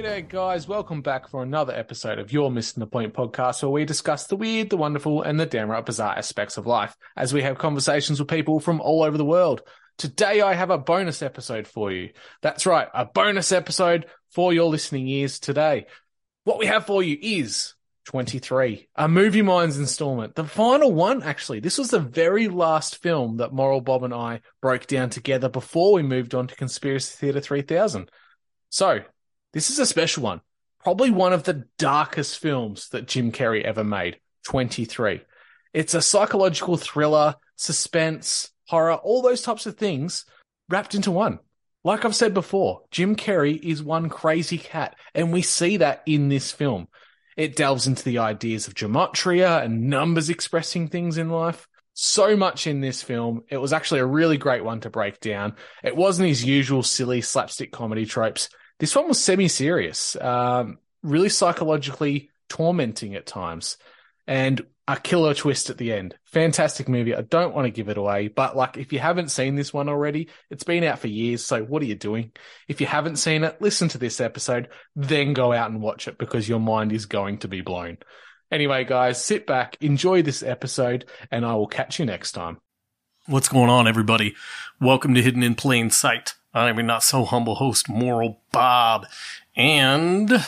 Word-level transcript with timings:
G'day, 0.00 0.26
guys. 0.26 0.66
Welcome 0.66 1.02
back 1.02 1.28
for 1.28 1.42
another 1.42 1.74
episode 1.74 2.18
of 2.18 2.32
You're 2.32 2.48
Missen 2.48 2.78
the 2.78 2.86
Point 2.86 3.12
podcast, 3.12 3.62
where 3.62 3.68
we 3.68 3.84
discuss 3.84 4.26
the 4.26 4.34
weird, 4.34 4.70
the 4.70 4.78
wonderful, 4.78 5.20
and 5.20 5.38
the 5.38 5.44
downright 5.44 5.84
bizarre 5.84 6.16
aspects 6.16 6.56
of 6.56 6.66
life 6.66 6.96
as 7.18 7.34
we 7.34 7.42
have 7.42 7.58
conversations 7.58 8.18
with 8.18 8.30
people 8.30 8.60
from 8.60 8.80
all 8.80 9.02
over 9.02 9.18
the 9.18 9.26
world. 9.26 9.60
Today, 9.98 10.40
I 10.40 10.54
have 10.54 10.70
a 10.70 10.78
bonus 10.78 11.20
episode 11.20 11.68
for 11.68 11.92
you. 11.92 12.12
That's 12.40 12.64
right, 12.64 12.88
a 12.94 13.04
bonus 13.04 13.52
episode 13.52 14.06
for 14.30 14.54
your 14.54 14.70
listening 14.70 15.06
ears 15.06 15.38
today. 15.38 15.84
What 16.44 16.58
we 16.58 16.64
have 16.64 16.86
for 16.86 17.02
you 17.02 17.18
is 17.20 17.74
23, 18.06 18.88
a 18.96 19.06
Movie 19.06 19.42
Minds 19.42 19.78
installment. 19.78 20.34
The 20.34 20.44
final 20.44 20.94
one, 20.94 21.22
actually. 21.22 21.60
This 21.60 21.76
was 21.76 21.90
the 21.90 22.00
very 22.00 22.48
last 22.48 23.02
film 23.02 23.36
that 23.36 23.52
Moral 23.52 23.82
Bob 23.82 24.04
and 24.04 24.14
I 24.14 24.40
broke 24.62 24.86
down 24.86 25.10
together 25.10 25.50
before 25.50 25.92
we 25.92 26.02
moved 26.02 26.34
on 26.34 26.46
to 26.46 26.56
Conspiracy 26.56 27.16
Theatre 27.18 27.40
3000. 27.40 28.10
So, 28.70 29.00
this 29.52 29.70
is 29.70 29.78
a 29.78 29.86
special 29.86 30.22
one. 30.22 30.40
Probably 30.82 31.10
one 31.10 31.32
of 31.32 31.42
the 31.42 31.66
darkest 31.78 32.38
films 32.38 32.88
that 32.90 33.06
Jim 33.06 33.32
Carrey 33.32 33.62
ever 33.62 33.84
made. 33.84 34.18
23. 34.44 35.20
It's 35.72 35.94
a 35.94 36.02
psychological 36.02 36.76
thriller, 36.76 37.36
suspense, 37.56 38.50
horror, 38.66 38.94
all 38.94 39.22
those 39.22 39.42
types 39.42 39.66
of 39.66 39.76
things 39.76 40.24
wrapped 40.68 40.94
into 40.94 41.10
one. 41.10 41.38
Like 41.82 42.04
I've 42.04 42.16
said 42.16 42.34
before, 42.34 42.82
Jim 42.90 43.16
Carrey 43.16 43.58
is 43.62 43.82
one 43.82 44.08
crazy 44.08 44.58
cat, 44.58 44.96
and 45.14 45.32
we 45.32 45.42
see 45.42 45.78
that 45.78 46.02
in 46.06 46.28
this 46.28 46.52
film. 46.52 46.88
It 47.36 47.56
delves 47.56 47.86
into 47.86 48.04
the 48.04 48.18
ideas 48.18 48.68
of 48.68 48.74
gematria 48.74 49.64
and 49.64 49.88
numbers 49.88 50.28
expressing 50.28 50.88
things 50.88 51.16
in 51.16 51.30
life. 51.30 51.66
So 51.94 52.36
much 52.36 52.66
in 52.66 52.80
this 52.80 53.02
film. 53.02 53.42
It 53.48 53.56
was 53.56 53.72
actually 53.72 54.00
a 54.00 54.06
really 54.06 54.36
great 54.36 54.64
one 54.64 54.80
to 54.80 54.90
break 54.90 55.20
down. 55.20 55.56
It 55.82 55.96
wasn't 55.96 56.28
his 56.28 56.44
usual 56.44 56.82
silly 56.82 57.20
slapstick 57.20 57.72
comedy 57.72 58.06
tropes. 58.06 58.48
This 58.80 58.96
one 58.96 59.08
was 59.08 59.22
semi 59.22 59.46
serious, 59.46 60.16
um, 60.16 60.78
really 61.02 61.28
psychologically 61.28 62.30
tormenting 62.48 63.14
at 63.14 63.26
times, 63.26 63.76
and 64.26 64.64
a 64.88 64.96
killer 64.96 65.34
twist 65.34 65.68
at 65.68 65.76
the 65.76 65.92
end. 65.92 66.16
Fantastic 66.24 66.88
movie. 66.88 67.14
I 67.14 67.20
don't 67.20 67.54
want 67.54 67.66
to 67.66 67.70
give 67.70 67.90
it 67.90 67.98
away, 67.98 68.28
but 68.28 68.56
like 68.56 68.78
if 68.78 68.90
you 68.90 68.98
haven't 68.98 69.30
seen 69.30 69.54
this 69.54 69.74
one 69.74 69.90
already, 69.90 70.30
it's 70.48 70.64
been 70.64 70.82
out 70.82 70.98
for 70.98 71.08
years. 71.08 71.44
So 71.44 71.62
what 71.62 71.82
are 71.82 71.86
you 71.86 71.94
doing? 71.94 72.32
If 72.68 72.80
you 72.80 72.86
haven't 72.86 73.16
seen 73.16 73.44
it, 73.44 73.60
listen 73.60 73.88
to 73.90 73.98
this 73.98 74.18
episode, 74.18 74.68
then 74.96 75.34
go 75.34 75.52
out 75.52 75.70
and 75.70 75.82
watch 75.82 76.08
it 76.08 76.16
because 76.16 76.48
your 76.48 76.58
mind 76.58 76.90
is 76.90 77.04
going 77.04 77.38
to 77.40 77.48
be 77.48 77.60
blown. 77.60 77.98
Anyway, 78.50 78.84
guys, 78.84 79.22
sit 79.22 79.46
back, 79.46 79.76
enjoy 79.82 80.22
this 80.22 80.42
episode, 80.42 81.04
and 81.30 81.44
I 81.44 81.52
will 81.52 81.68
catch 81.68 81.98
you 81.98 82.06
next 82.06 82.32
time. 82.32 82.56
What's 83.26 83.48
going 83.48 83.68
on, 83.68 83.86
everybody? 83.86 84.34
Welcome 84.80 85.14
to 85.14 85.22
Hidden 85.22 85.42
in 85.42 85.54
Plain 85.54 85.90
Sight. 85.90 86.34
I'm 86.52 86.76
your 86.76 86.86
not 86.86 87.04
so 87.04 87.24
humble 87.24 87.56
host, 87.56 87.88
Moral 87.88 88.40
Bob. 88.50 89.06
And 89.54 90.44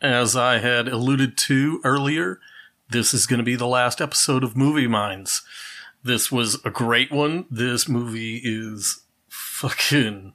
as 0.00 0.34
I 0.34 0.58
had 0.58 0.88
alluded 0.88 1.36
to 1.38 1.80
earlier, 1.84 2.40
this 2.88 3.12
is 3.12 3.26
going 3.26 3.38
to 3.38 3.44
be 3.44 3.56
the 3.56 3.66
last 3.66 4.00
episode 4.00 4.42
of 4.42 4.56
Movie 4.56 4.86
Minds. 4.86 5.42
This 6.02 6.32
was 6.32 6.64
a 6.64 6.70
great 6.70 7.12
one. 7.12 7.44
This 7.50 7.86
movie 7.86 8.40
is 8.42 9.02
fucking, 9.28 10.32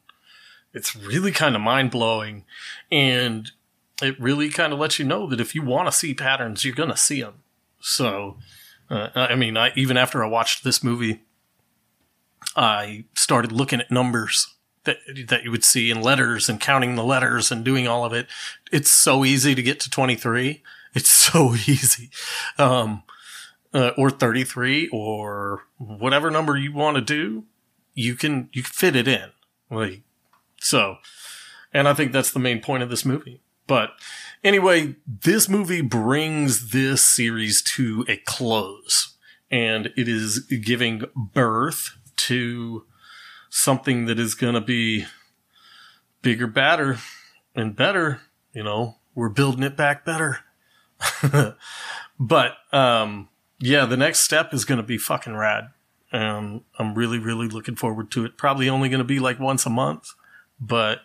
it's 0.73 0.95
really 0.95 1.31
kind 1.31 1.55
of 1.55 1.61
mind 1.61 1.89
blowing. 1.89 2.45
And 2.91 3.51
it 4.01 4.19
really 4.19 4.49
kind 4.49 4.71
of 4.71 4.77
lets 4.77 4.99
you 4.99 5.05
know 5.05 5.27
that 5.27 5.41
if 5.41 5.55
you 5.55 5.63
want 5.63 5.87
to 5.87 5.91
see 5.91 6.13
patterns, 6.13 6.63
you're 6.63 6.75
going 6.75 6.89
to 6.89 6.97
see 6.97 7.21
them. 7.21 7.41
So, 7.79 8.37
uh, 8.89 9.09
I 9.15 9.35
mean, 9.35 9.57
I, 9.57 9.71
even 9.75 9.97
after 9.97 10.23
I 10.23 10.27
watched 10.27 10.63
this 10.63 10.83
movie, 10.83 11.23
I 12.55 13.05
started 13.15 13.51
looking 13.51 13.81
at 13.81 13.89
numbers 13.89 14.54
that 14.85 14.97
that 15.27 15.43
you 15.43 15.51
would 15.51 15.63
see 15.63 15.89
in 15.89 16.01
letters 16.01 16.49
and 16.49 16.59
counting 16.59 16.95
the 16.95 17.03
letters 17.03 17.51
and 17.51 17.63
doing 17.63 17.87
all 17.87 18.05
of 18.05 18.13
it. 18.13 18.27
It's 18.71 18.91
so 18.91 19.25
easy 19.25 19.55
to 19.55 19.61
get 19.61 19.79
to 19.81 19.89
23. 19.89 20.63
It's 20.93 21.09
so 21.31 21.53
easy. 21.53 22.09
Um, 22.57 23.03
uh, 23.73 23.91
or 23.97 24.09
33 24.09 24.87
or 24.93 25.63
whatever 25.77 26.31
number 26.31 26.55
you 26.55 26.71
want 26.71 26.95
to 26.95 27.01
do, 27.01 27.43
you 27.93 28.15
can 28.15 28.49
you 28.53 28.63
can 28.63 28.71
fit 28.71 28.95
it 28.95 29.07
in. 29.07 29.31
Like 29.69 30.01
so. 30.59 30.97
And 31.73 31.89
I 31.89 31.93
think 31.93 32.13
that's 32.13 32.31
the 32.31 32.39
main 32.39 32.61
point 32.61 32.83
of 32.83 32.89
this 32.89 33.03
movie. 33.03 33.41
But 33.67 33.91
anyway, 34.43 34.95
this 35.05 35.49
movie 35.49 35.81
brings 35.81 36.71
this 36.71 37.03
series 37.03 37.61
to 37.63 38.05
a 38.07 38.17
close 38.17 39.15
and 39.51 39.91
it 39.95 40.07
is 40.07 40.39
giving 40.39 41.03
birth 41.15 41.97
to 42.17 42.85
something 43.55 44.05
that 44.05 44.19
is 44.19 44.35
going 44.35 44.53
to 44.53 44.61
be 44.61 45.05
bigger, 46.21 46.45
badder, 46.45 46.99
and 47.55 47.73
better. 47.73 48.19
You 48.53 48.63
know, 48.63 48.97
we're 49.15 49.29
building 49.29 49.63
it 49.63 49.77
back 49.77 50.03
better. 50.03 50.39
but, 52.19 52.57
um, 52.73 53.29
yeah, 53.59 53.85
the 53.85 53.95
next 53.95 54.19
step 54.19 54.53
is 54.53 54.65
going 54.65 54.77
to 54.77 54.83
be 54.83 54.97
fucking 54.97 55.37
rad. 55.37 55.69
And 56.11 56.61
I'm 56.77 56.95
really, 56.95 57.17
really 57.17 57.47
looking 57.47 57.75
forward 57.75 58.11
to 58.11 58.25
it. 58.25 58.37
Probably 58.37 58.67
only 58.67 58.89
going 58.89 58.99
to 58.99 59.05
be 59.05 59.19
like 59.19 59.39
once 59.39 59.65
a 59.65 59.69
month, 59.69 60.09
but, 60.59 60.99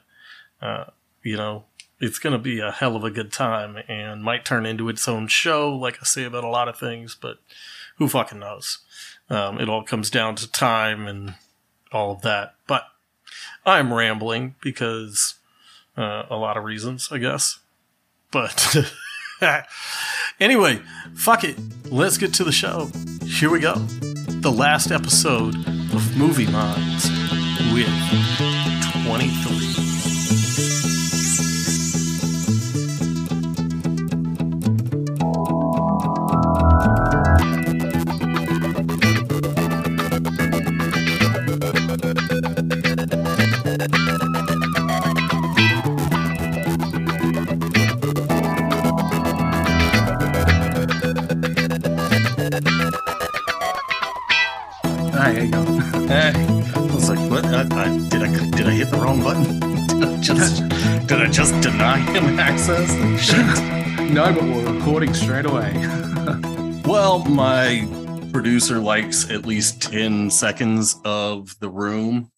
uh, 0.61 0.87
you 1.23 1.37
know, 1.37 1.65
it's 2.01 2.19
going 2.19 2.33
to 2.33 2.39
be 2.39 2.59
a 2.59 2.73
hell 2.73 2.97
of 2.97 3.05
a 3.05 3.11
good 3.11 3.33
time 3.33 3.79
and 3.89 4.25
might 4.25 4.45
turn 4.45 4.67
into 4.67 4.89
its 4.89 5.07
own 5.07 5.29
show, 5.29 5.75
like 5.75 5.99
I 6.01 6.05
say 6.05 6.25
about 6.25 6.45
a 6.45 6.49
lot 6.49 6.69
of 6.69 6.79
things, 6.79 7.17
but 7.21 7.39
who 7.99 8.09
fucking 8.09 8.41
knows? 8.41 8.79
Um, 9.29 9.61
it 9.61 9.69
all 9.69 9.85
comes 9.85 10.11
down 10.11 10.35
to 10.37 10.51
time 10.51 11.07
and 11.07 11.35
all 11.93 12.13
of 12.13 12.23
that. 12.23 12.55
But 12.67 12.85
I'm 13.65 13.93
rambling 13.93 14.55
because 14.63 15.35
uh, 15.97 16.25
a 16.31 16.37
lot 16.37 16.57
of 16.57 16.65
reasons, 16.65 17.09
I 17.11 17.19
guess. 17.19 17.59
But 18.31 18.77
anyway, 20.41 20.81
fuck 21.15 21.45
it. 21.45 21.57
Let's 21.91 22.19
get 22.19 22.35
to 22.35 22.45
the 22.45 22.53
show. 22.53 22.91
Here 23.25 23.51
we 23.51 23.61
go. 23.61 23.75
The 23.75 24.53
last 24.53 24.91
episode 24.91 25.55
of 25.57 26.17
Movie 26.17 26.51
Minds 26.51 27.11
with 27.73 27.89
23. 29.05 29.90
Shit. 63.19 64.11
No, 64.13 64.33
but 64.35 64.43
we're 64.43 64.75
recording 64.75 65.15
straight 65.15 65.47
away. 65.47 65.73
Well, 66.85 67.21
my 67.27 67.87
producer 68.33 68.81
likes 68.81 69.31
at 69.31 69.47
least 69.47 69.81
ten 69.81 70.29
seconds 70.29 70.97
of 71.05 71.55
the 71.61 71.69
room. 71.71 72.31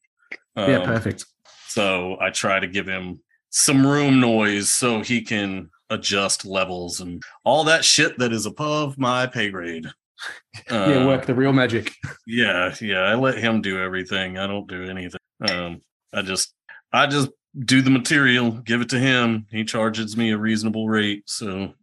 yeah, 0.56 0.76
Um, 0.80 0.84
perfect. 0.84 1.24
So 1.68 2.18
I 2.20 2.28
try 2.30 2.60
to 2.60 2.66
give 2.66 2.86
him 2.86 3.20
some 3.50 3.86
room 3.86 4.20
noise 4.20 4.70
so 4.70 5.00
he 5.00 5.22
can 5.22 5.70
adjust 5.88 6.44
levels 6.44 7.00
and 7.00 7.22
all 7.44 7.64
that 7.64 7.82
shit 7.84 8.18
that 8.18 8.32
is 8.32 8.44
above 8.44 8.98
my 8.98 9.26
pay 9.26 9.48
grade. 9.48 9.86
yeah, 10.70 10.76
Uh, 10.76 11.06
work 11.06 11.24
the 11.24 11.34
real 11.34 11.52
magic. 11.54 11.92
yeah, 12.26 12.74
yeah. 12.80 13.00
I 13.00 13.14
let 13.14 13.38
him 13.38 13.62
do 13.62 13.80
everything. 13.80 14.36
I 14.38 14.46
don't 14.46 14.68
do 14.68 14.84
anything. 14.84 15.20
Um, 15.48 15.80
I 16.12 16.20
just, 16.22 16.52
I 16.92 17.06
just 17.06 17.30
do 17.58 17.82
the 17.82 17.90
material, 17.90 18.50
give 18.50 18.80
it 18.80 18.88
to 18.90 18.98
him. 18.98 19.46
He 19.50 19.64
charges 19.64 20.16
me 20.16 20.30
a 20.30 20.38
reasonable 20.38 20.88
rate. 20.88 21.24
So, 21.26 21.74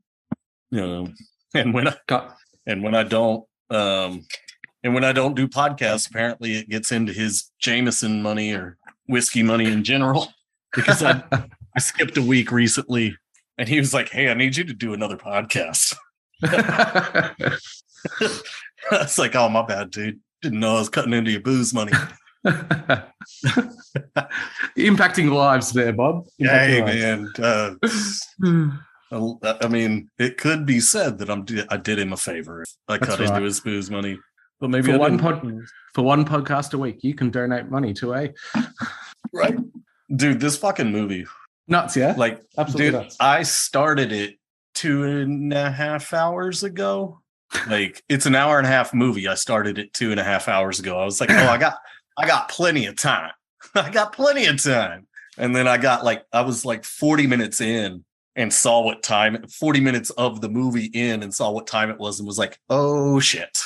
you 0.71 0.81
know, 0.81 1.07
and 1.54 1.74
when 1.74 1.88
I 1.88 1.95
Got 2.07 2.36
and 2.66 2.83
when 2.83 2.95
I 2.95 3.04
don't, 3.04 3.45
um, 3.69 4.25
and 4.83 4.94
when 4.94 5.04
I 5.04 5.12
don't 5.12 5.36
do 5.36 5.48
podcasts, 5.48 6.10
apparently 6.10 6.54
it 6.54 6.69
gets 6.69 6.92
into 6.92 7.12
his 7.12 7.51
Jameson 7.60 8.21
money 8.21 8.54
or 8.54 8.77
whiskey 9.07 9.44
money 9.44 9.66
in 9.66 9.83
general 9.83 10.27
because 10.75 11.04
I, 11.04 11.24
I 11.75 11.80
skipped 11.80 12.18
a 12.18 12.22
week 12.22 12.51
recently 12.51 13.18
and 13.57 13.68
he 13.68 13.80
was 13.80 13.94
like, 13.94 14.10
Hey, 14.10 14.30
I 14.30 14.33
need 14.33 14.56
you 14.56 14.63
to 14.63 14.74
do 14.74 14.94
another 14.94 15.18
podcast. 15.18 15.95
I 16.44 17.36
was 18.92 19.19
like, 19.19 19.36
Oh, 19.36 19.50
my 19.50 19.65
bad, 19.65 19.92
dude. 19.92 20.19
Didn't 20.42 20.62
know 20.62 20.77
I 20.77 20.80
was 20.80 20.89
cutting 20.89 21.13
into 21.13 21.31
your 21.31 21.42
booze 21.42 21.74
money. 21.74 21.92
Impacting 24.77 25.31
lives 25.31 25.71
there, 25.71 25.94
Bob. 25.94 26.25
hey, 26.38 26.81
Impacting 26.81 27.38
lives. 27.41 28.25
man. 28.41 28.77
Uh, 29.12 29.36
I 29.44 29.57
I 29.62 29.68
mean, 29.68 30.09
it 30.19 30.38
could 30.38 30.65
be 30.65 30.80
said 30.80 31.18
that 31.19 31.30
I'm 31.30 31.45
I 31.69 31.77
did 31.77 32.00
him 32.00 32.13
a 32.13 32.18
favor. 32.18 32.63
I 32.88 32.97
That's 32.97 33.09
cut 33.09 33.19
right. 33.19 33.30
into 33.30 33.41
his 33.41 33.59
booze 33.59 33.89
money, 33.89 34.19
but 34.59 34.69
maybe 34.69 34.88
for 34.88 34.94
I 34.94 34.97
one 34.97 35.18
didn't. 35.18 35.41
pod, 35.41 35.68
for 35.94 36.03
one 36.03 36.25
podcast 36.25 36.74
a 36.74 36.77
week, 36.77 37.03
you 37.03 37.13
can 37.13 37.30
donate 37.30 37.69
money 37.69 37.94
to 37.95 38.13
a 38.13 38.33
right, 39.33 39.57
dude. 40.15 40.39
This 40.39 40.57
fucking 40.57 40.91
movie, 40.91 41.25
nuts. 41.68 41.95
Yeah, 41.97 42.13
like, 42.18 42.41
absolutely 42.57 42.91
dude, 42.91 43.01
nuts. 43.01 43.18
I 43.19 43.44
started 43.44 44.12
it 44.12 44.36
two 44.75 45.03
and 45.03 45.51
a 45.53 45.71
half 45.71 46.13
hours 46.13 46.63
ago. 46.63 47.19
Like, 47.68 48.03
it's 48.07 48.27
an 48.27 48.36
hour 48.36 48.59
and 48.59 48.68
a 48.68 48.69
half 48.69 48.94
movie. 48.94 49.27
I 49.27 49.33
started 49.33 49.80
it 49.80 49.91
two 49.94 50.12
and 50.12 50.19
a 50.19 50.24
half 50.24 50.47
hours 50.47 50.80
ago. 50.80 51.00
I 51.00 51.03
was 51.06 51.19
like, 51.19 51.31
oh, 51.31 51.47
I 51.47 51.57
got, 51.57 51.77
I 52.19 52.27
got 52.27 52.50
plenty 52.50 52.86
of 52.86 52.98
time. 52.98 53.31
I 53.75 53.89
got 53.89 54.13
plenty 54.13 54.45
of 54.45 54.62
time. 54.62 55.07
And 55.38 55.56
then 55.56 55.68
I 55.68 55.77
got 55.77 56.04
like, 56.04 56.24
I 56.33 56.42
was 56.42 56.66
like 56.66 56.83
40 56.83 57.27
minutes 57.27 57.62
in 57.62 58.04
and 58.36 58.54
saw 58.54 58.81
what 58.81 59.04
time, 59.04 59.45
40 59.48 59.80
minutes 59.80 60.10
of 60.12 60.42
the 60.42 60.50
movie 60.50 60.86
in 60.86 61.24
and 61.24 61.33
saw 61.33 61.51
what 61.51 61.66
time 61.66 61.89
it 61.89 61.98
was 61.98 62.19
and 62.19 62.27
was 62.27 62.38
like, 62.38 62.60
oh 62.69 63.19
shit. 63.19 63.57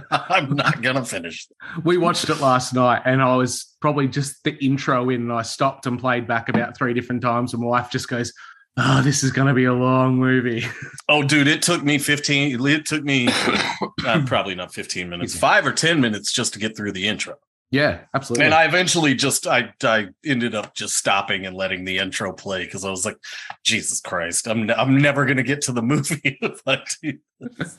I'm 0.10 0.56
not 0.56 0.80
gonna 0.82 1.04
finish. 1.04 1.46
we 1.84 1.98
watched 1.98 2.28
it 2.30 2.40
last 2.40 2.72
night, 2.72 3.02
and 3.04 3.20
I 3.20 3.36
was 3.36 3.76
probably 3.80 4.08
just 4.08 4.42
the 4.42 4.52
intro 4.64 5.10
in, 5.10 5.22
and 5.22 5.32
I 5.32 5.42
stopped 5.42 5.86
and 5.86 6.00
played 6.00 6.26
back 6.26 6.48
about 6.48 6.76
three 6.76 6.94
different 6.94 7.20
times, 7.20 7.52
and 7.52 7.62
my 7.62 7.68
wife 7.68 7.90
just 7.90 8.08
goes, 8.08 8.32
"Oh, 8.78 9.02
this 9.02 9.22
is 9.22 9.32
going 9.32 9.48
to 9.48 9.54
be 9.54 9.66
a 9.66 9.74
long 9.74 10.16
movie." 10.16 10.64
Oh, 11.10 11.22
dude, 11.22 11.46
it 11.46 11.60
took 11.60 11.82
me 11.82 11.98
15. 11.98 12.58
It 12.66 12.86
took 12.86 13.04
me 13.04 13.28
uh, 14.06 14.22
probably 14.24 14.54
not 14.54 14.72
15 14.72 15.10
minutes, 15.10 15.36
five 15.36 15.66
or 15.66 15.72
10 15.72 16.00
minutes 16.00 16.32
just 16.32 16.54
to 16.54 16.58
get 16.58 16.74
through 16.74 16.92
the 16.92 17.06
intro. 17.06 17.34
Yeah, 17.72 18.00
absolutely. 18.14 18.44
And 18.44 18.54
I 18.54 18.66
eventually 18.66 19.14
just 19.14 19.46
I 19.46 19.72
I 19.82 20.08
ended 20.24 20.54
up 20.54 20.74
just 20.74 20.94
stopping 20.96 21.46
and 21.46 21.56
letting 21.56 21.84
the 21.86 21.96
intro 21.98 22.32
play 22.34 22.64
because 22.66 22.84
I 22.84 22.90
was 22.90 23.06
like, 23.06 23.16
Jesus 23.64 24.00
Christ, 24.02 24.46
I'm 24.46 24.70
I'm 24.70 24.98
never 24.98 25.24
gonna 25.24 25.42
get 25.42 25.62
to 25.62 25.72
the 25.72 25.82
movie 25.92 26.38
if 26.42 26.60
I 26.66 26.82
do 27.02 27.18
this. 27.40 27.78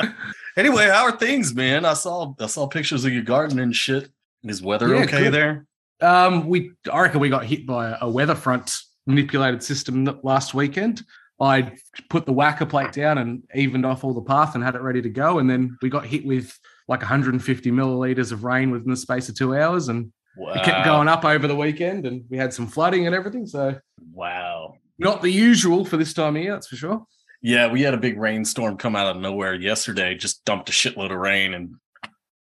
anyway, 0.56 0.88
how 0.88 1.04
are 1.04 1.16
things, 1.16 1.54
man? 1.54 1.84
I 1.84 1.94
saw 1.94 2.34
I 2.40 2.46
saw 2.46 2.66
pictures 2.66 3.04
of 3.04 3.12
your 3.12 3.22
garden 3.22 3.60
and 3.60 3.74
shit. 3.74 4.10
Is 4.42 4.62
weather 4.62 4.88
Yeah, 4.88 5.04
okay 5.04 5.24
good. 5.24 5.34
there? 5.34 5.66
Um, 6.00 6.48
we 6.48 6.72
I 6.92 7.00
reckon 7.00 7.20
we 7.20 7.28
got 7.28 7.44
hit 7.44 7.66
by 7.66 7.96
a 8.00 8.10
weather 8.10 8.34
front 8.34 8.76
manipulated 9.06 9.62
system 9.62 10.18
last 10.24 10.54
weekend. 10.54 11.02
I 11.40 11.76
put 12.10 12.26
the 12.26 12.32
whacker 12.32 12.66
plate 12.66 12.92
down 12.92 13.16
and 13.18 13.44
evened 13.54 13.86
off 13.86 14.02
all 14.02 14.12
the 14.12 14.20
path 14.22 14.54
and 14.56 14.64
had 14.64 14.74
it 14.74 14.82
ready 14.82 15.00
to 15.02 15.08
go, 15.08 15.38
and 15.38 15.48
then 15.48 15.78
we 15.82 15.88
got 15.88 16.04
hit 16.04 16.26
with 16.26 16.58
like 16.90 17.00
150 17.00 17.70
milliliters 17.70 18.32
of 18.32 18.42
rain 18.44 18.70
within 18.72 18.90
the 18.90 18.96
space 18.96 19.28
of 19.28 19.36
two 19.36 19.56
hours, 19.56 19.88
and 19.88 20.12
Wow. 20.36 20.52
it 20.54 20.64
kept 20.64 20.84
going 20.84 21.08
up 21.08 21.24
over 21.24 21.46
the 21.48 21.56
weekend, 21.56 22.04
and 22.06 22.24
we 22.28 22.36
had 22.36 22.52
some 22.52 22.66
flooding 22.66 23.06
and 23.06 23.14
everything. 23.14 23.46
So 23.46 23.78
Wow. 24.12 24.74
not 24.98 25.22
the 25.22 25.30
usual 25.30 25.84
for 25.84 25.96
this 25.96 26.12
time 26.12 26.36
of 26.36 26.42
year, 26.42 26.52
that's 26.52 26.66
for 26.68 26.76
sure. 26.76 27.06
Yeah, 27.42 27.68
we 27.68 27.80
had 27.82 27.94
a 27.94 27.98
big 27.98 28.18
rainstorm 28.18 28.76
come 28.76 28.96
out 28.96 29.14
of 29.16 29.22
nowhere 29.22 29.54
yesterday, 29.54 30.14
just 30.14 30.44
dumped 30.44 30.68
a 30.68 30.72
shitload 30.72 31.10
of 31.12 31.18
rain, 31.18 31.54
and 31.54 31.74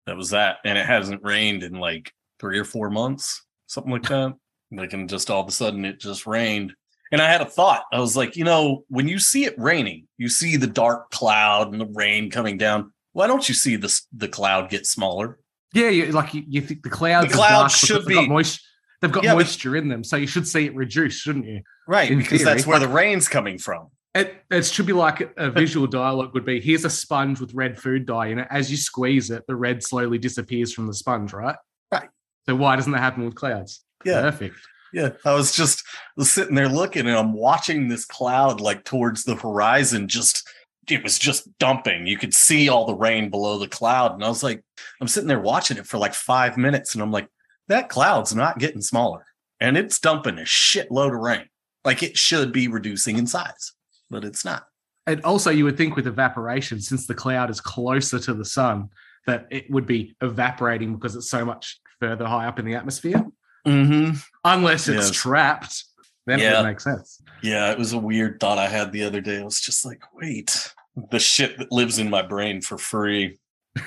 that 0.06 0.16
was 0.16 0.30
that. 0.30 0.58
And 0.64 0.76
it 0.78 0.86
hasn't 0.86 1.24
rained 1.24 1.62
in 1.62 1.74
like 1.74 2.12
three 2.38 2.58
or 2.58 2.64
four 2.64 2.90
months, 2.90 3.42
something 3.66 3.92
like 3.92 4.08
that. 4.08 4.34
Like, 4.72 4.92
and 4.92 5.08
just 5.08 5.30
all 5.30 5.40
of 5.42 5.46
a 5.46 5.52
sudden 5.52 5.84
it 5.84 6.00
just 6.00 6.26
rained. 6.26 6.72
And 7.12 7.22
I 7.22 7.30
had 7.30 7.40
a 7.42 7.44
thought. 7.44 7.84
I 7.92 8.00
was 8.00 8.16
like, 8.16 8.34
you 8.34 8.42
know, 8.42 8.84
when 8.88 9.06
you 9.06 9.20
see 9.20 9.44
it 9.44 9.56
raining, 9.56 10.08
you 10.18 10.28
see 10.28 10.56
the 10.56 10.66
dark 10.66 11.10
cloud 11.12 11.70
and 11.70 11.80
the 11.80 11.86
rain 11.86 12.28
coming 12.28 12.58
down. 12.58 12.92
Why 13.14 13.26
don't 13.26 13.48
you 13.48 13.54
see 13.54 13.76
this 13.76 14.06
the 14.14 14.28
cloud 14.28 14.68
get 14.68 14.86
smaller? 14.86 15.38
Yeah, 15.72 15.88
you, 15.88 16.12
like 16.12 16.34
you, 16.34 16.44
you 16.46 16.60
think 16.60 16.82
the 16.82 16.90
clouds, 16.90 17.28
The 17.28 17.34
are 17.34 17.36
clouds 17.48 17.80
dark 17.80 18.02
should 18.02 18.06
be- 18.06 18.28
moist, 18.28 18.60
they've 19.00 19.10
got 19.10 19.24
Yeah, 19.24 19.32
but- 19.32 19.38
moisture 19.38 19.76
in 19.76 19.88
them, 19.88 20.04
so 20.04 20.16
you 20.16 20.26
should 20.26 20.46
see 20.46 20.66
it 20.66 20.74
reduce, 20.74 21.14
shouldn't 21.20 21.46
you? 21.46 21.62
Right, 21.88 22.10
In 22.10 22.18
because 22.18 22.42
theory, 22.42 22.44
that's 22.54 22.66
where 22.66 22.78
like- 22.78 22.88
the 22.88 22.94
rain's 22.94 23.26
coming 23.28 23.56
from. 23.58 23.88
It, 24.14 24.34
it 24.48 24.64
should 24.66 24.86
be 24.86 24.92
like 24.92 25.28
a 25.36 25.50
visual 25.50 25.88
dialogue 25.88 26.34
would 26.34 26.44
be 26.44 26.60
here's 26.60 26.84
a 26.84 26.90
sponge 26.90 27.40
with 27.40 27.52
red 27.52 27.76
food 27.80 28.06
dye 28.06 28.26
in 28.28 28.38
it. 28.38 28.46
As 28.48 28.70
you 28.70 28.76
squeeze 28.76 29.30
it, 29.30 29.42
the 29.48 29.56
red 29.56 29.82
slowly 29.82 30.18
disappears 30.18 30.72
from 30.72 30.86
the 30.86 30.94
sponge, 30.94 31.32
right? 31.32 31.56
Right. 31.90 32.08
So 32.46 32.54
why 32.54 32.76
doesn't 32.76 32.92
that 32.92 33.00
happen 33.00 33.24
with 33.24 33.34
clouds? 33.34 33.82
Yeah. 34.04 34.20
Perfect. 34.20 34.54
Yeah, 34.92 35.08
I 35.24 35.32
was 35.34 35.50
just 35.56 35.82
sitting 36.20 36.54
there 36.54 36.68
looking 36.68 37.08
and 37.08 37.16
I'm 37.18 37.32
watching 37.32 37.88
this 37.88 38.04
cloud 38.04 38.60
like 38.60 38.84
towards 38.84 39.24
the 39.24 39.34
horizon 39.34 40.06
just 40.06 40.48
it 40.88 41.02
was 41.02 41.18
just 41.18 41.48
dumping. 41.58 42.06
You 42.06 42.18
could 42.18 42.34
see 42.34 42.68
all 42.68 42.86
the 42.86 42.94
rain 42.94 43.30
below 43.30 43.58
the 43.58 43.68
cloud 43.68 44.14
and 44.14 44.24
I 44.24 44.28
was 44.28 44.42
like 44.42 44.62
I'm 45.00 45.08
sitting 45.08 45.28
there 45.28 45.40
watching 45.40 45.76
it 45.76 45.86
for 45.86 45.98
like 45.98 46.14
5 46.14 46.56
minutes 46.56 46.94
and 46.94 47.02
I'm 47.02 47.12
like 47.12 47.28
that 47.68 47.88
cloud's 47.88 48.34
not 48.34 48.58
getting 48.58 48.82
smaller 48.82 49.24
and 49.60 49.76
it's 49.76 49.98
dumping 49.98 50.38
a 50.38 50.42
shitload 50.42 51.14
of 51.14 51.20
rain. 51.20 51.48
Like 51.84 52.02
it 52.02 52.16
should 52.16 52.52
be 52.52 52.68
reducing 52.68 53.18
in 53.18 53.26
size, 53.26 53.72
but 54.10 54.24
it's 54.24 54.44
not. 54.44 54.64
And 55.06 55.22
also, 55.22 55.50
you 55.50 55.64
would 55.64 55.76
think 55.76 55.96
with 55.96 56.06
evaporation, 56.06 56.80
since 56.80 57.06
the 57.06 57.14
cloud 57.14 57.50
is 57.50 57.60
closer 57.60 58.18
to 58.20 58.32
the 58.32 58.44
sun, 58.44 58.88
that 59.26 59.46
it 59.50 59.70
would 59.70 59.84
be 59.84 60.16
evaporating 60.22 60.94
because 60.94 61.14
it's 61.14 61.28
so 61.28 61.44
much 61.44 61.78
further 62.00 62.26
high 62.26 62.46
up 62.46 62.58
in 62.58 62.64
the 62.64 62.74
atmosphere. 62.74 63.22
Mhm. 63.66 64.18
Unless 64.44 64.88
it's 64.88 65.08
Yes. 65.08 65.10
trapped, 65.10 65.84
then 66.26 66.40
it 66.40 66.44
Yeah. 66.44 66.60
would 66.60 66.68
make 66.68 66.80
sense. 66.80 67.20
Yeah, 67.42 67.70
it 67.72 67.78
was 67.78 67.92
a 67.92 67.98
weird 67.98 68.40
thought 68.40 68.58
I 68.58 68.68
had 68.68 68.92
the 68.92 69.04
other 69.04 69.20
day. 69.20 69.38
I 69.40 69.44
was 69.44 69.60
just 69.60 69.84
like, 69.84 70.02
wait, 70.14 70.72
the 71.10 71.18
shit 71.18 71.58
that 71.58 71.70
lives 71.72 71.98
in 71.98 72.08
my 72.10 72.22
brain 72.22 72.60
for 72.60 72.78
free. 72.78 73.38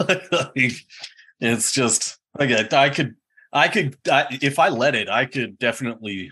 like, 0.00 0.72
it's 1.40 1.72
just 1.72 2.18
like 2.38 2.50
I, 2.50 2.84
I 2.84 2.90
could, 2.90 3.14
I 3.52 3.68
could, 3.68 3.96
I, 4.10 4.26
if 4.42 4.58
I 4.58 4.68
let 4.68 4.94
it, 4.94 5.08
I 5.08 5.26
could 5.26 5.58
definitely, 5.58 6.30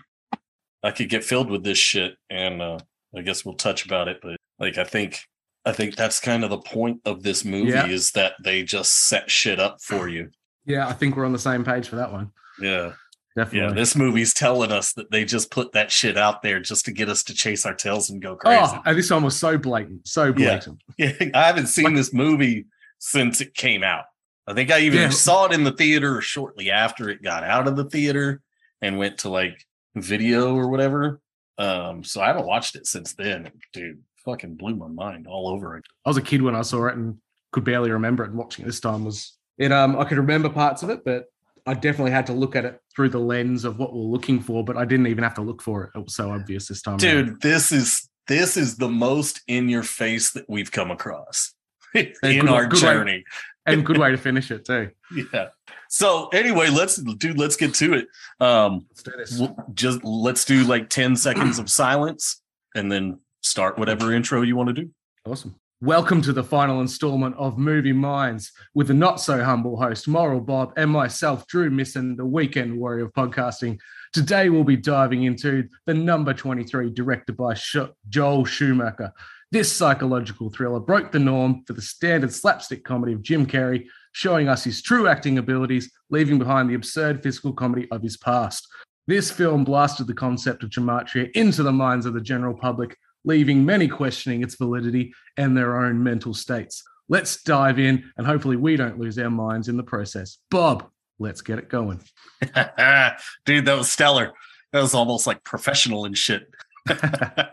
I 0.83 0.91
could 0.91 1.09
get 1.09 1.23
filled 1.23 1.49
with 1.49 1.63
this 1.63 1.77
shit. 1.77 2.15
And 2.29 2.61
uh, 2.61 2.79
I 3.15 3.21
guess 3.21 3.45
we'll 3.45 3.55
touch 3.55 3.85
about 3.85 4.07
it. 4.07 4.19
But 4.21 4.37
like, 4.59 4.77
I 4.77 4.83
think, 4.83 5.19
I 5.65 5.71
think 5.71 5.95
that's 5.95 6.19
kind 6.19 6.43
of 6.43 6.49
the 6.49 6.57
point 6.57 7.01
of 7.05 7.21
this 7.23 7.45
movie 7.45 7.71
Yeah. 7.71 7.87
is 7.87 8.11
that 8.11 8.33
they 8.43 8.63
just 8.63 9.07
set 9.07 9.29
shit 9.29 9.59
up 9.59 9.81
for 9.81 10.07
you. 10.07 10.29
yeah, 10.65 10.87
I 10.87 10.93
think 10.93 11.15
we're 11.15 11.25
on 11.25 11.33
the 11.33 11.39
same 11.39 11.63
page 11.63 11.87
for 11.87 11.97
that 11.97 12.11
one. 12.11 12.31
Yeah. 12.59 12.93
Definitely. 13.35 13.69
Yeah. 13.69 13.73
This 13.73 13.95
movie's 13.95 14.33
telling 14.33 14.71
us 14.71 14.93
that 14.93 15.09
they 15.11 15.23
just 15.23 15.51
put 15.51 15.71
that 15.73 15.89
shit 15.91 16.17
out 16.17 16.41
there 16.41 16.59
just 16.59 16.85
to 16.85 16.91
get 16.91 17.07
us 17.09 17.23
to 17.23 17.33
chase 17.33 17.65
our 17.65 17.73
tails 17.73 18.09
and 18.09 18.21
go 18.21 18.35
crazy. 18.35 18.59
oh, 18.75 18.81
and 18.85 18.97
this 18.97 19.09
one 19.09 19.23
was 19.23 19.37
so 19.39 19.57
blatant, 19.57 20.07
so 20.07 20.25
Yeah. 20.25 20.31
blatant. 20.33 20.81
Yeah, 20.97 21.13
I 21.33 21.47
haven't 21.47 21.67
seen 21.67 21.85
Like- 21.85 21.95
this 21.95 22.13
movie 22.13 22.65
since 22.99 23.39
it 23.41 23.53
came 23.55 23.83
out. 23.83 24.05
I 24.47 24.53
think 24.53 24.69
I 24.71 24.79
even 24.81 24.99
Yeah. 24.99 25.09
saw 25.09 25.45
it 25.45 25.53
in 25.53 25.63
the 25.63 25.71
theater 25.71 26.19
shortly 26.21 26.71
after 26.71 27.09
it 27.09 27.21
got 27.23 27.43
out 27.43 27.67
of 27.67 27.75
the 27.77 27.85
theater 27.85 28.41
and 28.81 28.97
went 28.97 29.19
to 29.19 29.29
like 29.29 29.65
video 29.95 30.55
or 30.55 30.67
whatever. 30.69 31.21
Um, 31.57 32.03
so 32.03 32.21
I 32.21 32.27
haven't 32.27 32.47
watched 32.47 32.75
it 32.75 32.85
since 32.87 33.13
then. 33.13 33.51
Dude, 33.71 34.01
fucking 34.25 34.55
blew 34.55 34.75
my 34.75 34.87
mind 34.87 35.27
all 35.27 35.47
over 35.47 35.77
it. 35.77 35.85
I 36.05 36.09
was 36.09 36.17
a 36.17 36.21
kid 36.21 36.41
when 36.41 36.55
I 36.55 36.63
saw 36.63 36.87
it 36.87 36.95
and 36.95 37.17
could 37.53 37.63
barely 37.63 37.91
remember 37.91 38.23
it. 38.23 38.29
And 38.31 38.37
watching 38.37 38.65
it 38.65 38.67
this 38.67 38.79
time 38.79 39.05
was 39.05 39.37
it. 39.57 39.71
Um, 39.71 39.97
I 39.97 40.03
could 40.05 40.17
remember 40.17 40.49
parts 40.49 40.83
of 40.83 40.89
it, 40.89 41.05
but 41.05 41.25
I 41.65 41.73
definitely 41.73 42.11
had 42.11 42.25
to 42.27 42.33
look 42.33 42.55
at 42.55 42.65
it 42.65 42.79
through 42.95 43.09
the 43.09 43.19
lens 43.19 43.65
of 43.65 43.77
what 43.77 43.93
we're 43.93 44.01
looking 44.01 44.39
for. 44.39 44.63
But 44.63 44.77
I 44.77 44.85
didn't 44.85 45.07
even 45.07 45.23
have 45.23 45.35
to 45.35 45.41
look 45.41 45.61
for 45.61 45.83
it. 45.85 45.91
It 45.95 46.03
was 46.03 46.15
so 46.15 46.31
obvious 46.31 46.67
this 46.67 46.81
time. 46.81 46.93
around. 46.93 46.99
Dude, 46.99 47.41
this 47.41 47.71
is 47.71 48.09
this 48.27 48.57
is 48.57 48.77
the 48.77 48.87
most 48.89 49.41
in 49.47 49.69
your 49.69 49.83
face 49.83 50.31
that 50.31 50.45
we've 50.49 50.71
come 50.71 50.91
across 50.91 51.53
in 51.95 52.13
good- 52.23 52.49
our 52.49 52.65
good 52.67 52.81
way- 52.81 52.93
journey. 52.93 53.23
and 53.65 53.85
good 53.85 53.97
way 53.97 54.11
to 54.11 54.17
finish 54.29 54.49
it 54.51 54.65
too. 54.65 54.89
Yeah. 55.33 55.49
So 55.89 56.29
anyway, 56.29 56.69
let's 56.69 56.95
dude, 56.95 57.37
let's 57.37 57.55
get 57.57 57.73
to 57.75 57.93
it. 57.93 58.07
Um 58.39 58.85
Let's 58.89 59.03
do 59.03 59.11
this. 59.17 59.37
w- 59.39 59.55
just 59.73 60.03
let's 60.03 60.45
do 60.45 60.63
like 60.63 60.89
10 60.89 61.15
seconds 61.15 61.59
of 61.59 61.69
silence 61.69 62.41
and 62.75 62.91
then 62.91 63.19
start 63.41 63.77
whatever 63.77 64.13
intro 64.13 64.41
you 64.41 64.55
want 64.55 64.67
to 64.69 64.73
do. 64.73 64.89
Awesome. 65.25 65.55
Welcome 65.83 66.21
to 66.21 66.31
the 66.31 66.43
final 66.43 66.79
installment 66.81 67.35
of 67.37 67.57
Movie 67.57 67.91
Minds 67.91 68.51
with 68.75 68.89
the 68.89 68.93
not 68.93 69.19
so 69.19 69.43
humble 69.43 69.81
host, 69.81 70.07
Moral 70.07 70.39
Bob, 70.39 70.73
and 70.77 70.91
myself, 70.91 71.47
Drew 71.47 71.71
Misson, 71.71 72.15
the 72.15 72.23
weekend 72.23 72.77
warrior 72.77 73.05
of 73.05 73.13
podcasting. 73.13 73.79
Today, 74.13 74.49
we'll 74.49 74.63
be 74.63 74.75
diving 74.75 75.23
into 75.23 75.67
the 75.87 75.95
number 75.95 76.35
23, 76.35 76.91
directed 76.91 77.35
by 77.35 77.55
Joel 78.09 78.45
Schumacher. 78.45 79.11
This 79.49 79.73
psychological 79.73 80.51
thriller 80.51 80.79
broke 80.79 81.11
the 81.11 81.17
norm 81.17 81.63
for 81.65 81.73
the 81.73 81.81
standard 81.81 82.31
slapstick 82.31 82.83
comedy 82.83 83.13
of 83.13 83.23
Jim 83.23 83.47
Carrey, 83.47 83.87
showing 84.11 84.49
us 84.49 84.63
his 84.63 84.83
true 84.83 85.07
acting 85.07 85.39
abilities, 85.39 85.91
leaving 86.11 86.37
behind 86.37 86.69
the 86.69 86.75
absurd 86.75 87.23
physical 87.23 87.53
comedy 87.53 87.87
of 87.89 88.03
his 88.03 88.17
past. 88.17 88.67
This 89.07 89.31
film 89.31 89.63
blasted 89.63 90.05
the 90.05 90.13
concept 90.13 90.61
of 90.61 90.69
gematria 90.69 91.31
into 91.31 91.63
the 91.63 91.71
minds 91.71 92.05
of 92.05 92.13
the 92.13 92.21
general 92.21 92.53
public, 92.53 92.95
leaving 93.23 93.65
many 93.65 93.87
questioning 93.87 94.43
its 94.43 94.55
validity 94.55 95.13
and 95.37 95.55
their 95.55 95.77
own 95.77 96.03
mental 96.03 96.33
states. 96.33 96.83
Let's 97.09 97.43
dive 97.43 97.79
in, 97.79 98.09
and 98.17 98.25
hopefully, 98.25 98.55
we 98.55 98.77
don't 98.77 98.99
lose 98.99 99.19
our 99.19 99.29
minds 99.29 99.67
in 99.67 99.77
the 99.77 99.83
process. 99.83 100.37
Bob, 100.49 100.89
let's 101.19 101.41
get 101.41 101.59
it 101.59 101.69
going. 101.69 102.01
Dude, 103.45 103.65
that 103.65 103.77
was 103.77 103.91
stellar. 103.91 104.31
That 104.71 104.81
was 104.81 104.93
almost 104.93 105.27
like 105.27 105.43
professional 105.43 106.05
and 106.05 106.17
shit. 106.17 106.43
I 106.89 107.49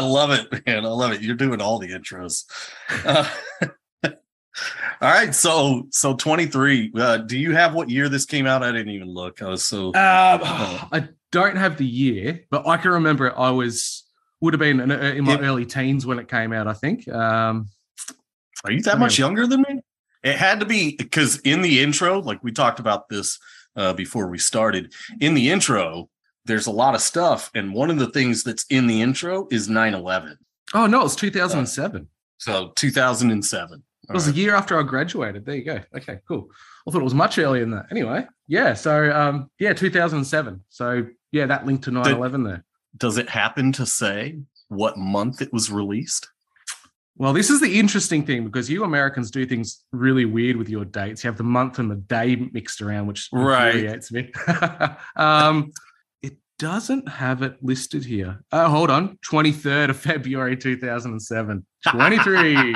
love 0.00 0.30
it, 0.32 0.66
man. 0.66 0.84
I 0.84 0.88
love 0.88 1.12
it. 1.12 1.22
You're 1.22 1.36
doing 1.36 1.60
all 1.60 1.78
the 1.78 1.88
intros. 1.88 2.44
Uh, 3.04 3.28
all 4.04 4.12
right, 5.00 5.34
so 5.34 5.86
so 5.90 6.14
23. 6.14 6.92
Uh, 6.94 7.18
do 7.18 7.38
you 7.38 7.52
have 7.52 7.74
what 7.74 7.88
year 7.88 8.08
this 8.08 8.26
came 8.26 8.46
out? 8.46 8.62
I 8.62 8.72
didn't 8.72 8.92
even 8.92 9.08
look. 9.08 9.42
I 9.42 9.48
was 9.48 9.64
so 9.64 9.88
Um, 9.88 9.92
I 9.94 11.08
don't 11.30 11.56
have 11.56 11.76
the 11.76 11.86
year, 11.86 12.44
but 12.50 12.66
I 12.66 12.76
can 12.76 12.90
remember 12.90 13.28
it. 13.28 13.34
I 13.36 13.52
was 13.52 14.04
would 14.40 14.54
have 14.54 14.60
been 14.60 14.80
in, 14.80 14.90
in 14.90 15.24
my 15.24 15.34
Yeah. 15.34 15.40
early 15.46 15.66
teens 15.66 16.06
when 16.06 16.18
it 16.18 16.28
came 16.28 16.52
out. 16.52 16.66
I 16.66 16.72
think. 16.72 17.08
Um, 17.08 17.68
Are 18.64 18.72
you 18.72 18.82
that 18.82 18.98
much 18.98 19.18
younger 19.18 19.46
than 19.46 19.62
me? 19.68 19.80
It 20.22 20.36
had 20.36 20.60
to 20.60 20.66
be 20.66 20.96
because 20.96 21.38
in 21.40 21.62
the 21.62 21.80
intro, 21.80 22.20
like 22.20 22.42
we 22.42 22.50
talked 22.52 22.80
about 22.80 23.08
this 23.08 23.38
uh, 23.76 23.92
before 23.92 24.28
we 24.28 24.38
started, 24.38 24.92
in 25.20 25.34
the 25.34 25.50
intro, 25.50 26.08
there's 26.44 26.66
a 26.66 26.72
lot 26.72 26.94
of 26.94 27.00
stuff. 27.00 27.50
And 27.54 27.72
one 27.72 27.90
of 27.90 27.98
the 27.98 28.08
things 28.10 28.42
that's 28.42 28.64
in 28.68 28.86
the 28.88 29.00
intro 29.00 29.46
is 29.50 29.68
9 29.68 29.94
11. 29.94 30.36
oh 30.74 30.86
no, 30.86 31.00
it 31.00 31.04
was 31.04 31.16
2007. 31.16 32.08
So 32.38 32.72
2007. 32.76 33.82
It 34.08 34.14
was 34.14 34.26
a 34.26 34.32
year 34.32 34.54
after 34.54 34.78
I 34.78 34.82
graduated. 34.84 35.44
There 35.44 35.54
you 35.56 35.64
go. 35.64 35.80
Okay, 35.94 36.18
cool. 36.26 36.48
I 36.86 36.90
thought 36.90 37.00
it 37.00 37.04
was 37.04 37.14
much 37.14 37.38
earlier 37.38 37.60
than 37.62 37.72
that. 37.72 37.86
Anyway, 37.90 38.26
yeah. 38.46 38.72
So 38.74 39.10
um, 39.12 39.50
yeah, 39.58 39.74
2007. 39.74 40.64
So 40.70 41.06
yeah, 41.30 41.46
that 41.46 41.66
linked 41.66 41.84
to 41.84 41.90
9/11 41.90 42.44
there. 42.44 42.64
Does 42.98 43.16
it 43.18 43.28
happen 43.28 43.72
to 43.72 43.86
say 43.86 44.38
what 44.68 44.96
month 44.96 45.40
it 45.40 45.52
was 45.52 45.70
released? 45.70 46.28
Well, 47.16 47.32
this 47.32 47.50
is 47.50 47.60
the 47.60 47.78
interesting 47.80 48.24
thing 48.24 48.44
because 48.44 48.70
you 48.70 48.84
Americans 48.84 49.30
do 49.32 49.44
things 49.44 49.84
really 49.90 50.24
weird 50.24 50.56
with 50.56 50.68
your 50.68 50.84
dates. 50.84 51.24
You 51.24 51.28
have 51.28 51.36
the 51.36 51.42
month 51.42 51.80
and 51.80 51.90
the 51.90 51.96
day 51.96 52.36
mixed 52.36 52.80
around, 52.80 53.08
which 53.08 53.28
Right. 53.32 53.74
infuriates 53.74 54.12
me. 54.12 54.30
um, 55.16 55.72
it 56.22 56.36
doesn't 56.60 57.08
have 57.08 57.42
it 57.42 57.56
listed 57.60 58.04
here. 58.04 58.40
Oh, 58.52 58.68
hold 58.68 58.90
on. 58.90 59.18
23rd 59.28 59.90
of 59.90 59.96
February 59.96 60.56
2007. 60.56 61.66
23. 61.88 62.74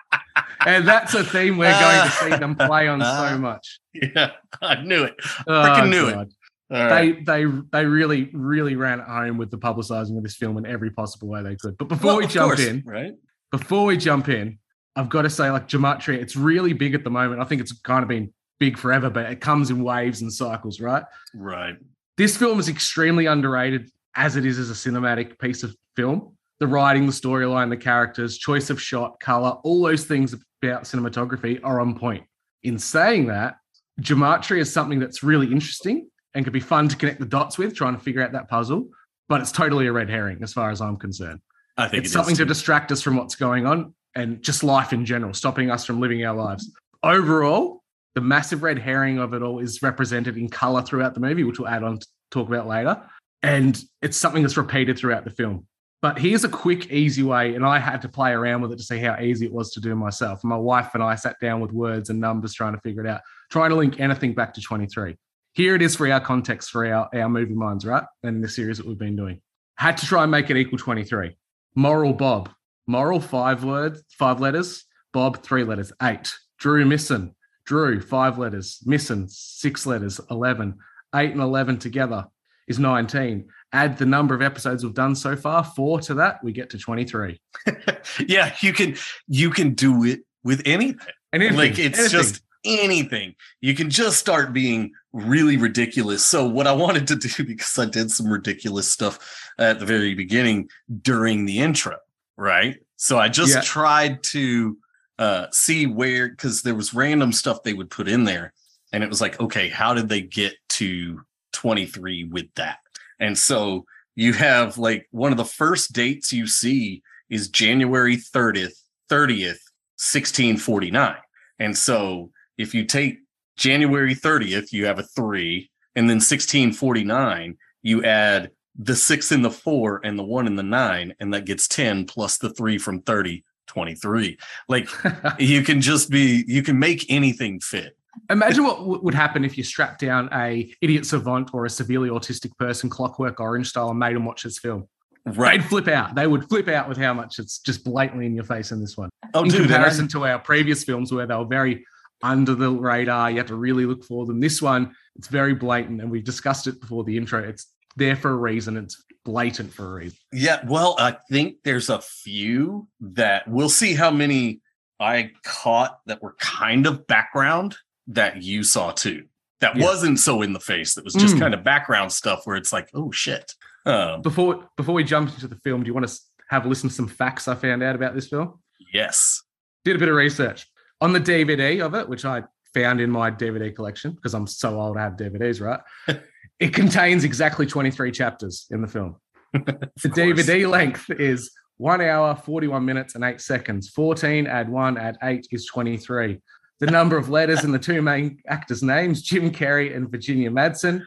and 0.66 0.88
that's 0.88 1.12
a 1.14 1.22
theme 1.22 1.58
we're 1.58 1.78
going 1.78 2.06
to 2.06 2.10
see 2.10 2.30
them 2.30 2.54
play 2.56 2.88
on 2.88 3.02
so 3.02 3.38
much. 3.38 3.80
Yeah, 3.92 4.30
I 4.62 4.82
knew 4.82 5.04
it. 5.04 5.14
Oh, 5.46 5.84
knew 5.84 6.08
it. 6.08 6.14
God. 6.14 6.28
All 6.28 6.43
right. 6.70 7.24
They 7.24 7.44
they 7.44 7.50
they 7.72 7.84
really 7.84 8.30
really 8.32 8.76
ran 8.76 9.00
it 9.00 9.06
home 9.06 9.38
with 9.38 9.50
the 9.50 9.58
publicizing 9.58 10.16
of 10.16 10.22
this 10.22 10.36
film 10.36 10.56
in 10.58 10.66
every 10.66 10.90
possible 10.90 11.28
way 11.28 11.42
they 11.42 11.56
could. 11.56 11.76
But 11.76 11.88
before 11.88 12.12
Well, 12.12 12.18
we 12.18 12.26
jump 12.26 12.50
course, 12.56 12.66
in, 12.66 12.82
right? 12.86 13.12
before 13.50 13.84
we 13.86 13.96
jump 13.96 14.28
in, 14.28 14.58
I've 14.96 15.08
got 15.08 15.22
to 15.22 15.30
say, 15.30 15.50
like 15.50 15.68
Gematria, 15.68 16.18
it's 16.18 16.36
really 16.36 16.72
big 16.72 16.94
at 16.94 17.04
the 17.04 17.10
moment. 17.10 17.40
I 17.40 17.44
think 17.44 17.60
it's 17.60 17.72
kind 17.72 18.02
of 18.02 18.08
been 18.08 18.32
big 18.58 18.78
forever, 18.78 19.10
but 19.10 19.30
it 19.30 19.40
comes 19.40 19.70
in 19.70 19.82
waves 19.82 20.22
and 20.22 20.32
cycles, 20.32 20.80
right? 20.80 21.04
Right. 21.34 21.76
This 22.16 22.36
film 22.36 22.60
is 22.60 22.68
extremely 22.68 23.26
underrated 23.26 23.90
as 24.14 24.36
it 24.36 24.46
is 24.46 24.58
as 24.58 24.70
a 24.70 24.74
cinematic 24.74 25.38
piece 25.38 25.62
of 25.64 25.74
film. 25.96 26.36
The 26.60 26.68
writing, 26.68 27.06
the 27.06 27.12
storyline, 27.12 27.68
the 27.68 27.76
characters, 27.76 28.38
choice 28.38 28.70
of 28.70 28.80
shot, 28.80 29.18
color, 29.18 29.50
all 29.64 29.82
those 29.82 30.04
things 30.04 30.32
about 30.32 30.84
cinematography 30.84 31.60
are 31.64 31.80
on 31.80 31.98
point. 31.98 32.24
In 32.62 32.78
saying 32.78 33.26
that, 33.26 33.56
Gematria 34.00 34.60
is 34.60 34.72
something 34.72 35.00
that's 35.00 35.22
really 35.24 35.50
interesting 35.50 36.08
and 36.34 36.44
could 36.44 36.52
be 36.52 36.60
fun 36.60 36.88
to 36.88 36.96
connect 36.96 37.20
the 37.20 37.26
dots 37.26 37.58
with, 37.58 37.74
trying 37.74 37.94
to 37.94 38.00
figure 38.00 38.22
out 38.22 38.32
that 38.32 38.48
puzzle. 38.48 38.88
But 39.28 39.40
it's 39.40 39.52
totally 39.52 39.86
a 39.86 39.92
red 39.92 40.10
herring 40.10 40.42
as 40.42 40.52
far 40.52 40.70
as 40.70 40.80
I'm 40.80 40.96
concerned 40.96 41.40
I 41.76 41.88
think 41.88 42.04
it's 42.04 42.06
it 42.06 42.06
is 42.08 42.12
something 42.12 42.36
to 42.36 42.44
distract 42.44 42.92
us 42.92 43.02
from 43.02 43.16
what's 43.16 43.34
going 43.34 43.66
on 43.66 43.94
and 44.14 44.42
just 44.42 44.62
life 44.62 44.92
in 44.92 45.04
general, 45.04 45.34
stopping 45.34 45.70
us 45.70 45.84
from 45.84 46.00
living 46.00 46.24
our 46.24 46.34
lives. 46.34 46.70
Overall, 47.02 47.82
the 48.14 48.20
massive 48.20 48.62
red 48.62 48.78
herring 48.78 49.18
of 49.18 49.34
it 49.34 49.42
all 49.42 49.58
is 49.58 49.82
represented 49.82 50.36
in 50.36 50.48
color 50.48 50.82
throughout 50.82 51.14
the 51.14 51.20
movie, 51.20 51.44
which 51.44 51.58
we'll 51.58 51.68
add 51.68 51.82
on 51.82 51.98
to 51.98 52.06
talk 52.30 52.48
about 52.48 52.66
later. 52.66 53.00
And 53.42 53.82
it's 54.02 54.16
something 54.16 54.42
that's 54.42 54.56
repeated 54.56 54.98
throughout 54.98 55.24
the 55.24 55.30
film. 55.30 55.66
But 56.00 56.18
here's 56.18 56.44
a 56.44 56.48
quick, 56.48 56.92
easy 56.92 57.22
way, 57.22 57.54
and 57.54 57.64
I 57.64 57.78
had 57.78 58.02
to 58.02 58.08
play 58.08 58.32
around 58.32 58.60
with 58.60 58.72
it 58.72 58.76
to 58.76 58.82
see 58.82 58.98
how 58.98 59.18
easy 59.18 59.46
it 59.46 59.52
was 59.52 59.72
to 59.72 59.80
do 59.80 59.94
myself. 59.96 60.44
My 60.44 60.56
wife 60.56 60.90
and 60.94 61.02
I 61.02 61.14
sat 61.14 61.36
down 61.40 61.60
with 61.60 61.72
words 61.72 62.10
and 62.10 62.20
numbers 62.20 62.52
trying 62.52 62.74
to 62.74 62.80
figure 62.82 63.04
it 63.04 63.08
out, 63.08 63.22
trying 63.50 63.70
to 63.70 63.76
link 63.76 64.00
anything 64.00 64.34
back 64.34 64.52
to 64.54 64.60
23. 64.60 65.16
Here 65.54 65.76
it 65.76 65.82
is 65.82 65.94
for 65.96 66.10
our 66.10 66.20
context 66.20 66.70
for 66.70 66.84
our, 66.84 67.08
our 67.14 67.28
movie 67.28 67.54
minds, 67.54 67.86
right? 67.86 68.04
And 68.22 68.42
the 68.42 68.48
series 68.48 68.78
that 68.78 68.86
we've 68.86 68.98
been 68.98 69.16
doing. 69.16 69.40
Had 69.76 69.96
to 69.98 70.06
try 70.06 70.22
and 70.22 70.30
make 70.30 70.50
it 70.50 70.56
equal 70.56 70.78
23. 70.78 71.36
Moral 71.76 72.12
Bob. 72.12 72.50
Moral 72.86 73.20
five 73.20 73.64
words, 73.64 74.02
five 74.10 74.40
letters. 74.40 74.84
Bob 75.12 75.42
three 75.42 75.64
letters, 75.64 75.92
eight. 76.02 76.34
Drew 76.58 76.84
Misson. 76.84 77.34
Drew 77.64 78.00
five 78.00 78.36
letters. 78.36 78.80
Misson 78.84 79.28
six 79.28 79.86
letters, 79.86 80.20
eleven. 80.30 80.76
Eight 81.14 81.30
and 81.30 81.40
eleven 81.40 81.78
together 81.78 82.26
is 82.68 82.78
nineteen. 82.78 83.48
Add 83.72 83.96
the 83.96 84.06
number 84.06 84.34
of 84.34 84.42
episodes 84.42 84.84
we've 84.84 84.92
done 84.92 85.14
so 85.14 85.34
far, 85.34 85.64
four 85.64 86.00
to 86.00 86.14
that, 86.14 86.44
we 86.44 86.52
get 86.52 86.70
to 86.70 86.78
twenty-three. 86.78 87.40
yeah, 88.26 88.54
you 88.60 88.72
can 88.72 88.96
you 89.28 89.50
can 89.50 89.74
do 89.74 90.04
it 90.04 90.20
with 90.42 90.62
anything. 90.66 90.98
And 91.32 91.42
anything, 91.42 91.58
like 91.58 91.78
it's 91.78 91.98
anything. 91.98 92.10
just 92.10 92.42
anything. 92.64 93.34
You 93.60 93.74
can 93.74 93.90
just 93.90 94.18
start 94.18 94.52
being 94.52 94.92
really 95.12 95.56
ridiculous. 95.56 96.24
So 96.24 96.46
what 96.46 96.66
I 96.66 96.72
wanted 96.72 97.06
to 97.08 97.16
do 97.28 97.44
because 97.44 97.78
I 97.78 97.86
did 97.86 98.10
some 98.10 98.28
ridiculous 98.28 98.90
stuff 98.90 99.18
at 99.58 99.78
the 99.78 99.86
very 99.86 100.14
beginning 100.14 100.68
during 101.02 101.44
the 101.46 101.60
intro, 101.60 101.96
right? 102.36 102.76
So 102.96 103.18
I 103.18 103.28
just 103.28 103.54
Yeah. 103.54 103.60
tried 103.60 104.22
to 104.24 104.78
uh 105.18 105.46
see 105.52 105.86
where 105.86 106.28
because 106.28 106.62
there 106.62 106.74
was 106.74 106.92
random 106.92 107.32
stuff 107.32 107.62
they 107.62 107.72
would 107.72 107.88
put 107.88 108.08
in 108.08 108.24
there 108.24 108.52
and 108.92 109.04
it 109.04 109.08
was 109.08 109.20
like 109.20 109.38
okay 109.40 109.68
how 109.68 109.94
did 109.94 110.08
they 110.08 110.20
get 110.20 110.54
to 110.68 111.20
23 111.52 112.24
with 112.24 112.52
that 112.56 112.78
and 113.20 113.38
so 113.38 113.84
you 114.16 114.32
have 114.32 114.76
like 114.76 115.06
one 115.12 115.30
of 115.30 115.38
the 115.38 115.44
first 115.44 115.92
dates 115.92 116.32
you 116.32 116.48
see 116.48 117.00
is 117.30 117.46
January 117.46 118.16
30th 118.16 118.74
30th 119.08 119.62
1649 120.02 121.14
and 121.60 121.78
so 121.78 122.32
if 122.58 122.74
you 122.74 122.84
take 122.84 123.18
January 123.56 124.14
30th 124.14 124.72
you 124.72 124.86
have 124.86 124.98
a 124.98 125.02
3 125.02 125.70
and 125.96 126.08
then 126.08 126.16
1649 126.16 127.56
you 127.82 128.04
add 128.04 128.50
the 128.76 128.96
6 128.96 129.32
and 129.32 129.44
the 129.44 129.50
4 129.50 130.00
and 130.04 130.18
the 130.18 130.24
1 130.24 130.46
and 130.46 130.58
the 130.58 130.62
9 130.62 131.14
and 131.20 131.34
that 131.34 131.44
gets 131.44 131.68
10 131.68 132.06
plus 132.06 132.38
the 132.38 132.50
3 132.50 132.78
from 132.78 133.00
30 133.02 133.44
23 133.66 134.38
like 134.68 134.88
you 135.38 135.62
can 135.62 135.80
just 135.80 136.10
be 136.10 136.44
you 136.46 136.62
can 136.62 136.78
make 136.78 137.04
anything 137.10 137.60
fit 137.60 137.96
Imagine 138.30 138.62
what 138.62 138.76
w- 138.78 139.00
would 139.02 139.14
happen 139.14 139.44
if 139.44 139.58
you 139.58 139.64
strapped 139.64 140.00
down 140.00 140.28
a 140.32 140.72
idiot 140.80 141.04
savant 141.04 141.50
or 141.52 141.64
a 141.64 141.70
severely 141.70 142.08
autistic 142.10 142.56
person, 142.58 142.88
Clockwork 142.88 143.40
Orange 143.40 143.68
style, 143.70 143.90
and 143.90 143.98
made 143.98 144.14
them 144.14 144.24
watch 144.24 144.44
this 144.44 144.60
film. 144.60 144.86
right 145.26 145.60
They'd 145.60 145.66
flip 145.68 145.88
out. 145.88 146.14
They 146.14 146.28
would 146.28 146.48
flip 146.48 146.68
out 146.68 146.88
with 146.88 146.96
how 146.96 147.12
much 147.12 147.40
it's 147.40 147.58
just 147.58 147.82
blatantly 147.82 148.26
in 148.26 148.32
your 148.36 148.44
face 148.44 148.70
in 148.70 148.80
this 148.80 148.96
one. 148.96 149.10
oh 149.34 149.42
in 149.42 149.48
dude 149.48 149.62
and 149.62 149.70
I- 149.72 149.74
comparison 149.74 150.06
to 150.08 150.26
our 150.26 150.38
previous 150.38 150.84
films 150.84 151.10
where 151.12 151.26
they 151.26 151.34
were 151.34 151.44
very 151.44 151.84
under 152.24 152.54
the 152.54 152.70
radar, 152.70 153.30
you 153.30 153.36
have 153.38 153.46
to 153.48 153.54
really 153.54 153.86
look 153.86 154.02
for 154.04 154.24
them. 154.26 154.40
This 154.40 154.60
one, 154.62 154.94
it's 155.16 155.28
very 155.28 155.54
blatant, 155.54 156.00
and 156.00 156.10
we 156.10 156.20
discussed 156.22 156.66
it 156.66 156.80
before 156.80 157.04
the 157.04 157.16
intro. 157.16 157.42
It's 157.42 157.66
there 157.96 158.16
for 158.16 158.30
a 158.30 158.36
reason. 158.36 158.76
It's 158.76 159.02
blatant 159.24 159.72
for 159.72 159.86
a 159.92 159.94
reason. 159.94 160.18
Yeah, 160.32 160.64
well, 160.66 160.96
I 160.98 161.16
think 161.30 161.58
there's 161.64 161.90
a 161.90 162.00
few 162.00 162.88
that 163.00 163.46
we'll 163.46 163.68
see 163.68 163.94
how 163.94 164.10
many 164.10 164.60
I 164.98 165.30
caught 165.44 165.98
that 166.06 166.22
were 166.22 166.34
kind 166.40 166.86
of 166.86 167.06
background 167.06 167.76
that 168.08 168.42
you 168.42 168.62
saw 168.64 168.90
too. 168.92 169.24
That 169.60 169.76
Yeah. 169.76 169.84
wasn't 169.84 170.18
so 170.18 170.42
in 170.42 170.52
the 170.52 170.60
face. 170.60 170.94
That 170.94 171.04
was 171.04 171.14
just 171.14 171.36
Mm. 171.36 171.40
kind 171.40 171.54
of 171.54 171.62
background 171.64 172.12
stuff 172.12 172.40
where 172.46 172.56
it's 172.56 172.72
like, 172.72 172.88
oh 172.94 173.10
shit. 173.10 173.52
Um, 173.86 174.22
Before 174.22 174.68
before 174.76 174.94
we 174.94 175.04
jump 175.04 175.30
into 175.30 175.46
the 175.48 175.56
film, 175.56 175.82
do 175.82 175.88
you 175.88 175.94
want 175.94 176.06
to 176.08 176.14
have 176.50 176.64
a 176.64 176.68
listen 176.68 176.88
to 176.88 176.94
some 176.94 177.08
facts 177.08 177.48
I 177.48 177.54
found 177.54 177.82
out 177.82 177.94
about 177.94 178.14
this 178.14 178.28
film? 178.28 178.60
yes. 178.92 179.42
Did 179.84 179.96
a 179.96 179.98
bit 179.98 180.08
of 180.08 180.14
research 180.14 180.66
on 181.04 181.12
the 181.12 181.20
DVD 181.20 181.84
of 181.84 181.94
it, 181.94 182.08
which 182.08 182.24
I 182.24 182.44
found 182.72 182.98
in 182.98 183.10
my 183.10 183.30
DVD 183.30 183.74
collection 183.76 184.12
because 184.12 184.32
I'm 184.32 184.46
so 184.46 184.80
old 184.80 184.96
I 184.96 185.02
have 185.02 185.12
DVDs, 185.12 185.60
right? 185.60 185.80
it 186.58 186.72
contains 186.72 187.24
exactly 187.24 187.66
23 187.66 188.10
chapters 188.10 188.66
in 188.70 188.80
the 188.80 188.88
film. 188.88 189.16
The. 190.02 190.08
DVD 190.08 190.68
length 190.68 191.10
is 191.10 191.52
one 191.76 192.00
hour, 192.00 192.34
41 192.34 192.84
minutes, 192.84 193.14
and 193.14 193.22
eight 193.22 193.40
seconds. 193.40 193.90
14, 193.90 194.46
add 194.46 194.68
one, 194.68 194.96
add 194.96 195.16
eight 195.22 195.46
is 195.52 195.66
23. 195.66 196.40
The 196.80 196.86
number 196.86 197.18
of 197.18 197.28
letters 197.28 197.64
in 197.64 197.70
the 197.70 197.78
two 197.78 198.00
main 198.00 198.38
actors' 198.48 198.82
names, 198.82 199.22
Jim 199.22 199.50
Carrey 199.52 199.94
and 199.94 200.10
Virginia 200.10 200.50
Madsen, 200.50 201.04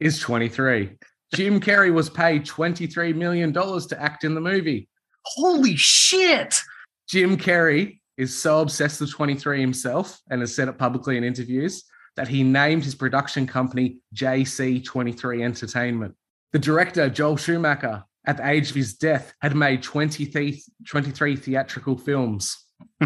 is 0.00 0.18
23. 0.20 0.96
Jim 1.34 1.60
Carrey 1.60 1.92
was 1.92 2.08
paid 2.08 2.46
$23 2.46 3.14
million 3.14 3.52
to 3.52 3.96
act 3.98 4.24
in 4.24 4.34
the 4.34 4.40
movie. 4.40 4.88
Holy 5.24 5.76
shit! 5.76 6.60
Jim 7.08 7.36
Carrey 7.36 8.00
is 8.16 8.36
so 8.36 8.60
obsessed 8.60 9.00
with 9.00 9.10
23 9.10 9.60
himself 9.60 10.20
and 10.30 10.40
has 10.40 10.54
said 10.54 10.68
it 10.68 10.78
publicly 10.78 11.16
in 11.16 11.24
interviews 11.24 11.84
that 12.16 12.28
he 12.28 12.42
named 12.42 12.84
his 12.84 12.94
production 12.94 13.46
company 13.46 13.98
JC23 14.14 15.42
Entertainment. 15.42 16.14
The 16.52 16.58
director, 16.58 17.10
Joel 17.10 17.36
Schumacher, 17.36 18.04
at 18.26 18.36
the 18.36 18.48
age 18.48 18.70
of 18.70 18.76
his 18.76 18.94
death, 18.94 19.34
had 19.40 19.56
made 19.56 19.82
23, 19.82 20.62
23 20.86 21.36
theatrical 21.36 21.98
films. 21.98 22.56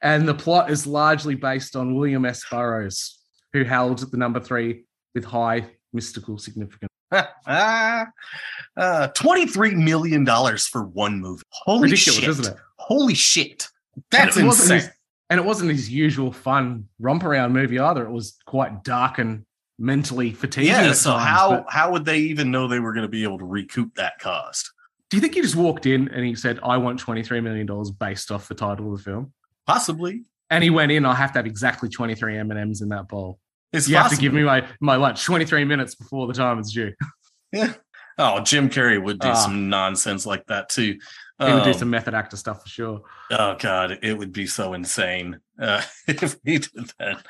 and 0.00 0.28
the 0.28 0.34
plot 0.34 0.70
is 0.70 0.86
largely 0.86 1.34
based 1.34 1.74
on 1.74 1.96
William 1.96 2.24
S. 2.24 2.44
Burroughs, 2.50 3.18
who 3.52 3.64
held 3.64 4.10
the 4.10 4.16
number 4.16 4.40
three 4.40 4.84
with 5.14 5.24
high 5.24 5.66
mystical 5.92 6.38
significance. 6.38 6.90
uh, 7.46 8.04
$23 8.76 9.74
million 9.74 10.26
for 10.58 10.84
one 10.84 11.20
movie. 11.20 11.42
Holy 11.50 11.90
Ridiculous, 11.90 12.20
shit. 12.20 12.28
isn't 12.28 12.46
it? 12.46 12.56
Holy 12.86 13.14
shit. 13.14 13.68
That's 14.10 14.34
That's 14.34 14.36
insane. 14.36 14.76
his, 14.80 14.90
and 15.30 15.40
it 15.40 15.44
wasn't 15.44 15.70
his 15.70 15.88
usual 15.90 16.32
fun 16.32 16.88
romp 16.98 17.24
around 17.24 17.52
movie 17.52 17.78
either. 17.78 18.04
It 18.04 18.10
was 18.10 18.36
quite 18.46 18.84
dark 18.84 19.18
and 19.18 19.44
mentally 19.78 20.32
fatiguing. 20.32 20.68
Yeah, 20.70 20.92
so 20.92 21.10
times, 21.12 21.24
how 21.24 21.64
how 21.68 21.92
would 21.92 22.04
they 22.04 22.18
even 22.18 22.50
know 22.50 22.68
they 22.68 22.80
were 22.80 22.92
going 22.92 23.02
to 23.06 23.08
be 23.08 23.22
able 23.22 23.38
to 23.38 23.44
recoup 23.46 23.94
that 23.94 24.18
cost? 24.18 24.70
do 25.10 25.16
you 25.18 25.20
think 25.20 25.34
he 25.34 25.42
just 25.42 25.54
walked 25.54 25.86
in 25.86 26.08
and 26.08 26.24
he 26.24 26.34
said, 26.34 26.58
"I 26.62 26.76
want 26.76 26.98
twenty 26.98 27.22
three 27.22 27.40
million 27.40 27.66
dollars 27.66 27.90
based 27.90 28.32
off 28.32 28.48
the 28.48 28.54
title 28.54 28.92
of 28.92 28.98
the 28.98 29.04
film"? 29.04 29.32
Possibly. 29.66 30.24
And 30.50 30.62
he 30.64 30.70
went 30.70 30.90
in. 30.92 31.06
I 31.06 31.14
have 31.14 31.32
to 31.32 31.38
have 31.38 31.46
exactly 31.46 31.88
twenty 31.88 32.14
three 32.14 32.36
M 32.36 32.50
and 32.50 32.58
M's 32.58 32.80
in 32.82 32.88
that 32.88 33.08
bowl. 33.08 33.38
It's 33.72 33.88
you 33.88 33.96
have 33.96 34.10
to 34.10 34.16
give 34.16 34.32
me 34.32 34.42
my 34.42 34.66
my 34.80 34.96
lunch 34.96 35.24
twenty 35.24 35.44
three 35.44 35.64
minutes 35.64 35.94
before 35.94 36.26
the 36.26 36.34
time 36.34 36.58
is 36.58 36.72
due. 36.72 36.92
Yeah. 37.52 37.74
Oh, 38.18 38.40
Jim 38.40 38.68
Carrey 38.70 39.02
would 39.02 39.18
do 39.20 39.28
Ah. 39.28 39.34
some 39.34 39.68
nonsense 39.68 40.26
like 40.26 40.46
that 40.46 40.68
too. 40.68 40.98
He 41.40 41.52
would 41.52 41.64
do 41.64 41.70
Um, 41.70 41.78
some 41.78 41.90
method 41.90 42.14
actor 42.14 42.36
stuff 42.36 42.62
for 42.62 42.68
sure. 42.68 43.02
Oh 43.32 43.56
god, 43.58 43.98
it 44.02 44.16
would 44.16 44.32
be 44.32 44.46
so 44.46 44.72
insane 44.72 45.40
uh, 45.60 45.82
if 46.06 46.36
he 46.44 46.58
did 46.58 46.92
that. 46.98 47.26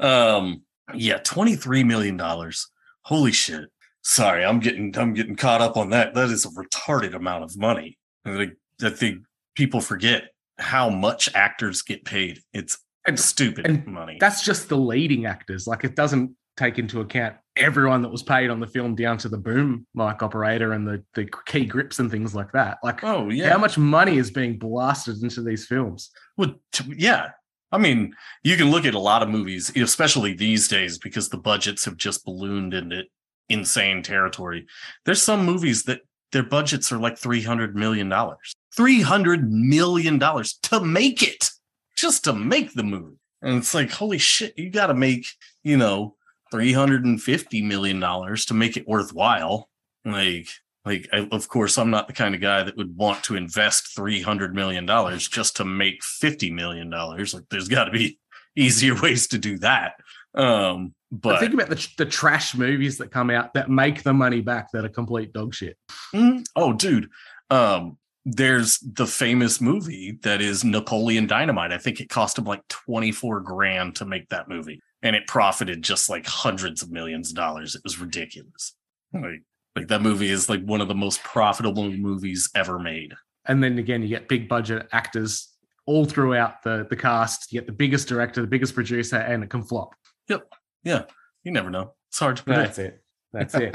Um, 0.00 0.62
yeah, 0.94 1.18
twenty 1.18 1.56
three 1.56 1.84
million 1.84 2.16
dollars. 2.16 2.68
Holy 3.02 3.32
shit! 3.32 3.66
Sorry, 4.02 4.44
I'm 4.44 4.58
getting 4.58 4.96
I'm 4.96 5.12
getting 5.12 5.36
caught 5.36 5.60
up 5.60 5.76
on 5.76 5.90
that. 5.90 6.14
That 6.14 6.30
is 6.30 6.46
a 6.46 6.48
retarded 6.50 7.14
amount 7.14 7.44
of 7.44 7.56
money. 7.58 7.98
I 8.24 8.48
think, 8.90 9.22
people 9.54 9.80
forget 9.80 10.24
how 10.58 10.88
much 10.88 11.28
actors 11.34 11.82
get 11.82 12.04
paid. 12.04 12.40
It's 12.54 12.78
stupid 13.16 13.66
and 13.66 13.86
money. 13.86 14.16
That's 14.20 14.44
just 14.44 14.68
the 14.68 14.78
leading 14.78 15.26
actors. 15.26 15.66
Like 15.66 15.84
it 15.84 15.94
doesn't 15.96 16.36
take 16.56 16.78
into 16.78 17.00
account 17.00 17.36
everyone 17.56 18.02
that 18.02 18.10
was 18.10 18.22
paid 18.22 18.50
on 18.50 18.60
the 18.60 18.66
film 18.66 18.94
down 18.94 19.18
to 19.18 19.28
the 19.28 19.38
boom 19.38 19.86
mic 19.94 20.22
operator 20.22 20.72
and 20.72 20.86
the, 20.86 21.04
the 21.14 21.28
key 21.46 21.64
grips 21.64 21.98
and 21.98 22.10
things 22.10 22.34
like 22.34 22.52
that. 22.52 22.78
Like 22.82 23.04
oh 23.04 23.28
yeah, 23.30 23.50
how 23.50 23.58
much 23.58 23.78
money 23.78 24.16
is 24.18 24.30
being 24.30 24.58
blasted 24.58 25.22
into 25.22 25.42
these 25.42 25.66
films? 25.66 26.10
Well, 26.36 26.54
t- 26.72 26.94
yeah. 26.96 27.30
I 27.70 27.78
mean, 27.78 28.14
you 28.42 28.56
can 28.58 28.70
look 28.70 28.84
at 28.84 28.94
a 28.94 28.98
lot 28.98 29.22
of 29.22 29.30
movies, 29.30 29.72
especially 29.74 30.34
these 30.34 30.68
days, 30.68 30.98
because 30.98 31.30
the 31.30 31.38
budgets 31.38 31.86
have 31.86 31.96
just 31.96 32.24
ballooned 32.24 32.74
into 32.74 33.04
insane 33.48 34.02
territory. 34.02 34.66
There's 35.06 35.22
some 35.22 35.46
movies 35.46 35.84
that 35.84 36.00
their 36.32 36.42
budgets 36.42 36.92
are 36.92 36.98
like 36.98 37.14
$300 37.14 37.74
million. 37.74 38.10
$300 38.10 39.48
million 39.48 40.18
to 40.18 40.80
make 40.80 41.22
it, 41.22 41.48
just 41.96 42.24
to 42.24 42.32
make 42.32 42.74
the 42.74 42.82
movie. 42.82 43.16
And 43.42 43.58
it's 43.58 43.74
like, 43.74 43.90
holy 43.90 44.18
shit, 44.18 44.58
you 44.58 44.70
got 44.70 44.86
to 44.86 44.94
make, 44.94 45.26
you 45.62 45.76
know, 45.76 46.16
$350 46.52 47.64
million 47.64 48.00
to 48.00 48.54
make 48.54 48.76
it 48.76 48.88
worthwhile. 48.88 49.68
Like, 50.04 50.48
like 50.84 51.08
I, 51.12 51.28
of 51.30 51.48
course 51.48 51.78
i'm 51.78 51.90
not 51.90 52.06
the 52.06 52.12
kind 52.12 52.34
of 52.34 52.40
guy 52.40 52.62
that 52.62 52.76
would 52.76 52.96
want 52.96 53.22
to 53.24 53.36
invest 53.36 53.94
300 53.94 54.54
million 54.54 54.86
dollars 54.86 55.28
just 55.28 55.56
to 55.56 55.64
make 55.64 56.02
50 56.02 56.50
million 56.50 56.90
dollars. 56.90 57.34
Like 57.34 57.44
there's 57.50 57.68
got 57.68 57.84
to 57.84 57.90
be 57.90 58.18
easier 58.56 58.94
ways 59.00 59.28
to 59.28 59.38
do 59.38 59.58
that. 59.58 59.94
Um 60.34 60.94
But 61.10 61.30
but 61.30 61.40
think 61.40 61.54
about 61.54 61.68
the, 61.68 61.88
the 61.98 62.06
trash 62.06 62.54
movies 62.54 62.98
that 62.98 63.10
come 63.10 63.30
out 63.30 63.54
that 63.54 63.70
make 63.70 64.02
the 64.02 64.14
money 64.14 64.40
back 64.40 64.72
that 64.72 64.84
are 64.84 64.88
complete 64.90 65.32
dog 65.32 65.54
shit. 65.54 65.76
Mm, 66.14 66.44
oh 66.56 66.72
dude. 66.72 67.10
Um 67.50 67.98
there's 68.24 68.78
the 68.78 69.06
famous 69.06 69.60
movie 69.60 70.18
that 70.22 70.40
is 70.40 70.62
napoleon 70.62 71.26
dynamite. 71.26 71.72
I 71.72 71.78
think 71.78 72.00
it 72.00 72.08
cost 72.08 72.38
him 72.38 72.44
like 72.44 72.66
24 72.68 73.40
grand 73.40 73.96
to 73.96 74.04
make 74.04 74.28
that 74.28 74.48
movie 74.48 74.80
and 75.02 75.16
it 75.16 75.26
profited 75.26 75.82
just 75.82 76.08
like 76.08 76.26
hundreds 76.26 76.82
of 76.82 76.90
millions 76.90 77.30
of 77.30 77.36
dollars 77.36 77.74
it 77.74 77.82
was 77.84 77.98
ridiculous 77.98 78.74
like 79.12 79.42
like 79.76 79.88
that 79.88 80.02
movie 80.02 80.28
is 80.28 80.48
like 80.48 80.62
one 80.64 80.80
of 80.80 80.88
the 80.88 80.94
most 80.94 81.22
profitable 81.22 81.90
movies 81.90 82.50
ever 82.54 82.78
made 82.78 83.14
And 83.46 83.62
then 83.62 83.78
again, 83.78 84.02
you 84.02 84.08
get 84.08 84.28
big 84.28 84.48
budget 84.48 84.88
actors 84.92 85.48
all 85.86 86.04
throughout 86.04 86.62
the, 86.62 86.86
the 86.88 86.96
cast. 86.96 87.52
You 87.52 87.60
get 87.60 87.66
the 87.66 87.72
biggest 87.72 88.06
director, 88.08 88.40
the 88.40 88.46
biggest 88.46 88.74
producer, 88.74 89.16
and 89.16 89.42
it 89.42 89.50
can 89.50 89.62
flop. 89.62 89.94
Yep. 90.28 90.46
Yeah. 90.84 91.04
You 91.42 91.52
never 91.52 91.70
know. 91.70 91.94
It's 92.08 92.18
hard 92.18 92.36
to 92.36 92.42
predict. 92.44 92.76
That's 92.76 92.78
it. 92.78 93.02
That's 93.32 93.54
it. 93.54 93.74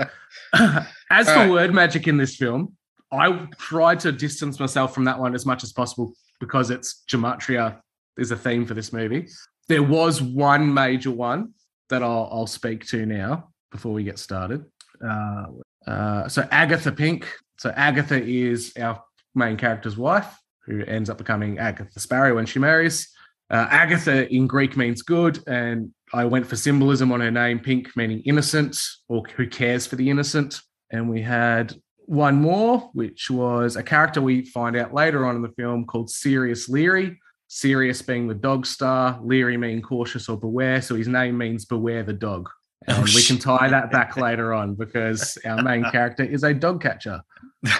As 1.11 1.27
All 1.27 1.33
for 1.33 1.39
right. 1.39 1.49
word 1.49 1.73
magic 1.73 2.07
in 2.07 2.17
this 2.17 2.35
film, 2.35 2.77
I 3.11 3.47
tried 3.57 3.99
to 4.01 4.11
distance 4.11 4.59
myself 4.59 4.93
from 4.93 5.05
that 5.05 5.19
one 5.19 5.33
as 5.33 5.45
much 5.45 5.63
as 5.63 5.73
possible 5.73 6.13
because 6.39 6.69
it's 6.69 7.03
gematria 7.09 7.79
is 8.17 8.31
a 8.31 8.37
theme 8.37 8.65
for 8.65 8.73
this 8.73 8.93
movie. 8.93 9.27
There 9.67 9.83
was 9.83 10.21
one 10.21 10.73
major 10.73 11.11
one 11.11 11.53
that 11.89 12.03
I'll, 12.03 12.29
I'll 12.31 12.47
speak 12.47 12.85
to 12.87 13.05
now 13.05 13.49
before 13.71 13.93
we 13.93 14.03
get 14.03 14.19
started. 14.19 14.65
Uh, 15.03 15.45
uh, 15.85 16.27
so 16.27 16.47
Agatha 16.51 16.91
Pink. 16.91 17.27
So 17.57 17.71
Agatha 17.75 18.21
is 18.21 18.73
our 18.79 19.03
main 19.35 19.57
character's 19.57 19.97
wife, 19.97 20.37
who 20.65 20.83
ends 20.83 21.09
up 21.09 21.17
becoming 21.17 21.59
Agatha 21.59 21.99
Sparrow 21.99 22.35
when 22.35 22.45
she 22.45 22.59
marries. 22.59 23.09
Uh, 23.49 23.67
Agatha 23.69 24.31
in 24.33 24.45
Greek 24.45 24.75
means 24.75 25.01
good, 25.01 25.39
and 25.47 25.91
I 26.13 26.25
went 26.25 26.45
for 26.45 26.55
symbolism 26.55 27.11
on 27.11 27.21
her 27.21 27.31
name, 27.31 27.59
pink 27.59 27.95
meaning 27.95 28.21
innocent 28.25 28.77
or 29.07 29.23
who 29.35 29.47
cares 29.47 29.87
for 29.87 29.95
the 29.95 30.09
innocent. 30.09 30.59
And 30.91 31.09
we 31.09 31.21
had 31.21 31.73
one 32.05 32.35
more, 32.35 32.89
which 32.93 33.29
was 33.29 33.75
a 33.75 33.83
character 33.83 34.21
we 34.21 34.45
find 34.45 34.75
out 34.75 34.93
later 34.93 35.25
on 35.25 35.35
in 35.35 35.41
the 35.41 35.51
film 35.57 35.85
called 35.85 36.09
Sirius 36.09 36.69
Leary. 36.69 37.19
Sirius 37.47 38.01
being 38.01 38.27
the 38.27 38.33
dog 38.35 38.65
star, 38.65 39.19
Leary 39.23 39.57
meaning 39.57 39.81
cautious 39.81 40.27
or 40.29 40.37
beware. 40.37 40.81
So 40.81 40.95
his 40.95 41.07
name 41.07 41.37
means 41.37 41.65
beware 41.65 42.03
the 42.03 42.13
dog. 42.13 42.49
Oh, 42.87 42.93
and 42.95 43.09
Oh, 43.09 43.11
we 43.15 43.23
can 43.23 43.37
tie 43.37 43.69
that 43.69 43.91
back 43.91 44.17
later 44.17 44.53
on 44.53 44.75
because 44.75 45.37
our 45.45 45.61
main 45.63 45.83
character 45.91 46.23
is 46.23 46.43
a 46.43 46.53
dog 46.53 46.81
catcher. 46.81 47.21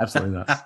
Absolutely 0.00 0.36
nuts. 0.36 0.60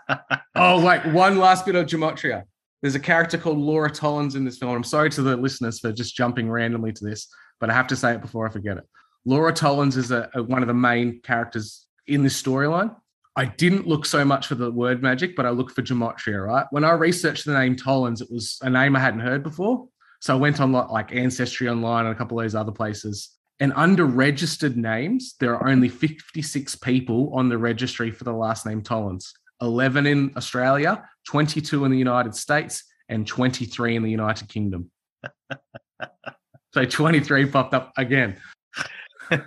Oh, 0.54 0.84
wait, 0.84 1.06
one 1.06 1.38
last 1.38 1.64
bit 1.64 1.74
of 1.74 1.86
gematria. 1.86 2.42
There's 2.82 2.94
a 2.94 3.00
character 3.00 3.38
called 3.38 3.58
Laura 3.58 3.90
Tollins 3.90 4.34
in 4.34 4.44
this 4.44 4.58
film. 4.58 4.74
I'm 4.74 4.84
sorry 4.84 5.08
to 5.10 5.22
the 5.22 5.36
listeners 5.36 5.78
for 5.80 5.92
just 5.92 6.14
jumping 6.16 6.50
randomly 6.50 6.92
to 6.92 7.04
this, 7.04 7.28
but 7.60 7.70
I 7.70 7.72
have 7.74 7.86
to 7.88 7.96
say 7.96 8.12
it 8.14 8.20
before 8.20 8.46
I 8.46 8.50
forget 8.50 8.76
it. 8.76 8.84
Laura 9.24 9.52
Tollins 9.52 9.96
is 9.96 10.10
a, 10.10 10.28
a- 10.34 10.42
one 10.42 10.62
of 10.62 10.68
the 10.68 10.74
main 10.74 11.20
characters 11.22 11.86
in 12.06 12.22
this 12.22 12.40
storyline. 12.40 12.94
I 13.34 13.46
didn't 13.46 13.86
look 13.86 14.04
so 14.04 14.24
much 14.24 14.46
for 14.46 14.54
the 14.54 14.70
word 14.70 15.02
magic, 15.02 15.36
but 15.36 15.46
I 15.46 15.50
looked 15.50 15.72
for 15.72 15.82
gematria, 15.82 16.44
right? 16.44 16.66
When 16.70 16.84
I 16.84 16.92
researched 16.92 17.46
the 17.46 17.58
name 17.58 17.76
Tollins, 17.76 18.20
it 18.20 18.30
was 18.30 18.58
a 18.62 18.68
name 18.68 18.94
I 18.94 19.00
hadn't 19.00 19.20
heard 19.20 19.42
before. 19.42 19.88
So 20.20 20.34
I 20.34 20.38
went 20.38 20.60
on 20.60 20.72
like, 20.72 21.14
Ancestry 21.14 21.68
Online 21.68 22.06
and 22.06 22.14
a 22.14 22.18
couple 22.18 22.38
of 22.38 22.44
those 22.44 22.54
other 22.54 22.72
places. 22.72 23.30
And 23.58 23.72
under 23.74 24.04
registered 24.04 24.76
names, 24.76 25.34
there 25.40 25.54
are 25.56 25.68
only 25.68 25.88
56 25.88 26.76
people 26.76 27.32
on 27.34 27.48
the 27.48 27.58
registry 27.58 28.10
for 28.10 28.24
the 28.24 28.32
last 28.32 28.66
name 28.66 28.82
Tollins 28.82 29.32
11 29.60 30.06
in 30.06 30.32
Australia, 30.36 31.08
22 31.26 31.84
in 31.84 31.90
the 31.90 31.98
United 31.98 32.34
States, 32.34 32.84
and 33.08 33.26
23 33.26 33.96
in 33.96 34.02
the 34.02 34.10
United 34.10 34.48
Kingdom. 34.48 34.90
so 36.74 36.84
23 36.84 37.46
popped 37.46 37.72
up 37.72 37.92
again. 37.96 38.36
and 39.30 39.40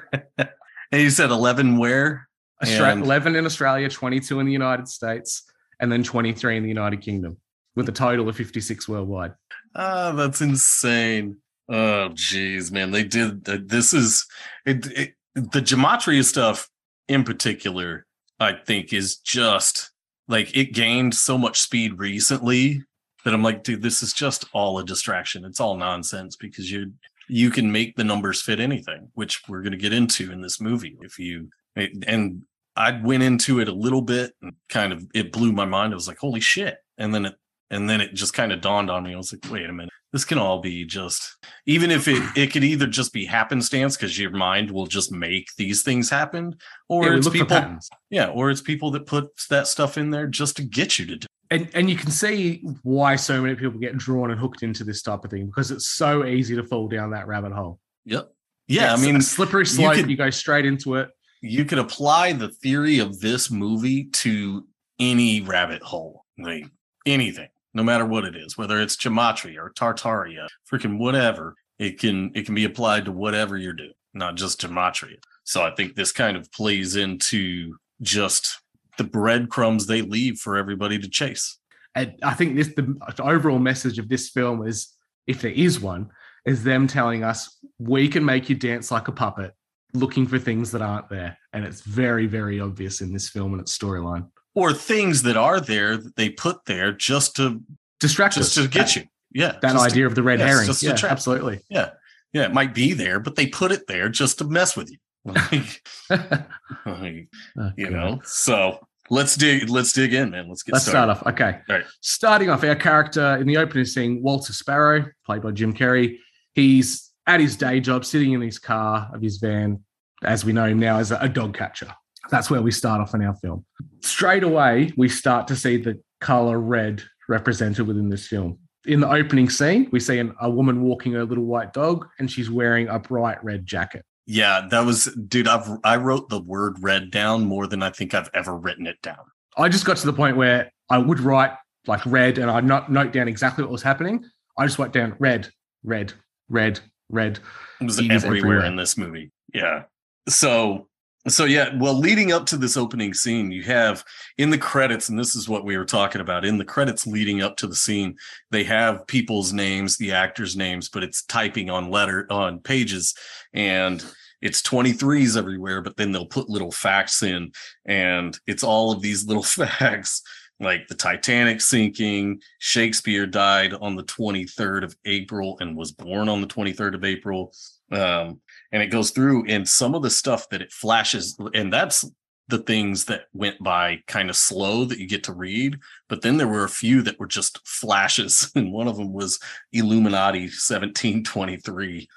you 0.92 1.10
said 1.10 1.32
11 1.32 1.78
where? 1.78 2.28
And- 2.62 3.04
11 3.04 3.36
in 3.36 3.46
Australia, 3.46 3.90
22 3.90 4.40
in 4.40 4.46
the 4.46 4.52
United 4.52 4.88
States, 4.88 5.44
and 5.80 5.92
then 5.92 6.04
23 6.04 6.58
in 6.58 6.64
the 6.64 6.70
United 6.70 7.02
Kingdom, 7.02 7.38
with 7.76 7.90
a 7.90 7.92
total 7.92 8.30
of 8.30 8.36
56 8.36 8.88
worldwide. 8.88 9.34
Ah, 9.76 10.12
that's 10.12 10.42
insane. 10.42 11.38
Oh, 11.68 12.10
geez, 12.14 12.72
man. 12.72 12.92
They 12.92 13.04
did. 13.04 13.44
This 13.44 13.94
is 13.94 14.26
it, 14.66 14.86
it, 14.88 15.14
the 15.34 15.62
gematria 15.62 16.24
stuff 16.24 16.70
in 17.08 17.24
particular, 17.24 18.06
I 18.40 18.54
think, 18.54 18.94
is 18.94 19.18
just 19.18 19.92
like 20.28 20.56
it 20.56 20.74
gained 20.74 21.14
so 21.14 21.38
much 21.38 21.60
speed 21.60 22.00
recently 22.00 22.84
that 23.24 23.34
I'm 23.34 23.44
like, 23.44 23.64
dude, 23.64 23.82
this 23.82 24.02
is 24.04 24.14
just 24.14 24.46
all 24.54 24.80
a 24.80 24.86
distraction. 24.86 25.44
It's 25.46 25.60
all 25.60 25.76
nonsense 25.76 26.36
because 26.36 26.72
you 26.72 26.94
you 27.28 27.50
can 27.50 27.72
make 27.72 27.96
the 27.96 28.04
numbers 28.04 28.42
fit 28.42 28.60
anything, 28.60 29.10
which 29.16 29.42
we're 29.48 29.62
going 29.62 29.72
to 29.72 29.78
get 29.78 29.94
into 29.94 30.32
in 30.32 30.42
this 30.42 30.62
movie. 30.62 30.96
If 31.02 31.18
you 31.18 31.50
and 31.76 32.44
I 32.76 33.00
went 33.02 33.24
into 33.24 33.60
it 33.60 33.68
a 33.68 33.74
little 33.74 34.02
bit 34.02 34.34
and 34.42 34.54
kind 34.70 34.92
of 34.94 35.06
it 35.14 35.32
blew 35.32 35.52
my 35.52 35.66
mind. 35.66 35.94
I 35.94 35.96
was 35.96 36.08
like, 36.08 36.18
holy 36.18 36.42
shit. 36.42 36.78
And 36.98 37.14
then 37.14 37.26
it 37.26 37.36
and 37.72 37.90
then 37.90 38.00
it 38.02 38.14
just 38.14 38.34
kind 38.34 38.52
of 38.52 38.62
dawned 38.62 38.90
on 38.92 39.04
me. 39.04 39.14
I 39.14 39.18
was 39.18 39.34
like, 39.34 39.52
wait 39.52 39.70
a 39.70 39.74
minute. 39.74 39.92
This 40.14 40.24
can 40.24 40.38
all 40.38 40.62
be 40.62 40.86
just 40.86 41.36
even 41.66 41.92
if 41.92 42.08
it 42.08 42.22
it 42.38 42.54
could 42.54 42.64
either 42.64 42.88
just 42.88 43.12
be 43.12 43.26
happenstance 43.26 43.98
because 43.98 44.18
your 44.18 44.32
mind 44.32 44.72
will 44.72 44.86
just 44.88 45.12
make 45.12 45.48
these 45.58 45.84
things 45.84 46.10
happen, 46.10 46.56
or 46.88 47.06
Yeah, 47.06 47.18
it's 47.18 47.30
people 47.30 47.78
yeah, 48.10 48.28
or 48.28 48.50
it's 48.50 48.62
people 48.62 48.92
that 48.92 49.06
put 49.06 49.30
that 49.50 49.68
stuff 49.68 49.98
in 49.98 50.12
there 50.12 50.28
just 50.28 50.56
to 50.58 50.64
get 50.64 50.98
you 51.00 51.06
to 51.08 51.16
do. 51.18 51.28
and 51.52 51.70
and 51.74 51.90
you 51.90 51.98
can 51.98 52.12
see 52.12 52.64
why 52.84 53.18
so 53.18 53.42
many 53.42 53.56
people 53.56 53.78
get 53.80 53.98
drawn 53.98 54.32
and 54.32 54.40
hooked 54.40 54.64
into 54.64 54.86
this 54.86 55.02
type 55.02 55.26
of 55.26 55.32
thing 55.32 55.48
because 55.48 55.70
it's 55.72 55.88
so 55.88 56.24
easy 56.26 56.56
to 56.56 56.64
fall 56.64 56.88
down 56.88 57.12
that 57.12 57.28
rabbit 57.28 57.52
hole. 57.52 57.80
Yep. 58.06 58.32
Yeah, 58.68 58.94
It's 58.94 59.04
I 59.04 59.06
mean 59.06 59.22
slippery 59.22 59.66
slope. 59.66 59.98
You, 59.98 60.04
could- 60.06 60.18
go 60.18 60.30
straight 60.30 60.66
into 60.66 60.96
it. 60.96 61.10
You 61.46 61.66
could 61.66 61.80
apply 61.80 62.34
the 62.34 62.50
theory 62.50 63.00
of 63.00 63.20
this 63.20 63.52
movie 63.52 64.06
to 64.06 64.68
any 65.00 65.42
rabbit 65.42 65.82
hole, 65.82 66.26
like 66.38 66.66
anything, 67.06 67.50
no 67.74 67.84
matter 67.84 68.06
what 68.06 68.26
it 68.26 68.36
is, 68.36 68.58
whether 68.58 68.82
it's 68.82 68.96
gematria 68.96 69.58
or 69.58 69.72
tartaria, 69.72 70.48
freaking 70.70 70.98
whatever. 70.98 71.56
It 71.78 72.00
can 72.00 72.32
it 72.34 72.46
can 72.46 72.56
be 72.56 72.66
applied 72.66 73.06
to 73.06 73.12
whatever 73.12 73.58
you're 73.58 73.74
doing, 73.74 73.94
not 74.14 74.36
just 74.36 74.62
gematria. 74.62 75.18
So 75.44 75.62
I 75.62 75.72
think 75.76 75.96
this 75.96 76.12
kind 76.12 76.38
of 76.38 76.52
plays 76.52 76.96
into 76.96 77.76
just 78.02 78.62
the 78.98 79.04
breadcrumbs 79.04 79.86
they 79.86 80.02
leave 80.02 80.38
for 80.40 80.58
everybody 80.58 80.98
to 80.98 81.10
chase. 81.10 81.58
And 81.94 82.16
I 82.24 82.34
think 82.34 82.56
this 82.56 82.70
the 82.70 82.98
overall 83.20 83.60
message 83.60 84.00
of 84.00 84.10
this 84.10 84.30
film 84.30 84.66
is, 84.66 84.94
if 85.28 85.42
there 85.42 85.52
is 85.52 85.80
one, 85.80 86.10
is 86.46 86.64
them 86.64 86.88
telling 86.88 87.24
us 87.24 87.58
we 87.78 88.08
can 88.08 88.24
make 88.24 88.50
you 88.50 88.56
dance 88.56 88.90
like 88.90 89.08
a 89.08 89.12
puppet, 89.12 89.54
looking 89.96 90.28
for 90.28 90.38
things 90.38 90.72
that 90.72 90.82
aren't 90.82 91.10
there, 91.10 91.38
and 91.54 91.66
it's 91.66 91.82
very 91.82 92.28
very 92.28 92.60
obvious 92.60 93.02
in 93.02 93.12
this 93.14 93.30
film 93.30 93.54
and 93.54 93.62
its 93.62 93.78
storyline. 93.78 94.30
Or 94.54 94.74
things 94.74 95.24
that 95.24 95.36
are 95.38 95.60
there 95.60 95.98
that 95.98 96.16
they 96.16 96.30
put 96.30 96.66
there 96.66 96.92
just 96.94 97.36
to 97.38 97.62
Distract 98.00 98.36
just 98.36 98.58
us. 98.58 98.64
to 98.64 98.70
get 98.70 98.88
That- 98.88 98.96
you. 98.96 99.04
Yeah. 99.34 99.52
That 99.62 99.74
just 99.74 99.86
to- 99.86 99.92
idea 99.92 100.06
of 100.08 100.16
the 100.16 100.24
red 100.24 100.40
yes, 100.40 100.48
herring. 100.50 100.68
just 100.68 100.84
Yeah, 100.84 100.96
absolutely. 101.10 101.60
Yeah. 101.70 101.90
Yeah. 102.34 102.44
It 102.46 102.54
might 102.54 102.74
be 102.74 102.94
there, 102.94 103.20
but 103.20 103.36
they 103.36 103.48
put 103.48 103.72
it 103.72 103.88
there 103.88 104.08
just 104.10 104.38
to 104.40 104.46
mess 104.46 104.76
with 104.78 104.92
you. 104.92 104.98
Like, 105.34 105.82
like, 106.86 107.30
oh, 107.58 107.72
you 107.78 107.90
know, 107.90 108.22
so 108.26 108.80
let's 109.10 109.36
dig 109.36 109.70
let's 109.70 109.92
dig 109.94 110.14
in, 110.14 110.30
man. 110.32 110.48
Let's 110.50 110.64
get 110.64 110.74
Let's 110.74 110.86
started. 110.86 111.16
start 111.16 111.28
off. 111.28 111.34
Okay. 111.34 111.60
All 111.70 111.76
right. 111.78 111.86
Starting 112.02 112.50
off, 112.50 112.64
our 112.64 112.76
character 112.76 113.38
in 113.38 113.48
the 113.48 113.58
opening 113.58 113.86
scene, 113.86 114.22
Walter 114.22 114.54
Sparrow, 114.54 115.06
played 115.26 115.42
by 115.42 115.52
Jim 115.52 115.74
Carrey, 115.74 116.18
he's 116.54 117.12
at 117.28 117.40
his 117.40 117.56
day 117.56 117.80
job, 117.80 118.06
sitting 118.06 118.34
in 118.34 118.42
his 118.42 118.60
car 118.60 119.10
of 119.14 119.22
his 119.22 119.38
van, 119.38 119.84
as 120.24 120.46
we 120.46 120.54
know 120.54 120.66
him 120.66 120.80
now 120.80 120.98
as 120.98 121.12
a, 121.12 121.30
dog 121.30 121.56
catcher. 121.56 121.88
That's 122.32 122.50
where 122.50 122.62
we 122.62 122.72
start 122.72 123.02
off 123.02 123.14
in 123.14 123.22
our 123.22 123.36
film. 123.36 123.66
Straight 124.02 124.44
away, 124.44 124.92
we 124.98 125.10
start 125.10 125.48
to 125.48 125.56
see 125.56 125.78
the 125.78 126.02
color 126.22 126.60
red 126.60 127.04
represented 127.30 127.88
within 127.88 128.10
this 128.10 128.28
film. 128.28 128.58
In 128.86 129.00
the 129.00 129.10
opening 129.10 129.50
scene, 129.50 129.90
we 129.92 130.00
see 130.00 130.20
an, 130.20 130.34
a 130.42 130.50
woman 130.50 130.82
walking 130.82 131.14
her 131.14 131.26
little 131.26 131.46
white 131.46 131.74
dog, 131.74 132.08
and 132.20 132.30
she's 132.30 132.50
wearing 132.50 132.88
a 132.88 133.00
bright 133.00 133.44
red 133.44 133.66
jacket. 133.66 134.04
Yeah, 134.28 134.68
that 134.72 134.86
was 134.86 135.06
dude, 135.28 135.48
I've 135.48 135.70
I 135.84 135.98
wrote 135.98 136.30
the 136.30 136.40
word 136.40 136.78
red 136.80 137.12
down 137.12 137.46
more 137.46 137.68
than 137.68 137.84
I 137.84 137.92
think 137.92 138.14
I've 138.14 138.30
ever 138.34 138.56
written 138.56 138.88
it 138.88 139.00
down. 139.02 139.20
I 139.58 139.70
just 139.70 139.86
got 139.86 139.98
to 139.98 140.06
the 140.06 140.14
point 140.14 140.36
where 140.36 140.72
I 140.90 140.98
would 140.98 141.20
write 141.20 141.52
like 141.88 142.04
red 142.06 142.38
and 142.40 142.50
I'd 142.50 142.66
not 142.66 142.92
note 142.92 143.14
down 143.14 143.28
exactly 143.28 143.64
what 143.64 143.72
was 143.72 143.84
happening. 143.84 144.26
I 144.58 144.66
just 144.66 144.80
wrote 144.80 144.94
down 144.94 145.16
red, 145.20 145.50
red, 145.84 146.14
red, 146.50 146.80
red. 147.10 147.40
It 147.80 147.86
was 147.86 148.00
everywhere, 148.00 148.38
everywhere. 148.38 148.66
in 148.66 148.76
this 148.76 148.98
movie. 148.98 149.32
Yeah. 149.54 149.84
So 150.28 150.88
so 151.28 151.46
yeah, 151.46 151.76
well, 151.78 151.98
leading 151.98 152.32
up 152.32 152.46
to 152.48 152.58
this 152.58 152.78
opening 152.78 153.14
scene, 153.14 153.52
you 153.52 153.64
have 153.64 154.04
in 154.38 154.52
the 154.52 154.60
credits, 154.60 155.10
and 155.10 155.18
this 155.18 155.36
is 155.36 155.50
what 155.50 155.66
we 155.66 155.76
were 155.76 155.86
talking 155.86 156.22
about. 156.22 156.46
In 156.46 156.60
the 156.60 156.66
credits 156.66 157.08
leading 157.08 157.42
up 157.42 157.58
to 157.58 157.68
the 157.68 157.76
scene, 157.76 158.16
they 158.52 158.64
have 158.66 159.08
people's 159.08 159.52
names, 159.52 159.98
the 159.98 160.12
actors' 160.12 160.56
names, 160.56 160.88
but 160.88 161.04
it's 161.04 161.24
typing 161.24 161.72
on 161.72 161.90
letter 161.90 162.28
on 162.30 162.60
pages, 162.60 163.16
and 163.54 164.06
it's 164.42 164.62
23s 164.62 165.36
everywhere, 165.36 165.82
but 165.82 165.98
then 165.98 166.12
they'll 166.12 166.28
put 166.28 166.48
little 166.48 166.72
facts 166.72 167.24
in, 167.24 167.52
and 167.86 168.38
it's 168.46 168.64
all 168.64 168.92
of 168.92 169.02
these 169.02 169.26
little 169.26 169.44
facts. 169.44 170.22
Like 170.60 170.88
the 170.88 170.96
Titanic 170.96 171.60
sinking, 171.60 172.40
Shakespeare 172.60 173.26
died 173.26 173.74
on 173.74 173.96
the 173.96 174.04
23rd 174.04 174.84
of 174.84 174.96
April 175.04 175.58
and 175.60 175.76
was 175.76 175.92
born 175.92 176.30
on 176.30 176.40
the 176.40 176.48
23rd 176.48 176.96
of 176.96 177.04
April 177.04 177.52
um 177.92 178.42
and 178.76 178.84
it 178.84 178.88
goes 178.88 179.12
through 179.12 179.46
and 179.48 179.68
some 179.68 179.96
of 179.96 180.04
the 180.04 180.10
stuff 180.10 180.50
that 180.50 180.62
it 180.62 180.72
flashes 180.72 181.40
and 181.54 181.72
that's 181.72 182.06
the 182.48 182.60
things 182.60 183.06
that 183.06 183.24
went 183.34 183.64
by 183.64 184.00
kind 184.06 184.30
of 184.30 184.36
slow 184.36 184.86
that 184.86 185.00
you 185.00 185.08
get 185.08 185.24
to 185.24 185.34
read 185.34 185.80
but 186.10 186.22
then 186.22 186.38
there 186.38 186.48
were 186.48 186.66
a 186.66 186.70
few 186.70 187.02
that 187.02 187.20
were 187.20 187.26
just 187.26 187.66
flashes 187.66 188.52
and 188.56 188.74
one 188.74 188.88
of 188.88 188.98
them 188.98 189.14
was 189.14 189.40
illuminati 189.72 190.42
1723 190.42 192.08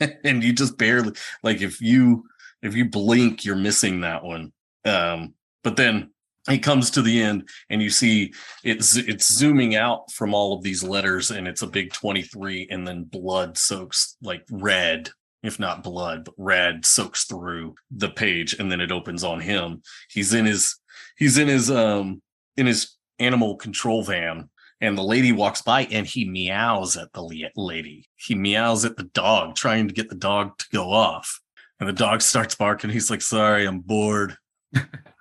and 0.24 0.42
you 0.42 0.52
just 0.52 0.76
barely 0.76 1.12
like 1.42 1.60
if 1.60 1.80
you 1.80 2.24
if 2.62 2.74
you 2.74 2.84
blink 2.84 3.44
you're 3.44 3.56
missing 3.56 4.00
that 4.00 4.24
one. 4.24 4.52
Um 4.84 5.34
but 5.62 5.76
then 5.76 6.10
he 6.48 6.58
comes 6.58 6.90
to 6.90 7.02
the 7.02 7.22
end 7.22 7.48
and 7.70 7.82
you 7.82 7.90
see 7.90 8.32
it's 8.62 8.96
it's 8.96 9.32
zooming 9.32 9.76
out 9.76 10.10
from 10.12 10.34
all 10.34 10.54
of 10.54 10.62
these 10.62 10.82
letters 10.82 11.30
and 11.30 11.48
it's 11.48 11.62
a 11.62 11.66
big 11.66 11.92
23 11.92 12.68
and 12.70 12.86
then 12.86 13.04
blood 13.04 13.56
soaks 13.56 14.16
like 14.22 14.44
red 14.50 15.10
if 15.42 15.58
not 15.58 15.82
blood 15.82 16.24
but 16.24 16.34
red 16.36 16.84
soaks 16.84 17.24
through 17.24 17.74
the 17.90 18.10
page 18.10 18.54
and 18.58 18.70
then 18.70 18.80
it 18.80 18.92
opens 18.92 19.24
on 19.24 19.40
him. 19.40 19.82
He's 20.10 20.34
in 20.34 20.46
his 20.46 20.78
he's 21.16 21.38
in 21.38 21.48
his 21.48 21.70
um 21.70 22.22
in 22.56 22.66
his 22.66 22.96
animal 23.18 23.56
control 23.56 24.02
van 24.02 24.50
and 24.80 24.98
the 24.98 25.02
lady 25.02 25.32
walks 25.32 25.62
by 25.62 25.82
and 25.84 26.06
he 26.06 26.28
meows 26.28 26.96
at 26.96 27.12
the 27.12 27.22
lady. 27.56 28.08
He 28.16 28.34
meows 28.34 28.84
at 28.84 28.96
the 28.96 29.04
dog 29.04 29.54
trying 29.54 29.88
to 29.88 29.94
get 29.94 30.08
the 30.08 30.14
dog 30.14 30.58
to 30.58 30.66
go 30.72 30.90
off. 30.90 31.40
And 31.80 31.88
the 31.88 31.92
dog 31.92 32.22
starts 32.22 32.54
barking. 32.54 32.90
He's 32.90 33.10
like 33.10 33.22
sorry 33.22 33.66
i'm 33.66 33.80
bored 33.80 34.36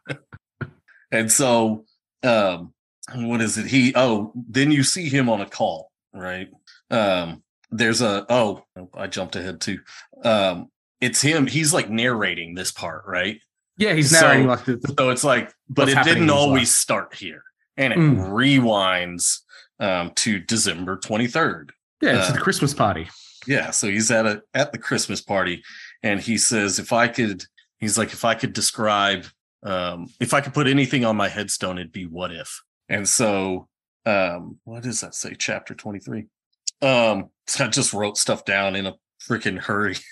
and 1.13 1.31
so 1.31 1.85
um 2.23 2.73
what 3.15 3.41
is 3.41 3.57
it 3.57 3.65
he 3.67 3.93
oh 3.95 4.31
then 4.49 4.71
you 4.71 4.83
see 4.83 5.07
him 5.09 5.29
on 5.29 5.39
a 5.41 5.45
call 5.45 5.91
right 6.13 6.49
um 6.91 7.41
there's 7.71 8.01
a 8.01 8.25
oh 8.29 8.63
i 8.95 9.07
jumped 9.07 9.35
ahead 9.35 9.59
too 9.61 9.79
um 10.23 10.67
it's 11.01 11.21
him 11.21 11.47
he's 11.47 11.73
like 11.73 11.89
narrating 11.89 12.53
this 12.55 12.71
part 12.71 13.03
right 13.07 13.39
Yeah, 13.77 13.93
he's 13.93 14.09
So- 14.11 14.21
narrating 14.21 14.47
like 14.47 14.65
the, 14.65 14.75
the 14.77 14.93
so 14.97 15.09
it's 15.09 15.23
like 15.23 15.51
but 15.69 15.89
it 15.89 15.97
didn't 16.03 16.29
always 16.29 16.69
life. 16.69 16.75
start 16.85 17.15
here 17.15 17.43
and 17.77 17.91
it 17.93 17.99
Mm. 17.99 18.29
rewinds 18.31 19.39
um 19.79 20.11
to 20.15 20.39
december 20.39 20.97
23rd 20.97 21.69
yeah, 22.01 22.19
it's 22.19 22.29
uh, 22.29 22.33
the 22.33 22.39
Christmas 22.39 22.73
party. 22.73 23.09
yeah 23.47 23.71
so 23.71 23.87
he's 23.89 24.11
at 24.11 24.25
a 24.25 24.41
at 24.53 24.71
the 24.71 24.77
christmas 24.77 25.19
party 25.21 25.63
and 26.03 26.19
he 26.21 26.37
says 26.37 26.79
if 26.79 26.93
i 26.93 27.07
could 27.07 27.43
he's 27.79 27.97
like 27.97 28.13
if 28.13 28.23
i 28.23 28.33
could 28.35 28.53
describe 28.53 29.25
um 29.65 30.07
if 30.19 30.33
i 30.33 30.41
could 30.41 30.53
put 30.53 30.67
anything 30.67 31.05
on 31.05 31.15
my 31.15 31.29
headstone 31.29 31.77
it'd 31.77 31.91
be 31.91 32.05
what 32.05 32.31
if 32.31 32.61
and 32.89 33.07
so 33.07 33.67
um 34.05 34.57
what 34.63 34.83
does 34.83 35.01
that 35.01 35.15
say 35.15 35.35
chapter 35.37 35.73
23 35.73 36.25
um 36.81 37.29
so 37.47 37.65
i 37.65 37.67
just 37.67 37.93
wrote 37.93 38.17
stuff 38.17 38.43
down 38.45 38.75
in 38.75 38.85
a 38.85 38.93
freaking 39.21 39.57
hurry 39.57 39.95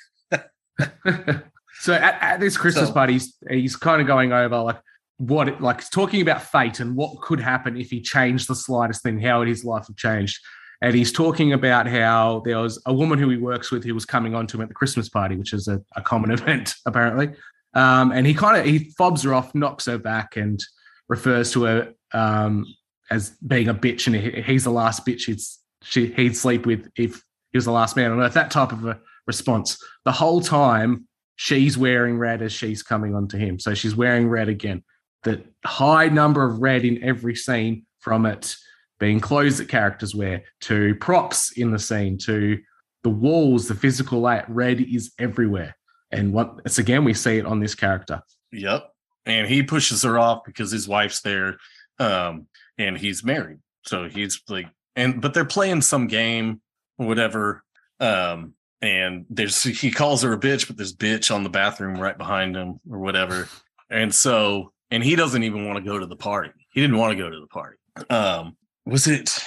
so 1.80 1.94
at, 1.94 2.18
at 2.22 2.40
this 2.40 2.58
Christmas 2.58 2.88
So- 2.88 2.94
party, 2.94 3.14
he's, 3.14 3.36
he's 3.50 3.76
kind 3.76 4.02
of 4.02 4.08
going 4.08 4.32
over 4.32 4.62
like 4.62 4.80
what 5.18 5.48
it, 5.48 5.62
like 5.62 5.88
talking 5.90 6.22
about 6.22 6.42
fate 6.42 6.80
and 6.80 6.96
what 6.96 7.22
could 7.22 7.40
happen 7.40 7.78
if 7.78 7.90
he 7.90 8.02
changed 8.02 8.48
the 8.48 8.56
slightest 8.56 9.04
thing, 9.04 9.20
how 9.20 9.40
would 9.40 9.48
his 9.48 9.64
life 9.64 9.88
have 9.88 9.96
changed. 9.96 10.40
And 10.84 10.96
he's 10.96 11.12
talking 11.12 11.54
about 11.54 11.88
how 11.88 12.42
there 12.44 12.58
was 12.58 12.82
a 12.88 12.94
woman 12.94 13.20
who 13.20 13.30
he 13.30 13.38
works 13.38 13.70
with 13.72 13.84
who 13.84 13.94
was 13.94 14.06
coming 14.06 14.34
on 14.34 14.48
to 14.48 14.58
him 14.58 14.64
at 14.64 14.68
the 14.68 14.74
Christmas 14.74 15.10
party, 15.10 15.36
which 15.36 15.54
is 15.54 15.68
a, 15.68 15.80
a 15.96 16.02
common 16.02 16.32
event 16.38 16.74
apparently. 16.86 17.30
Um, 17.74 18.12
and 18.12 18.28
he 18.28 18.34
kind 18.34 18.58
of 18.58 18.66
he 18.66 18.92
fobs 18.98 19.24
her 19.24 19.34
off, 19.34 19.56
knocks 19.56 19.86
her 19.86 19.98
back, 19.98 20.36
and 20.36 20.60
refers 21.08 21.52
to 21.54 21.64
her 21.64 21.94
um, 22.14 22.66
as 23.10 23.32
being 23.46 23.70
a 23.70 23.74
bitch, 23.74 24.08
and 24.08 24.16
he, 24.16 24.42
he's 24.42 24.64
the 24.64 24.72
last 24.72 25.06
bitch 25.06 25.26
he'd 25.26 25.40
she, 25.84 26.08
he'd 26.14 26.36
sleep 26.36 26.66
with 26.66 26.90
if 26.96 27.24
he 27.52 27.58
was 27.58 27.66
the 27.66 27.72
last 27.72 27.96
man 27.96 28.12
on 28.12 28.22
earth. 28.22 28.34
That 28.34 28.52
type 28.52 28.72
of 28.72 28.86
a 28.86 29.00
response. 29.28 29.78
The 30.06 30.12
whole 30.12 30.42
time 30.42 31.08
she's 31.36 31.78
wearing 31.78 32.18
red 32.18 32.42
as 32.42 32.52
she's 32.52 32.84
coming 32.84 33.16
onto 33.16 33.38
him, 33.38 33.60
so 33.60 33.74
she's 33.74 33.96
wearing 33.96 34.30
red 34.30 34.50
again. 34.50 34.84
The 35.24 35.44
high 35.66 36.08
number 36.08 36.44
of 36.44 36.60
red 36.60 36.84
in 36.84 37.04
every 37.04 37.36
scene, 37.36 37.86
from 38.00 38.26
it 38.26 38.56
being 39.00 39.20
clothes 39.20 39.58
that 39.58 39.68
characters 39.68 40.14
wear 40.14 40.44
to 40.62 40.96
props 40.96 41.52
in 41.54 41.72
the 41.72 41.80
scene 41.80 42.18
to 42.20 42.60
the 43.04 43.10
walls, 43.10 43.68
the 43.68 43.76
physical 43.76 44.22
layout. 44.22 44.54
Red 44.54 44.82
is 44.82 45.12
everywhere, 45.18 45.76
and 46.12 46.34
once 46.34 46.78
again 46.78 47.04
we 47.04 47.14
see 47.14 47.38
it 47.38 47.46
on 47.46 47.60
this 47.60 47.76
character. 47.76 48.22
Yep. 48.52 48.90
And 49.26 49.48
he 49.48 49.64
pushes 49.64 50.04
her 50.04 50.18
off 50.18 50.44
because 50.46 50.72
his 50.72 50.88
wife's 50.88 51.22
there. 51.22 51.58
Um, 52.00 52.48
and 52.78 52.98
he's 52.98 53.24
married. 53.24 53.60
So 53.84 54.10
he's 54.10 54.42
like, 54.50 54.68
and 54.96 55.22
but 55.22 55.34
they're 55.34 55.46
playing 55.46 55.82
some 55.82 56.08
game 56.08 56.62
or 56.98 57.08
whatever. 57.08 57.64
Um, 58.00 58.54
and 58.82 59.26
there's 59.30 59.62
he 59.62 59.92
calls 59.92 60.24
her 60.24 60.34
a 60.34 60.40
bitch, 60.40 60.68
but 60.68 60.78
there's 60.78 60.96
bitch 60.96 61.34
on 61.34 61.44
the 61.44 61.50
bathroom 61.50 62.00
right 62.00 62.18
behind 62.18 62.56
him 62.56 62.80
or 62.90 63.00
whatever. 63.00 63.48
And 63.90 64.14
so, 64.14 64.72
and 64.90 65.04
he 65.04 65.16
doesn't 65.16 65.44
even 65.44 65.68
want 65.68 65.78
to 65.78 65.90
go 65.90 66.00
to 66.00 66.06
the 66.06 66.16
party. 66.16 66.52
He 66.74 66.82
didn't 66.82 66.98
want 66.98 67.12
to 67.12 67.24
go 67.24 67.30
to 67.30 67.40
the 67.40 67.48
party. 67.48 67.78
Um, 68.10 68.58
was 68.86 69.08
it 69.08 69.38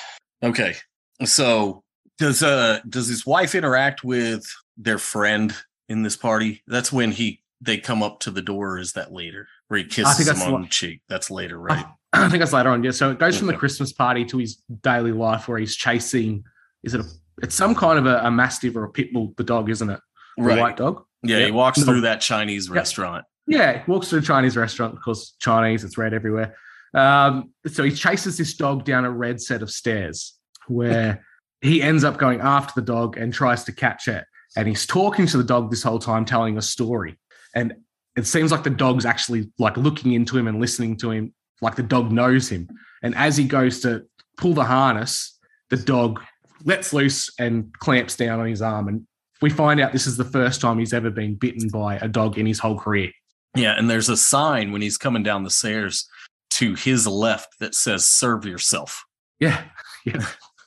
okay? 0.42 0.76
So 1.24 1.82
does 2.18 2.42
uh 2.42 2.80
does 2.88 3.08
his 3.08 3.26
wife 3.26 3.54
interact 3.54 4.04
with 4.04 4.44
their 4.76 4.98
friend 4.98 5.54
in 5.88 6.02
this 6.02 6.16
party? 6.16 6.62
That's 6.66 6.92
when 6.92 7.12
he 7.12 7.42
they 7.60 7.78
come 7.78 8.02
up 8.02 8.20
to 8.20 8.30
the 8.30 8.42
door. 8.42 8.78
Is 8.78 8.92
that 8.92 9.12
later 9.12 9.48
where 9.68 9.78
he 9.78 9.84
kisses 9.84 10.28
him 10.28 10.54
on 10.54 10.62
the 10.62 10.68
cheek? 10.68 11.00
That's 11.08 11.30
later, 11.30 11.58
right? 11.58 11.84
I 12.12 12.28
think 12.28 12.40
that's 12.40 12.52
later 12.52 12.70
on. 12.70 12.84
Yeah. 12.84 12.90
So 12.90 13.10
it 13.10 13.18
goes 13.18 13.38
from 13.38 13.46
the 13.48 13.56
Christmas 13.56 13.92
party 13.92 14.24
to 14.26 14.38
his 14.38 14.56
daily 14.82 15.12
life 15.12 15.48
where 15.48 15.58
he's 15.58 15.74
chasing. 15.76 16.44
Is 16.82 16.94
it 16.94 17.00
a? 17.00 17.04
It's 17.42 17.54
some 17.54 17.74
kind 17.74 17.98
of 17.98 18.06
a, 18.06 18.18
a 18.26 18.30
mastiff 18.30 18.76
or 18.76 18.84
a 18.84 18.90
pit 18.90 19.12
bull. 19.12 19.34
The 19.36 19.44
dog, 19.44 19.68
isn't 19.70 19.90
it? 19.90 20.00
The 20.36 20.42
Right. 20.44 20.60
white 20.60 20.76
dog. 20.76 21.04
Yeah, 21.22 21.44
he 21.44 21.50
walks 21.50 21.82
through 21.82 22.02
that 22.02 22.20
Chinese 22.20 22.68
Yep. 22.68 22.74
restaurant. 22.76 23.24
Yeah, 23.46 23.82
he 23.84 23.90
walks 23.90 24.08
to 24.10 24.18
a 24.18 24.22
Chinese 24.22 24.56
restaurant 24.56 24.94
because 24.94 25.34
Chinese, 25.40 25.82
it's 25.84 25.96
red 25.98 26.12
everywhere. 26.14 26.54
Um, 26.92 27.50
so 27.66 27.82
he 27.82 27.90
chases 27.90 28.36
this 28.38 28.54
dog 28.54 28.84
down 28.84 29.04
a 29.04 29.10
red 29.10 29.40
set 29.40 29.62
of 29.62 29.70
stairs 29.70 30.34
where 30.68 31.24
he 31.60 31.82
ends 31.82 32.04
up 32.04 32.18
going 32.18 32.40
after 32.40 32.72
the 32.80 32.84
dog 32.86 33.16
and 33.16 33.32
tries 33.32 33.64
to 33.64 33.72
catch 33.72 34.06
it. 34.06 34.24
And 34.56 34.68
he's 34.68 34.86
talking 34.86 35.26
to 35.26 35.36
the 35.36 35.44
dog 35.44 35.70
this 35.70 35.82
whole 35.82 35.98
time, 35.98 36.24
telling 36.24 36.56
a 36.56 36.62
story. 36.62 37.18
And 37.54 37.74
it 38.16 38.26
seems 38.26 38.52
like 38.52 38.62
the 38.62 38.70
dog's 38.70 39.04
actually 39.04 39.50
like 39.58 39.76
looking 39.76 40.12
into 40.12 40.38
him 40.38 40.46
and 40.46 40.60
listening 40.60 40.96
to 40.98 41.10
him, 41.10 41.34
like 41.60 41.76
the 41.76 41.82
dog 41.82 42.12
knows 42.12 42.48
him. 42.48 42.68
And 43.02 43.14
as 43.14 43.36
he 43.36 43.44
goes 43.44 43.80
to 43.80 44.04
pull 44.36 44.54
the 44.54 44.64
harness, 44.64 45.38
the 45.70 45.76
dog 45.76 46.20
lets 46.64 46.92
loose 46.92 47.30
and 47.38 47.72
clamps 47.78 48.16
down 48.16 48.40
on 48.40 48.46
his 48.46 48.62
arm. 48.62 48.88
And 48.88 49.06
we 49.42 49.50
find 49.50 49.80
out 49.80 49.92
this 49.92 50.06
is 50.06 50.16
the 50.16 50.24
first 50.24 50.60
time 50.60 50.78
he's 50.78 50.94
ever 50.94 51.10
been 51.10 51.34
bitten 51.34 51.68
by 51.68 51.96
a 51.96 52.08
dog 52.08 52.38
in 52.38 52.46
his 52.46 52.60
whole 52.60 52.78
career. 52.78 53.10
Yeah, 53.56 53.74
and 53.78 53.88
there's 53.88 54.08
a 54.08 54.16
sign 54.16 54.72
when 54.72 54.82
he's 54.82 54.96
coming 54.96 55.22
down 55.22 55.44
the 55.44 55.50
stairs 55.50 56.08
to 56.50 56.74
his 56.74 57.06
left 57.06 57.48
that 57.60 57.74
says 57.74 58.04
"Serve 58.04 58.44
yourself." 58.44 59.04
Yeah. 59.38 59.64
Yeah. 60.04 60.26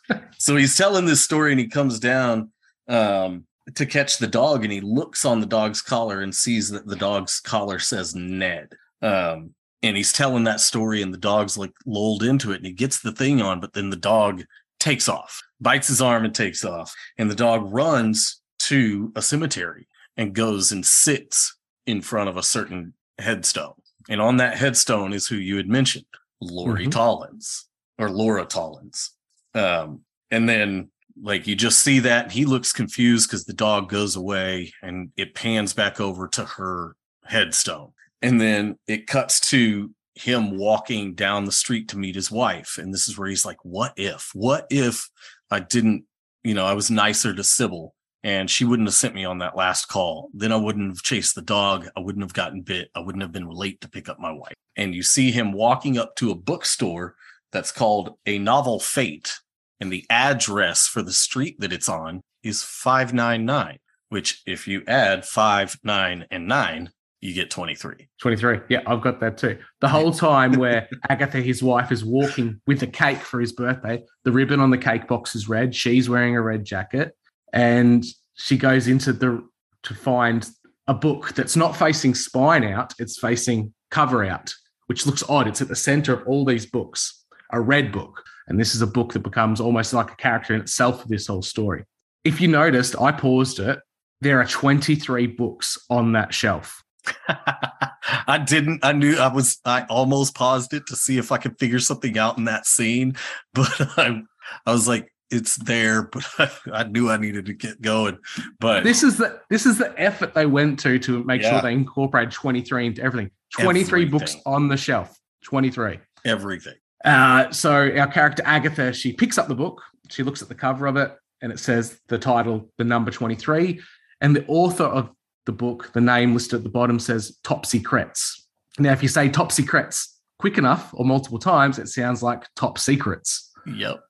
So 0.39 0.56
he's 0.56 0.78
telling 0.78 1.06
this 1.06 1.23
story, 1.23 1.52
and 1.52 1.60
he 1.60 1.67
comes 1.67 2.00
down 2.00 2.52
um, 2.88 3.46
to 3.75 3.86
catch 3.86 4.17
the 4.17 4.27
dog, 4.27 4.63
and 4.63 4.71
he 4.71 4.82
looks 4.82 5.25
on 5.25 5.39
the 5.39 5.45
dog's 5.45 5.82
collar 5.82 6.21
and 6.21 6.34
sees 6.34 6.69
that 6.69 6.88
the 6.88 6.95
dog's 6.95 7.39
collar 7.39 7.80
says 7.80 8.15
Ned. 8.15 8.69
Um, 9.01 9.53
and 9.84 9.95
he's 9.95 10.13
telling 10.13 10.43
that 10.45 10.60
story, 10.60 11.01
and 11.01 11.13
the 11.13 11.17
dog's 11.19 11.58
like 11.58 11.73
lulled 11.86 12.23
into 12.23 12.51
it, 12.51 12.58
and 12.58 12.65
he 12.65 12.71
gets 12.73 12.99
the 13.01 13.12
thing 13.12 13.41
on, 13.41 13.60
but 13.60 13.73
then 13.73 13.89
the 13.89 13.95
dog 13.95 14.43
takes 14.80 15.10
off, 15.10 15.41
bites 15.60 15.88
his 15.88 16.01
arm, 16.01 16.25
and 16.25 16.34
takes 16.34 16.63
off, 16.65 16.93
and 17.17 17.30
the 17.30 17.36
dog 17.36 17.71
runs 17.71 18.41
to 18.60 19.12
a 19.15 19.21
cemetery 19.21 19.88
and 20.15 20.34
goes 20.34 20.71
and 20.71 20.86
sits 20.86 21.58
in 21.86 22.01
front 22.01 22.30
of 22.30 22.38
a 22.38 22.43
certain 22.43 22.93
headstone. 23.19 23.73
And 24.10 24.21
on 24.21 24.38
that 24.38 24.58
headstone 24.58 25.13
is 25.13 25.27
who 25.27 25.36
you 25.36 25.58
had 25.58 25.67
mentioned, 25.67 26.06
Lori 26.41 26.88
Mhm. 26.88 26.91
Tollins 26.91 27.65
or 27.97 28.10
Laura 28.10 28.45
Tollins. 28.45 29.12
Um, 29.53 30.01
and 30.32 30.47
then 30.47 30.89
like 31.21 31.47
you 31.47 31.56
just 31.56 31.84
see 31.84 31.99
that 31.99 32.32
he 32.32 32.45
looks 32.45 32.71
confused 32.71 33.30
because 33.30 33.45
the 33.45 33.53
dog 33.53 33.89
goes 33.89 34.15
away 34.15 34.73
and 34.82 35.12
it 35.17 35.36
pans 35.36 35.73
back 35.73 35.99
over 35.99 36.27
to 36.30 36.45
her 36.45 36.95
headstone. 37.25 37.91
And 38.21 38.39
then 38.41 38.77
it 38.88 39.08
cuts 39.08 39.39
to 39.51 39.91
him 40.15 40.58
walking 40.58 41.13
down 41.13 41.45
the 41.45 41.51
street 41.51 41.89
to 41.89 41.97
meet 41.97 42.15
his 42.15 42.32
wife. 42.32 42.77
And 42.77 42.93
this 42.93 43.08
is 43.08 43.17
where 43.17 43.30
he's 43.30 43.45
like, 43.45 43.63
What 43.63 43.93
if? 43.97 44.32
What 44.34 44.67
if 44.69 45.10
I 45.51 45.60
didn't, 45.60 46.06
you 46.43 46.53
know, 46.53 46.65
I 46.65 46.73
was 46.73 46.91
nicer 46.91 47.34
to 47.34 47.43
Sybil 47.43 47.93
and 48.23 48.49
she 48.49 48.65
wouldn't 48.65 48.88
have 48.88 48.95
sent 48.95 49.15
me 49.15 49.25
on 49.25 49.39
that 49.39 49.56
last 49.56 49.88
call? 49.88 50.30
Then 50.34 50.51
I 50.51 50.58
wouldn't 50.58 50.89
have 50.89 51.03
chased 51.03 51.36
the 51.36 51.41
dog. 51.41 51.88
I 51.95 51.99
wouldn't 51.99 52.23
have 52.23 52.34
gotten 52.34 52.62
bit. 52.62 52.89
I 52.95 52.99
wouldn't 52.99 53.21
have 53.21 53.32
been 53.32 53.49
late 53.49 53.82
to 53.82 53.89
pick 53.89 54.10
up 54.10 54.19
my 54.19 54.32
wife. 54.32 54.56
And 54.75 54.93
you 54.93 55.03
see 55.03 55.32
him 55.32 55.51
walking 55.51 55.97
up 55.97 56.15
to 56.17 56.32
a 56.32 56.36
bookstore 56.36 57.15
that's 57.51 57.71
called 57.71 58.17
A 58.25 58.39
Novel 58.39 58.80
Fate. 58.80 59.39
And 59.80 59.92
the 59.92 60.06
address 60.10 60.88
for 60.88 61.02
the 61.02 61.13
street 61.13 61.60
that 61.60 61.72
it's 61.72 61.90
on 61.90 62.22
is 62.44 62.63
599, 62.63 63.78
which 64.10 64.42
if 64.46 64.68
you 64.68 64.84
add 64.88 65.26
5, 65.26 65.78
9, 65.84 66.26
and 66.32 66.48
9, 66.48 66.90
you 67.22 67.34
get 67.34 67.50
23. 67.50 68.08
23. 68.20 68.60
Yeah, 68.70 68.82
I've 68.86 69.02
got 69.02 69.20
that 69.20 69.38
too. 69.38 69.58
The 69.82 69.88
whole 69.88 70.12
time 70.30 70.54
where 70.54 70.88
Agatha, 71.10 71.42
his 71.42 71.63
wife, 71.63 71.92
is 71.92 72.06
walking 72.06 72.62
with 72.68 72.82
a 72.84 72.88
cake 72.88 73.20
for 73.20 73.40
his 73.40 73.54
birthday, 73.54 74.04
the 74.24 74.32
ribbon 74.32 74.60
on 74.60 74.70
the 74.70 74.78
cake 74.78 75.08
box 75.08 75.36
is 75.36 75.50
red. 75.50 75.76
She's 75.76 76.10
wearing 76.10 76.36
a 76.36 76.42
red 76.42 76.63
jacket. 76.63 77.16
And 77.54 78.06
she 78.36 78.58
goes 78.58 78.88
into 78.88 79.13
the 79.13 79.48
to 79.84 79.94
find 79.94 80.48
a 80.88 80.94
book 80.94 81.34
that's 81.34 81.56
not 81.56 81.76
facing 81.76 82.13
spine 82.16 82.63
out, 82.63 82.94
it's 83.00 83.20
facing 83.20 83.74
cover 83.90 84.24
out, 84.24 84.54
which 84.88 85.06
looks 85.06 85.24
odd. 85.30 85.48
It's 85.48 85.62
at 85.62 85.68
the 85.68 85.76
center 85.76 86.13
of 86.13 86.28
all 86.28 86.46
these 86.46 86.66
books, 86.66 87.26
a 87.52 87.60
red 87.60 87.92
book. 87.92 88.24
And 88.47 88.60
this 88.60 88.73
is 88.75 88.81
a 88.81 88.88
book 88.88 89.13
that 89.13 89.19
becomes 89.19 89.60
almost 89.60 89.93
like 89.93 90.12
a 90.12 90.15
character 90.15 90.53
in 90.53 90.62
itself 90.62 91.01
for 91.01 91.07
this 91.07 91.27
whole 91.27 91.41
story. 91.41 91.83
If 92.23 92.41
you 92.41 92.47
noticed, 92.47 92.99
I 92.99 93.12
paused 93.12 93.60
it. 93.60 93.79
There 94.21 94.39
are 94.39 94.45
23 94.45 95.27
books 95.27 95.77
on 95.89 96.13
that 96.13 96.33
shelf. 96.33 96.83
I 97.29 98.38
didn't, 98.45 98.83
I 98.83 98.91
knew 98.93 99.17
I 99.17 99.27
was, 99.27 99.60
I 99.65 99.83
almost 99.89 100.36
paused 100.36 100.73
it 100.73 100.88
to 100.88 100.95
see 100.95 101.17
if 101.17 101.31
I 101.31 101.38
could 101.38 101.57
figure 101.60 101.79
something 101.79 102.17
out 102.17 102.38
in 102.38 102.45
that 102.45 102.65
scene, 102.65 103.15
but 103.53 103.69
I, 103.97 104.21
I 104.65 104.71
was 104.71 104.88
like, 104.88 105.12
it's 105.29 105.57
there, 105.57 106.03
but 106.03 106.25
I, 106.39 106.49
I 106.71 106.83
knew 106.86 107.10
I 107.10 107.17
needed 107.17 107.45
to 107.47 107.53
get 107.53 107.81
going. 107.81 108.17
But 108.60 108.83
this 108.83 109.03
is 109.03 109.17
the 109.17 109.41
this 109.49 109.65
is 109.65 109.77
the 109.77 109.93
effort 109.99 110.33
they 110.33 110.45
went 110.45 110.79
to 110.79 110.97
to 110.99 111.23
make 111.25 111.41
Yeah. 111.41 111.49
sure 111.51 111.62
they 111.62 111.73
incorporate 111.73 112.31
23 112.31 112.88
into 112.88 113.03
everything 113.03 113.31
23 113.60 114.05
books 114.05 114.38
on 114.45 114.69
the 114.69 114.77
shelf 114.77 115.19
23 115.43 115.99
everything. 116.23 116.75
Uh, 117.05 117.51
so 117.51 117.71
our 117.71 118.07
character 118.07 118.43
agatha 118.45 118.91
she 118.91 119.13
picks 119.13 119.38
up 119.38 119.47
the 119.47 119.55
book 119.55 119.81
she 120.10 120.23
looks 120.23 120.41
at 120.41 120.47
the 120.47 120.55
cover 120.55 120.88
of 120.88 120.97
it 120.97 121.13
and 121.41 121.51
it 121.51 121.60
says 121.60 121.99
the 122.07 122.17
title 122.17 122.69
the 122.77 122.83
number 122.83 123.12
23 123.12 123.79
and 124.21 124.36
the 124.36 124.45
author 124.47 124.86
of 124.86 125.10
the 125.45 125.51
book 125.51 125.91
the 125.93 126.01
name 126.01 126.33
listed 126.33 126.55
at 126.55 126.63
the 126.63 126.69
bottom 126.69 126.99
says 126.99 127.38
top 127.43 127.65
secrets 127.65 128.47
now 128.79 128.91
if 128.91 129.01
you 129.01 129.10
say 129.10 129.29
top 129.29 129.51
secrets 129.51 130.19
quick 130.39 130.57
enough 130.57 130.89
or 130.93 131.05
multiple 131.05 131.39
times 131.39 131.79
it 131.79 131.88
sounds 131.88 132.21
like 132.21 132.43
top 132.55 132.77
secrets 132.77 133.47
Yep. 133.67 134.03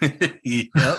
yep. 0.44 0.98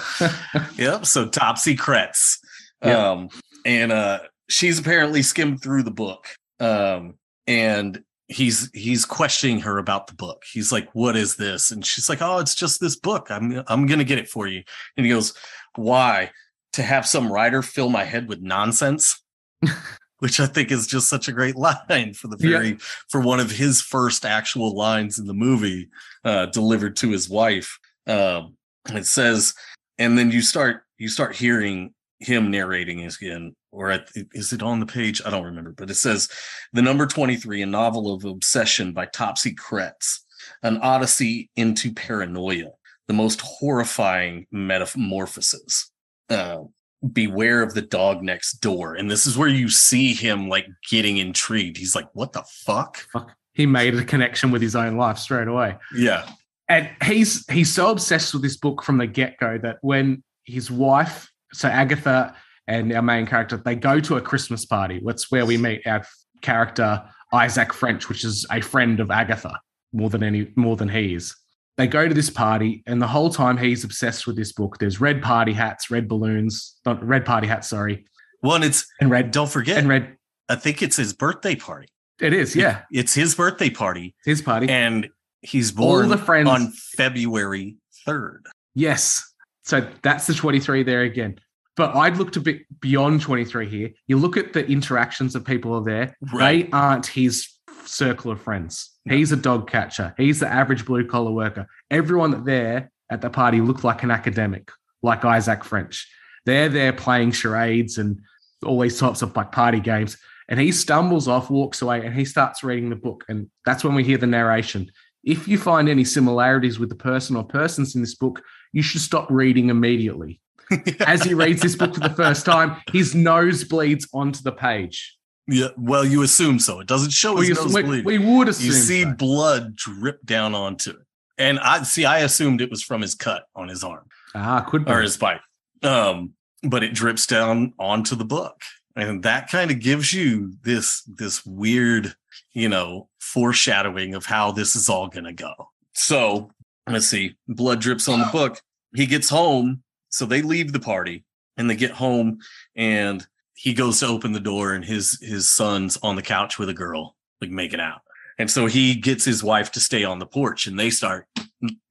yep. 0.75 1.05
So 1.05 1.27
top 1.27 1.57
secrets. 1.57 2.39
Yep. 2.83 2.97
Um, 2.97 3.29
and 3.65 3.91
uh 3.91 4.19
she's 4.49 4.79
apparently 4.79 5.21
skimmed 5.21 5.61
through 5.61 5.83
the 5.83 5.91
book. 5.91 6.27
Um, 6.59 7.15
and 7.47 8.01
he's 8.33 8.69
he's 8.73 9.05
questioning 9.05 9.59
her 9.61 9.77
about 9.77 10.07
the 10.07 10.13
book. 10.15 10.43
He's 10.51 10.71
like, 10.71 10.89
What 10.93 11.15
is 11.15 11.35
this? 11.37 11.71
And 11.71 11.85
she's 11.85 12.09
like, 12.09 12.21
Oh, 12.21 12.39
it's 12.39 12.55
just 12.55 12.79
this 12.81 12.95
book. 12.95 13.27
I'm 13.29 13.63
I'm 13.67 13.85
gonna 13.85 14.03
get 14.03 14.17
it 14.19 14.27
for 14.29 14.47
you. 14.47 14.63
And 14.97 15.05
he 15.05 15.11
goes, 15.11 15.33
Why? 15.75 16.31
To 16.73 16.83
have 16.83 17.05
some 17.05 17.31
writer 17.31 17.61
fill 17.61 17.89
my 17.89 18.03
head 18.03 18.27
with 18.27 18.41
nonsense? 18.41 19.21
Which 20.19 20.39
I 20.39 20.45
think 20.45 20.71
is 20.71 20.87
just 20.87 21.09
such 21.09 21.27
a 21.27 21.33
great 21.33 21.55
line 21.89 22.13
for 22.13 22.27
the 22.27 22.37
Yeah. 22.39 22.57
very 22.57 22.77
for 23.09 23.21
one 23.21 23.39
of 23.39 23.51
his 23.51 23.81
first 23.81 24.25
actual 24.25 24.75
lines 24.75 25.19
in 25.19 25.27
the 25.27 25.33
movie, 25.33 25.89
uh, 26.23 26.47
delivered 26.47 26.95
to 26.97 27.09
his 27.09 27.29
wife. 27.29 27.77
Um, 28.07 28.55
it 28.89 29.05
says, 29.05 29.53
and 29.97 30.17
then 30.17 30.31
you 30.31 30.41
start 30.41 30.83
you 30.97 31.09
start 31.09 31.35
hearing 31.35 31.93
him 32.19 32.49
narrating 32.49 33.01
again, 33.03 33.55
or 33.73 33.89
at, 33.89 34.07
is 34.33 34.53
it 34.53 34.61
on 34.63 34.79
the 34.79 34.85
page? 34.85 35.21
I 35.25 35.29
don't 35.31 35.43
remember, 35.45 35.71
but 35.71 35.89
it 35.89 35.95
says 35.95 36.29
the 36.71 36.81
number 36.81 37.05
twenty 37.05 37.35
three, 37.35 37.61
a 37.61 37.65
novel 37.65 38.13
of 38.13 38.23
obsession 38.23 38.93
by 38.93 39.07
Topsy 39.07 39.53
Kretts, 39.55 40.19
an 40.61 40.77
odyssey 40.77 41.49
into 41.55 41.91
paranoia, 41.93 42.69
the 43.07 43.13
most 43.13 43.41
horrifying 43.41 44.47
metamorphoses. 44.51 45.91
Uh, 46.29 46.63
beware 47.11 47.61
of 47.61 47.73
the 47.73 47.81
dog 47.81 48.23
next 48.23 48.61
door, 48.61 48.95
and 48.95 49.11
this 49.11 49.25
is 49.25 49.37
where 49.37 49.49
you 49.49 49.67
see 49.69 50.13
him 50.13 50.47
like 50.47 50.67
getting 50.89 51.17
intrigued. 51.17 51.77
He's 51.77 51.95
like, 51.95 52.07
"What 52.13 52.31
the 52.31 52.43
fuck?" 52.47 52.97
Fuck. 53.11 53.35
he 53.53 53.65
made 53.65 53.93
a 53.95 54.03
connection 54.03 54.51
with 54.51 54.61
his 54.61 54.75
own 54.75 54.97
life 54.97 55.17
straight 55.17 55.47
away 55.47 55.77
Yeah, 55.95 56.27
and 56.69 56.89
he's 57.03 57.45
he's 57.51 57.71
so 57.71 57.91
obsessed 57.91 58.33
with 58.33 58.41
this 58.41 58.57
book 58.57 58.81
from 58.81 58.97
the 58.97 59.05
get-go 59.07 59.59
that 59.59 59.77
when 59.81 60.23
his 60.45 60.71
wife 60.71 61.29
so 61.53 61.67
agatha 61.67 62.35
and 62.67 62.91
our 62.93 63.01
main 63.01 63.25
character 63.25 63.57
they 63.57 63.75
go 63.75 63.99
to 63.99 64.15
a 64.17 64.21
christmas 64.21 64.65
party 64.65 65.01
that's 65.05 65.31
where 65.31 65.45
we 65.45 65.57
meet 65.57 65.85
our 65.85 66.03
character 66.41 67.03
isaac 67.33 67.73
french 67.73 68.09
which 68.09 68.23
is 68.23 68.45
a 68.51 68.61
friend 68.61 68.99
of 68.99 69.09
agatha 69.11 69.59
more 69.91 70.09
than 70.09 70.23
any 70.23 70.51
more 70.55 70.75
than 70.75 70.89
he 70.89 71.13
is 71.15 71.35
they 71.77 71.87
go 71.87 72.07
to 72.07 72.13
this 72.13 72.29
party 72.29 72.83
and 72.85 73.01
the 73.01 73.07
whole 73.07 73.29
time 73.29 73.57
he's 73.57 73.83
obsessed 73.83 74.27
with 74.27 74.35
this 74.35 74.51
book 74.51 74.77
there's 74.79 75.01
red 75.01 75.21
party 75.21 75.53
hats 75.53 75.89
red 75.91 76.07
balloons 76.07 76.79
not 76.85 77.03
red 77.05 77.25
party 77.25 77.47
hats 77.47 77.67
sorry 77.69 78.05
one. 78.41 78.61
It's 78.61 78.85
and 78.99 79.09
red 79.09 79.31
don't 79.31 79.49
forget. 79.49 79.77
and 79.77 79.87
red 79.87 80.17
I 80.49 80.55
think 80.55 80.81
it's 80.81 80.97
his 80.97 81.13
birthday 81.13 81.55
party. 81.55 81.87
it 82.19 82.33
is 82.33 82.55
yeah 82.55 82.81
It's 82.91 83.13
his 83.13 83.35
birthday 83.35 83.69
party, 83.69 84.13
it's 84.19 84.39
his 84.39 84.41
party 84.41 84.67
and 84.69 85.07
he's 85.41 85.71
All 85.77 85.87
born 85.87 86.09
the 86.09 86.17
friends- 86.17 86.49
on 86.49 86.71
February 86.97 87.77
3rd. 88.07 88.41
Yes. 88.75 89.23
So 89.63 89.87
that's 90.01 90.27
the 90.27 90.33
23 90.33 90.83
there 90.83 91.03
again. 91.03 91.39
But 91.75 91.95
I'd 91.95 92.17
looked 92.17 92.35
a 92.35 92.41
bit 92.41 92.61
beyond 92.79 93.21
23 93.21 93.67
here. 93.67 93.89
You 94.07 94.17
look 94.17 94.37
at 94.37 94.53
the 94.53 94.65
interactions 94.67 95.35
of 95.35 95.43
people 95.43 95.73
are 95.73 95.83
there, 95.83 96.15
Right. 96.31 96.65
they 96.65 96.71
aren't 96.71 97.07
his 97.07 97.47
circle 97.85 98.31
of 98.31 98.41
friends. 98.41 98.91
He's 99.09 99.31
a 99.31 99.35
dog 99.37 99.69
catcher. 99.69 100.13
He's 100.17 100.39
the 100.39 100.47
average 100.47 100.85
blue 100.85 101.05
collar 101.05 101.31
worker. 101.31 101.67
Everyone 101.89 102.31
that 102.31 102.45
there 102.45 102.91
at 103.09 103.21
the 103.21 103.29
party 103.29 103.59
looked 103.59 103.83
like 103.83 104.03
an 104.03 104.11
academic, 104.11 104.71
like 105.01 105.25
Isaac 105.25 105.63
French. 105.63 106.07
They're 106.45 106.69
there 106.69 106.93
playing 106.93 107.31
charades 107.31 107.97
and 107.97 108.19
all 108.65 108.79
these 108.79 108.99
types 108.99 109.21
of 109.21 109.35
like 109.35 109.51
party 109.51 109.79
games. 109.79 110.17
And 110.49 110.59
he 110.59 110.71
stumbles 110.71 111.27
off, 111.27 111.49
walks 111.49 111.81
away, 111.81 112.05
and 112.05 112.13
he 112.13 112.25
starts 112.25 112.63
reading 112.63 112.89
the 112.89 112.95
book. 112.95 113.23
And 113.27 113.49
that's 113.65 113.83
when 113.83 113.95
we 113.95 114.03
hear 114.03 114.17
the 114.17 114.27
narration. 114.27 114.91
If 115.23 115.47
you 115.47 115.57
find 115.57 115.87
any 115.87 116.03
similarities 116.03 116.79
with 116.79 116.89
the 116.89 116.95
person 116.95 117.35
or 117.35 117.43
persons 117.45 117.95
in 117.95 118.01
this 118.01 118.15
book, 118.15 118.41
you 118.73 118.81
should 118.81 119.01
stop 119.01 119.27
reading 119.31 119.69
immediately. 119.69 120.41
As 121.05 121.23
he 121.23 121.33
reads 121.33 121.61
this 121.61 121.75
book 121.75 121.93
for 121.93 121.99
the 121.99 122.09
first 122.09 122.45
time, 122.45 122.77
his 122.91 123.13
nose 123.15 123.63
bleeds 123.63 124.07
onto 124.13 124.41
the 124.41 124.51
page. 124.51 125.17
Yeah, 125.47 125.67
well, 125.77 126.05
you 126.05 126.21
assume 126.23 126.59
so. 126.59 126.79
It 126.79 126.87
doesn't 126.87 127.11
show 127.11 127.35
his 127.37 127.49
We, 127.49 127.55
nose 127.55 127.73
we- 127.73 127.81
bleeding. 127.83 128.05
we 128.05 128.17
would 128.17 128.47
assume. 128.47 128.67
you 128.67 128.71
see 128.71 129.03
so. 129.03 129.11
blood 129.13 129.75
drip 129.75 130.23
down 130.25 130.55
onto 130.55 130.91
it. 130.91 130.97
And 131.37 131.59
I 131.59 131.83
see, 131.83 132.05
I 132.05 132.19
assumed 132.19 132.61
it 132.61 132.69
was 132.69 132.81
from 132.83 133.01
his 133.01 133.15
cut 133.15 133.45
on 133.55 133.67
his 133.67 133.83
arm 133.83 134.05
Ah, 134.35 134.61
could 134.61 134.85
be. 134.85 134.91
or 134.91 135.01
his 135.01 135.17
bite. 135.17 135.41
Um, 135.81 136.33
but 136.61 136.83
it 136.83 136.93
drips 136.93 137.25
down 137.27 137.73
onto 137.79 138.15
the 138.15 138.23
book. 138.23 138.61
And 138.95 139.23
that 139.23 139.49
kind 139.49 139.71
of 139.71 139.79
gives 139.79 140.13
you 140.13 140.53
this 140.63 141.01
this 141.07 141.43
weird, 141.45 142.13
you 142.53 142.69
know, 142.69 143.09
foreshadowing 143.19 144.13
of 144.15 144.25
how 144.25 144.51
this 144.51 144.75
is 144.75 144.87
all 144.87 145.07
gonna 145.07 145.33
go. 145.33 145.53
So 145.93 146.51
let's 146.87 147.07
see, 147.07 147.35
blood 147.47 147.81
drips 147.81 148.07
on 148.07 148.19
the 148.19 148.29
book. 148.31 148.61
He 148.95 149.05
gets 149.07 149.29
home, 149.29 149.81
so 150.13 150.27
they 150.27 150.43
leave 150.43 150.71
the 150.71 150.79
party 150.79 151.25
and 151.57 151.67
they 151.67 151.75
get 151.75 151.89
home 151.89 152.37
and 152.75 153.25
he 153.55 153.73
goes 153.73 153.99
to 153.99 154.07
open 154.07 154.31
the 154.31 154.39
door 154.39 154.73
and 154.73 154.85
his 154.85 155.17
his 155.21 155.49
son's 155.49 155.97
on 156.03 156.15
the 156.15 156.21
couch 156.21 156.59
with 156.59 156.69
a 156.69 156.73
girl, 156.73 157.15
like 157.41 157.49
making 157.49 157.79
out. 157.79 158.01
And 158.37 158.49
so 158.49 158.67
he 158.67 158.93
gets 158.93 159.25
his 159.25 159.43
wife 159.43 159.71
to 159.71 159.79
stay 159.79 160.03
on 160.03 160.19
the 160.19 160.27
porch 160.27 160.67
and 160.67 160.79
they 160.79 160.91
start 160.91 161.27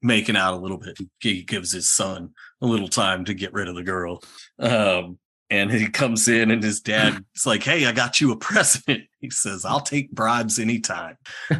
making 0.02 0.36
out 0.36 0.54
a 0.54 0.56
little 0.56 0.78
bit. 0.78 0.98
He 1.20 1.42
gives 1.42 1.72
his 1.72 1.90
son 1.90 2.30
a 2.60 2.66
little 2.66 2.88
time 2.88 3.24
to 3.24 3.34
get 3.34 3.52
rid 3.52 3.66
of 3.66 3.74
the 3.74 3.82
girl. 3.82 4.22
Um, 4.58 5.18
and 5.50 5.70
he 5.70 5.88
comes 5.88 6.28
in 6.28 6.52
and 6.52 6.62
his 6.62 6.80
dad 6.80 7.24
is 7.34 7.44
like, 7.44 7.64
Hey, 7.64 7.86
I 7.86 7.92
got 7.92 8.20
you 8.20 8.30
a 8.30 8.36
present. 8.48 9.02
He 9.18 9.30
says, 9.30 9.64
I'll 9.64 9.80
take 9.80 10.12
bribes 10.12 10.60
anytime. 10.60 11.16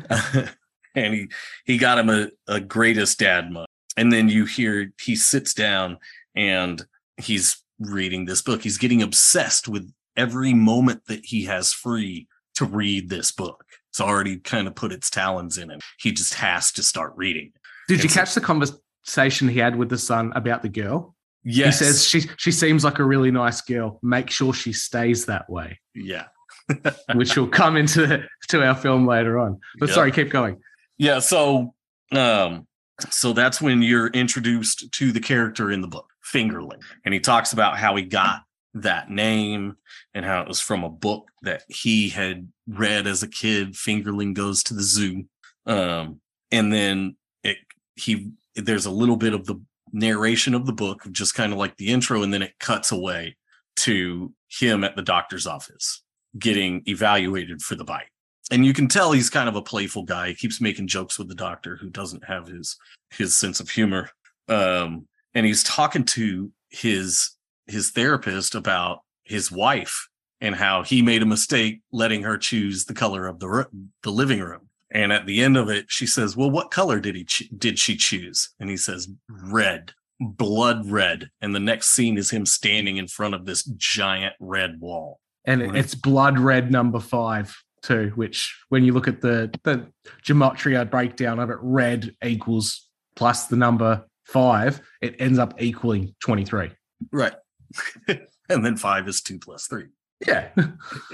and 0.95 1.15
he 1.15 1.29
he 1.65 1.77
got 1.77 1.99
him 1.99 2.09
a, 2.09 2.29
a 2.47 2.61
greatest 2.61 3.19
dad 3.19 3.51
mug. 3.51 3.67
And 3.97 4.13
then 4.13 4.29
you 4.29 4.45
hear 4.45 4.93
he 5.01 5.17
sits 5.17 5.55
down 5.55 5.99
and 6.35 6.85
he's 7.17 7.63
reading 7.79 8.25
this 8.27 8.43
book. 8.43 8.63
He's 8.63 8.79
getting 8.79 9.03
obsessed 9.03 9.69
with 9.69 9.91
every 10.17 10.55
moment 10.55 11.03
that 11.09 11.25
he 11.25 11.45
has 11.45 11.73
free 11.73 12.29
to 12.57 12.65
read 12.65 13.09
this 13.09 13.33
book. 13.33 13.65
It's 13.91 14.01
already 14.01 14.39
kind 14.39 14.67
of 14.67 14.75
put 14.75 14.93
its 14.93 15.11
talons 15.11 15.59
in 15.59 15.71
him. 15.71 15.81
He 15.99 16.13
just 16.13 16.35
has 16.35 16.71
to 16.73 16.83
start 16.83 17.13
reading. 17.17 17.53
Did 17.89 17.99
you 17.99 18.05
It's 18.05 18.15
a- 18.15 18.19
catch 18.19 18.35
the 18.35 18.41
conversation 18.41 19.49
he 19.49 19.59
had 19.59 19.77
with 19.77 19.89
the 19.89 19.99
son 19.99 20.33
about 20.35 20.63
the 20.63 20.69
girl? 20.69 21.15
Yes. 21.45 21.79
He 21.81 21.85
says 21.87 22.07
she 22.07 22.21
she 22.37 22.53
seems 22.53 22.85
like 22.85 23.01
a 23.01 23.05
really 23.05 23.31
nice 23.33 23.61
girl. 23.63 23.99
Make 24.03 24.31
sure 24.31 24.55
she 24.55 24.73
stays 24.73 25.27
that 25.27 25.51
way, 25.51 25.81
yeah. 25.95 26.27
which 27.15 27.37
will 27.37 27.49
come 27.49 27.77
into 27.77 28.25
to 28.49 28.65
our 28.65 28.77
film 28.77 29.07
later 29.07 29.41
on. 29.41 29.59
But 29.81 29.89
Yeah. 29.89 29.95
sorry, 29.97 30.13
keep 30.13 30.31
going. 30.31 30.61
Yeah, 30.99 31.19
so 31.19 31.75
um 32.13 32.69
so 33.11 33.33
that's 33.33 33.61
when 33.61 33.83
you're 33.83 34.07
introduced 34.09 34.93
to 34.93 35.11
the 35.11 35.19
character 35.19 35.73
in 35.73 35.81
the 35.81 35.89
book, 35.89 36.12
Fingerling. 36.25 36.81
And 37.05 37.13
he 37.15 37.21
talks 37.21 37.53
about 37.53 37.79
how 37.79 37.97
he 37.97 38.03
got 38.03 38.43
that 38.75 39.11
name 39.11 39.77
and 40.15 40.25
how 40.25 40.41
it 40.41 40.49
was 40.49 40.61
from 40.61 40.85
a 40.85 40.89
book 40.89 41.31
that 41.43 41.63
he 41.69 42.09
had 42.09 42.49
read 42.67 43.07
as 43.07 43.23
a 43.23 43.29
kid, 43.29 43.75
Fingerling 43.75 44.35
Goes 44.35 44.63
to 44.65 44.75
the 44.75 44.83
Zoo. 44.83 45.25
Um 45.67 46.21
and 46.51 46.73
then 46.73 47.17
it 47.45 47.59
he 47.97 48.33
there's 48.55 48.87
a 48.87 48.91
little 48.91 49.17
bit 49.17 49.35
of 49.35 49.47
the 49.47 49.61
narration 49.93 50.55
of 50.55 50.67
the 50.67 50.73
book, 50.73 51.03
just 51.11 51.35
kind 51.35 51.53
of 51.53 51.59
like 51.59 51.77
the 51.77 51.89
intro, 51.89 52.23
and 52.23 52.33
then 52.33 52.43
it 52.43 52.59
cuts 52.59 52.93
away 52.93 53.37
to 53.77 54.33
him 54.49 54.85
at 54.85 54.97
the 54.97 55.03
doctor's 55.03 55.47
office 55.47 56.03
getting 56.39 56.83
evaluated 56.87 57.61
for 57.61 57.75
the 57.75 57.85
bite 57.85 58.09
and 58.53 58.67
you 58.67 58.75
can 58.75 58.87
tell 58.87 59.13
he's 59.13 59.31
kind 59.31 59.49
of 59.49 59.57
a 59.57 59.63
playful 59.63 60.03
guy. 60.03 60.29
He 60.29 60.35
keeps 60.35 60.61
making 60.61 60.87
jokes 60.87 61.19
with 61.19 61.29
the 61.29 61.35
doctor 61.35 61.77
who 61.77 61.89
doesn't 61.89 62.25
have 62.25 62.47
his 62.47 62.77
his 63.11 63.37
sense 63.37 63.61
of 63.61 63.71
humor. 63.71 64.11
Um, 64.49 65.07
and 65.35 65.47
he's 65.47 65.63
talking 65.63 66.05
to 66.05 66.51
his 66.71 67.31
his 67.67 67.91
therapist 67.91 68.55
about 68.55 69.01
his 69.25 69.51
wife 69.53 70.09
and 70.41 70.55
how 70.57 70.83
he 70.83 71.01
made 71.03 71.23
a 71.23 71.27
mistake 71.27 71.81
letting 71.93 72.23
her 72.23 72.37
choose 72.37 72.85
the 72.85 72.95
color 72.95 73.27
of 73.27 73.39
the 73.39 73.67
the 74.03 74.11
living 74.11 74.41
room. 74.41 74.69
And 74.91 75.13
at 75.13 75.25
the 75.27 75.43
end 75.43 75.57
of 75.57 75.71
it, 75.71 75.87
she 75.89 76.07
says, 76.07 76.37
"Well, 76.37 76.51
what 76.51 76.71
color 76.71 77.01
did 77.01 77.15
he 77.15 77.27
did 77.57 77.79
she 77.79 77.97
choose?" 77.97 78.51
And 78.61 78.69
he 78.69 78.77
says, 78.77 79.09
"Red, 79.29 79.93
blood 80.21 80.91
red." 80.91 81.31
And 81.41 81.55
the 81.55 81.61
next 81.61 81.89
scene 81.89 82.19
is 82.19 82.31
him 82.31 82.45
standing 82.45 82.99
in 82.99 83.09
front 83.09 83.35
of 83.35 83.47
this 83.47 83.63
giant 83.65 84.35
red 84.39 84.81
wall. 84.81 85.21
And 85.45 85.63
it- 85.63 85.75
it's 85.75 85.95
blood 85.95 86.39
red 86.39 86.71
number 86.71 87.01
five 87.01 87.57
too, 87.83 88.13
which 88.17 88.55
when 88.69 88.85
you 88.85 88.93
look 88.93 89.09
at 89.09 89.23
the 89.23 89.51
the 89.65 89.87
gematria 90.25 90.89
breakdown 90.89 91.39
of 91.39 91.49
it, 91.51 91.59
red 91.61 92.15
equals 92.25 92.89
plus 93.17 93.47
the 93.47 93.57
number 93.57 94.05
five, 94.33 94.81
it 95.01 95.17
ends 95.19 95.39
up 95.39 95.61
equaling 95.61 96.15
23. 96.21 96.71
Right. 97.11 97.35
and 98.09 98.65
then 98.65 98.77
five 98.77 99.09
is 99.09 99.21
two 99.21 99.39
plus 99.39 99.67
three. 99.67 99.89
Yeah. 100.27 100.51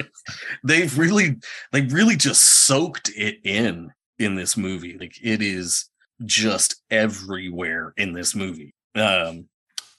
They've 0.64 0.96
really, 0.98 1.36
they 1.72 1.82
really 1.82 2.16
just 2.16 2.66
soaked 2.66 3.10
it 3.16 3.38
in 3.44 3.92
in 4.18 4.34
this 4.34 4.56
movie. 4.56 4.96
Like 4.98 5.16
it 5.22 5.42
is 5.42 5.88
just 6.24 6.82
everywhere 6.90 7.94
in 7.96 8.12
this 8.12 8.34
movie. 8.34 8.74
Um, 8.94 9.48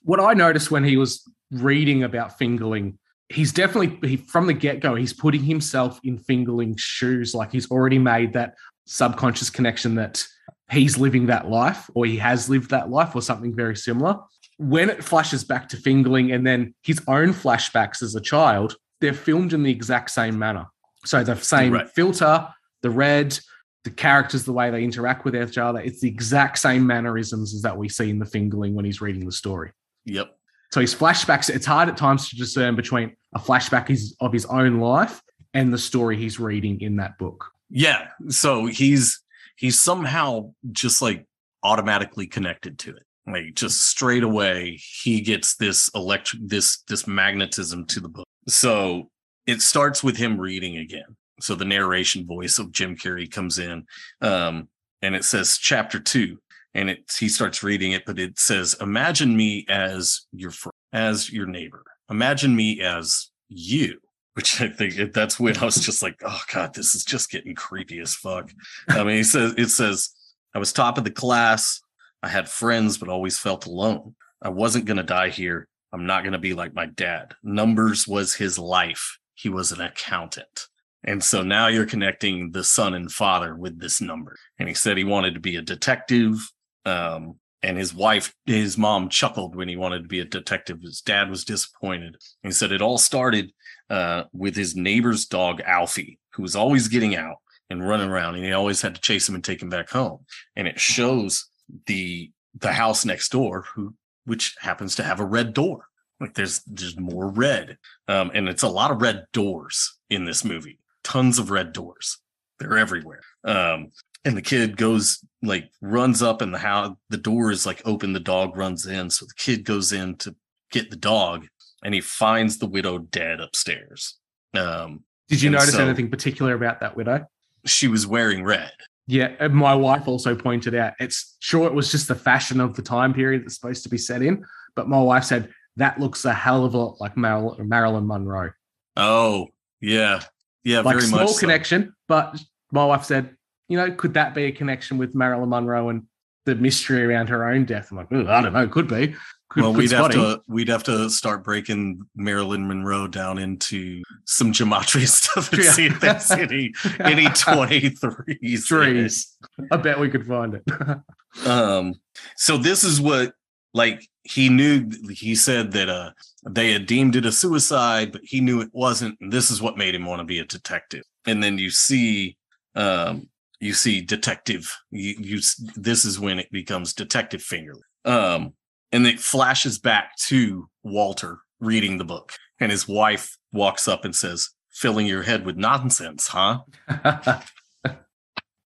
what 0.03 0.19
I 0.19 0.33
noticed 0.33 0.71
when 0.71 0.83
he 0.83 0.97
was 0.97 1.23
reading 1.51 2.03
about 2.03 2.37
Fingerling, 2.39 2.97
he's 3.29 3.51
definitely 3.51 4.07
he, 4.07 4.17
from 4.17 4.47
the 4.47 4.53
get 4.53 4.79
go, 4.79 4.95
he's 4.95 5.13
putting 5.13 5.43
himself 5.43 5.99
in 6.03 6.17
Fingerling's 6.17 6.81
shoes. 6.81 7.33
Like 7.33 7.51
he's 7.51 7.69
already 7.71 7.99
made 7.99 8.33
that 8.33 8.55
subconscious 8.85 9.49
connection 9.49 9.95
that 9.95 10.25
he's 10.71 10.97
living 10.97 11.27
that 11.27 11.49
life 11.49 11.89
or 11.93 12.05
he 12.05 12.17
has 12.17 12.49
lived 12.49 12.69
that 12.71 12.89
life 12.89 13.15
or 13.15 13.21
something 13.21 13.55
very 13.55 13.75
similar. 13.75 14.17
When 14.57 14.89
it 14.89 15.03
flashes 15.03 15.43
back 15.43 15.69
to 15.69 15.77
Fingerling 15.77 16.33
and 16.35 16.45
then 16.45 16.73
his 16.83 17.01
own 17.07 17.33
flashbacks 17.33 18.01
as 18.03 18.15
a 18.15 18.21
child, 18.21 18.75
they're 19.01 19.13
filmed 19.13 19.53
in 19.53 19.63
the 19.63 19.71
exact 19.71 20.11
same 20.11 20.37
manner. 20.37 20.65
So 21.05 21.23
the 21.23 21.35
same 21.37 21.73
Right. 21.73 21.89
filter, 21.89 22.47
the 22.81 22.89
red, 22.89 23.39
the 23.85 23.89
characters, 23.89 24.43
the 24.43 24.51
way 24.53 24.69
they 24.69 24.83
interact 24.83 25.23
with 25.23 25.35
each 25.35 25.57
other, 25.57 25.79
it's 25.79 26.01
the 26.01 26.09
exact 26.09 26.59
same 26.59 26.85
mannerisms 26.85 27.53
as 27.53 27.61
that 27.61 27.77
we 27.77 27.87
see 27.87 28.09
in 28.09 28.19
the 28.19 28.25
Fingerling 28.25 28.73
when 28.73 28.83
he's 28.85 28.99
reading 29.01 29.25
the 29.25 29.31
story. 29.31 29.71
yep. 30.05 30.35
So 30.71 30.81
his 30.81 30.93
flashbacks, 30.93 31.49
it's 31.49 31.65
hard 31.65 31.89
at 31.89 31.97
times 31.97 32.29
to 32.29 32.35
discern 32.35 32.75
between 32.75 33.15
a 33.33 33.39
flashback 33.39 33.89
is 33.89 34.15
of 34.19 34.31
his 34.31 34.45
own 34.45 34.79
life 34.79 35.19
and 35.55 35.73
the 35.73 35.79
story 35.79 36.15
he's 36.15 36.39
reading 36.39 36.79
in 36.81 36.97
that 36.97 37.17
book. 37.17 37.45
Yeah. 37.71 38.09
So 38.27 38.67
he's 38.67 39.19
he's 39.59 39.81
somehow 39.81 40.53
just 40.71 41.01
like 41.01 41.25
automatically 41.63 42.25
connected 42.25 42.79
to 42.79 42.95
it. 42.95 43.03
Like 43.27 43.53
just 43.53 43.83
straight 43.83 44.23
away, 44.23 44.79
he 45.03 45.21
gets 45.21 45.55
this 45.57 45.89
electric 45.93 46.47
this 46.47 46.81
this 46.87 47.05
magnetism 47.05 47.85
to 47.87 47.99
the 47.99 48.09
book. 48.09 48.25
So 48.47 49.09
it 49.45 49.61
starts 49.61 50.03
with 50.03 50.17
him 50.17 50.39
reading 50.39 50.77
again. 50.77 51.15
So 51.41 51.53
the 51.55 51.65
narration 51.65 52.25
voice 52.25 52.57
of 52.57 52.71
Jim 52.71 52.95
Carrey 52.95 53.29
comes 53.29 53.59
in, 53.59 53.85
um, 54.21 54.67
and 55.01 55.15
it 55.15 55.25
says 55.25 55.57
chapter 55.57 55.99
two, 55.99 56.39
and 56.73 56.89
it 56.89 57.11
he 57.19 57.29
starts 57.29 57.61
reading 57.61 57.91
it, 57.91 58.03
but 58.05 58.17
it 58.17 58.39
says, 58.39 58.75
"Imagine 58.81 59.35
me 59.35 59.65
as 59.69 60.25
your 60.31 60.51
friend, 60.51 60.73
as 60.91 61.29
your 61.29 61.45
neighbor. 61.45 61.83
Imagine 62.09 62.55
me 62.55 62.81
as 62.81 63.29
you." 63.47 63.99
Which 64.39 64.61
I 64.61 64.69
think 64.69 65.11
that's 65.11 65.37
when 65.37 65.57
I 65.57 65.65
was 65.65 65.83
just 65.83 66.01
like, 66.01 66.21
"Oh 66.23 66.41
God, 66.53 66.73
this 66.73 66.95
is 66.95 67.03
just 67.03 67.29
getting 67.29 67.55
creepy 67.55 67.99
as 67.99 68.15
fuck." 68.15 68.49
I 68.87 69.03
mean, 69.03 69.17
he 69.17 69.23
says 69.23 69.53
it 69.57 69.67
says, 69.67 70.11
"I 70.55 70.59
was 70.59 70.71
top 70.71 70.97
of 70.97 71.03
the 71.03 71.11
class. 71.11 71.81
I 72.23 72.29
had 72.29 72.47
friends, 72.47 72.97
but 72.97 73.09
always 73.09 73.37
felt 73.37 73.65
alone. 73.65 74.15
I 74.41 74.47
wasn't 74.47 74.85
gonna 74.85 75.03
die 75.03 75.27
here. 75.27 75.67
I'm 75.91 76.05
not 76.05 76.23
gonna 76.23 76.39
be 76.39 76.53
like 76.53 76.73
my 76.73 76.85
dad. 76.85 77.35
Numbers 77.43 78.07
was 78.07 78.33
his 78.33 78.57
life. 78.57 79.19
He 79.33 79.49
was 79.49 79.73
an 79.73 79.81
accountant." 79.81 80.67
And 81.03 81.21
so 81.21 81.43
now 81.43 81.67
you're 81.67 81.85
connecting 81.85 82.51
the 82.51 82.63
son 82.63 82.93
and 82.93 83.11
father 83.11 83.57
with 83.57 83.77
this 83.77 83.99
number. 83.99 84.37
And 84.57 84.69
he 84.69 84.73
said 84.73 84.95
he 84.95 85.03
wanted 85.03 85.33
to 85.33 85.41
be 85.41 85.57
a 85.57 85.61
detective. 85.61 86.49
Um, 86.85 87.41
and 87.61 87.77
his 87.77 87.93
wife, 87.93 88.33
his 88.45 88.77
mom 88.77 89.09
chuckled 89.09 89.57
when 89.57 89.67
he 89.67 89.75
wanted 89.75 90.03
to 90.03 90.07
be 90.07 90.21
a 90.21 90.25
detective. 90.25 90.79
His 90.81 91.01
dad 91.01 91.29
was 91.29 91.43
disappointed. 91.43 92.15
He 92.41 92.51
said 92.51 92.71
it 92.71 92.81
all 92.81 92.97
started 92.97 93.51
uh, 93.89 94.23
with 94.33 94.55
his 94.55 94.75
neighbor's 94.75 95.25
dog, 95.25 95.61
Alfie, 95.61 96.19
who 96.33 96.41
was 96.41 96.55
always 96.55 96.87
getting 96.87 97.15
out 97.15 97.37
and 97.69 97.87
running 97.87 98.09
around. 98.09 98.35
And 98.35 98.45
he 98.45 98.51
always 98.51 98.81
had 98.81 98.95
to 98.95 99.01
chase 99.01 99.27
him 99.27 99.35
and 99.35 99.43
take 99.43 99.61
him 99.61 99.69
back 99.69 99.89
home. 99.89 100.25
And 100.55 100.67
it 100.67 100.79
shows 100.79 101.49
the 101.85 102.31
the 102.57 102.73
house 102.73 103.05
next 103.05 103.31
door, 103.31 103.65
who 103.73 103.93
which 104.25 104.55
happens 104.59 104.95
to 104.95 105.03
have 105.03 105.19
a 105.19 105.25
red 105.25 105.53
door. 105.53 105.85
Like 106.19 106.33
there's 106.33 106.61
there's 106.65 106.99
more 106.99 107.27
red. 107.27 107.77
Um, 108.07 108.31
and 108.33 108.49
it's 108.49 108.63
a 108.63 108.69
lot 108.69 108.91
of 108.91 109.01
red 109.01 109.25
doors 109.33 109.97
in 110.09 110.25
this 110.25 110.43
movie 110.43 110.79
tons 111.03 111.39
of 111.39 111.49
red 111.49 111.73
doors. 111.73 112.17
they're 112.59 112.77
everywhere. 112.77 113.21
Um, 113.43 113.91
and 114.25 114.35
the 114.35 114.41
kid 114.41 114.75
goes 114.75 115.23
like 115.41 115.71
runs 115.81 116.21
up 116.21 116.41
and 116.41 116.53
the 116.53 116.59
house. 116.59 116.95
The 117.09 117.17
door 117.17 117.51
is 117.51 117.65
like 117.65 117.81
open. 117.85 118.13
The 118.13 118.19
dog 118.19 118.57
runs 118.57 118.85
in, 118.85 119.09
so 119.09 119.25
the 119.25 119.33
kid 119.37 119.63
goes 119.63 119.93
in 119.93 120.17
to 120.17 120.35
get 120.71 120.89
the 120.89 120.97
dog, 120.97 121.47
and 121.83 121.93
he 121.93 122.01
finds 122.01 122.57
the 122.57 122.67
widow 122.67 122.97
dead 122.97 123.39
upstairs. 123.39 124.17
Um, 124.53 125.03
Did 125.27 125.41
you 125.41 125.49
notice 125.49 125.73
so 125.73 125.83
anything 125.83 126.09
particular 126.09 126.53
about 126.53 126.79
that 126.81 126.95
widow? 126.95 127.25
She 127.65 127.87
was 127.87 128.07
wearing 128.07 128.43
red. 128.43 128.71
Yeah, 129.07 129.31
and 129.39 129.53
my 129.53 129.73
wife 129.73 130.07
also 130.07 130.35
pointed 130.35 130.75
out 130.75 130.93
it's 130.99 131.35
sure 131.39 131.65
it 131.65 131.73
was 131.73 131.91
just 131.91 132.07
the 132.07 132.15
fashion 132.15 132.59
of 132.59 132.75
the 132.75 132.81
time 132.81 133.13
period 133.13 133.43
that's 133.43 133.55
supposed 133.55 133.83
to 133.83 133.89
be 133.89 133.97
set 133.97 134.21
in, 134.21 134.45
but 134.75 134.87
my 134.87 135.01
wife 135.01 135.23
said 135.23 135.49
that 135.77 135.99
looks 135.99 136.25
a 136.25 136.33
hell 136.33 136.63
of 136.63 136.73
a 136.73 136.77
lot 136.77 137.01
like 137.01 137.17
Mar- 137.17 137.55
Marilyn 137.57 138.05
Monroe. 138.05 138.51
Oh, 138.95 139.47
yeah, 139.81 140.19
yeah, 140.63 140.81
like 140.81 140.97
very 140.97 141.07
small 141.07 141.21
much. 141.21 141.31
so. 141.31 141.39
connection, 141.39 141.95
but 142.07 142.39
my 142.71 142.85
wife 142.85 143.03
said, 143.03 143.35
you 143.67 143.77
know, 143.77 143.91
could 143.91 144.13
that 144.13 144.35
be 144.35 144.43
a 144.43 144.51
connection 144.51 144.97
with 144.97 145.15
Marilyn 145.15 145.49
Monroe 145.49 145.89
and 145.89 146.03
the 146.45 146.55
mystery 146.55 147.03
around 147.03 147.29
her 147.29 147.49
own 147.49 147.65
death? 147.65 147.91
I'm 147.91 147.97
like, 147.97 148.11
I 148.11 148.41
don't 148.41 148.53
know, 148.53 148.67
could 148.67 148.87
be. 148.87 149.15
Well, 149.55 149.73
we'd 149.73 149.91
have 149.91 150.11
to 150.11 150.41
we'd 150.47 150.67
have 150.67 150.83
to 150.83 151.09
start 151.09 151.43
breaking 151.43 152.01
Marilyn 152.15 152.67
Monroe 152.67 153.07
down 153.07 153.39
into 153.39 154.03
some 154.25 154.51
gematria 154.51 155.07
stuff 155.07 155.51
and 155.51 155.63
Yeah. 155.63 155.71
see 155.71 155.85
if 155.87 155.99
there's 155.99 156.29
any 156.31 156.71
any 156.99 157.25
twenty 157.29 157.89
threes. 157.89 158.67
trees. 158.67 159.35
I 159.71 159.77
bet 159.77 159.99
we 159.99 160.09
could 160.09 160.25
find 160.27 160.55
it. 160.55 160.63
Um, 161.45 161.93
so 162.35 162.57
this 162.57 162.83
is 162.83 162.99
what 162.99 163.33
like 163.75 164.01
he 164.23 164.49
knew. 164.49 164.89
He 165.11 165.35
said 165.35 165.71
that 165.73 165.87
uh 165.87 166.11
they 166.49 166.71
had 166.71 166.87
deemed 166.87 167.15
it 167.15 167.25
a 167.25 167.31
suicide, 167.31 168.11
but 168.11 168.21
he 168.23 168.41
knew 168.41 168.61
it 168.61 168.69
wasn't, 168.73 169.15
and 169.21 169.31
this 169.31 169.51
is 169.51 169.61
what 169.61 169.77
made 169.77 169.93
him 169.93 170.05
want 170.05 170.19
to 170.21 170.25
be 170.25 170.39
a 170.39 170.45
detective. 170.45 171.03
And 171.27 171.43
then 171.43 171.59
you 171.59 171.69
see, 171.69 172.35
um, 172.75 173.29
you 173.59 173.73
see 173.73 174.01
detective. 174.01 174.75
You, 174.89 175.15
you 175.19 175.39
this 175.75 176.03
is 176.03 176.19
when 176.19 176.39
it 176.39 176.51
becomes 176.51 176.93
detective 176.93 177.43
finger 177.43 177.75
Um, 178.05 178.53
and 178.91 179.05
it 179.05 179.19
flashes 179.19 179.79
back 179.79 180.15
to 180.27 180.69
Walter 180.83 181.39
reading 181.59 181.97
the 181.97 182.05
book, 182.05 182.33
and 182.59 182.71
his 182.71 182.87
wife 182.87 183.37
walks 183.51 183.87
up 183.87 184.05
and 184.05 184.15
says, 184.15 184.49
"Filling 184.71 185.07
your 185.07 185.23
head 185.23 185.45
with 185.45 185.57
nonsense, 185.57 186.27
huh?" 186.27 186.61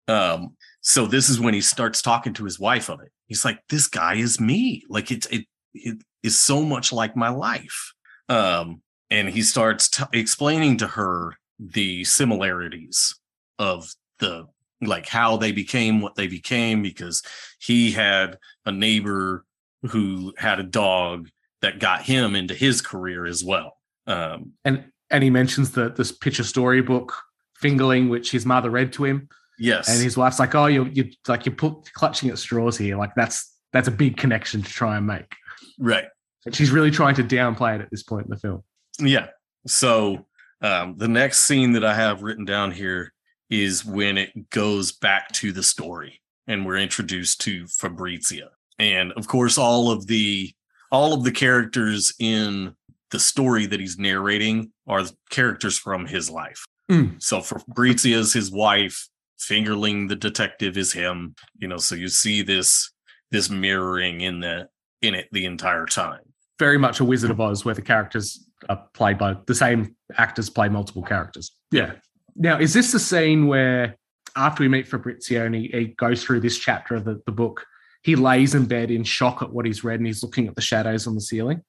Um, 0.10 0.56
so 0.82 1.06
this 1.06 1.30
is 1.30 1.40
when 1.40 1.54
he 1.54 1.62
starts 1.62 2.02
talking 2.02 2.34
to 2.34 2.44
his 2.44 2.60
wife 2.60 2.90
of 2.90 3.00
it. 3.00 3.12
He's 3.28 3.46
like, 3.46 3.60
"This 3.70 3.88
guy 3.88 4.16
is 4.16 4.40
me. 4.40 4.84
Like 4.90 5.12
it's 5.12 5.28
it 5.28 5.46
it 5.74 6.02
is 6.24 6.38
so 6.38 6.64
much 6.64 6.92
like 6.92 7.16
my 7.16 7.30
life." 7.30 7.94
Um, 8.28 8.82
and 9.12 9.30
he 9.30 9.44
starts 9.44 9.88
t- 9.90 10.04
explaining 10.14 10.78
to 10.78 10.88
her 10.88 11.36
the 11.60 12.04
similarities 12.06 13.20
of 13.60 13.94
the 14.18 14.48
like 14.82 15.08
how 15.08 15.38
they 15.38 15.52
became 15.52 16.02
what 16.02 16.16
they 16.16 16.28
became 16.28 16.82
because 16.82 17.22
he 17.60 17.92
had 17.92 18.38
a 18.66 18.72
neighbor 18.72 19.46
who 19.84 20.34
had 20.38 20.60
a 20.60 20.64
dog 20.64 21.30
that 21.62 21.80
got 21.80 22.02
him 22.02 22.36
into 22.36 22.54
his 22.54 22.82
career 22.82 23.26
as 23.26 23.44
well. 23.44 23.78
Um, 24.08 24.54
and 24.66 24.86
and 25.10 25.24
he 25.24 25.30
mentions 25.30 25.72
the 25.72 25.90
this 25.90 26.12
picture 26.12 26.44
storybook 26.44 27.14
Fingerling, 27.62 28.10
which 28.10 28.32
his 28.32 28.46
mother 28.46 28.70
read 28.70 28.94
to 28.94 29.06
him. 29.06 29.28
yes, 29.58 29.90
And 29.90 30.02
his 30.02 30.16
wife's 30.16 30.40
like, 30.40 30.56
"Oh, 30.56 30.68
you're, 30.68 30.88
you're 30.88 31.08
like 31.28 31.46
you're 31.46 31.56
put, 31.56 31.92
clutching 31.94 32.30
at 32.30 32.40
straws 32.40 32.78
here. 32.78 32.98
Like 32.98 33.12
that's 33.16 33.54
that's 33.74 33.88
a 33.88 33.92
big 33.92 34.18
connection 34.18 34.62
to 34.62 34.70
try 34.70 34.98
and 34.98 35.06
make." 35.08 35.34
right. 35.78 36.06
And 36.46 36.56
she's 36.56 36.72
really 36.72 36.90
trying 36.90 37.16
to 37.16 37.24
downplay 37.24 37.76
it 37.76 37.82
at 37.82 37.92
this 37.92 38.04
point 38.04 38.26
in 38.26 38.30
the 38.30 38.38
film. 38.38 38.64
Yeah. 38.98 39.28
So 39.68 40.26
um, 40.62 40.96
the 40.98 41.08
next 41.08 41.42
scene 41.42 41.74
that 41.74 41.84
I 41.84 41.94
have 41.94 42.24
written 42.24 42.46
down 42.46 42.72
here 42.72 43.14
is 43.50 43.84
when 43.84 44.18
it 44.18 44.50
goes 44.50 44.94
back 44.94 45.32
to 45.34 45.52
the 45.52 45.64
story 45.64 46.22
and 46.48 46.66
we're 46.66 46.78
introduced 46.78 47.42
to 47.42 47.68
Fabrizia. 47.68 48.52
And 48.80 49.12
of 49.14 49.28
course, 49.28 49.58
all 49.58 49.92
of 49.92 50.08
the 50.08 50.52
all 50.92 51.14
of 51.14 51.24
the 51.24 51.32
characters 51.32 52.14
in 52.20 52.76
the 53.12 53.20
story 53.20 53.66
that 53.68 53.80
he's 53.80 54.00
narrating 54.00 54.72
are 54.88 55.04
characters 55.30 55.78
from 55.78 56.06
his 56.06 56.30
life. 56.30 56.66
Mm. 56.90 57.22
So 57.22 57.42
Fabrizia 57.42 58.18
is 58.18 58.34
his 58.34 58.52
wife, 58.52 59.08
Fingerling 59.40 60.10
the 60.10 60.16
detective 60.16 60.78
is 60.78 60.92
him. 60.92 61.36
You 61.58 61.68
know, 61.68 61.78
so 61.78 61.96
you 61.96 62.10
see 62.10 62.42
this 62.42 62.92
this 63.32 63.50
mirroring 63.50 64.22
in 64.22 64.40
the 64.40 64.68
in 65.02 65.16
it 65.16 65.28
the 65.32 65.46
entire 65.46 65.86
time. 65.86 66.22
Very 66.58 66.78
much 66.78 67.00
a 67.00 67.06
Wizard 67.06 67.32
of 67.32 67.40
Oz, 67.40 67.64
where 67.64 67.76
the 67.76 67.82
characters 67.82 68.46
are 68.68 68.84
played 68.94 69.18
by 69.18 69.38
the 69.46 69.56
same 69.56 69.96
actors 70.18 70.50
play 70.50 70.68
multiple 70.68 71.04
characters. 71.04 71.52
Yeah. 71.72 71.94
Now, 72.36 72.60
is 72.60 72.74
this 72.74 72.92
the 72.92 73.00
scene 73.00 73.48
where 73.48 73.98
after 74.36 74.64
we 74.64 74.68
meet 74.68 74.88
Fabrizio 74.88 75.46
and 75.46 75.56
he, 75.56 75.70
he 75.72 75.86
goes 75.98 76.24
through 76.24 76.42
this 76.42 76.58
chapter 76.58 76.96
of 76.96 77.06
the, 77.06 77.22
the 77.26 77.32
book, 77.32 77.66
he 78.02 78.16
lays 78.16 78.56
in 78.56 78.66
bed 78.66 78.92
in 78.92 79.04
shock 79.04 79.42
at 79.42 79.52
what 79.52 79.66
he's 79.66 79.84
read 79.84 80.00
and 80.00 80.08
he's 80.08 80.24
looking 80.24 80.48
at 80.48 80.56
the 80.56 80.62
shadows 80.62 81.08
on 81.08 81.16
the 81.16 81.22
ceiling? 81.22 81.64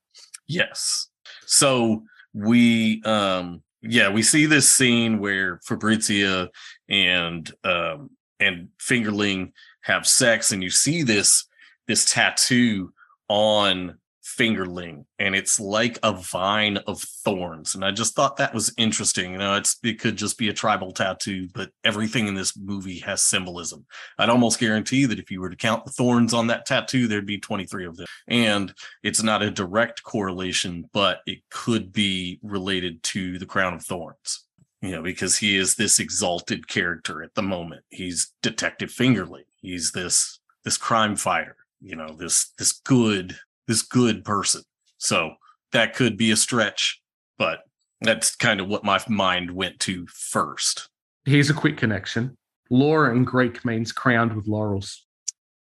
Yes. 0.47 1.09
So 1.47 2.03
we 2.33 3.03
um 3.05 3.63
yeah, 3.83 4.11
we 4.11 4.23
see 4.23 4.47
this 4.47 4.71
scene 4.71 5.19
where 5.19 5.61
Fabrizia 5.65 6.49
and 6.89 7.51
um 7.65 8.11
and 8.39 8.69
Fingerling 8.81 9.53
have 9.83 10.07
sex 10.07 10.53
and 10.53 10.63
you 10.63 10.71
see 10.71 11.03
this 11.03 11.47
this 11.89 12.05
tattoo 12.05 12.93
on 13.29 13.99
Fingerling 14.39 15.05
and 15.19 15.35
it's 15.35 15.59
like 15.59 15.99
a 16.03 16.13
vine 16.13 16.77
of 16.87 17.01
thorns 17.01 17.75
and 17.75 17.85
I 17.85 17.91
just 17.91 18.15
thought 18.15 18.37
that 18.37 18.55
was 18.55 18.73
interesting. 18.77 19.33
You 19.33 19.39
know, 19.39 19.57
it's 19.57 19.79
it 19.83 19.99
could 19.99 20.17
just 20.17 20.39
be 20.39 20.49
a 20.49 20.55
tribal 20.55 20.93
tattoo, 20.93 21.49
but 21.55 21.71
everything 21.85 22.27
in 22.27 22.35
this 22.35 22.57
movie 22.57 22.99
has 23.01 23.23
symbolism. 23.23 23.87
I'd 24.19 24.29
almost 24.29 24.61
guarantee 24.61 25.07
that 25.07 25.19
if 25.19 25.31
you 25.31 25.41
were 25.41 25.51
to 25.51 25.57
count 25.57 25.85
the 25.85 25.93
thorns 25.93 26.35
on 26.35 26.47
that 26.49 26.67
tattoo 26.67 27.09
there'd 27.09 27.27
be 27.27 27.39
23 27.39 27.87
of 27.87 27.97
them. 27.97 28.07
And 28.29 28.73
it's 29.03 29.23
not 29.23 29.43
a 29.43 29.51
direct 29.51 30.03
correlation, 30.03 30.89
but 30.93 31.21
it 31.27 31.39
could 31.51 31.93
be 31.93 32.39
related 32.43 33.03
to 33.05 33.39
the 33.39 33.47
crown 33.47 33.75
of 33.75 33.85
thorns. 33.85 34.47
You 34.83 34.93
know, 34.93 35.03
because 35.03 35.37
he 35.37 35.57
is 35.57 35.75
this 35.75 35.99
exalted 35.99 36.67
character 36.67 37.23
at 37.23 37.35
the 37.35 37.43
moment. 37.43 37.83
He's 37.91 38.33
Detective 38.41 38.91
Fingerling. 38.91 39.45
He's 39.61 39.93
this 39.93 40.41
this 40.65 40.79
crime 40.79 41.17
fighter. 41.17 41.57
You 41.83 41.97
know, 41.97 42.15
this 42.19 42.53
this 42.59 42.73
good 42.73 43.39
this 43.71 43.83
good 43.83 44.25
person. 44.25 44.63
So 44.99 45.35
that 45.71 45.95
could 45.95 46.17
be 46.17 46.33
a 46.33 46.37
stretch, 46.37 47.01
but 47.39 47.61
that's 48.01 48.35
kind 48.35 48.61
of 48.61 48.67
what 48.67 48.83
my 48.83 49.01
mind 49.09 49.53
went 49.53 49.79
to 49.81 50.07
first. 50.09 50.89
Here's 51.25 51.51
a 51.51 51.55
quick 51.55 51.77
connection. 51.77 52.37
Laura 52.69 53.15
in 53.15 53.23
Greek 53.25 53.65
means 53.65 53.93
crowned 53.93 54.35
with 54.35 54.49
laurels. 54.49 55.07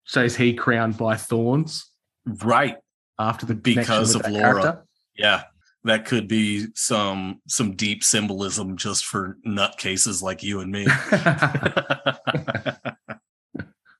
So 0.04 0.22
is 0.22 0.36
he 0.36 0.52
crowned 0.52 0.98
by 0.98 1.16
thorns 1.16 1.90
Right. 2.26 2.76
after 3.18 3.46
the 3.46 3.54
Because 3.54 4.14
of 4.14 4.28
Laura. 4.28 4.60
character? 4.60 4.84
Yeah. 5.16 5.44
That 5.84 6.04
could 6.06 6.28
be 6.28 6.66
some 6.74 7.40
some 7.46 7.74
deep 7.76 8.02
symbolism 8.04 8.76
just 8.76 9.04
for 9.06 9.36
nutcases 9.46 10.22
like 10.22 10.42
you 10.42 10.60
and 10.60 10.72
me. 10.72 10.86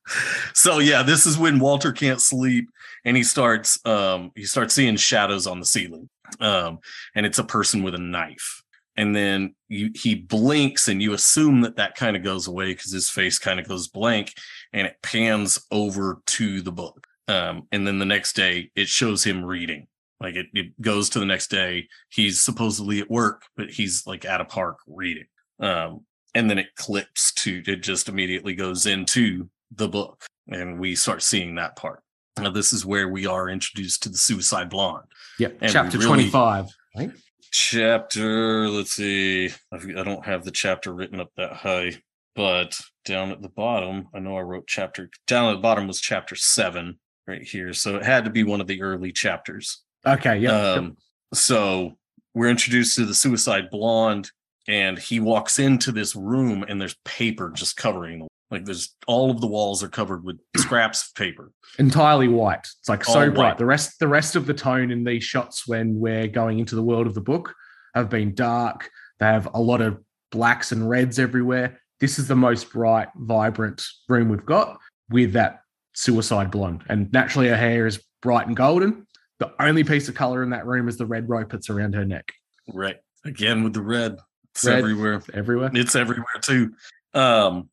so 0.53 0.79
yeah, 0.79 1.03
this 1.03 1.25
is 1.25 1.37
when 1.37 1.59
Walter 1.59 1.91
can't 1.91 2.21
sleep 2.21 2.69
and 3.05 3.15
he 3.15 3.23
starts 3.23 3.79
um 3.85 4.31
he 4.35 4.43
starts 4.43 4.73
seeing 4.73 4.97
shadows 4.97 5.47
on 5.47 5.59
the 5.59 5.65
ceiling. 5.65 6.09
Um 6.39 6.79
and 7.15 7.25
it's 7.25 7.39
a 7.39 7.43
person 7.43 7.83
with 7.83 7.95
a 7.95 7.99
knife. 7.99 8.61
And 8.97 9.15
then 9.15 9.55
you 9.69 9.91
he 9.95 10.15
blinks 10.15 10.87
and 10.87 11.01
you 11.01 11.13
assume 11.13 11.61
that 11.61 11.77
that 11.77 11.95
kind 11.95 12.17
of 12.17 12.23
goes 12.23 12.47
away 12.47 12.73
because 12.73 12.91
his 12.91 13.09
face 13.09 13.39
kind 13.39 13.59
of 13.59 13.67
goes 13.67 13.87
blank 13.87 14.33
and 14.73 14.87
it 14.87 14.97
pans 15.01 15.65
over 15.71 16.21
to 16.25 16.61
the 16.61 16.71
book. 16.71 17.05
Um 17.27 17.67
and 17.71 17.87
then 17.87 17.99
the 17.99 18.05
next 18.05 18.35
day 18.35 18.71
it 18.75 18.87
shows 18.87 19.23
him 19.23 19.45
reading. 19.45 19.87
Like 20.19 20.35
it, 20.35 20.47
it 20.53 20.81
goes 20.81 21.09
to 21.11 21.19
the 21.19 21.25
next 21.25 21.49
day. 21.49 21.87
He's 22.09 22.41
supposedly 22.41 22.99
at 22.99 23.09
work, 23.09 23.43
but 23.57 23.69
he's 23.69 24.07
like 24.07 24.25
at 24.25 24.41
a 24.41 24.45
park 24.45 24.77
reading. 24.87 25.25
Um, 25.59 26.05
and 26.33 26.49
then 26.49 26.57
it 26.57 26.75
clips 26.75 27.33
to 27.33 27.61
it 27.65 27.77
just 27.77 28.09
immediately 28.09 28.55
goes 28.55 28.85
into 28.85 29.49
the 29.71 29.87
book, 29.87 30.25
and 30.47 30.79
we 30.79 30.95
start 30.95 31.23
seeing 31.23 31.55
that 31.55 31.75
part. 31.75 32.01
Now, 32.39 32.49
this 32.49 32.73
is 32.73 32.85
where 32.85 33.07
we 33.07 33.25
are 33.25 33.49
introduced 33.49 34.03
to 34.03 34.09
the 34.09 34.17
suicide 34.17 34.69
blonde. 34.69 35.05
Yep. 35.39 35.57
And 35.61 35.71
Chapter 35.71 35.97
really- 35.97 36.29
25. 36.29 36.65
right? 36.97 37.11
Chapter, 37.51 38.67
let's 38.67 38.91
see. 38.91 39.49
I've- 39.71 39.95
I 39.95 40.03
don't 40.03 40.25
have 40.25 40.43
the 40.43 40.51
chapter 40.51 40.93
written 40.93 41.21
up 41.21 41.31
that 41.37 41.53
high, 41.53 42.01
but 42.35 42.77
down 43.05 43.31
at 43.31 43.41
the 43.41 43.47
bottom, 43.49 44.09
I 44.13 44.19
know 44.19 44.37
I 44.37 44.41
wrote 44.41 44.67
chapter 44.67 45.09
down 45.27 45.49
at 45.49 45.53
the 45.53 45.61
bottom 45.61 45.87
was 45.87 46.01
chapter 46.01 46.35
seven 46.35 46.99
right 47.25 47.41
here. 47.43 47.71
So 47.73 47.95
it 47.95 48.03
had 48.05 48.25
to 48.25 48.29
be 48.29 48.43
one 48.43 48.59
of 48.59 48.67
the 48.67 48.81
early 48.81 49.13
chapters. 49.13 49.83
Okay. 50.05 50.37
Yeah. 50.39 50.51
Um, 50.73 50.97
so 51.33 51.97
we're 52.33 52.49
introduced 52.49 52.97
to 52.97 53.05
the 53.05 53.15
suicide 53.15 53.69
blonde, 53.69 54.31
and 54.67 54.99
he 54.99 55.21
walks 55.21 55.57
into 55.57 55.93
this 55.93 56.15
room, 56.15 56.65
and 56.67 56.81
there's 56.81 56.97
paper 57.05 57.51
just 57.51 57.77
covering 57.77 58.19
the 58.19 58.27
like. 58.51 58.65
There's 58.65 58.95
all 59.07 59.31
of 59.31 59.41
the 59.41 59.47
walls 59.47 59.83
are 59.83 59.87
covered 59.89 60.23
with 60.23 60.39
scraps 60.57 61.07
of 61.07 61.15
paper. 61.15 61.51
entirely 61.79 62.27
white. 62.27 62.67
It's 62.79 62.89
like 62.89 63.03
so 63.03 63.29
bright. 63.31 63.37
white. 63.37 63.57
The 63.57 63.65
rest, 63.65 63.99
the 63.99 64.07
rest 64.07 64.35
of 64.35 64.45
the 64.45 64.53
tone 64.53 64.91
in 64.91 65.03
these 65.03 65.23
shots 65.23 65.67
when 65.67 65.99
we're 65.99 66.27
going 66.27 66.59
into 66.59 66.75
the 66.75 66.83
world 66.83 67.07
of 67.07 67.13
the 67.13 67.21
book 67.21 67.53
have 67.93 68.09
been 68.09 68.33
dark. 68.35 68.89
They 69.19 69.25
have 69.25 69.47
a 69.53 69.61
lot 69.61 69.81
of 69.81 69.97
blacks 70.31 70.71
and 70.71 70.89
reds 70.89 71.17
everywhere. 71.19 71.79
this 72.01 72.19
is 72.19 72.27
the 72.27 72.35
most 72.35 72.71
bright, 72.73 73.07
vibrant 73.15 73.81
room 74.09 74.27
we've 74.29 74.45
got 74.45 74.77
with 75.09 75.31
that 75.33 75.61
suicide 75.93 76.51
blonde. 76.51 76.83
And 76.89 77.11
naturally, 77.13 77.47
her 77.47 77.55
hair 77.55 77.85
is 77.87 78.03
bright 78.21 78.47
and 78.47 78.55
golden. 78.55 79.07
The 79.39 79.53
only 79.61 79.83
piece 79.85 80.09
of 80.09 80.15
color 80.15 80.43
in 80.43 80.49
that 80.49 80.65
room 80.65 80.87
is 80.89 80.97
the 80.97 81.05
red 81.05 81.29
rope 81.29 81.51
that's 81.51 81.69
around 81.69 81.93
her 81.95 82.03
neck. 82.05 82.33
Right. 82.73 82.97
Again 83.23 83.63
with 83.63 83.73
the 83.73 83.81
red. 83.81 84.17
It's 84.53 84.65
Red. 84.65 84.79
everywhere. 84.79 85.21
Everywhere. 85.33 85.69
It's 85.73 85.95
everywhere 85.95 86.25
too. 86.41 86.73
Um, 87.13 87.69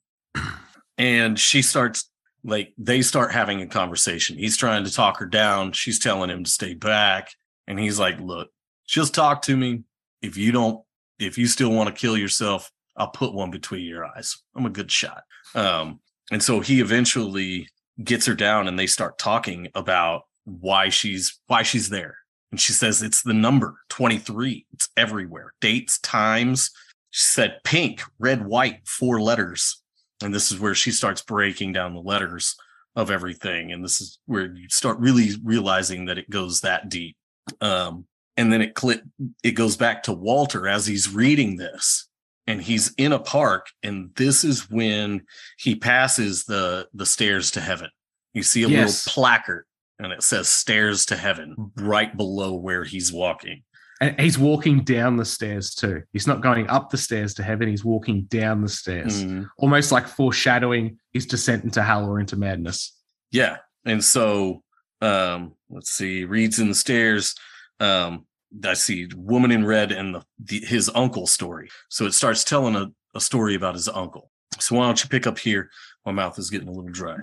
and 0.99 1.39
she 1.39 1.63
starts 1.63 2.11
like 2.45 2.73
they 2.77 3.03
start 3.03 3.33
having 3.33 3.61
a 3.61 3.67
conversation. 3.67 4.37
He's 4.37 4.57
trying 4.57 4.85
to 4.85 4.93
talk 4.93 5.19
her 5.19 5.27
down. 5.27 5.73
She's 5.73 5.99
telling 5.99 6.31
him 6.31 6.45
to 6.45 6.51
stay 6.51 6.75
back, 6.75 7.31
and 7.67 7.79
he's 7.79 7.99
like, 7.99 8.19
"Look, 8.21 8.51
just 8.87 9.15
talk 9.15 9.43
to 9.43 9.57
me. 9.57 9.85
If 10.21 10.37
you 10.37 10.53
don't, 10.53 10.85
if 11.19 11.39
you 11.39 11.47
still 11.47 11.71
want 11.71 11.89
to 11.89 12.01
kill 12.01 12.17
yourself, 12.17 12.71
I'll 12.97 13.09
put 13.11 13.35
one 13.35 13.51
between 13.51 13.87
your 13.87 14.05
eyes. 14.05 14.37
I'm 14.55 14.67
a 14.67 14.71
good 14.71 14.91
shot." 14.91 15.23
Um, 15.55 16.01
and 16.31 16.43
so 16.43 16.61
he 16.61 16.81
eventually 16.81 17.69
gets 18.03 18.27
her 18.27 18.35
down, 18.35 18.69
and 18.69 18.79
they 18.79 18.87
start 18.87 19.19
talking 19.19 19.69
about 19.75 20.23
why 20.45 20.89
she's 20.89 21.41
why 21.47 21.63
she's 21.63 21.89
there. 21.89 22.17
And 22.51 22.61
she 22.61 22.73
says 22.73 23.03
it's 23.03 23.23
the 23.23 23.33
number 23.33 23.77
23. 23.89 24.67
It's 24.75 24.91
everywhere. 24.97 25.55
Dates, 25.61 25.99
times. 26.01 26.71
She 27.11 27.25
said 27.25 27.61
pink, 27.65 28.03
red, 28.19 28.47
white, 28.47 28.87
four 28.87 29.21
letters. 29.21 29.82
And 30.23 30.35
this 30.35 30.51
is 30.53 30.61
where 30.61 30.75
she 30.75 30.91
starts 30.91 31.23
breaking 31.23 31.73
down 31.73 31.95
the 31.95 32.01
letters 32.01 32.57
of 32.95 33.11
everything. 33.11 33.73
And 33.73 33.85
this 33.85 34.01
is 34.01 34.19
where 34.27 34.47
you 34.55 34.69
start 34.69 34.99
really 34.99 35.31
realizing 35.43 36.07
that 36.07 36.19
it 36.19 36.31
goes 36.31 36.61
that 36.61 36.89
deep. 36.89 37.17
Um, 37.61 38.07
and 38.37 38.53
then 38.53 38.63
it 38.63 38.75
clip 38.75 39.03
it 39.43 39.53
goes 39.53 39.77
back 39.77 40.05
to 40.05 40.13
Walter 40.13 40.67
as 40.69 40.87
he's 40.87 41.13
reading 41.13 41.57
this. 41.57 42.09
And 42.49 42.61
he's 42.61 42.93
in 42.99 43.13
a 43.13 43.21
park, 43.21 43.69
and 43.85 44.11
this 44.17 44.43
is 44.43 44.69
when 44.69 45.23
he 45.59 45.77
passes 45.77 46.45
the 46.45 46.89
the 46.93 47.07
stairs 47.07 47.53
to 47.53 47.61
heaven. 47.61 47.89
You 48.35 48.43
see 48.43 48.65
a 48.65 48.69
Yes. 48.69 49.07
little 49.07 49.13
placard 49.13 49.65
and 50.01 50.13
it 50.13 50.23
says 50.25 50.49
stairs 50.49 51.07
to 51.07 51.17
heaven 51.17 51.71
right 51.77 52.17
below 52.17 52.55
where 52.55 52.83
he's 52.83 53.13
walking. 53.13 53.63
And 54.03 54.21
he's 54.21 54.37
walking 54.39 54.83
down 54.83 55.17
the 55.17 55.25
stairs 55.25 55.75
too. 55.75 56.03
He's 56.13 56.27
not 56.27 56.41
going 56.43 56.69
up 56.69 56.91
the 56.91 56.99
stairs 56.99 57.35
to 57.35 57.43
heaven. 57.45 57.69
He's 57.69 57.85
walking 57.85 58.23
down 58.25 58.61
the 58.61 58.69
stairs, 58.69 59.25
Mm, 59.25 59.49
almost 59.59 59.93
like 59.93 60.09
foreshadowing 60.09 60.99
his 61.13 61.25
descent 61.25 61.63
into 61.65 61.83
hell 61.83 62.05
or 62.07 62.19
into 62.21 62.37
madness. 62.37 62.93
yeah. 63.31 63.59
And 63.85 64.03
so 64.05 64.63
um 65.01 65.55
let's 65.71 65.93
see, 65.93 66.25
reads 66.25 66.59
in 66.59 66.69
the 66.69 66.75
stairs. 66.75 67.35
Um 67.81 68.27
I 68.65 68.75
see 68.75 69.09
woman 69.17 69.51
in 69.53 69.65
red 69.65 69.93
and 69.93 70.15
the, 70.17 70.23
the 70.45 70.59
his 70.61 70.91
uncle 70.95 71.27
story. 71.27 71.69
So 71.89 72.05
it 72.07 72.13
starts 72.15 72.45
telling 72.45 72.77
a, 72.77 72.91
a 73.15 73.21
story 73.21 73.55
about 73.55 73.75
his 73.75 73.89
uncle. 73.89 74.31
So 74.61 74.77
why 74.77 74.85
don't 74.87 75.03
you 75.03 75.09
pick 75.09 75.27
up 75.27 75.39
here? 75.39 75.71
My 76.05 76.13
mouth 76.13 76.39
is 76.39 76.51
getting 76.51 76.69
a 76.69 76.73
little 76.73 76.91
dry. 76.91 77.17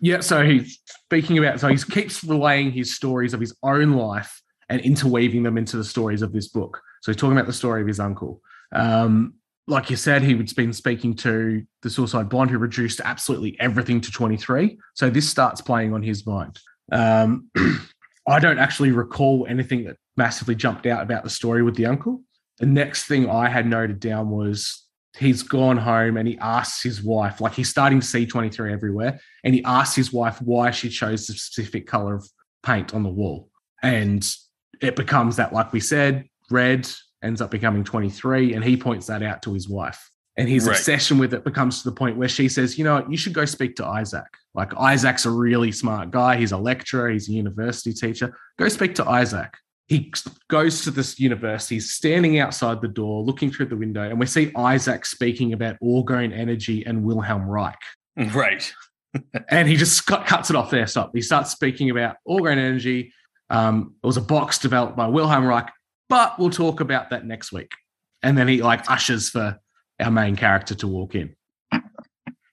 Yeah, 0.00 0.20
so 0.20 0.44
he's 0.44 0.80
speaking 1.04 1.38
about, 1.38 1.60
so 1.60 1.68
he 1.68 1.76
keeps 1.76 2.22
relaying 2.24 2.70
his 2.72 2.94
stories 2.94 3.34
of 3.34 3.40
his 3.40 3.54
own 3.62 3.92
life 3.92 4.40
and 4.68 4.80
interweaving 4.80 5.42
them 5.42 5.56
into 5.56 5.76
the 5.76 5.84
stories 5.84 6.22
of 6.22 6.32
this 6.32 6.48
book. 6.48 6.80
So 7.02 7.12
he's 7.12 7.20
talking 7.20 7.36
about 7.36 7.46
the 7.46 7.52
story 7.52 7.80
of 7.80 7.88
his 7.88 8.00
uncle. 8.00 8.42
Um, 8.72 9.34
like 9.66 9.90
you 9.90 9.96
said, 9.96 10.22
he 10.22 10.34
had 10.34 10.54
been 10.54 10.72
speaking 10.72 11.14
to 11.16 11.62
the 11.82 11.90
suicide 11.90 12.28
blonde 12.28 12.50
who 12.50 12.58
reduced 12.58 13.00
absolutely 13.04 13.56
everything 13.60 14.00
to 14.00 14.10
23. 14.10 14.78
So 14.94 15.10
this 15.10 15.28
starts 15.28 15.60
playing 15.60 15.92
on 15.92 16.02
his 16.02 16.26
mind. 16.26 16.58
Um, 16.90 17.50
I 18.26 18.38
don't 18.40 18.58
actually 18.58 18.92
recall 18.92 19.46
anything 19.48 19.84
that 19.84 19.96
massively 20.16 20.54
jumped 20.54 20.86
out 20.86 21.02
about 21.02 21.24
the 21.24 21.30
story 21.30 21.62
with 21.62 21.76
the 21.76 21.86
uncle. 21.86 22.22
The 22.58 22.66
next 22.66 23.04
thing 23.04 23.28
I 23.28 23.48
had 23.48 23.66
noted 23.66 24.00
down 24.00 24.30
was 24.30 24.86
he's 25.16 25.42
gone 25.42 25.76
home 25.76 26.16
and 26.16 26.26
he 26.26 26.38
asks 26.38 26.82
his 26.82 27.02
wife, 27.02 27.40
like 27.40 27.54
he's 27.54 27.68
starting 27.68 28.00
to 28.00 28.06
see 28.06 28.26
23 28.26 28.72
everywhere, 28.72 29.20
and 29.44 29.54
he 29.54 29.62
asks 29.64 29.96
his 29.96 30.12
wife 30.12 30.40
why 30.40 30.70
she 30.70 30.88
chose 30.88 31.26
the 31.26 31.34
specific 31.34 31.86
color 31.86 32.16
of 32.16 32.28
paint 32.62 32.94
on 32.94 33.02
the 33.02 33.08
wall. 33.08 33.48
And 33.82 34.26
it 34.80 34.96
becomes 34.96 35.36
that, 35.36 35.52
like 35.52 35.72
we 35.72 35.80
said, 35.80 36.28
red 36.50 36.88
ends 37.22 37.40
up 37.40 37.50
becoming 37.50 37.84
23, 37.84 38.54
and 38.54 38.64
he 38.64 38.76
points 38.76 39.06
that 39.06 39.22
out 39.22 39.42
to 39.42 39.52
his 39.52 39.68
wife. 39.68 40.10
And 40.36 40.48
his 40.48 40.66
Right. 40.66 40.76
obsession 40.76 41.18
with 41.18 41.34
it 41.34 41.42
becomes 41.42 41.82
to 41.82 41.90
the 41.90 41.94
point 41.96 42.16
where 42.16 42.28
she 42.28 42.48
says, 42.48 42.78
you 42.78 42.84
know, 42.84 42.94
what, 42.94 43.10
you 43.10 43.16
should 43.16 43.32
go 43.32 43.44
speak 43.44 43.74
to 43.76 43.84
Isaac. 43.86 44.26
Like 44.54 44.72
Isaac's 44.76 45.26
a 45.26 45.30
really 45.30 45.72
smart 45.72 46.12
guy. 46.12 46.36
He's 46.36 46.52
a 46.52 46.56
lecturer, 46.56 47.10
he's 47.10 47.28
a 47.28 47.32
university 47.32 47.92
teacher. 47.92 48.36
Go 48.56 48.68
speak 48.68 48.94
to 48.96 49.08
Isaac. 49.08 49.52
He 49.88 50.12
goes 50.48 50.84
to 50.84 50.90
this 50.92 51.18
university, 51.18 51.76
he's 51.76 51.90
standing 51.92 52.38
outside 52.38 52.80
the 52.82 52.88
door, 52.88 53.24
looking 53.24 53.50
through 53.50 53.66
the 53.66 53.76
window, 53.76 54.02
and 54.02 54.20
we 54.20 54.26
see 54.26 54.52
Isaac 54.54 55.06
speaking 55.06 55.54
about 55.54 55.76
orgone 55.82 56.32
energy 56.32 56.84
and 56.86 57.02
Wilhelm 57.04 57.48
Reich. 57.48 57.78
Right. 58.34 58.72
And 59.48 59.66
he 59.66 59.76
just 59.76 60.06
cut, 60.06 60.26
cuts 60.26 60.50
it 60.50 60.54
off 60.54 60.70
there. 60.70 60.86
Stop. 60.86 61.12
He 61.14 61.22
starts 61.22 61.50
speaking 61.50 61.88
about 61.88 62.16
orgone 62.28 62.58
energy. 62.58 63.12
Um, 63.50 63.94
it 64.02 64.06
was 64.06 64.16
a 64.16 64.22
box 64.22 64.58
developed 64.58 64.96
by 64.96 65.06
Wilhelm 65.06 65.44
Reich, 65.46 65.70
but 66.08 66.38
we'll 66.38 66.50
talk 66.50 66.80
about 66.80 67.10
that 67.10 67.24
next 67.24 67.52
week. 67.52 67.72
And 68.22 68.36
then 68.36 68.48
he 68.48 68.62
like 68.62 68.90
ushers 68.90 69.30
for 69.30 69.58
our 70.00 70.10
main 70.10 70.36
character 70.36 70.74
to 70.76 70.86
walk 70.88 71.14
in. 71.14 71.34
And 71.72 71.82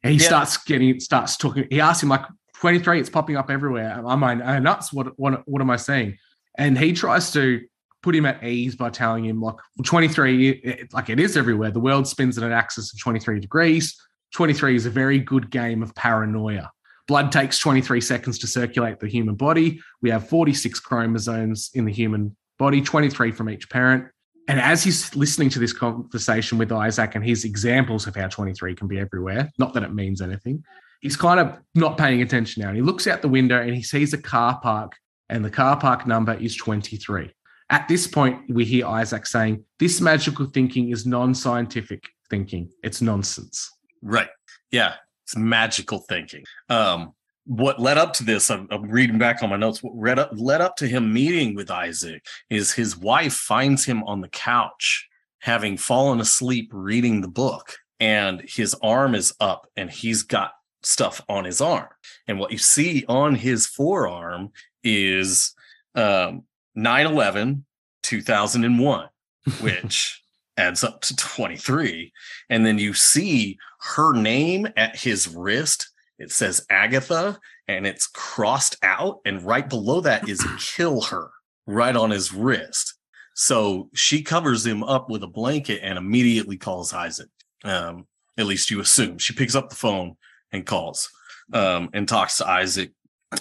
he 0.04 0.20
Yeah. 0.20 0.28
starts 0.28 0.58
getting 0.58 1.00
starts 1.00 1.36
talking. 1.38 1.68
He 1.70 1.82
asks 1.82 2.04
him 2.04 2.10
like 2.10 2.26
23, 2.58 3.00
it's 3.00 3.10
popping 3.10 3.36
up 3.38 3.50
everywhere. 3.50 3.92
Am 4.08 4.24
I 4.24 4.32
am 4.34 4.42
I 4.44 4.60
nuts? 4.60 4.94
What 4.94 5.18
what 5.20 5.42
what 5.48 5.62
am 5.62 5.70
I 5.70 5.76
saying? 5.78 6.18
And 6.58 6.78
he 6.78 6.94
tries 6.94 7.32
to 7.34 7.62
put 8.02 8.16
him 8.16 8.26
at 8.26 8.44
ease 8.44 8.76
by 8.76 8.90
telling 8.92 9.26
him 9.26 9.42
like 9.42 9.56
23, 9.84 10.50
it- 10.50 10.94
like 10.94 11.10
it 11.10 11.20
is 11.20 11.36
everywhere. 11.36 11.72
The 11.72 11.80
world 11.80 12.08
spins 12.08 12.38
at 12.38 12.44
an 12.44 12.52
axis 12.52 12.94
of 12.94 13.00
23 13.00 13.40
degrees. 13.40 14.00
23 14.34 14.76
is 14.76 14.86
a 14.86 14.90
very 14.92 15.18
good 15.20 15.50
game 15.50 15.82
of 15.82 15.96
paranoia. 15.96 16.70
Blood 17.08 17.32
takes 17.32 17.60
23 17.60 18.02
seconds 18.02 18.40
to 18.40 18.48
circulate 18.48 19.00
the 19.00 19.08
human 19.08 19.36
body. 19.36 19.80
We 20.02 20.10
have 20.10 20.28
46 20.28 20.80
chromosomes 20.80 21.70
in 21.74 21.86
the 21.86 21.94
human 21.94 22.36
body, 22.58 22.82
23 22.82 23.32
from 23.32 23.50
each 23.50 23.70
parent. 23.70 24.06
And 24.48 24.60
as 24.60 24.84
he's 24.84 25.16
listening 25.16 25.50
to 25.50 25.60
this 25.60 25.74
conversation 25.74 26.58
with 26.58 26.72
Isaac 26.72 27.16
and 27.16 27.26
his 27.26 27.46
examples 27.46 28.06
of 28.08 28.16
how 28.16 28.28
23 28.28 28.76
can 28.76 28.88
be 28.88 29.00
everywhere, 29.00 29.52
not 29.58 29.74
that 29.74 29.84
it 29.84 29.94
means 29.94 30.22
anything, 30.22 30.64
he's 31.02 31.18
kind 31.18 31.40
of 31.40 31.58
not 31.74 31.98
paying 31.98 32.22
attention 32.22 32.62
now. 32.62 32.70
And 32.70 32.78
he 32.78 32.84
looks 32.84 33.08
out 33.08 33.22
the 33.22 33.28
window 33.28 33.60
and 33.62 33.76
he 33.76 33.82
sees 33.82 34.14
a 34.14 34.18
car 34.18 34.60
park, 34.62 34.94
and 35.30 35.44
the 35.44 35.50
car 35.50 35.80
park 35.80 36.06
number 36.06 36.34
is 36.36 36.56
23. 36.56 37.32
At 37.72 37.88
this 37.88 38.06
point, 38.06 38.42
we 38.48 38.64
hear 38.66 38.86
Isaac 38.86 39.26
saying, 39.26 39.64
This 39.80 40.00
magical 40.00 40.46
thinking 40.46 40.92
is 40.92 41.06
non 41.06 41.34
scientific 41.34 42.04
thinking, 42.30 42.70
it's 42.84 43.02
nonsense. 43.02 43.72
Right. 44.04 44.30
Yeah. 44.72 44.96
It's 45.26 45.36
magical 45.36 46.00
thinking. 46.00 46.44
Um, 46.70 47.14
what 47.46 47.80
led 47.80 47.98
up 47.98 48.14
to 48.14 48.24
this, 48.24 48.50
I'm, 48.50 48.68
I'm 48.72 48.90
reading 48.90 49.18
back 49.18 49.42
on 49.42 49.50
my 49.50 49.58
notes. 49.58 49.82
What 49.82 49.96
led 49.96 50.20
up, 50.20 50.32
led 50.34 50.62
up 50.62 50.76
to 50.78 50.88
him 50.88 51.14
meeting 51.14 51.56
with 51.56 51.72
Isaac 51.72 52.26
is 52.50 52.72
his 52.72 52.98
wife 52.98 53.34
finds 53.34 53.86
him 53.86 54.04
on 54.04 54.22
the 54.22 54.30
couch, 54.30 55.08
having 55.40 55.78
fallen 55.78 56.20
asleep 56.20 56.70
reading 56.72 57.22
the 57.22 57.28
book, 57.28 57.76
and 58.00 58.42
his 58.46 58.76
arm 58.82 59.16
is 59.16 59.34
up 59.40 59.68
and 59.76 59.90
he's 59.90 60.24
got 60.24 60.52
stuff 60.84 61.22
on 61.28 61.44
his 61.44 61.62
arm. 61.62 61.88
And 62.28 62.40
what 62.40 62.52
you 62.52 62.58
see 62.58 63.06
on 63.08 63.36
his 63.36 63.68
forearm 63.68 64.52
is 64.84 65.56
um, 65.96 66.44
9 66.76 67.06
11, 67.06 67.66
2001, 68.04 69.10
which 69.62 70.22
adds 70.58 70.84
up 70.84 71.02
to 71.02 71.16
23. 71.16 72.12
And 72.50 72.66
then 72.66 72.80
you 72.80 72.94
see 72.94 73.58
her 73.82 74.14
name 74.14 74.68
at 74.78 74.96
his 74.96 75.28
wrist. 75.28 75.90
It 76.18 76.32
says 76.32 76.66
Agatha 76.70 77.40
and 77.68 77.86
it's 77.86 78.08
crossed 78.08 78.78
out. 78.84 79.20
And 79.26 79.44
right 79.44 79.68
below 79.68 80.02
that 80.02 80.30
is 80.30 80.46
kill 80.60 81.02
her 81.02 81.30
right 81.68 81.96
on 81.96 82.12
his 82.12 82.34
wrist. 82.34 82.94
So 83.34 83.90
she 83.94 84.22
covers 84.22 84.66
him 84.66 84.84
up 84.84 85.10
with 85.10 85.24
a 85.24 85.28
blanket 85.28 85.82
and 85.84 85.98
immediately 85.98 86.58
calls 86.58 86.94
Isaac. 86.94 87.28
Um, 87.64 88.08
at 88.38 88.46
least 88.46 88.72
you 88.72 88.80
assume. 88.80 89.18
She 89.18 89.34
picks 89.34 89.56
up 89.56 89.70
the 89.70 89.76
phone 89.76 90.16
and 90.52 90.66
calls 90.66 91.10
um, 91.54 91.90
and 91.94 92.08
talks 92.08 92.38
to 92.38 92.48
Isaac. 92.48 92.92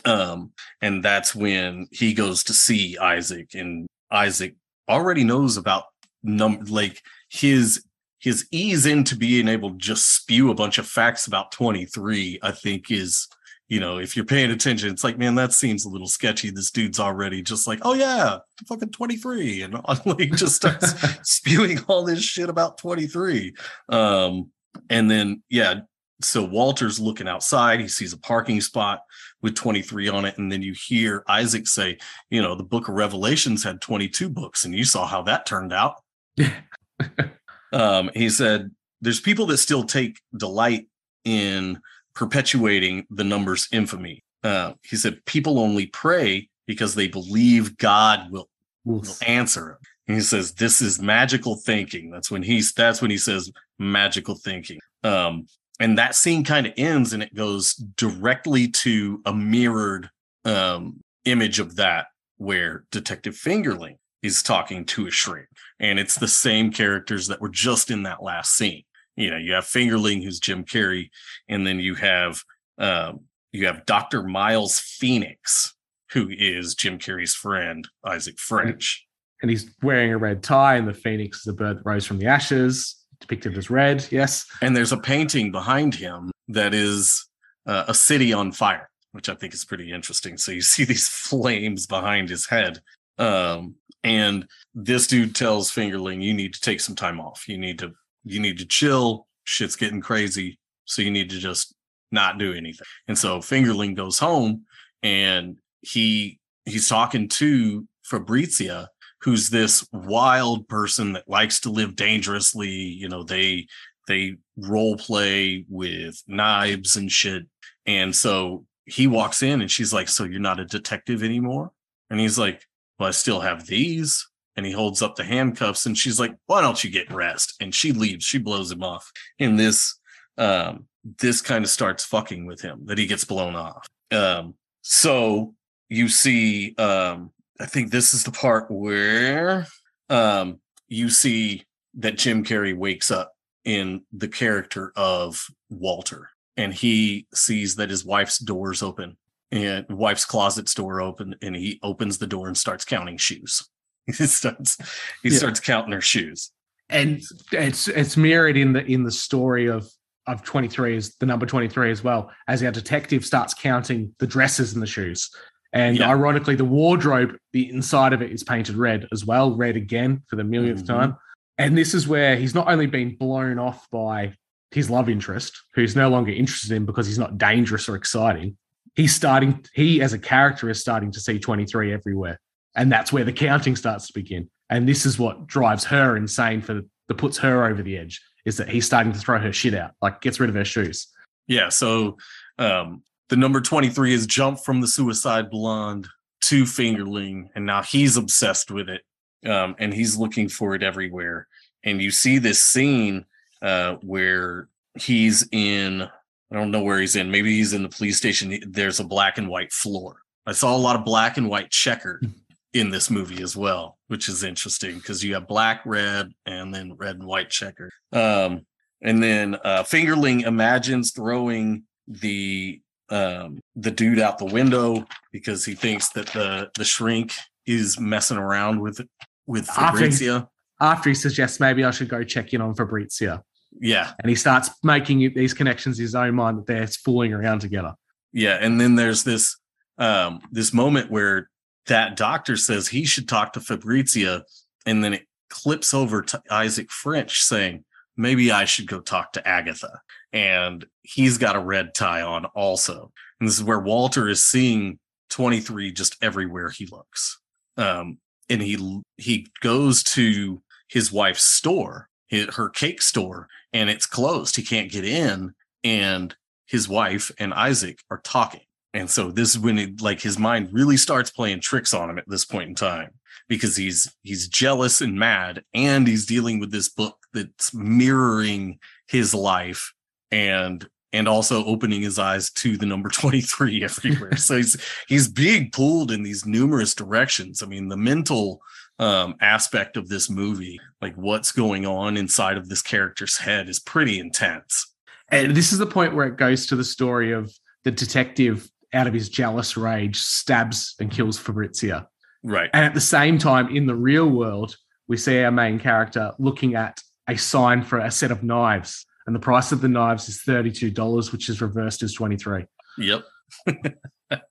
Um, 0.05 0.53
and 0.83 1.05
that's 1.05 1.35
when 1.35 1.87
he 1.93 2.15
goes 2.15 2.45
to 2.45 2.55
see 2.55 2.99
Isaac, 2.99 3.55
and 3.55 3.87
Isaac 4.11 4.57
already 4.89 5.25
knows 5.25 5.57
about 5.57 5.85
num 6.25 6.59
like 6.69 7.03
his 7.29 7.85
his 8.19 8.47
ease 8.51 8.87
into 8.87 9.17
being 9.17 9.49
able 9.49 9.71
to 9.71 9.77
just 9.77 10.17
spew 10.17 10.51
a 10.51 10.55
bunch 10.55 10.79
of 10.79 10.87
facts 10.87 11.27
about 11.27 11.53
23 11.53 12.39
i 12.43 12.51
think 12.51 12.91
is 12.91 13.29
you 13.69 13.81
know 13.81 13.99
if 13.99 14.17
you're 14.17 14.25
paying 14.25 14.51
attention 14.51 14.91
it's 14.91 15.05
like 15.05 15.19
man 15.19 15.35
that 15.35 15.53
seems 15.53 15.85
a 15.85 15.89
little 15.89 16.07
sketchy. 16.07 16.51
This 16.51 16.71
dude's 16.71 17.01
already 17.01 17.43
just 17.43 17.67
like 17.67 17.81
oh 17.83 17.95
yeah 17.95 18.39
fucking 18.69 18.91
23 18.91 19.63
and 19.63 19.75
like 20.05 20.33
just 20.33 20.57
starts 20.57 20.95
spewing 21.23 21.81
all 21.89 22.05
this 22.05 22.23
shit 22.23 22.49
about 22.49 22.79
23 22.79 23.55
um 23.89 24.51
and 24.91 25.11
then 25.11 25.43
yeah 25.49 25.81
so 26.23 26.45
walter's 26.45 27.01
looking 27.01 27.29
outside. 27.29 27.81
He 27.81 27.89
sees 27.89 28.13
a 28.13 28.19
parking 28.19 28.61
spot 28.61 29.01
with 29.43 29.57
23 29.57 30.09
on 30.09 30.25
it. 30.25 30.39
And 30.39 30.51
then 30.51 30.63
you 30.63 30.75
hear 30.87 31.25
isaac 31.29 31.67
say 31.67 31.99
you 32.31 32.41
know 32.41 32.55
the 32.55 32.65
book 32.65 32.89
of 32.89 32.95
revelations 32.95 33.65
had 33.65 33.81
22 33.81 34.29
books 34.29 34.65
and 34.65 34.75
you 34.75 34.85
saw 34.85 35.07
how 35.07 35.23
that 35.23 35.47
turned 35.47 35.73
out 35.73 36.04
um, 37.73 38.11
he 38.15 38.29
said 38.29 38.71
there's 39.01 39.21
people 39.21 39.47
that 39.47 39.59
still 39.59 39.85
take 39.85 40.21
delight 40.37 40.87
in 41.25 41.81
perpetuating 42.15 43.07
the 43.11 43.25
number's 43.25 43.69
infamy. 43.73 44.23
Uh, 44.43 44.73
he 44.83 44.97
said 44.97 45.25
people 45.25 45.59
only 45.59 45.87
pray 45.87 46.49
because 46.67 46.95
they 46.95 47.09
believe 47.09 47.77
God 47.77 48.31
will, 48.31 48.49
will 48.85 49.05
answer 49.27 49.61
them. 49.61 49.79
And 50.07 50.17
he 50.17 50.23
says 50.23 50.53
this 50.53 50.83
is 50.83 51.01
magical 51.01 51.57
thinking. 51.57 52.11
That's 52.11 52.31
when 52.31 52.43
he's 52.43 52.73
that's 52.73 53.01
when 53.01 53.11
he 53.11 53.19
says 53.19 53.51
magical 53.79 54.35
thinking. 54.35 54.79
Um, 55.03 55.47
and 55.81 55.99
that 55.99 56.15
scene 56.15 56.45
kind 56.45 56.67
of 56.67 56.75
ends 56.77 57.13
and 57.13 57.23
it 57.23 57.35
goes 57.35 57.75
directly 57.75 58.69
to 58.69 59.21
a 59.25 59.35
mirrored 59.35 60.11
um, 60.45 61.01
image 61.25 61.59
of 61.59 61.77
that 61.77 62.07
where 62.37 62.85
Detective 62.91 63.35
Fingerling 63.35 63.97
is 64.25 64.43
talking 64.43 64.85
to 64.87 65.07
a 65.07 65.11
shrink. 65.11 65.47
And 65.79 65.99
it's 65.99 66.17
the 66.17 66.27
same 66.27 66.73
characters 66.73 67.29
that 67.29 67.41
were 67.41 67.51
just 67.51 67.91
in 67.91 68.05
that 68.05 68.23
last 68.23 68.57
scene. 68.57 68.83
You 69.17 69.31
know, 69.31 69.37
you 69.37 69.53
have 69.53 69.65
Fingerling, 69.65 70.25
who's 70.25 70.41
Jim 70.41 70.65
Carrey, 70.65 71.11
and 71.49 71.65
then 71.67 71.79
you 71.79 71.95
have 71.95 72.43
um, 72.79 73.21
you 73.53 73.67
have 73.67 73.87
Dr. 73.87 74.25
Miles 74.25 74.81
Phoenix, 74.81 75.77
who 76.11 76.29
is 76.31 76.75
Jim 76.75 76.99
Carrey's 76.99 77.35
friend, 77.35 77.87
Isaac 78.05 78.39
French. 78.39 79.07
And 79.43 79.51
he's 79.51 79.71
wearing 79.83 80.13
a 80.13 80.19
red 80.19 80.43
tie, 80.43 80.77
and 80.77 80.89
the 80.89 80.95
phoenix 80.95 81.41
is 81.41 81.47
a 81.47 81.53
bird 81.53 81.79
that 81.79 81.85
rose 81.85 82.07
from 82.07 82.19
the 82.19 82.27
ashes, 82.27 82.97
depicted 83.21 83.57
as 83.57 83.71
red. 83.71 84.07
Yes. 84.11 84.47
And 84.63 84.77
there's 84.77 84.93
a 84.93 84.97
painting 84.97 85.53
behind 85.53 85.95
him 85.95 86.33
that 86.49 86.75
is 86.75 87.29
uh, 87.67 87.85
a 87.87 87.95
city 87.95 88.33
on 88.33 88.51
fire, 88.53 88.89
which 89.13 89.29
I 89.29 89.35
think 89.35 89.55
is 89.55 89.65
pretty 89.65 89.93
interesting. 89.93 90.37
So 90.39 90.51
you 90.51 90.63
see 90.63 90.85
these 90.85 91.09
flames 91.13 91.87
behind 91.87 92.31
his 92.31 92.47
head. 92.47 92.81
Um, 93.19 93.77
and 94.05 94.47
this 94.75 95.07
dude 95.07 95.35
tells 95.35 95.71
Fingerling, 95.71 96.23
you 96.23 96.35
need 96.35 96.53
to 96.55 96.61
take 96.61 96.81
some 96.81 96.95
time 96.95 97.19
off. 97.19 97.49
You 97.49 97.59
need 97.59 97.79
to 97.81 97.93
you 98.25 98.39
need 98.39 98.59
to 98.59 98.67
chill. 98.67 99.27
Shit's 99.45 99.77
getting 99.77 100.01
crazy. 100.01 100.59
So 100.85 101.03
you 101.03 101.11
need 101.11 101.31
to 101.31 101.39
just 101.39 101.75
not 102.13 102.39
do 102.39 102.53
anything. 102.53 102.87
And 103.09 103.19
so 103.19 103.39
Fingerling 103.39 103.97
goes 103.97 104.19
home 104.19 104.65
and 105.03 105.59
he 105.81 106.39
he's 106.67 106.89
talking 106.89 107.29
to 107.29 107.89
Fabrizia, 108.05 108.89
who's 109.23 109.49
this 109.49 109.87
wild 109.93 110.69
person 110.69 111.15
that 111.15 111.29
likes 111.29 111.61
to 111.61 111.71
live 111.71 111.97
dangerously. 111.97 112.69
You 112.69 113.09
know, 113.09 113.23
they 113.23 113.67
they 114.07 114.37
role 114.59 114.97
play 114.99 115.65
with 115.69 116.23
knives 116.27 116.97
and 116.97 117.11
shit. 117.11 117.45
And 117.87 118.15
so 118.15 118.67
he 118.85 119.07
walks 119.07 119.43
in 119.43 119.63
and 119.63 119.71
she's 119.71 119.95
like, 119.95 120.09
So 120.09 120.25
you're 120.25 120.41
not 120.41 120.61
a 120.61 120.67
detective 120.67 121.23
anymore? 121.23 121.73
And 122.11 122.21
he's 122.21 122.39
like, 122.39 122.67
Well, 122.99 123.09
I 123.09 123.13
still 123.13 123.41
have 123.41 123.67
these. 123.67 124.27
And 124.57 124.65
he 124.65 124.73
holds 124.73 125.03
up 125.03 125.17
the 125.17 125.25
handcuffs 125.25 125.85
and 125.85 125.99
she's 125.99 126.21
like, 126.21 126.33
Why 126.47 126.61
don't 126.61 126.83
you 126.85 126.91
get 126.91 127.13
rest? 127.13 127.55
And 127.61 127.75
she 127.75 127.93
leaves, 127.93 128.25
she 128.25 128.39
blows 128.39 128.71
him 128.71 128.85
off. 128.85 129.11
And 129.41 129.59
this 129.59 129.99
um 130.39 130.87
this 131.19 131.43
kind 131.43 131.65
of 131.65 131.71
starts 131.71 132.05
fucking 132.05 132.47
with 132.47 132.61
him 132.61 132.83
that 132.87 132.99
he 132.99 133.07
gets 133.07 133.25
blown 133.25 133.57
off. 133.57 133.87
Um 134.13 134.55
so 134.83 135.55
you 135.89 136.09
see 136.09 136.75
um 136.77 137.33
I 137.61 137.67
think 137.67 137.91
this 137.91 138.15
is 138.15 138.23
the 138.23 138.31
part 138.31 138.71
where 138.71 139.67
um 140.09 140.61
you 140.87 141.11
see 141.11 141.65
that 141.95 142.19
Jim 142.19 142.45
Carrey 142.45 142.77
wakes 142.77 143.11
up 143.11 143.33
in 143.65 144.03
the 144.13 144.29
character 144.29 144.93
of 144.95 145.45
Walter 145.69 146.31
and 146.57 146.73
he 146.73 147.27
sees 147.35 147.77
that 147.77 147.91
his 147.91 148.05
wife's 148.05 148.39
door's 148.39 148.83
open 148.83 149.17
and 149.55 149.87
wife's 149.89 150.25
closet's 150.25 150.75
door 150.75 151.01
open 151.01 151.35
and 151.41 151.55
he 151.55 151.79
opens 151.83 152.19
the 152.19 152.27
door 152.27 152.47
and 152.47 152.57
starts 152.57 152.85
counting 152.85 153.17
shoes. 153.17 153.69
he 154.07 154.13
starts 154.13 154.77
he 155.23 155.31
yeah. 155.31 155.39
starts 155.39 155.61
counting 155.61 155.93
her 155.93 156.01
shoes. 156.01 156.51
And 156.91 157.23
it's 157.53 157.89
it's 157.89 158.17
mirrored 158.17 158.57
in 158.57 158.73
the 158.73 158.85
in 158.85 159.05
the 159.05 159.13
story 159.13 159.67
of 159.67 159.89
of 160.27 160.43
23 160.43 160.97
is 160.97 161.17
the 161.17 161.27
number 161.27 161.45
23 161.45 161.91
as 161.91 162.03
well 162.03 162.31
as 162.49 162.63
our 162.63 162.71
detective 162.71 163.27
starts 163.27 163.53
counting 163.53 164.15
the 164.19 164.27
dresses 164.27 164.73
and 164.73 164.83
the 164.83 164.87
shoes 164.87 165.31
and 165.75 165.99
yeah. 165.99 166.09
ironically, 166.09 166.55
the 166.55 166.65
wardrobe, 166.65 167.37
the 167.53 167.69
inside 167.69 168.13
of 168.13 168.23
it 168.23 168.31
is 168.31 168.45
painted 168.45 168.77
red 168.77 169.09
as 169.13 169.25
well, 169.25 169.57
red 169.57 169.77
again 169.77 170.23
for 170.29 170.37
the 170.37 170.45
millionth 170.45 170.85
mm-hmm. 170.85 171.01
time. 171.01 171.17
And 171.59 171.77
this 171.77 171.95
is 171.95 172.07
where 172.07 172.37
he's 172.37 172.55
not 172.55 172.69
only 172.69 172.87
been 172.87 173.17
blown 173.17 173.59
off 173.59 173.91
by 173.91 174.35
his 174.71 174.89
love 174.89 175.09
interest, 175.09 175.53
who's 175.75 175.97
no 175.97 176.09
longer 176.09 176.31
interested 176.31 176.71
in 176.71 176.87
because 176.87 177.09
he's 177.09 177.19
not 177.19 177.39
dangerous 177.39 177.89
or 177.89 177.97
exciting. 177.97 178.57
He's 178.95 179.15
starting, 179.15 179.65
he 179.75 180.01
as 180.01 180.13
a 180.13 180.19
character 180.19 180.71
is 180.71 180.81
starting 180.81 181.11
to 181.13 181.21
see 181.21 181.39
23 181.39 181.93
everywhere. 181.93 182.41
And 182.77 182.91
that's 182.91 183.13
where 183.13 183.25
the 183.25 183.33
counting 183.33 183.77
starts 183.77 184.07
to 184.09 184.13
begin. 184.13 184.51
And 184.71 184.89
this 184.89 185.07
is 185.07 185.19
what 185.19 185.47
drives 185.47 185.85
her 185.85 186.17
insane 186.17 186.61
for 186.61 186.83
that 187.09 187.15
puts 187.15 187.39
her 187.39 187.67
over 187.67 187.83
the 187.83 187.97
edge 187.99 188.21
is 188.45 188.57
that 188.57 188.69
he's 188.69 188.87
starting 188.87 189.13
to 189.13 189.19
throw 189.19 189.39
her 189.39 189.53
shit 189.53 189.75
out, 189.75 189.93
like 190.03 190.21
gets 190.21 190.41
rid 190.41 190.49
of 190.49 190.57
her 190.57 190.65
shoes. 190.65 191.09
Yeah. 191.47 191.69
So 191.69 192.17
um, 192.59 193.03
the 193.29 193.37
number 193.37 193.61
23 193.61 194.13
has 194.13 194.27
jumped 194.27 194.65
from 194.65 194.81
the 194.81 194.89
suicide 194.89 195.51
blonde 195.51 196.09
to 196.43 196.65
fingerling 196.65 197.49
and 197.55 197.65
now 197.65 197.83
he's 197.83 198.17
obsessed 198.17 198.71
with 198.71 198.89
it 198.89 199.03
um, 199.49 199.75
and 199.79 199.95
he's 199.95 200.17
looking 200.17 200.49
for 200.49 200.75
it 200.75 200.83
everywhere 200.83 201.49
and 201.85 202.03
you 202.03 202.11
see 202.11 202.39
this 202.39 202.61
scene 202.61 203.25
uh, 203.63 203.95
where 204.03 204.69
he's 204.99 205.49
in 205.53 206.07
i 206.55 206.61
don't 206.61 206.71
know 206.71 206.83
where 206.83 207.01
he's 207.01 207.17
in. 207.17 207.31
Maybe 207.31 207.57
he's 207.57 207.73
in 207.73 207.83
the 207.83 207.89
police 207.89 208.17
station. 208.17 208.59
There's 208.67 209.01
a 209.01 209.05
black 209.05 209.39
and 209.39 209.49
white 209.49 209.73
floor. 209.73 210.17
I 210.47 210.53
saw 210.53 210.77
a 210.77 210.79
lot 210.79 210.97
of 210.97 211.05
black 211.05 211.37
and 211.37 211.49
white 211.49 211.71
checkered 211.71 212.31
in 212.73 212.91
this 212.91 213.11
movie 213.11 213.43
as 213.43 213.57
well 213.57 213.99
which 214.09 214.29
is 214.29 214.45
interesting 214.45 214.97
because 214.97 215.25
you 215.25 215.35
have 215.35 215.49
black 215.49 215.83
red 215.85 216.33
and 216.47 216.75
then 216.75 216.95
red 216.95 217.17
and 217.17 217.27
white 217.27 217.51
checker. 217.51 217.91
Um, 218.13 218.67
and 219.03 219.23
then 219.23 219.57
uh, 219.65 219.83
fingerling 219.83 220.47
imagines 220.47 221.13
throwing 221.13 221.85
the 222.07 222.81
um, 223.11 223.61
the 223.77 223.91
dude 223.91 224.19
out 224.19 224.39
the 224.39 224.45
window 224.45 225.05
because 225.33 225.65
he 225.65 225.75
thinks 225.75 226.11
that 226.11 226.29
the 226.29 226.71
the 226.77 226.85
shrink 226.85 227.33
is 227.67 227.99
messing 227.99 228.39
around 228.39 228.81
with 228.81 229.01
with 229.47 229.67
Fabrizia. 229.67 230.37
After, 230.37 230.49
after 230.81 231.09
he 231.11 231.15
suggests 231.15 231.61
maybe 231.61 231.85
I 231.85 231.91
should 231.91 232.09
go 232.09 232.23
check 232.23 232.55
in 232.55 232.61
on 232.61 232.75
Fabrizia. 232.75 233.43
Yeah, 233.81 234.13
and 234.23 234.31
he 234.31 234.37
starts 234.37 234.71
making 234.83 235.33
these 235.35 235.55
connections 235.55 235.99
in 235.99 236.05
his 236.05 236.15
own 236.15 236.35
mind 236.35 236.59
that 236.59 236.67
they're 236.67 236.87
fooling 236.87 237.33
around 237.33 237.61
together. 237.61 237.95
Yeah, 238.33 238.59
and 238.61 238.81
then 238.81 238.95
there's 238.95 239.25
this 239.25 239.57
um, 239.99 240.41
this 240.51 240.73
moment 240.73 241.11
where 241.11 241.51
that 241.87 242.17
doctor 242.17 242.57
says 242.57 242.89
he 242.89 243.05
should 243.05 243.29
talk 243.29 243.53
to 243.55 243.61
Fabrizia, 243.61 244.45
and 244.87 245.03
then 245.03 245.15
it 245.15 245.27
clips 245.51 245.95
over 245.95 246.23
to 246.23 246.43
Isaac 246.51 246.91
French 246.91 247.41
saying, 247.43 247.85
maybe 248.17 248.53
I 248.53 248.65
should 248.65 248.87
go 248.87 249.01
talk 249.01 249.33
to 249.33 249.47
Agatha. 249.47 250.01
And 250.33 250.85
he's 251.03 251.39
got 251.39 251.57
a 251.57 251.61
red 251.61 251.95
tie 251.95 252.23
on 252.23 252.45
also. 252.47 253.13
And 253.41 253.49
this 253.49 253.57
is 253.57 253.65
where 253.65 253.81
Walter 253.81 254.29
is 254.29 254.45
seeing 254.45 254.99
23 255.31 255.93
just 255.93 256.17
everywhere 256.23 256.71
he 256.71 256.87
looks. 256.87 257.41
Um, 257.77 258.19
and 258.49 258.61
he 258.61 259.03
he 259.17 259.47
goes 259.63 260.03
to 260.03 260.63
his 260.89 261.11
wife's 261.11 261.45
store, 261.45 262.09
her 262.55 262.69
cake 262.69 263.03
store, 263.03 263.49
and 263.73 263.91
it's 263.91 264.07
closed. 264.07 264.57
He 264.57 264.63
can't 264.63 264.91
get 264.91 265.05
in. 265.05 265.55
And 265.83 266.35
his 266.67 266.89
wife 266.89 267.31
and 267.39 267.53
Isaac 267.53 268.01
are 268.11 268.21
talking. 268.25 268.63
And 268.95 269.11
so 269.11 269.31
this 269.31 269.51
is 269.51 269.59
when 269.59 269.79
it, 269.79 270.01
like 270.01 270.21
his 270.21 270.39
mind 270.39 270.71
really 270.73 270.97
starts 270.97 271.31
playing 271.31 271.61
tricks 271.61 271.93
on 271.93 272.09
him 272.09 272.19
at 272.19 272.29
this 272.29 272.45
point 272.45 272.69
in 272.69 272.75
time 272.75 273.11
because 273.49 273.77
he's 273.77 274.15
he's 274.23 274.49
jealous 274.49 275.01
and 275.01 275.19
mad 275.19 275.63
and 275.75 276.07
he's 276.07 276.27
dealing 276.27 276.61
with 276.61 276.71
this 276.71 276.89
book 276.89 277.19
that's 277.33 277.75
mirroring 277.75 278.79
his 279.09 279.35
life 279.35 279.93
and 280.31 280.89
and 281.13 281.29
also 281.29 281.65
opening 281.65 282.03
his 282.03 282.19
eyes 282.19 282.51
to 282.51 282.77
the 282.77 282.87
number 282.87 283.09
23 283.13 283.85
everywhere 283.85 284.37
so 284.37 284.57
he's 284.57 284.81
he's 285.09 285.29
being 285.29 285.71
pulled 285.71 286.11
in 286.11 286.23
these 286.23 286.47
numerous 286.47 286.95
directions 286.95 287.63
i 287.63 287.67
mean 287.67 287.89
the 287.89 287.97
mental 287.97 288.61
um 288.99 289.35
aspect 289.41 289.97
of 289.97 290.09
this 290.09 290.31
movie 290.31 290.79
like 291.03 291.15
what's 291.17 291.51
going 291.51 291.85
on 291.85 292.17
inside 292.17 292.57
of 292.57 292.69
this 292.69 292.81
character's 292.81 293.39
head 293.39 293.69
is 293.69 293.81
pretty 293.81 294.21
intense 294.21 294.95
and 295.31 295.57
this 295.57 295.73
is 295.73 295.79
the 295.79 295.87
point 295.87 296.15
where 296.15 296.29
it 296.29 296.37
goes 296.37 296.67
to 296.67 296.77
the 296.77 296.85
story 296.85 297.33
of 297.33 297.53
the 297.83 297.91
detective 297.91 298.71
out 298.93 299.09
of 299.09 299.15
his 299.15 299.29
jealous 299.29 299.77
rage 299.77 300.19
stabs 300.19 300.95
and 301.01 301.11
kills 301.11 301.37
fabrizia 301.37 302.07
Right. 302.45 302.69
And 302.75 302.85
at 302.85 302.95
the 302.95 303.01
same 303.01 303.39
time, 303.39 303.75
in 303.75 303.87
the 303.87 303.95
real 303.95 304.29
world, 304.29 304.77
we 305.09 305.17
see 305.17 305.43
our 305.43 305.51
main 305.51 305.81
character 305.81 306.33
looking 306.39 306.75
at 306.75 307.01
a 307.27 307.37
sign 307.37 307.83
for 307.83 307.99
a 307.99 308.11
set 308.11 308.31
of 308.31 308.43
knives. 308.43 309.07
And 309.27 309.35
the 309.35 309.41
price 309.41 309.73
of 309.73 309.81
the 309.81 309.89
knives 309.89 310.29
is 310.29 310.43
$32, 310.47 311.33
which 311.33 311.49
is 311.49 311.63
reversed 311.63 312.03
as 312.03 312.13
23. 312.13 312.67
Yep. 312.99 313.25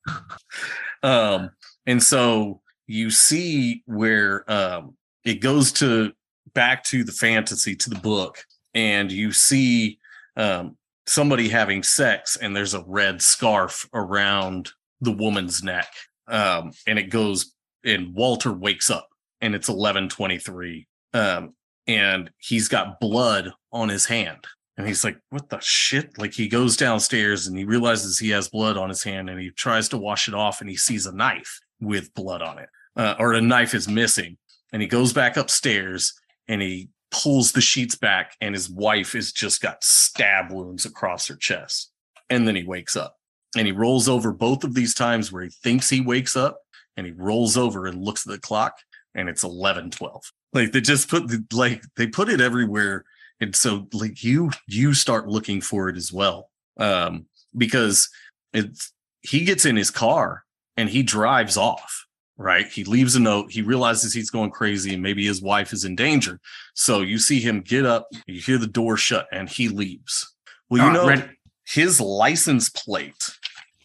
um, 1.04 1.52
and 1.86 2.02
so 2.02 2.62
you 2.88 3.10
see 3.10 3.84
where 3.86 4.50
um, 4.52 4.96
it 5.24 5.36
goes 5.36 5.72
to 5.74 6.14
back 6.54 6.84
to 6.86 7.04
the 7.04 7.12
fantasy, 7.12 7.76
to 7.76 7.90
the 7.90 8.00
book, 8.00 8.44
and 8.74 9.12
you 9.12 9.32
see 9.32 10.00
um, 10.36 10.78
somebody 11.06 11.50
having 11.50 11.84
sex, 11.84 12.36
and 12.36 12.56
there's 12.56 12.74
a 12.74 12.84
red 12.86 13.22
scarf 13.22 13.88
around 13.94 14.72
the 15.02 15.12
woman's 15.12 15.64
neck. 15.64 15.88
Um, 16.28 16.72
and 16.88 16.98
it 16.98 17.10
goes 17.10 17.54
and 17.84 18.14
Walter 18.14 18.52
wakes 18.52 18.90
up 18.90 19.10
and 19.42 19.54
it's 19.56 19.68
1123. 19.68 20.88
Um, 21.14 21.54
and 21.86 22.32
he's 22.38 22.68
got 22.68 23.00
blood 23.00 23.52
on 23.72 23.90
his 23.90 24.06
hand. 24.06 24.46
And 24.78 24.88
he's 24.88 25.04
like, 25.04 25.18
what 25.30 25.50
the 25.50 25.60
shit? 25.60 26.18
Like 26.18 26.34
he 26.34 26.48
goes 26.48 26.78
downstairs 26.78 27.46
and 27.46 27.58
he 27.58 27.66
realizes 27.66 28.18
he 28.18 28.30
has 28.30 28.50
blood 28.50 28.78
on 28.78 28.90
his 28.90 29.04
hand 29.04 29.30
and 29.30 29.40
he 29.40 29.52
tries 29.52 29.90
to 29.90 29.98
wash 29.98 30.28
it 30.28 30.34
off 30.34 30.62
and 30.62 30.70
he 30.70 30.78
sees 30.78 31.06
a 31.06 31.16
knife 31.16 31.60
with 31.86 32.14
blood 32.14 32.42
on 32.42 32.60
it, 32.60 32.70
uh, 32.96 33.16
or 33.20 33.34
a 33.34 33.42
knife 33.42 33.74
is 33.74 33.88
missing. 33.88 34.38
And 34.72 34.82
he 34.82 34.88
goes 34.88 35.14
back 35.14 35.38
upstairs 35.38 36.14
and 36.48 36.62
he 36.62 36.90
pulls 37.12 37.52
the 37.52 37.62
sheets 37.62 37.96
back 37.96 38.36
and 38.42 38.56
his 38.56 38.70
wife 38.70 39.14
has 39.14 39.32
just 39.32 39.62
got 39.62 39.84
stab 39.84 40.52
wounds 40.52 40.86
across 40.86 41.28
her 41.28 41.36
chest. 41.36 41.92
And 42.30 42.48
then 42.48 42.56
he 42.56 42.64
wakes 42.64 42.96
up 42.96 43.18
and 43.56 43.68
he 43.68 43.72
rolls 43.72 44.10
over 44.10 44.32
both 44.32 44.64
of 44.64 44.74
these 44.74 44.94
times 44.94 45.32
where 45.32 45.44
he 45.44 45.50
thinks 45.50 45.90
he 45.90 46.02
wakes 46.02 46.36
up 46.36 46.60
and 46.98 47.06
he 47.06 47.14
rolls 47.14 47.58
over 47.58 47.86
and 47.86 48.04
looks 48.04 48.26
at 48.26 48.32
the 48.32 48.40
clock 48.40 48.76
and 49.16 49.30
it's 49.30 49.44
11 49.44 49.92
12 49.92 50.32
like 50.54 50.72
they 50.72 50.82
just 50.82 51.10
put 51.10 51.28
the, 51.28 51.44
like 51.54 51.84
they 51.98 52.08
put 52.08 52.30
it 52.30 52.42
everywhere 52.42 53.06
and 53.40 53.56
so 53.56 53.88
like 53.94 54.24
you 54.24 54.52
you 54.68 54.94
start 54.94 55.28
looking 55.28 55.62
for 55.62 55.90
it 55.90 55.98
as 55.98 56.12
well 56.12 56.50
um 56.78 57.26
because 57.56 58.10
it's 58.54 58.92
he 59.22 59.46
gets 59.46 59.66
in 59.66 59.76
his 59.76 59.92
car 59.92 60.44
and 60.78 60.90
he 60.90 61.04
drives 61.04 61.58
off 61.58 62.06
right? 62.36 62.66
He 62.68 62.84
leaves 62.84 63.16
a 63.16 63.20
note 63.20 63.52
he 63.52 63.62
realizes 63.62 64.12
he's 64.12 64.32
going 64.32 64.50
crazy 64.50 64.96
and 64.96 65.04
maybe 65.04 65.24
his 65.24 65.40
wife 65.40 65.72
is 65.72 65.86
in 65.86 65.96
danger. 65.96 66.40
So 66.74 67.02
you 67.02 67.20
see 67.20 67.40
him 67.40 67.62
get 67.62 67.86
up 67.86 68.08
you 68.26 68.42
hear 68.42 68.58
the 68.58 68.66
door 68.66 68.98
shut 68.98 69.28
and 69.32 69.48
he 69.48 69.70
leaves. 69.70 70.34
Well 70.68 70.84
you 70.84 71.00
right, 71.00 71.20
know 71.20 71.28
his 71.66 72.02
license 72.02 72.70
plate 72.70 73.30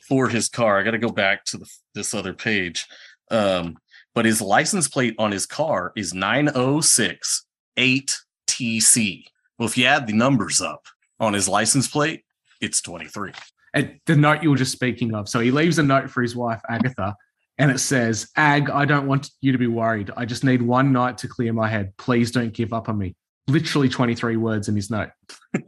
for 0.09 0.29
his 0.29 0.49
car 0.49 0.79
i 0.79 0.83
got 0.83 0.93
to 0.93 0.99
go 0.99 1.11
back 1.11 1.45
to 1.45 1.59
the, 1.59 1.71
this 1.95 2.15
other 2.15 2.33
page 2.33 2.87
um 3.31 3.77
but 4.15 4.25
his 4.25 4.41
license 4.41 4.89
plate 4.89 5.15
on 5.19 5.31
his 5.31 5.47
car 5.47 5.93
is 5.97 6.15
906 6.15 7.45
8tc 7.77 9.25
well 9.59 9.69
if 9.69 9.79
you 9.79 9.85
add 9.85 10.07
the 10.07 10.13
numbers 10.13 10.61
up 10.61 10.87
on 11.21 11.35
his 11.35 11.49
license 11.49 11.89
plate 11.89 12.25
it's 12.61 12.81
23 12.81 13.33
And 13.75 14.01
the 14.07 14.17
note 14.17 14.43
you 14.43 14.51
were 14.51 14.57
just 14.57 14.73
speaking 14.73 15.15
of. 15.15 15.29
So 15.29 15.41
he 15.41 15.51
leaves 15.51 15.79
a 15.79 15.83
note 15.83 16.11
for 16.11 16.23
his 16.23 16.35
wife, 16.35 16.61
Agatha, 16.69 17.15
and 17.59 17.71
it 17.71 17.79
says, 17.79 18.29
Ag, 18.37 18.71
I 18.71 18.85
don't 18.85 19.07
want 19.07 19.31
you 19.41 19.53
to 19.53 19.59
be 19.59 19.67
worried. 19.67 20.11
I 20.17 20.25
just 20.25 20.45
need 20.45 20.63
one 20.63 20.93
night 20.93 21.19
to 21.19 21.29
clear 21.29 21.53
my 21.53 21.69
head. 21.69 21.93
Please 21.97 22.31
don't 22.31 22.53
give 22.53 22.73
up 22.73 22.89
on 22.89 22.99
me. 22.99 23.15
Literally 23.47 23.89
23 23.89 24.37
words 24.37 24.69
in 24.69 24.77
his 24.77 24.91
note. 24.91 25.11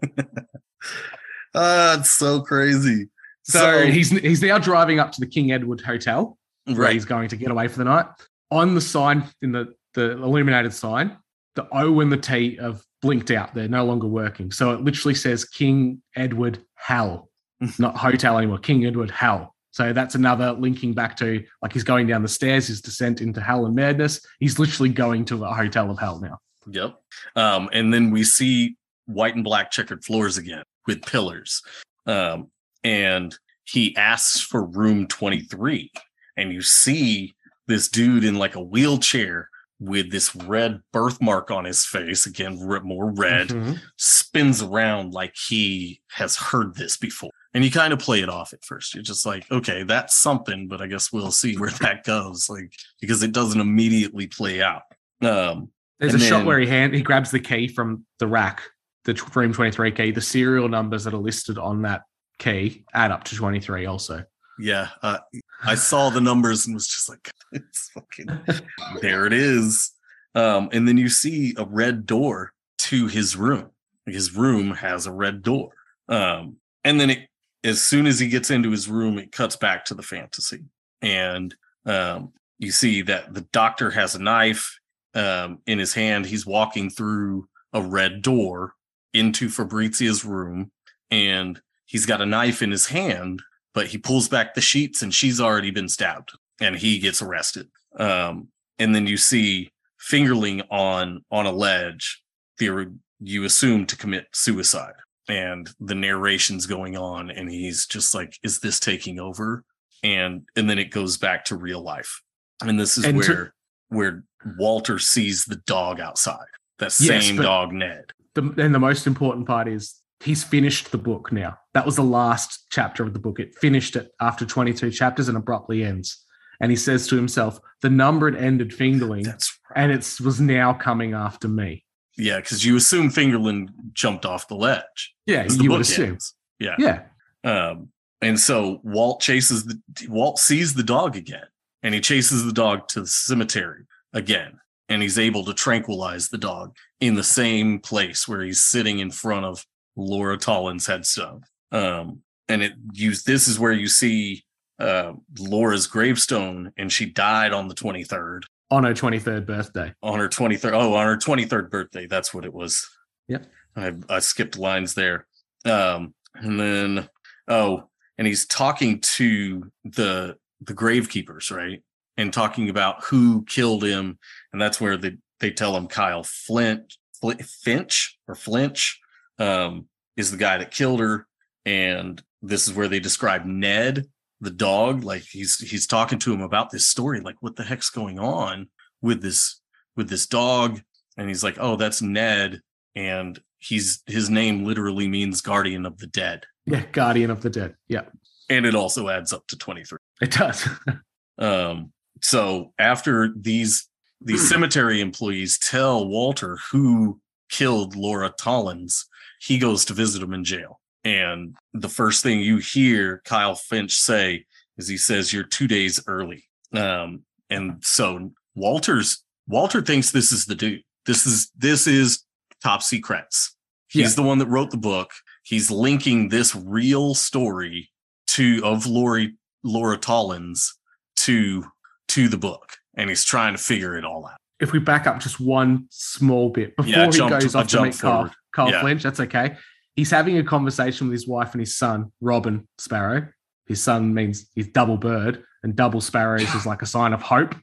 Ah, 1.55 1.98
it's 1.98 2.11
so 2.11 2.40
crazy. 2.40 3.09
So, 3.42 3.86
he's 3.86 4.11
he's 4.11 4.42
now 4.42 4.59
driving 4.59 5.01
up 5.01 5.12
to 5.12 5.20
the 5.20 5.26
King 5.26 5.51
Edward 5.53 5.80
Hotel 5.80 6.38
where 6.66 6.92
he's 6.92 7.05
going 7.05 7.28
to 7.28 7.36
get 7.36 7.51
away 7.51 7.68
for 7.68 7.78
the 7.78 7.84
night. 7.84 8.07
On 8.51 8.74
the 8.74 8.80
sign, 8.80 9.24
in 9.42 9.53
the, 9.53 9.74
the 9.94 10.12
illuminated 10.12 10.72
sign, 10.72 11.16
the 11.57 11.66
O 11.72 12.01
and 12.01 12.12
the 12.12 12.16
T 12.16 12.57
have 12.61 12.82
blinked 13.03 13.30
out. 13.30 13.55
They're 13.55 13.68
no 13.68 13.84
longer 13.84 14.07
working. 14.07 14.53
So 14.53 14.72
it 14.72 14.82
literally 14.82 15.14
says 15.14 15.44
King 15.44 16.03
Edward 16.14 16.59
Hell, 16.74 17.30
not 17.78 17.96
hotel 17.96 18.38
anymore, 18.38 18.58
King 18.58 18.86
Edward 18.86 19.11
Hell. 19.11 19.54
So 19.72 19.92
that's 19.92 20.14
another 20.16 20.52
linking 20.52 20.94
back 20.94 21.16
to 21.18 21.44
like 21.62 21.72
he's 21.72 21.84
going 21.84 22.06
down 22.06 22.22
the 22.22 22.28
stairs, 22.28 22.66
his 22.66 22.80
descent 22.80 23.20
into 23.20 23.40
hell 23.40 23.66
and 23.66 23.74
madness. 23.74 24.20
He's 24.40 24.58
literally 24.58 24.88
going 24.90 25.24
to 25.26 25.44
a 25.44 25.54
hotel 25.54 25.90
of 25.90 25.98
hell 25.98 26.18
now. 26.20 26.38
Yep. 26.66 26.96
Um, 27.36 27.70
and 27.72 27.94
then 27.94 28.11
we 28.11 28.24
see 28.24 28.76
white 29.06 29.34
and 29.36 29.44
black 29.44 29.70
checkered 29.70 30.04
floors 30.04 30.38
again 30.38 30.64
with 30.86 31.02
pillars. 31.06 31.62
Um, 32.06 32.50
and 32.82 33.36
he 33.64 33.96
asks 33.96 34.40
for 34.40 34.64
room 34.64 35.06
23. 35.06 35.92
And 36.36 36.52
you 36.52 36.62
see 36.62 37.34
this 37.68 37.88
dude 37.88 38.24
in 38.24 38.34
like 38.36 38.56
a 38.56 38.62
wheelchair 38.62 39.48
with 39.78 40.11
this 40.11 40.34
red 40.34 40.80
birthmark 40.92 41.50
on 41.50 41.64
his 41.64 41.84
face, 41.86 42.26
again, 42.26 42.56
more 42.84 43.12
red, 43.12 43.48
Mhm. 43.48 43.78
spins 43.96 44.62
around 44.62 45.14
like 45.14 45.34
he 45.48 46.00
has 46.11 46.36
heard 46.36 46.74
this 46.74 46.96
before. 46.96 47.30
And 47.53 47.64
you 47.64 47.70
kind 47.70 47.92
of 47.92 47.98
play 47.98 48.20
it 48.20 48.28
off 48.28 48.53
at 48.53 48.64
first. 48.64 48.94
You're 48.94 49.03
just 49.03 49.26
like, 49.26 49.51
okay, 49.51 49.82
that's 49.82 50.16
something, 50.16 50.68
but 50.68 50.80
I 50.80 50.86
guess 50.86 51.12
we'll 51.12 51.32
see 51.32 51.57
where 51.57 51.70
that 51.80 52.05
goes. 52.05 52.48
Like, 52.48 52.72
because 53.01 53.22
it 53.22 53.32
doesn't 53.32 53.61
immediately 53.61 54.28
play 54.28 54.62
out. 54.62 54.82
Um, 55.20 55.70
There's 55.98 56.14
a 56.14 56.18
shot 56.18 56.46
where 56.46 56.61
he 56.61 56.66
hand 56.66 56.94
he 56.94 57.03
grabs 57.03 57.30
the 57.30 57.40
key 57.40 57.68
from 57.68 58.07
the 58.18 58.26
rack, 58.26 58.62
the 59.05 59.20
room 59.34 59.53
23 59.53 59.90
key. 59.90 60.11
The 60.12 60.20
serial 60.20 60.68
numbers 60.68 61.05
that 61.05 61.14
are 61.14 61.18
listed 61.18 61.59
on 61.59 61.82
that 61.82 62.03
key 62.38 62.84
add 62.94 63.11
up 63.11 63.24
to 63.24 63.36
23 63.36 63.86
also. 63.86 64.24
Yeah, 64.59 64.88
uh, 65.03 65.18
I 65.62 65.74
saw 65.74 66.11
the 66.11 66.20
numbers 66.20 66.66
and 66.66 66.74
was 66.74 66.86
just 66.86 67.09
like, 67.09 67.30
it's 67.53 67.90
fucking 67.90 68.40
there 69.01 69.26
it 69.26 69.32
is. 69.32 69.92
Um, 70.34 70.68
and 70.72 70.86
then 70.86 70.96
you 70.96 71.09
see 71.09 71.55
a 71.57 71.64
red 71.64 72.07
door 72.07 72.53
to 72.78 73.07
his 73.07 73.36
room. 73.36 73.70
His 74.07 74.34
room 74.36 74.72
has 74.72 75.07
a 75.07 75.12
red 75.12 75.42
door. 75.42 75.70
Um, 76.09 76.57
and 76.84 77.01
then 77.01 77.11
it, 77.11 77.28
as 77.64 77.82
soon 77.82 78.06
as 78.06 78.18
he 78.18 78.28
gets 78.28 78.50
into 78.50 78.70
his 78.70 78.88
room, 78.88 79.18
it 79.18 79.32
cuts 79.32 79.56
back 79.56 79.84
to 79.86 79.94
the 79.94 80.02
fantasy. 80.02 80.64
And 81.02 81.54
um, 81.86 82.32
you 82.58 82.70
see 82.70 83.02
that 83.02 83.34
the 83.34 83.42
doctor 83.52 83.90
has 83.90 84.14
a 84.14 84.22
knife 84.22 84.78
um, 85.14 85.58
in 85.66 85.78
his 85.78 85.94
hand. 85.94 86.26
He's 86.26 86.46
walking 86.46 86.90
through 86.90 87.48
a 87.72 87.82
red 87.82 88.22
door 88.22 88.74
into 89.12 89.48
Fabrizia's 89.48 90.24
room, 90.24 90.70
and 91.11 91.61
he's 91.86 92.06
got 92.06 92.22
a 92.22 92.26
knife 92.26 92.62
in 92.62 92.70
his 92.70 92.86
hand 92.86 93.42
but 93.74 93.86
he 93.86 93.98
pulls 93.98 94.28
back 94.28 94.54
the 94.54 94.61
sheets 94.61 95.02
and 95.02 95.14
she's 95.14 95.40
already 95.40 95.70
been 95.70 95.88
stabbed 95.88 96.32
and 96.61 96.76
he 96.76 96.98
gets 96.98 97.22
arrested 97.22 97.68
um, 97.96 98.48
and 98.78 98.94
then 98.94 99.06
you 99.06 99.16
see 99.16 99.70
fingerling 100.00 100.64
on 100.70 101.24
on 101.30 101.46
a 101.46 101.52
ledge 101.52 102.22
the, 102.58 102.92
you 103.20 103.44
assume 103.44 103.86
to 103.86 103.96
commit 103.96 104.26
suicide 104.32 104.94
and 105.31 105.70
the 105.81 105.95
narration's 105.95 106.66
going 106.66 106.97
on 106.97 107.31
and 107.31 107.51
he's 107.51 107.87
just 107.87 108.14
like 108.14 108.39
is 108.43 108.61
this 108.61 108.81
taking 108.81 109.18
over 109.18 109.64
and 110.03 110.43
and 110.57 110.68
then 110.68 110.78
it 110.78 110.91
goes 110.91 111.16
back 111.16 111.45
to 111.47 111.57
real 111.57 111.81
life 111.83 112.22
and 112.62 112.78
this 112.78 112.97
is 112.99 113.05
And 113.05 113.22
to- 113.22 113.33
where 113.33 113.55
where 113.89 114.24
walter 114.59 114.99
sees 114.99 115.45
the 115.45 115.57
dog 115.66 116.01
outside 116.01 116.47
that 116.78 116.95
Yes, 117.01 117.26
same 117.26 117.37
dog 117.37 117.72
ned 117.72 118.12
The, 118.35 118.55
and 118.59 118.74
the 118.74 118.78
most 118.78 119.07
important 119.07 119.47
part 119.47 119.68
is 119.68 119.97
he's 120.22 120.45
finished 120.45 120.93
the 120.93 120.99
book 120.99 121.33
now. 121.33 121.57
That 121.74 121.87
was 121.87 121.97
the 121.97 122.03
last 122.05 122.66
chapter 122.70 123.03
of 123.03 123.12
the 123.12 123.18
book. 123.18 123.41
It 123.41 123.55
finished 123.59 123.97
it 123.97 124.11
after 124.20 124.45
22 124.45 124.91
chapters 124.91 125.28
and 125.28 125.37
abruptly 125.37 125.83
ends. 125.83 126.22
And 126.61 126.70
he 126.70 126.76
says 126.76 127.07
to 127.09 127.16
himself, 127.16 127.59
the 127.81 127.89
number 127.91 128.28
it 128.28 128.37
ended 128.37 128.70
Fingerling, 128.70 129.24
that's 129.24 129.59
and 129.74 129.91
it 129.91 130.07
was 130.22 130.41
now 130.41 130.74
coming 130.74 131.14
after 131.14 131.49
me. 131.49 131.85
Yeah 132.21 132.39
because 132.41 132.64
you 132.64 132.77
assume 132.77 133.09
fingerling 133.11 133.68
jumped 133.93 134.25
off 134.27 134.49
the 134.49 134.55
ledge 134.55 135.14
Yeah, 135.27 135.47
the 135.47 135.55
you 135.62 135.71
would 135.71 135.81
assume. 135.81 136.11
ends. 136.11 136.35
Yeah. 136.59 136.77
Yeah. 136.79 137.03
Um, 137.45 137.89
and 138.21 138.39
so 138.39 138.81
Walt 138.83 139.21
chases 139.21 139.64
the 139.64 139.81
Walt 140.09 140.39
sees 140.39 140.75
the 140.75 140.83
dog 140.83 141.16
again, 141.16 141.47
and 141.83 141.95
he 141.95 142.01
chases 142.01 142.45
the 142.45 142.53
dog 142.53 142.87
to 142.89 143.01
the 143.01 143.07
cemetery 143.07 143.85
again, 144.12 144.61
and 144.91 145.01
he's 145.01 145.18
able 145.18 145.45
to 145.47 145.55
tranquilize 145.55 146.29
the 146.29 146.37
dog 146.39 146.77
in 147.01 147.14
the 147.14 147.23
same 147.25 147.79
place 147.79 148.29
where 148.29 148.43
he's 148.43 148.61
sitting 148.61 148.99
in 148.99 149.11
front 149.11 149.47
of 149.47 149.64
Laura 149.97 150.37
Tollins' 150.37 150.87
headstone. 150.87 151.43
Um, 151.73 152.21
and 152.49 152.62
it 152.62 152.73
you 152.93 153.14
this 153.14 153.49
is 153.49 153.59
where 153.59 153.73
you 153.73 153.89
see 153.89 154.45
uh, 154.79 155.12
Laura's 155.39 155.87
gravestone, 155.87 156.73
and 156.77 156.93
she 156.93 157.07
died 157.07 157.53
on 157.55 157.68
the 157.68 157.75
twenty 157.75 158.05
third 158.05 158.45
On 158.71 158.85
her 158.85 158.95
23rd 158.95 159.47
birthday. 159.47 159.93
on 160.03 160.18
her 160.18 160.29
23rd 160.29 160.73
oh 160.73 160.95
on 160.95 161.07
her 161.07 161.16
23rd 161.16 161.71
birthday 161.71 162.07
that's 162.07 162.33
what 162.33 162.45
it 162.45 162.53
was 162.55 162.89
Yep. 163.29 163.47
i 163.77 163.93
i 164.09 164.18
skipped 164.21 164.57
lines 164.59 164.95
there 164.95 165.27
um 165.64 166.14
and 166.35 166.59
then 166.61 167.09
oh 167.49 167.85
and 168.16 168.27
he's 168.27 168.47
talking 168.47 169.01
to 169.01 169.71
the 169.85 170.37
the 170.61 170.75
gravekeepers 170.75 171.51
right 171.55 171.83
and 172.16 172.33
talking 172.33 172.68
about 172.68 173.03
who 173.05 173.45
killed 173.47 173.83
him 173.85 174.18
and 174.53 174.61
that's 174.62 174.81
where 174.81 174.97
they 174.97 175.16
they 175.41 175.51
tell 175.51 175.77
him 175.77 175.87
kyle 175.89 176.23
flint 176.23 176.95
Fl- 177.21 177.33
finch 177.62 178.18
or 178.29 178.35
flinch 178.35 179.01
um 179.39 179.87
is 180.16 180.31
the 180.31 180.37
guy 180.37 180.59
that 180.59 180.71
killed 180.71 181.01
her 181.01 181.27
and 181.66 182.23
this 182.43 182.68
is 182.68 182.75
where 182.75 182.89
they 182.89 183.01
describe 183.01 183.45
ned 183.45 184.07
the 184.41 184.51
dog 184.51 185.05
like 185.05 185.22
he's 185.22 185.59
he's 185.59 185.86
talking 185.86 186.18
to 186.20 186.32
him 186.32 186.41
about 186.41 186.70
this 186.70 186.86
story 186.86 187.20
like 187.20 187.36
what 187.41 187.57
the 187.57 187.62
heck's 187.62 187.91
going 187.91 188.18
on 188.18 188.68
with 189.03 189.22
this 189.22 189.61
with 189.97 190.09
this 190.09 190.26
dog? 190.26 190.80
And 191.16 191.28
he's 191.28 191.45
like 191.45 191.57
oh 191.61 191.76
that's 191.76 192.03
ned. 192.03 192.61
And 192.97 193.41
he's 193.59 194.03
his 194.07 194.30
name 194.30 194.64
literally 194.64 195.09
means 195.09 195.41
guardian 195.41 195.86
of 195.86 195.99
the 195.99 196.07
dead. 196.07 196.45
Yeah, 196.66 196.84
Guardian 196.93 197.30
of 197.30 197.41
the 197.41 197.51
Dead. 197.51 197.74
Yeah, 197.88 198.03
and 198.51 198.66
it 198.66 198.74
also 198.74 199.09
adds 199.09 199.32
up 199.32 199.47
to 199.47 199.57
23 199.57 199.99
it 200.20 200.32
does. 200.32 200.68
um 201.38 201.93
so 202.22 202.74
after 202.78 203.32
these 203.34 203.88
these 204.20 204.47
cemetery 204.47 205.01
employees 205.01 205.59
tell 205.59 206.07
walter 206.07 206.59
who 206.70 207.18
killed 207.49 207.97
laura 207.97 208.28
tollins 208.38 209.07
he 209.41 209.59
goes 209.59 209.86
to 209.86 209.95
visit 209.95 210.22
him 210.22 210.34
in 210.34 210.45
jail 210.45 210.80
and 211.05 211.55
the 211.72 211.88
first 211.88 212.22
thing 212.22 212.40
you 212.40 212.59
hear 212.59 213.22
kyle 213.24 213.55
finch 213.55 213.94
say 213.96 214.44
is 214.76 214.86
he 214.88 214.96
says 214.96 215.32
you're 215.32 215.44
two 215.44 215.66
days 215.66 216.03
early 216.07 216.44
um 216.74 217.22
and 217.48 217.82
so 217.84 218.30
walter's 218.55 219.24
walter 219.48 219.80
thinks 219.80 220.11
this 220.11 220.30
is 220.32 220.44
the 220.46 220.55
dude 220.55 220.82
This 221.07 221.26
is 221.26 221.51
this 221.57 221.86
is 221.86 222.24
Topsy 222.62 223.01
Kretts. 223.01 223.53
He's 223.88 224.11
Yeah. 224.11 224.16
the 224.16 224.22
one 224.22 224.36
that 224.38 224.46
wrote 224.48 224.70
the 224.70 224.76
book. 224.76 225.11
He's 225.44 225.70
linking 225.70 226.28
this 226.28 226.55
real 226.55 227.14
story 227.14 227.90
to 228.36 228.61
of 228.62 228.84
Lori 228.86 229.36
Laura 229.64 229.96
Tollins 229.96 230.76
to 231.24 231.64
to 232.09 232.28
the 232.28 232.36
book, 232.36 232.76
and 232.94 233.09
he's 233.09 233.24
trying 233.24 233.57
to 233.57 233.62
figure 233.62 233.96
it 233.96 234.05
all 234.05 234.26
out. 234.26 234.36
If 234.61 234.72
we 234.72 234.78
back 234.78 235.07
up 235.07 235.20
just 235.20 235.40
one 235.40 235.86
small 235.90 236.51
bit 236.51 236.76
before 236.76 236.92
Yeah, 236.92 237.11
he 237.11 237.18
goes 237.18 237.55
off 237.55 237.68
to 237.68 237.82
meet 237.82 237.98
Carl. 237.98 238.30
Carl 238.55 238.70
Yeah. 238.70 238.82
Flinch, 238.82 239.03
that's 239.03 239.20
okay. 239.20 239.57
He's 239.97 240.11
having 240.11 240.38
a 240.38 240.45
conversation 240.45 241.09
with 241.09 241.14
his 241.14 241.28
wife 241.28 241.53
and 241.53 241.61
his 241.61 241.76
son, 241.76 242.12
Robin 242.20 242.66
Sparrow. 242.78 243.28
His 243.66 243.82
son 243.82 244.14
means 244.14 244.51
he's 244.55 244.68
double 244.68 244.97
bird, 244.97 245.45
and 245.62 245.76
double 245.76 246.01
sparrows 246.01 246.53
is 246.55 246.66
like 246.66 246.82
a 246.82 246.86
sign 246.86 247.12
of 247.12 247.22
hope 247.22 247.55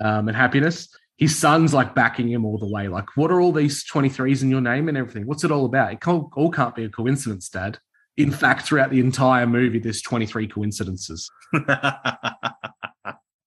um, 0.00 0.28
and 0.28 0.36
happiness. 0.36 0.88
His 1.18 1.36
son's 1.36 1.74
like 1.74 1.94
backing 1.94 2.28
him 2.28 2.44
all 2.44 2.58
the 2.58 2.68
way. 2.68 2.88
Like, 2.88 3.16
what 3.16 3.30
are 3.30 3.40
all 3.40 3.52
these 3.52 3.84
23s 3.84 4.42
in 4.42 4.50
your 4.50 4.62
name 4.62 4.88
and 4.88 4.96
everything? 4.96 5.26
What's 5.26 5.44
it 5.44 5.50
all 5.50 5.66
about? 5.66 5.92
It 5.92 6.00
can't, 6.00 6.24
all 6.34 6.50
can't 6.50 6.74
be 6.74 6.84
a 6.84 6.88
coincidence, 6.88 7.48
Dad. 7.48 7.78
In 8.16 8.30
fact, 8.30 8.66
throughout 8.66 8.90
the 8.90 9.00
entire 9.00 9.46
movie, 9.46 9.78
there's 9.78 10.02
23 10.02 10.48
coincidences. 10.48 11.30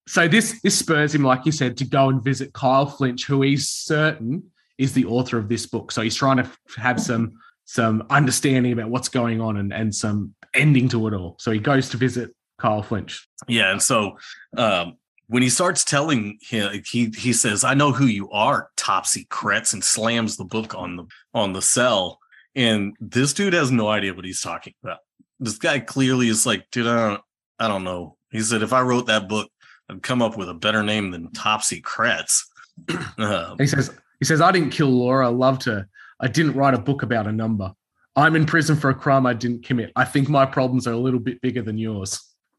So 0.06 0.28
this 0.28 0.60
this 0.60 0.78
spurs 0.78 1.14
him, 1.14 1.22
like 1.22 1.46
you 1.46 1.52
said, 1.52 1.76
to 1.78 1.84
go 1.84 2.08
and 2.08 2.22
visit 2.22 2.52
Kyle 2.52 2.86
Flinch, 2.86 3.24
who 3.24 3.42
he's 3.42 3.68
certain 3.68 4.50
is 4.76 4.92
the 4.92 5.06
author 5.06 5.38
of 5.38 5.48
this 5.48 5.66
book. 5.66 5.92
So 5.92 6.02
he's 6.02 6.16
trying 6.16 6.36
to 6.38 6.50
have 6.76 7.00
some 7.00 7.38
some 7.64 8.04
understanding 8.10 8.72
about 8.72 8.90
what's 8.90 9.08
going 9.08 9.40
on 9.40 9.56
and, 9.56 9.72
and 9.72 9.94
some 9.94 10.34
ending 10.52 10.88
to 10.88 11.06
it 11.06 11.14
all. 11.14 11.36
So 11.38 11.50
he 11.50 11.58
goes 11.58 11.88
to 11.90 11.96
visit 11.96 12.34
Kyle 12.58 12.82
Flinch. 12.82 13.26
Yeah, 13.48 13.70
and 13.70 13.82
so 13.82 14.18
um, 14.56 14.96
when 15.28 15.42
he 15.42 15.48
starts 15.48 15.84
telling 15.84 16.38
him, 16.42 16.82
he 16.90 17.12
he 17.16 17.32
says, 17.32 17.64
"I 17.64 17.74
know 17.74 17.92
who 17.92 18.06
you 18.06 18.30
are, 18.30 18.70
Topsy 18.76 19.26
Kretts," 19.26 19.72
and 19.72 19.82
slams 19.82 20.36
the 20.36 20.44
book 20.44 20.74
on 20.74 20.96
the 20.96 21.04
on 21.32 21.52
the 21.52 21.62
cell. 21.62 22.18
And 22.54 22.94
this 23.00 23.32
dude 23.32 23.52
has 23.52 23.70
no 23.70 23.88
idea 23.88 24.14
what 24.14 24.24
he's 24.24 24.40
talking 24.40 24.74
about. 24.82 24.98
This 25.40 25.58
guy 25.58 25.80
clearly 25.80 26.28
is 26.28 26.46
like, 26.46 26.70
dude, 26.70 26.86
I 26.86 27.08
don't, 27.08 27.20
I 27.58 27.68
don't 27.68 27.82
know. 27.82 28.16
He 28.30 28.40
said, 28.40 28.62
if 28.62 28.72
I 28.72 28.80
wrote 28.82 29.06
that 29.06 29.28
book, 29.28 29.50
I'd 29.88 30.02
come 30.02 30.22
up 30.22 30.36
with 30.36 30.48
a 30.48 30.54
better 30.54 30.82
name 30.82 31.10
than 31.10 31.32
Topsy 31.32 31.82
Kretts. 31.82 32.42
Um, 33.18 33.56
He 33.58 33.68
says 33.68 33.96
he 34.18 34.24
says 34.24 34.40
I 34.40 34.50
didn't 34.50 34.70
kill 34.70 34.88
Laura. 34.88 35.26
I 35.26 35.30
loved 35.30 35.64
her. 35.64 35.88
I 36.24 36.28
didn't 36.28 36.54
write 36.54 36.72
a 36.72 36.78
book 36.78 37.02
about 37.02 37.26
a 37.26 37.32
number. 37.32 37.74
I'm 38.16 38.34
in 38.34 38.46
prison 38.46 38.76
for 38.76 38.88
a 38.88 38.94
crime 38.94 39.26
I 39.26 39.34
didn't 39.34 39.62
commit. 39.62 39.92
I 39.94 40.06
think 40.06 40.30
my 40.30 40.46
problems 40.46 40.86
are 40.86 40.92
a 40.92 40.98
little 40.98 41.20
bit 41.20 41.38
bigger 41.42 41.60
than 41.60 41.76
yours. 41.76 42.18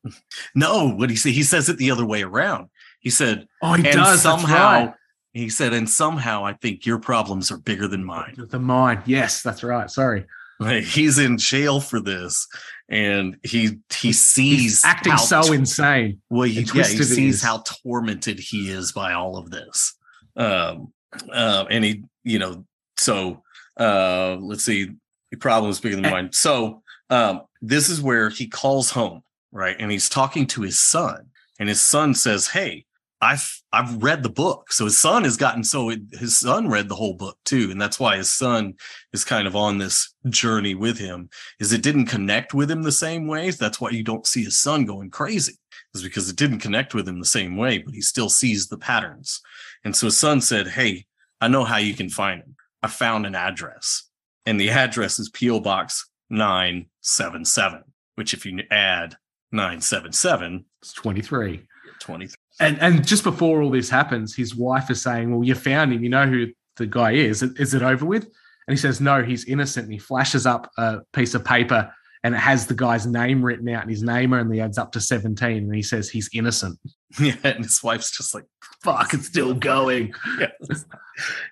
no, 0.56 0.90
what 0.90 1.10
he 1.10 1.16
say? 1.16 1.32
He 1.32 1.42
says 1.42 1.68
it 1.68 1.78
the 1.78 1.90
other 1.90 2.06
way 2.06 2.22
around. 2.22 2.70
He 3.00 3.10
said, 3.10 3.48
Oh, 3.64 3.74
he 3.74 3.82
does. 3.82 4.22
somehow 4.22 4.86
right. 4.86 4.94
he 5.34 5.50
said, 5.50 5.74
and 5.74 5.90
somehow 5.90 6.46
I 6.46 6.54
think 6.54 6.86
your 6.86 7.00
problems 7.00 7.52
are 7.52 7.58
bigger 7.58 7.88
than 7.88 8.04
mine. 8.04 8.36
The 8.38 8.60
mine, 8.60 9.02
Yes, 9.08 9.42
that's 9.42 9.64
right. 9.64 9.90
Sorry. 9.90 10.26
Like, 10.60 10.84
he's 10.84 11.18
in 11.18 11.40
jail 11.40 11.82
for 11.82 12.00
this, 12.00 12.48
and 12.88 13.36
he 13.44 13.80
he 13.94 14.14
sees 14.14 14.62
He's 14.62 14.86
acting 14.86 15.18
so 15.18 15.42
tor- 15.42 15.56
insane. 15.56 16.22
Well, 16.30 16.48
he, 16.48 16.62
yeah, 16.62 16.84
he 16.84 17.04
sees 17.04 17.42
how 17.42 17.64
tormented 17.84 18.40
he 18.40 18.70
is 18.70 18.92
by 18.92 19.14
all 19.14 19.38
of 19.38 19.50
this. 19.50 19.96
Um, 20.38 20.94
uh, 21.34 21.66
and 21.70 21.84
he, 21.84 22.04
you 22.24 22.40
know, 22.40 22.66
so 22.96 23.44
uh, 23.78 24.38
let's 24.40 24.66
see, 24.66 24.92
the 25.32 25.38
problem 25.38 25.72
is 25.72 25.80
bigger 25.80 25.96
than 25.96 26.12
mine. 26.12 26.30
So 26.32 26.82
um, 27.10 27.42
this 27.62 27.90
is 27.90 28.02
where 28.02 28.30
he 28.30 28.48
calls 28.48 28.92
home, 28.92 29.22
right? 29.52 29.76
And 29.80 29.92
he's 29.92 30.10
talking 30.10 30.48
to 30.48 30.62
his 30.62 30.80
son, 30.80 31.28
and 31.60 31.70
his 31.70 31.82
son 31.82 32.14
says, 32.14 32.48
"Hey, 32.48 32.86
I've 33.22 33.62
I've 33.72 34.02
read 34.02 34.24
the 34.24 34.30
book." 34.30 34.72
So 34.72 34.86
his 34.86 35.00
son 35.00 35.24
has 35.24 35.38
gotten 35.38 35.64
so 35.64 35.90
his 36.14 36.38
son 36.38 36.70
read 36.70 36.90
the 36.90 36.96
whole 36.96 37.16
book 37.16 37.38
too, 37.46 37.70
and 37.72 37.82
that's 37.82 38.00
why 38.00 38.18
his 38.18 38.32
son 38.32 38.76
is 39.14 39.26
kind 39.26 39.48
of 39.48 39.56
on 39.56 39.78
this 39.78 40.14
journey 40.30 40.76
with 40.76 40.98
him. 40.98 41.30
Is 41.60 41.74
it 41.74 41.84
didn't 41.84 42.08
connect 42.08 42.54
with 42.54 42.72
him 42.72 42.84
the 42.84 42.92
same 42.92 43.28
way? 43.28 43.52
That's 43.52 43.82
why 43.82 43.90
you 43.90 44.04
don't 44.04 44.28
see 44.28 44.44
his 44.44 44.60
son 44.60 44.86
going 44.86 45.10
crazy 45.10 45.60
is 45.96 46.04
because 46.04 46.30
it 46.30 46.36
didn't 46.36 46.60
connect 46.60 46.94
with 46.94 47.08
him 47.08 47.20
the 47.20 47.26
same 47.26 47.58
way, 47.58 47.80
but 47.80 47.94
he 47.94 48.02
still 48.02 48.30
sees 48.30 48.68
the 48.68 48.78
patterns. 48.78 49.42
And 49.84 49.96
so 49.96 50.08
his 50.08 50.18
son 50.18 50.42
said, 50.42 50.68
Hey, 50.68 51.06
I 51.42 51.48
know 51.48 51.64
how 51.64 51.78
you 51.78 51.96
can 51.96 52.10
find 52.10 52.42
him. 52.42 52.56
I 52.86 52.88
found 52.88 53.26
an 53.26 53.34
address. 53.34 54.04
And 54.46 54.60
the 54.60 54.70
address 54.70 55.18
is 55.18 55.30
P.O. 55.30 55.62
Box 55.62 56.08
977, 56.30 57.84
which 58.14 58.34
if 58.34 58.46
you 58.46 58.62
add 58.70 59.16
977, 59.52 60.66
It's 60.82 60.94
23. 60.94 61.64
23. 62.00 62.36
And 62.60 62.80
and 62.80 63.06
just 63.06 63.24
before 63.24 63.62
all 63.62 63.72
this 63.72 63.90
happens, 63.90 64.36
his 64.36 64.56
wife 64.56 64.90
is 64.92 65.02
saying, 65.02 65.32
"Well, 65.32 65.44
you 65.44 65.56
found 65.56 65.92
him. 65.92 66.04
You 66.04 66.10
know 66.10 66.28
who 66.28 66.48
the 66.78 66.86
guy 66.86 67.12
is. 67.14 67.42
Is 67.42 67.74
it 67.74 67.82
over 67.82 68.06
with?" 68.06 68.24
And 68.24 68.78
he 68.78 68.78
says, 68.78 69.02
"No, 69.02 69.24
he's 69.24 69.46
innocent." 69.46 69.86
And 69.86 69.94
he 69.94 70.00
flashes 70.00 70.46
up 70.46 70.72
a 70.78 71.00
piece 71.12 71.34
of 71.34 71.44
paper, 71.44 71.92
and 72.24 72.36
it 72.36 72.38
has 72.38 72.68
the 72.68 72.76
guy's 72.76 73.08
name 73.08 73.44
written 73.44 73.68
out, 73.70 73.82
and 73.82 73.90
his 73.90 74.04
name 74.04 74.34
only 74.34 74.62
adds 74.62 74.78
up 74.78 74.92
to 74.92 75.02
seventeen. 75.02 75.64
And 75.64 75.76
he 75.76 75.82
says 75.82 76.10
he's 76.10 76.30
innocent. 76.34 76.80
Yeah. 77.20 77.36
And 77.44 77.64
his 77.64 77.82
wife's 77.84 78.12
just 78.12 78.34
like, 78.34 78.46
Fuck, 78.84 79.14
it's 79.14 79.28
still 79.28 79.54
going. 79.54 80.14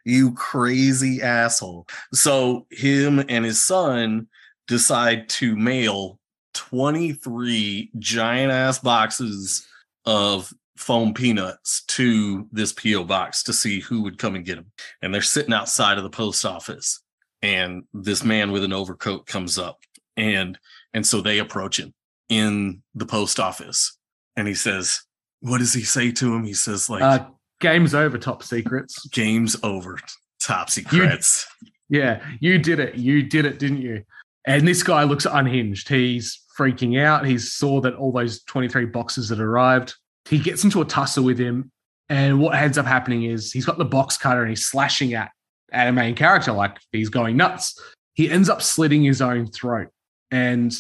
You 0.03 0.33
crazy 0.33 1.21
asshole. 1.21 1.87
So 2.13 2.67
him 2.69 3.23
and 3.29 3.45
his 3.45 3.63
son 3.63 4.27
decide 4.67 5.29
to 5.29 5.55
mail 5.55 6.19
23 6.53 7.91
giant 7.97 8.51
ass 8.51 8.79
boxes 8.79 9.65
of 10.05 10.51
foam 10.75 11.13
peanuts 11.13 11.85
to 11.85 12.45
this 12.51 12.73
PO 12.73 13.05
box 13.05 13.43
to 13.43 13.53
see 13.53 13.79
who 13.79 14.01
would 14.01 14.17
come 14.17 14.35
and 14.35 14.43
get 14.43 14.55
them. 14.55 14.71
And 15.01 15.13
they're 15.13 15.21
sitting 15.21 15.53
outside 15.53 15.97
of 15.97 16.03
the 16.03 16.09
post 16.09 16.45
office 16.45 17.01
and 17.41 17.83
this 17.93 18.23
man 18.23 18.51
with 18.51 18.63
an 18.63 18.73
overcoat 18.73 19.27
comes 19.27 19.57
up 19.59 19.79
and 20.17 20.57
and 20.93 21.05
so 21.05 21.21
they 21.21 21.39
approach 21.39 21.79
him 21.79 21.93
in 22.29 22.81
the 22.95 23.05
post 23.05 23.39
office 23.39 23.97
and 24.35 24.47
he 24.47 24.53
says 24.55 25.01
what 25.43 25.59
does 25.59 25.73
he 25.73 25.83
say 25.83 26.11
to 26.11 26.33
him 26.33 26.43
he 26.43 26.53
says 26.53 26.89
like 26.89 27.01
Uh, 27.01 27.25
game's 27.59 27.93
over. 27.93 28.17
Topsy 28.17 28.63
Kretts. 28.63 29.09
game's 29.11 29.55
over 29.63 29.99
Topsy 30.41 30.83
Kretts 30.83 31.45
Yeah, 31.89 32.25
you 32.39 32.57
did 32.57 32.79
it. 32.79 32.95
You 32.95 33.23
did 33.23 33.45
it, 33.45 33.59
didn't 33.59 33.81
you? 33.81 34.03
And 34.45 34.67
this 34.67 34.81
guy 34.83 35.03
looks 35.03 35.25
unhinged. 35.25 35.87
He's 35.87 36.41
freaking 36.57 36.99
out. 36.99 37.25
He 37.25 37.37
saw 37.37 37.81
that 37.81 37.93
all 37.95 38.11
those 38.11 38.41
23 38.43 38.85
boxes 38.85 39.29
had 39.29 39.39
arrived. 39.39 39.93
He 40.27 40.39
gets 40.39 40.63
into 40.63 40.81
a 40.81 40.85
tussle 40.85 41.23
with 41.23 41.37
him. 41.37 41.71
And 42.09 42.39
what 42.39 42.55
ends 42.55 42.77
up 42.77 42.85
happening 42.85 43.23
is 43.23 43.51
he's 43.51 43.65
got 43.65 43.77
the 43.77 43.85
box 43.85 44.17
cutter 44.17 44.41
and 44.41 44.49
he's 44.49 44.65
slashing 44.65 45.13
at, 45.13 45.31
at 45.71 45.87
a 45.87 45.91
main 45.91 46.15
character 46.15 46.51
like 46.51 46.77
he's 46.91 47.09
going 47.09 47.37
nuts. 47.37 47.79
He 48.13 48.29
ends 48.29 48.49
up 48.49 48.61
slitting 48.61 49.03
his 49.03 49.21
own 49.21 49.47
throat. 49.47 49.89
And 50.31 50.73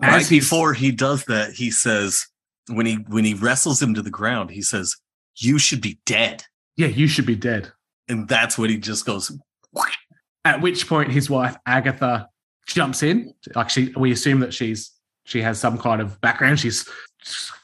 right 0.00 0.28
before 0.28 0.72
he 0.72 0.92
does 0.92 1.24
that 1.26 1.52
he 1.52 1.70
says 1.70 2.26
when 2.68 2.86
he 2.86 2.94
when 3.08 3.24
he 3.24 3.34
wrestles 3.34 3.80
him 3.80 3.94
to 3.94 4.02
the 4.02 4.10
ground 4.10 4.50
he 4.50 4.62
says 4.62 4.96
you 5.36 5.58
should 5.58 5.80
be 5.80 5.98
dead 6.06 6.44
yeah, 6.76 6.86
you 6.86 7.08
should 7.08 7.26
be 7.26 7.36
dead. 7.36 7.72
and 8.08 8.28
that's 8.28 8.56
what 8.56 8.70
he 8.70 8.78
just 8.78 9.04
goes 9.04 9.30
At 10.44 10.62
which 10.62 10.88
point 10.88 11.10
his 11.12 11.28
wife 11.28 11.56
Agatha 11.66 12.28
jumps 12.66 13.02
in. 13.02 13.34
Like 13.54 13.68
she 13.70 13.92
we 13.96 14.12
assume 14.12 14.40
that 14.40 14.54
she's 14.54 14.90
she 15.24 15.42
has 15.42 15.60
some 15.60 15.78
kind 15.78 16.00
of 16.00 16.20
background. 16.20 16.60
She's 16.60 16.88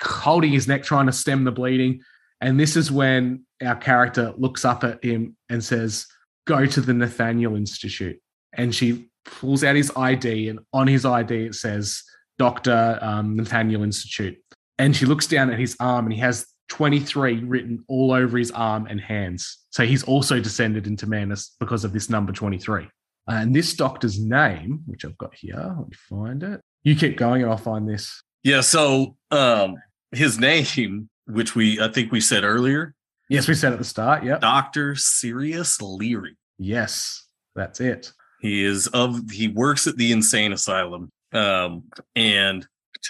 holding 0.02 0.52
his 0.52 0.68
neck, 0.68 0.82
trying 0.82 1.06
to 1.06 1.12
stem 1.12 1.44
the 1.44 1.52
bleeding. 1.52 2.02
And 2.40 2.60
this 2.60 2.76
is 2.76 2.92
when 2.92 3.44
our 3.64 3.76
character 3.76 4.34
looks 4.36 4.64
up 4.64 4.84
at 4.84 5.02
him 5.02 5.36
and 5.48 5.64
says, 5.64 6.06
Go 6.46 6.66
to 6.66 6.80
the 6.80 6.92
Nathaniel 6.92 7.56
Institute. 7.56 8.20
And 8.52 8.74
she 8.74 9.08
pulls 9.24 9.64
out 9.64 9.74
his 9.74 9.90
ID, 9.96 10.48
and 10.50 10.60
on 10.72 10.86
his 10.86 11.04
ID 11.04 11.46
it 11.46 11.54
says 11.54 12.02
Dr. 12.38 12.98
Um, 13.00 13.36
Nathaniel 13.36 13.82
Institute. 13.82 14.36
And 14.78 14.94
she 14.94 15.06
looks 15.06 15.26
down 15.26 15.50
at 15.50 15.58
his 15.58 15.76
arm 15.80 16.06
and 16.06 16.12
he 16.12 16.20
has 16.20 16.46
23 16.68 17.44
written 17.44 17.84
all 17.88 18.12
over 18.12 18.36
his 18.36 18.50
arm 18.50 18.86
and 18.88 19.00
hands. 19.00 19.58
So 19.70 19.86
he's 19.86 20.02
also 20.02 20.40
descended 20.40 20.86
into 20.86 21.06
madness 21.06 21.54
because 21.60 21.84
of 21.84 21.92
this 21.92 22.10
number 22.10 22.32
23. 22.32 22.88
And 23.28 23.54
this 23.54 23.74
doctor's 23.74 24.20
name, 24.20 24.80
which 24.86 25.04
I've 25.04 25.16
got 25.18 25.34
here, 25.34 25.56
let 25.56 25.88
me 25.88 25.96
find 26.08 26.42
it. 26.42 26.60
You 26.84 26.94
keep 26.94 27.16
going 27.16 27.42
and 27.42 27.50
I'll 27.50 27.56
find 27.56 27.88
this. 27.88 28.22
yeah 28.44 28.60
so 28.60 29.16
um 29.32 29.76
his 30.12 30.38
name 30.38 31.08
which 31.26 31.56
we 31.56 31.80
i 31.80 31.88
think 31.88 32.12
we 32.12 32.20
said 32.20 32.44
earlier 32.44 32.94
Yes, 33.28 33.48
we 33.48 33.54
said 33.54 33.72
at 33.72 33.78
the 33.80 33.84
start. 33.84 34.22
Yeah. 34.22 34.38
dr 34.38 34.94
sirius 34.96 35.80
leary 35.82 36.36
Yes, 36.58 37.26
that's 37.56 37.80
it. 37.80 38.12
he 38.40 38.64
is 38.64 38.86
of 38.88 39.28
he 39.30 39.48
works 39.48 39.86
at 39.88 39.96
the 39.96 40.12
insane 40.12 40.52
asylum 40.52 41.10
um 41.32 41.82
and 42.14 42.66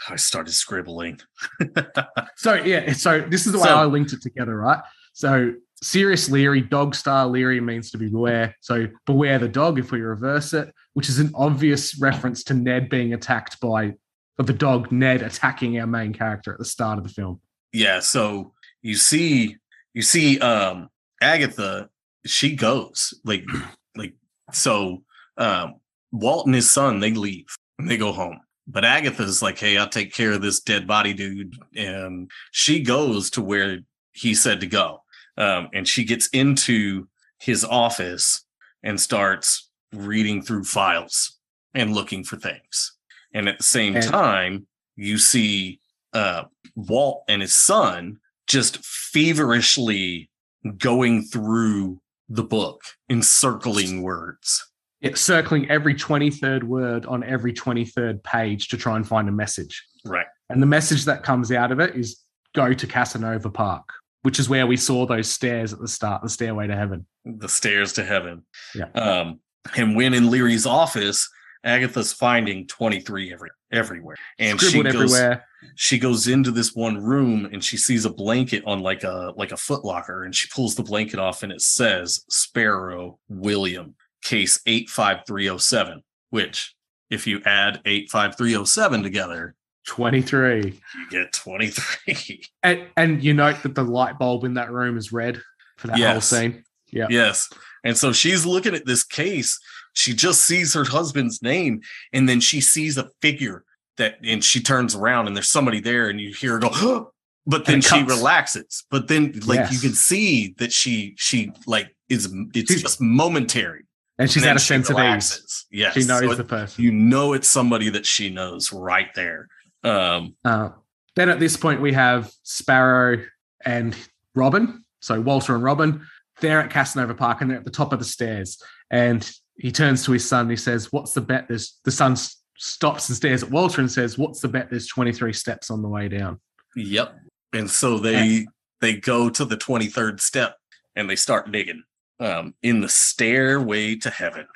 i 0.09 0.16
started 0.16 0.53
scribbling 0.53 1.18
So 2.36 2.55
yeah, 2.55 2.92
so 2.92 3.20
this 3.20 3.47
is 3.47 3.53
the 3.53 3.59
way 3.59 3.64
So- 3.64 3.76
I 3.76 3.84
linked 3.84 4.12
it 4.12 4.22
together, 4.22 4.57
right? 4.57 4.80
So 5.12 5.53
Sirius 5.82 6.28
Leary, 6.30 6.61
dog 6.62 6.94
star 6.94 7.26
Leary 7.26 7.61
means 7.61 7.90
to 7.90 7.99
be 7.99 8.09
beware. 8.09 8.55
So 8.61 8.86
beware 9.07 9.38
the 9.38 9.49
dog 9.49 9.78
if 9.78 9.90
we 9.92 10.01
reverse 10.01 10.53
it, 10.55 10.72
which 10.94 11.09
is 11.09 11.18
an 11.18 11.30
obvious 11.34 11.99
reference 11.99 12.44
to 12.44 12.55
Ned 12.55 12.88
being 12.88 13.12
attacked 13.14 13.61
by 13.61 13.94
the 14.38 14.53
dog 14.53 14.90
Ned 14.92 15.22
attacking 15.22 15.78
our 15.80 15.86
main 15.86 16.12
character 16.12 16.53
at 16.53 16.59
the 16.59 16.64
start 16.64 16.99
of 16.99 17.05
the 17.05 17.11
film. 17.11 17.40
yeah 17.72 18.01
so 18.01 18.53
you 18.82 18.94
see 18.94 19.57
you 19.94 20.03
see 20.03 20.38
um 20.40 20.88
agatha 21.22 21.88
she 22.26 22.55
goes 22.55 23.14
like 23.24 23.44
like 23.97 24.14
so 24.53 25.03
um 25.38 25.74
walt 26.12 26.44
and 26.47 26.55
his 26.55 26.70
son 26.70 27.01
they 27.01 27.12
leave 27.12 27.47
and 27.78 27.90
they 27.90 27.97
go 27.97 28.12
home 28.12 28.38
but 28.66 28.84
agatha's 28.84 29.42
like 29.42 29.58
hey 29.58 29.76
i'll 29.76 29.88
take 29.88 30.12
care 30.12 30.32
of 30.32 30.42
this 30.42 30.60
dead 30.60 30.86
body 30.86 31.12
dude 31.14 31.54
and 31.76 32.30
she 32.50 32.80
goes 32.82 33.30
to 33.30 33.42
where 33.42 33.78
he 34.12 34.34
said 34.34 34.60
to 34.60 34.66
go 34.66 35.02
um 35.36 35.68
and 35.74 35.86
she 35.86 36.04
gets 36.04 36.26
into 36.28 37.06
his 37.38 37.64
office 37.64 38.44
and 38.82 39.00
starts 39.00 39.70
reading 39.92 40.42
through 40.42 40.64
files 40.64 41.38
and 41.74 41.94
looking 41.94 42.24
for 42.24 42.36
things 42.36 42.96
and 43.34 43.48
at 43.48 43.58
the 43.58 43.64
same 43.64 43.96
And- 43.96 44.04
time 44.06 44.66
you 44.96 45.18
see 45.18 45.80
uh 46.12 46.44
walt 46.74 47.24
and 47.28 47.42
his 47.42 47.54
son 47.56 48.18
just 48.46 48.78
feverishly 48.84 50.30
going 50.78 51.22
through 51.22 52.00
the 52.28 52.44
book, 52.44 52.82
encircling 53.08 54.02
words. 54.02 54.70
It's 55.01 55.20
circling 55.20 55.70
every 55.70 55.94
23rd 55.94 56.62
word 56.64 57.07
on 57.07 57.22
every 57.22 57.53
23rd 57.53 58.22
page 58.22 58.68
to 58.68 58.76
try 58.76 58.97
and 58.97 59.07
find 59.07 59.28
a 59.28 59.32
message. 59.32 59.84
Right. 60.05 60.26
And 60.49 60.62
the 60.62 60.66
message 60.66 61.05
that 61.05 61.22
comes 61.22 61.53
out 61.53 61.72
of 61.72 61.80
it 61.80 61.94
is 61.94 62.22
go 62.55 62.72
to 62.72 62.86
Casanova 62.86 63.51
Park, 63.51 63.88
which 64.22 64.38
is 64.38 64.49
where 64.49 64.66
we 64.66 64.76
saw 64.76 65.07
those 65.07 65.28
stairs 65.28 65.72
at 65.72 65.80
the 65.80 65.88
start, 65.88 66.22
the 66.22 66.28
stairway 66.28 66.66
to 66.66 66.76
heaven. 66.76 67.07
The 67.24 67.49
stairs 67.49 67.92
to 67.94 68.05
heaven. 68.05 68.47
Yeah. 68.74 68.88
Um, 68.94 69.40
and 69.76 69.97
when 69.97 70.14
in 70.14 70.30
Leary's 70.30 70.66
office, 70.66 71.28
Agatha's 71.64 72.12
finding 72.12 72.66
23 72.68 73.32
every 73.32 73.51
everywhere. 73.72 74.16
And 74.38 74.61
she 74.61 74.82
goes, 74.82 74.94
everywhere. 74.94 75.44
she 75.74 75.99
goes 75.99 76.28
into 76.28 76.53
this 76.53 76.74
one 76.74 77.03
room 77.03 77.49
and 77.53 77.62
she 77.62 77.76
sees 77.76 78.05
a 78.05 78.11
blanket 78.11 78.62
on 78.66 78.80
like 78.80 79.03
a 79.03 79.32
like 79.36 79.51
a 79.51 79.57
footlocker 79.57 80.24
and 80.24 80.34
she 80.34 80.49
pulls 80.55 80.76
the 80.76 80.84
blanket 80.84 81.18
off 81.18 81.42
and 81.42 81.51
it 81.51 81.61
says 81.61 82.24
Sparrow 82.28 83.18
William 83.28 83.97
case 84.22 84.60
85307 84.66 86.02
which 86.30 86.74
if 87.10 87.26
you 87.26 87.40
add 87.44 87.80
85307 87.84 89.02
together 89.02 89.54
23. 89.86 90.62
you 90.64 91.10
get 91.10 91.32
23 91.32 92.42
And, 92.62 92.86
and 92.96 93.22
you 93.22 93.32
note 93.34 93.62
that 93.62 93.74
the 93.76 93.84
light 93.84 94.18
bulb 94.18 94.44
in 94.44 94.54
that 94.54 94.72
room 94.72 94.96
is 94.98 95.12
red 95.12 95.40
for 95.78 95.86
that 95.86 95.92
whole 95.94 96.00
Yes. 96.00 96.26
scene. 96.28 96.64
Yeah. 96.90 97.06
Yes. 97.10 97.48
And 97.84 97.96
so 97.96 98.12
she's 98.12 98.44
looking 98.44 98.74
at 98.74 98.84
this 98.86 99.04
case. 99.04 99.58
She 99.92 100.12
just 100.14 100.44
sees 100.44 100.74
her 100.74 100.84
husband's 100.84 101.40
name 101.42 101.82
and 102.12 102.28
then 102.28 102.40
she 102.40 102.60
sees 102.60 102.98
a 102.98 103.08
figure 103.22 103.62
that, 103.96 104.16
and 104.24 104.42
she 104.42 104.60
turns 104.60 104.94
around 104.96 105.28
and 105.28 105.36
there's 105.36 105.50
somebody 105.50 105.78
there 105.80 106.08
and 106.08 106.20
you 106.20 106.32
hear 106.34 106.54
her 106.54 106.58
go, 106.58 107.12
but 107.46 107.64
then 107.64 107.80
she 107.80 107.90
cuts. 108.00 108.10
relaxes. 108.10 108.84
But 108.90 109.06
then, 109.08 109.32
like, 109.46 109.60
Yes. 109.60 109.72
you 109.72 109.78
can 109.78 109.94
see 109.96 110.54
that 110.58 110.72
she, 110.72 111.14
she, 111.16 111.52
like, 111.66 111.94
is, 112.08 112.32
it's 112.54 112.80
just 112.82 113.00
momentary. 113.00 113.84
And 114.18 114.30
she's 114.30 114.42
then 114.42 114.50
had 114.50 114.56
a 114.56 114.60
she 114.60 114.66
sense 114.68 114.90
of 114.90 114.98
ease. 114.98 115.66
Yes. 115.70 115.94
She 115.94 116.04
knows 116.04 116.20
So 116.20 116.32
it- 116.32 116.36
the 116.36 116.44
person. 116.44 116.82
you 116.84 116.90
know 116.92 117.32
it's 117.34 117.48
somebody 117.48 117.90
that 117.90 118.06
she 118.06 118.30
knows 118.30 118.72
right 118.72 119.08
there. 119.14 119.48
Um, 119.84 120.36
Uh, 120.44 120.70
then 121.16 121.28
at 121.28 121.38
this 121.38 121.56
point, 121.56 121.80
we 121.80 121.92
have 121.92 122.30
Sparrow 122.42 123.24
and 123.64 123.94
Robin. 124.34 124.84
So 125.00 125.20
Walter 125.20 125.54
and 125.54 125.62
Robin, 125.62 126.06
they're 126.40 126.60
at 126.60 126.70
Casanova 126.70 127.14
Park 127.14 127.40
and 127.40 127.50
they're 127.50 127.58
at 127.58 127.64
the 127.64 127.70
top 127.70 127.92
of 127.92 127.98
the 127.98 128.04
stairs. 128.04 128.60
And 128.90 129.28
he 129.58 129.70
turns 129.72 130.04
to 130.04 130.12
his 130.12 130.26
son. 130.28 130.42
And 130.42 130.50
he 130.50 130.56
says, 130.56 130.92
"What's 130.92 131.12
the 131.12 131.20
bet?" 131.20 131.48
There's 131.48 131.78
the 131.84 131.90
son 131.90 132.16
stops 132.58 133.08
and 133.08 133.16
stares 133.16 133.42
at 133.42 133.50
Walter 133.50 133.80
and 133.80 133.90
says, 133.90 134.18
"What's 134.18 134.40
the 134.40 134.48
bet?" 134.48 134.68
There's 134.70 134.86
23 134.86 135.32
steps 135.32 135.70
on 135.70 135.82
the 135.82 135.88
way 135.88 136.08
down. 136.08 136.40
Yep. 136.74 137.14
And 137.52 137.70
so 137.70 137.98
they 137.98 138.46
they 138.80 138.94
go 138.96 139.30
to 139.30 139.44
the 139.44 139.56
23rd 139.56 140.20
step 140.20 140.56
and 140.94 141.08
they 141.08 141.16
start 141.16 141.50
digging 141.50 141.82
um 142.20 142.54
in 142.62 142.80
the 142.80 142.88
stairway 142.88 143.96
to 143.96 144.10
heaven. 144.10 144.46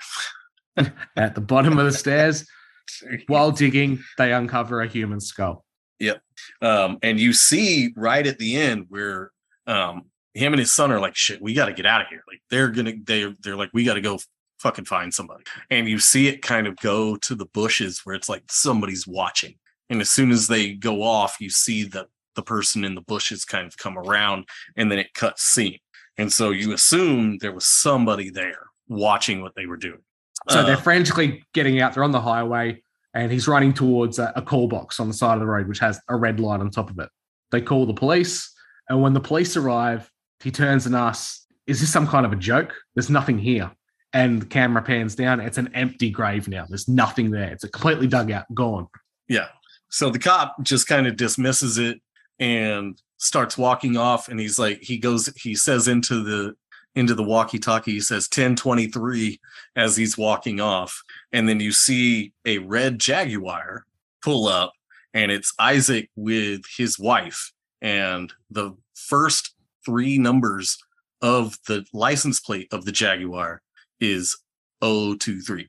At 1.17 1.35
the 1.35 1.41
bottom 1.41 1.79
of 1.79 1.85
the 1.85 1.93
stairs, 1.93 2.47
while 3.27 3.51
digging, 3.51 4.03
they 4.19 4.33
uncover 4.33 4.81
a 4.81 4.87
human 4.87 5.21
skull. 5.21 5.65
Yep. 5.99 6.23
Um 6.63 6.99
and 7.03 7.21
you 7.21 7.33
see 7.33 7.93
right 7.97 8.27
at 8.27 8.39
the 8.39 8.57
end 8.57 8.87
where 8.89 9.33
um 9.67 10.05
him 10.35 10.53
and 10.53 10.61
his 10.61 10.73
son 10.73 10.93
are 10.93 11.01
like 11.01 11.17
shit, 11.17 11.43
we 11.43 11.55
got 11.55 11.67
to 11.67 11.73
get 11.73 11.87
out 11.87 12.03
of 12.03 12.07
here. 12.09 12.23
Like 12.27 12.41
they're 12.51 12.71
to 12.71 12.99
they 13.05 13.35
they're 13.43 13.57
like 13.57 13.71
we 13.73 13.85
got 13.85 13.95
to 13.95 14.01
go 14.01 14.19
fucking 14.59 14.85
find 14.85 15.13
somebody. 15.13 15.45
And 15.71 15.89
you 15.89 15.99
see 15.99 16.29
it 16.29 16.43
kind 16.43 16.67
of 16.67 16.77
go 16.77 17.17
to 17.17 17.35
the 17.35 17.47
bushes 17.47 18.01
where 18.05 18.15
it's 18.15 18.29
like 18.29 18.45
somebody's 18.49 19.07
watching. 19.07 19.57
And 19.89 20.01
as 20.01 20.11
soon 20.11 20.31
as 20.31 20.47
they 20.47 20.73
go 20.73 21.03
off, 21.03 21.37
you 21.41 21.51
see 21.51 21.85
that 21.85 22.07
the 22.37 22.43
person 22.43 22.85
in 22.85 22.95
the 22.95 23.01
bushes 23.01 23.45
kind 23.45 23.67
of 23.67 23.77
come 23.77 23.99
around 23.99 24.45
and 24.77 24.91
then 24.91 24.99
it 24.99 25.15
cuts 25.15 25.43
scene. 25.43 25.79
And 26.19 26.33
so 26.33 26.51
you 26.51 26.73
assume 26.73 27.39
there 27.39 27.53
was 27.53 27.67
somebody 27.67 28.31
there 28.31 28.67
watching 28.89 29.41
what 29.43 29.55
they 29.55 29.67
were 29.67 29.77
doing. 29.77 30.01
So 30.49 30.61
Uh, 30.61 30.63
they're 30.65 30.77
frantically 30.77 31.45
getting 31.55 31.81
out. 31.81 31.95
They're 31.95 32.05
on 32.05 32.13
the 32.13 32.21
highway, 32.21 32.83
and 33.15 33.31
he's 33.31 33.47
running 33.47 33.73
towards 33.73 34.19
a, 34.19 34.33
a 34.37 34.43
call 34.43 34.69
box 34.69 35.01
on 35.01 35.09
the 35.09 35.15
side 35.15 35.35
of 35.35 35.41
the 35.41 35.47
road, 35.47 35.69
which 35.69 35.79
has 35.79 36.01
a 36.09 36.17
red 36.17 36.41
light 36.41 36.61
on 36.61 36.71
top 36.71 36.91
of 36.91 36.99
it. 36.99 37.09
They 37.51 37.61
call 37.61 37.87
the 37.87 37.95
police, 37.95 38.53
and 38.89 39.01
when 39.03 39.13
the 39.13 39.21
police 39.21 39.57
arrive, 39.57 40.11
he 40.41 40.51
turns 40.51 40.87
and 40.87 40.95
asks, 40.95 41.47
"Is 41.67 41.81
this 41.81 41.93
some 41.93 42.07
kind 42.07 42.25
of 42.25 42.33
a 42.33 42.37
joke? 42.37 42.75
There's 42.95 43.11
nothing 43.11 43.39
here." 43.39 43.71
And 44.13 44.43
the 44.43 44.47
camera 44.47 44.83
pans 44.83 45.15
down. 45.15 45.41
It's 45.41 45.59
an 45.59 45.71
empty 45.75 46.11
grave 46.11 46.49
now. 46.49 46.67
There's 46.69 46.89
nothing 46.89 47.31
there. 47.31 47.53
It's 47.53 47.65
a 47.65 47.69
completely 47.69 48.09
dug 48.09 48.31
out, 48.33 48.47
gone. 48.53 48.89
Yeah. 49.29 49.49
So 49.89 50.11
the 50.11 50.19
cop 50.19 50.57
just 50.63 50.89
kind 50.89 51.07
of 51.07 51.17
dismisses 51.17 51.79
it 51.79 52.01
and 52.41 53.01
starts 53.21 53.59
walking 53.59 53.99
off 53.99 54.29
and 54.29 54.41
he's 54.41 54.59
like 54.59 54.81
he 54.81 54.97
goes 54.97 55.27
he 55.37 55.55
says 55.55 55.87
into 55.87 56.25
the 56.25 56.55
into 56.97 57.15
the 57.15 57.23
walkie-talkie 57.23 57.93
he 57.93 58.01
says 58.01 58.25
1023 58.25 59.39
as 59.77 59.97
he's 59.97 60.19
walking 60.19 60.61
off. 60.61 61.03
And 61.31 61.49
then 61.49 61.61
you 61.61 61.71
see 61.71 62.33
a 62.45 62.59
red 62.59 62.99
jaguar 62.99 63.85
pull 64.23 64.49
up 64.49 64.73
and 65.15 65.31
it's 65.31 65.55
Isaac 65.61 66.11
with 66.17 66.63
his 66.77 66.99
wife. 66.99 67.53
And 67.81 68.33
the 68.51 68.77
first 68.95 69.55
three 69.85 70.19
numbers 70.19 70.79
of 71.23 71.57
the 71.69 71.85
license 71.93 72.41
plate 72.41 72.69
of 72.73 72.85
the 72.85 72.93
jaguar 72.93 73.63
is 74.01 74.37
023 74.81 75.69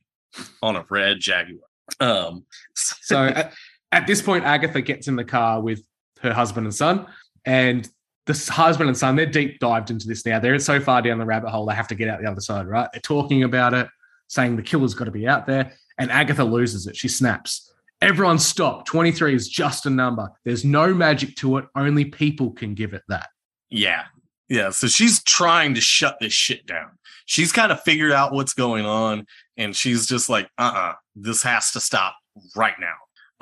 on 0.63 0.75
a 0.77 0.85
red 0.89 1.19
jaguar. 1.19 1.67
Um 1.99 2.45
So 2.75 3.25
at, 3.25 3.53
at 3.91 4.07
this 4.07 4.21
point, 4.21 4.45
Agatha 4.45 4.81
gets 4.81 5.07
in 5.07 5.17
the 5.17 5.25
car 5.25 5.61
with 5.61 5.83
her 6.21 6.33
husband 6.33 6.65
and 6.65 6.73
son, 6.73 7.07
and 7.45 7.89
the 8.27 8.51
husband 8.51 8.87
and 8.87 8.97
son 8.97 9.15
they're 9.15 9.25
deep 9.25 9.59
dived 9.59 9.89
into 9.89 10.07
this 10.07 10.25
now. 10.25 10.39
They're 10.39 10.59
so 10.59 10.79
far 10.79 11.01
down 11.01 11.17
the 11.17 11.25
rabbit 11.25 11.49
hole 11.49 11.65
they 11.65 11.75
have 11.75 11.87
to 11.87 11.95
get 11.95 12.07
out 12.07 12.21
the 12.21 12.29
other 12.29 12.41
side. 12.41 12.67
Right? 12.67 12.87
They're 12.91 13.01
talking 13.01 13.43
about 13.43 13.73
it, 13.73 13.87
saying 14.27 14.55
the 14.55 14.61
killer's 14.61 14.93
got 14.93 15.05
to 15.05 15.11
be 15.11 15.27
out 15.27 15.47
there, 15.47 15.73
and 15.97 16.11
Agatha 16.11 16.43
loses 16.43 16.87
it. 16.87 16.95
She 16.95 17.07
snaps. 17.07 17.71
Everyone 18.01 18.39
stop. 18.39 18.85
23 18.85 19.35
is 19.35 19.47
just 19.47 19.85
a 19.85 19.89
number. 19.89 20.27
There's 20.43 20.65
no 20.65 20.91
magic 20.91 21.35
to 21.37 21.57
it. 21.57 21.65
Only 21.75 22.05
people 22.05 22.51
can 22.51 22.73
give 22.73 22.93
it 22.93 23.03
that. 23.09 23.29
Yeah. 23.69 24.05
Yeah. 24.49 24.71
So 24.71 24.87
she's 24.87 25.23
trying 25.23 25.75
to 25.75 25.81
shut 25.81 26.17
this 26.19 26.33
shit 26.33 26.65
down. 26.65 26.97
She's 27.27 27.51
kind 27.51 27.71
of 27.71 27.79
figured 27.81 28.11
out 28.11 28.33
what's 28.33 28.55
going 28.55 28.85
on 28.85 29.27
and 29.55 29.75
she's 29.75 30.07
just 30.07 30.29
like, 30.29 30.49
uh 30.57 30.73
uh 30.75 30.93
this 31.15 31.43
has 31.43 31.71
to 31.71 31.79
stop 31.79 32.15
right 32.55 32.73
now. 32.79 32.95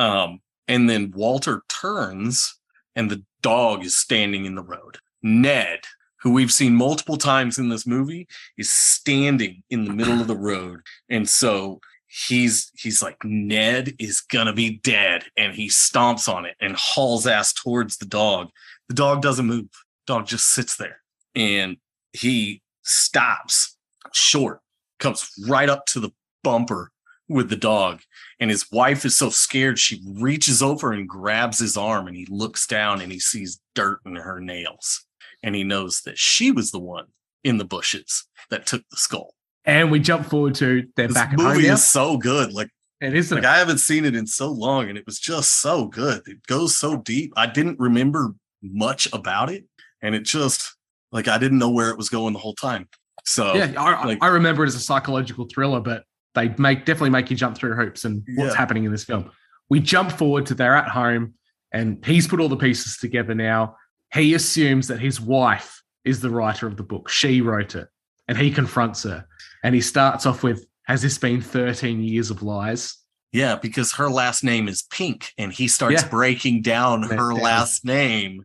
Um, 0.05 0.41
and 0.67 0.89
then 0.89 1.11
Walter 1.15 1.63
turns 1.69 2.58
and 2.99 3.09
the 3.09 3.23
dog 3.41 3.85
is 3.85 3.95
standing 3.95 4.43
in 4.43 4.55
the 4.55 4.61
road. 4.61 4.97
Ned, 5.23 5.85
who 6.21 6.33
we've 6.33 6.51
seen 6.51 6.75
multiple 6.75 7.15
times 7.15 7.57
in 7.57 7.69
this 7.69 7.87
movie, 7.87 8.27
is 8.57 8.69
standing 8.69 9.63
in 9.69 9.85
the 9.85 9.93
middle 9.93 10.19
of 10.19 10.27
the 10.27 10.35
road. 10.35 10.81
And 11.09 11.27
so 11.27 11.79
he's 12.07 12.69
he's 12.75 13.01
like 13.01 13.15
Ned 13.23 13.93
is 13.99 14.19
gonna 14.19 14.51
be 14.51 14.79
dead 14.83 15.23
and 15.37 15.55
he 15.55 15.69
stomps 15.69 16.27
on 16.27 16.43
it 16.43 16.57
and 16.59 16.75
hauls 16.75 17.25
ass 17.25 17.53
towards 17.53 17.95
the 17.95 18.05
dog. 18.05 18.49
The 18.89 18.95
dog 18.95 19.21
doesn't 19.21 19.47
move. 19.47 19.69
Dog 20.05 20.27
just 20.27 20.47
sits 20.47 20.75
there 20.75 20.99
and 21.33 21.77
he 22.11 22.61
stops 22.83 23.77
short, 24.11 24.59
comes 24.99 25.31
right 25.47 25.69
up 25.69 25.85
to 25.85 26.01
the 26.01 26.11
bumper 26.43 26.91
with 27.29 27.49
the 27.49 27.55
dog. 27.55 28.01
And 28.39 28.49
his 28.49 28.69
wife 28.71 29.05
is 29.05 29.15
so 29.15 29.29
scared, 29.29 29.79
she 29.79 30.01
reaches 30.05 30.61
over 30.61 30.91
and 30.91 31.07
grabs 31.07 31.59
his 31.59 31.77
arm 31.77 32.07
and 32.07 32.15
he 32.15 32.25
looks 32.29 32.65
down 32.67 32.99
and 33.01 33.11
he 33.11 33.19
sees 33.19 33.61
dirt 33.75 33.99
in 34.05 34.15
her 34.15 34.39
nails. 34.41 35.05
And 35.43 35.55
he 35.55 35.63
knows 35.63 36.01
that 36.05 36.17
she 36.17 36.51
was 36.51 36.71
the 36.71 36.79
one 36.79 37.05
in 37.43 37.57
the 37.57 37.65
bushes 37.65 38.25
that 38.49 38.65
took 38.65 38.81
the 38.91 38.97
skull. 38.97 39.33
And 39.63 39.91
we 39.91 39.99
jump 39.99 40.25
forward 40.25 40.55
to 40.55 40.83
they're 40.95 41.07
This 41.07 41.13
back 41.13 41.33
at 41.33 41.39
home 41.39 41.53
movie 41.53 41.67
now. 41.67 41.73
is 41.75 41.89
so 41.89 42.17
good. 42.17 42.51
Like 42.51 42.69
It 42.99 43.13
isn't. 43.15 43.35
like 43.35 43.43
it? 43.43 43.47
I 43.47 43.57
haven't 43.59 43.77
seen 43.77 44.03
it 44.03 44.15
in 44.15 44.25
so 44.27 44.51
long, 44.51 44.89
and 44.89 44.97
it 44.97 45.05
was 45.05 45.19
just 45.19 45.61
so 45.61 45.87
good. 45.87 46.21
It 46.25 46.45
goes 46.47 46.77
so 46.77 46.97
deep. 46.97 47.31
I 47.37 47.45
didn't 47.45 47.79
remember 47.79 48.33
much 48.63 49.07
about 49.13 49.49
it, 49.51 49.65
and 50.01 50.15
it 50.15 50.23
just 50.23 50.75
like 51.11 51.27
I 51.27 51.37
didn't 51.37 51.59
know 51.59 51.69
where 51.69 51.89
it 51.91 51.97
was 51.97 52.09
going 52.09 52.33
the 52.33 52.39
whole 52.39 52.55
time. 52.55 52.89
So 53.25 53.53
yeah, 53.53 53.73
I, 53.77 54.05
like- 54.05 54.17
I 54.23 54.27
remember 54.27 54.63
it 54.63 54.67
as 54.67 54.75
a 54.75 54.79
psychological 54.79 55.45
thriller, 55.53 55.79
but 55.81 56.03
they 56.35 56.49
make 56.57 56.85
definitely 56.85 57.09
make 57.09 57.29
you 57.29 57.35
jump 57.35 57.57
through 57.57 57.75
hoops 57.75 58.05
and 58.05 58.23
what's 58.35 58.53
Yeah. 58.53 58.57
happening 58.57 58.83
in 58.83 58.91
this 58.91 59.03
film. 59.03 59.31
We 59.69 59.79
jump 59.79 60.11
forward 60.11 60.45
to 60.47 60.55
they're 60.55 60.75
at 60.75 60.87
home, 60.89 61.33
and 61.73 62.03
he's 62.05 62.27
put 62.27 62.39
all 62.39 62.49
the 62.49 62.57
pieces 62.57 62.97
together 62.97 63.35
now. 63.35 63.75
He 64.13 64.33
assumes 64.33 64.87
that 64.87 64.99
his 64.99 65.19
wife 65.21 65.81
is 66.05 66.19
the 66.21 66.29
writer 66.29 66.65
of 66.67 66.77
the 66.77 66.83
book. 66.83 67.09
She 67.09 67.41
wrote 67.41 67.75
it, 67.75 67.87
and 68.27 68.37
he 68.37 68.51
confronts 68.51 69.03
her. 69.03 69.25
And 69.63 69.75
he 69.75 69.81
starts 69.81 70.25
off 70.25 70.43
with, 70.43 70.65
Has 70.87 71.01
this 71.03 71.17
been 71.19 71.39
13 71.41 72.01
years 72.01 72.31
of 72.31 72.41
lies? 72.41 72.95
Yeah, 73.31 73.57
because 73.57 73.93
her 73.93 74.09
last 74.09 74.43
name 74.43 74.67
is 74.67 74.81
Pink, 74.81 75.31
and 75.37 75.51
he 75.53 75.67
starts 75.67 76.01
Yeah. 76.01 76.07
breaking 76.09 76.63
down 76.63 77.03
her 77.03 77.15
that- 77.35 77.41
last 77.43 77.85
name. 77.85 78.43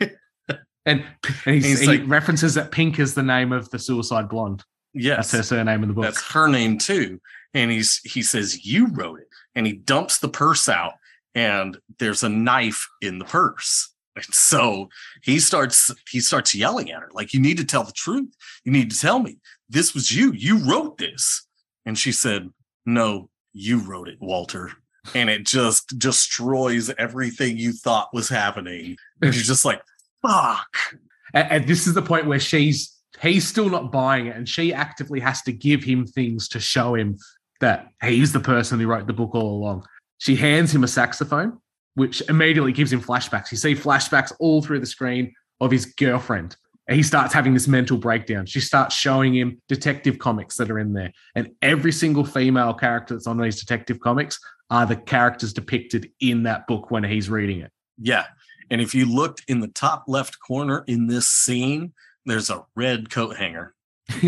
And, 0.00 1.04
and 1.46 1.62
He's 1.62 1.80
he 1.80 1.86
like- 1.86 2.02
references 2.06 2.54
that 2.54 2.72
Pink 2.72 2.98
is 2.98 3.14
the 3.14 3.22
name 3.22 3.52
of 3.52 3.70
the 3.70 3.78
suicide 3.78 4.28
blonde. 4.28 4.64
Yes, 4.94 5.30
That's 5.30 5.48
her 5.48 5.56
surname 5.56 5.82
in 5.82 5.88
the 5.88 5.94
book. 5.94 6.04
That's 6.04 6.32
her 6.32 6.48
name 6.48 6.78
too. 6.78 7.20
And 7.54 7.70
he's 7.70 8.00
he 8.04 8.22
says 8.22 8.64
you 8.64 8.88
wrote 8.88 9.20
it, 9.20 9.28
and 9.54 9.66
he 9.66 9.74
dumps 9.74 10.18
the 10.18 10.28
purse 10.28 10.68
out, 10.68 10.94
and 11.34 11.78
there's 11.98 12.22
a 12.22 12.28
knife 12.28 12.88
in 13.00 13.18
the 13.18 13.24
purse. 13.24 13.88
And 14.14 14.24
so 14.26 14.88
he 15.22 15.40
starts 15.40 15.90
he 16.10 16.20
starts 16.20 16.54
yelling 16.54 16.90
at 16.90 17.00
her 17.00 17.10
like, 17.12 17.32
"You 17.32 17.40
need 17.40 17.56
to 17.58 17.64
tell 17.64 17.84
the 17.84 17.92
truth. 17.92 18.34
You 18.64 18.72
need 18.72 18.90
to 18.90 18.98
tell 18.98 19.18
me 19.18 19.38
this 19.68 19.94
was 19.94 20.14
you. 20.14 20.32
You 20.32 20.58
wrote 20.58 20.98
this." 20.98 21.46
And 21.86 21.98
she 21.98 22.12
said, 22.12 22.50
"No, 22.84 23.30
you 23.52 23.78
wrote 23.78 24.08
it, 24.08 24.18
Walter." 24.20 24.72
And 25.14 25.28
it 25.30 25.46
just 25.46 25.98
destroys 25.98 26.90
everything 26.90 27.56
you 27.56 27.72
thought 27.72 28.12
was 28.12 28.28
happening. 28.28 28.96
And 29.20 29.34
you're 29.34 29.42
just 29.42 29.64
like, 29.64 29.82
"Fuck." 30.20 30.76
And, 31.34 31.50
and 31.50 31.66
this 31.66 31.86
is 31.86 31.94
the 31.94 32.02
point 32.02 32.26
where 32.26 32.40
she's 32.40 32.94
he's 33.20 33.46
still 33.46 33.68
not 33.68 33.92
buying 33.92 34.26
it, 34.26 34.36
and 34.36 34.48
she 34.48 34.72
actively 34.72 35.20
has 35.20 35.42
to 35.42 35.52
give 35.52 35.82
him 35.82 36.06
things 36.06 36.48
to 36.48 36.60
show 36.60 36.94
him 36.94 37.18
that 37.60 37.88
he's 38.02 38.32
the 38.32 38.40
person 38.40 38.80
who 38.80 38.86
wrote 38.86 39.06
the 39.06 39.12
book 39.12 39.34
all 39.34 39.56
along. 39.56 39.84
She 40.18 40.36
hands 40.36 40.74
him 40.74 40.84
a 40.84 40.88
saxophone, 40.88 41.58
which 41.94 42.22
immediately 42.28 42.72
gives 42.72 42.92
him 42.92 43.00
flashbacks. 43.00 43.50
You 43.50 43.58
see 43.58 43.74
flashbacks 43.74 44.32
all 44.38 44.62
through 44.62 44.80
the 44.80 44.86
screen 44.86 45.32
of 45.60 45.70
his 45.70 45.86
girlfriend. 45.86 46.56
And 46.88 46.96
he 46.96 47.02
starts 47.02 47.32
having 47.32 47.54
this 47.54 47.68
mental 47.68 47.96
breakdown. 47.96 48.46
She 48.46 48.60
starts 48.60 48.94
showing 48.94 49.34
him 49.34 49.62
detective 49.68 50.18
comics 50.18 50.56
that 50.56 50.70
are 50.70 50.80
in 50.80 50.92
there. 50.92 51.12
And 51.36 51.52
every 51.62 51.92
single 51.92 52.24
female 52.24 52.74
character 52.74 53.14
that's 53.14 53.28
on 53.28 53.38
these 53.38 53.60
detective 53.60 54.00
comics 54.00 54.38
are 54.68 54.86
the 54.86 54.96
characters 54.96 55.52
depicted 55.52 56.10
in 56.18 56.42
that 56.44 56.66
book 56.66 56.90
when 56.90 57.04
he's 57.04 57.30
reading 57.30 57.60
it. 57.60 57.70
Yeah. 57.98 58.24
And 58.70 58.80
if 58.80 58.94
you 58.94 59.06
looked 59.06 59.44
in 59.46 59.60
the 59.60 59.68
top 59.68 60.04
left 60.08 60.38
corner 60.40 60.82
in 60.88 61.06
this 61.06 61.28
scene, 61.28 61.92
there's 62.26 62.50
a 62.50 62.64
red 62.76 63.10
coat 63.10 63.36
hanger. 63.36 63.74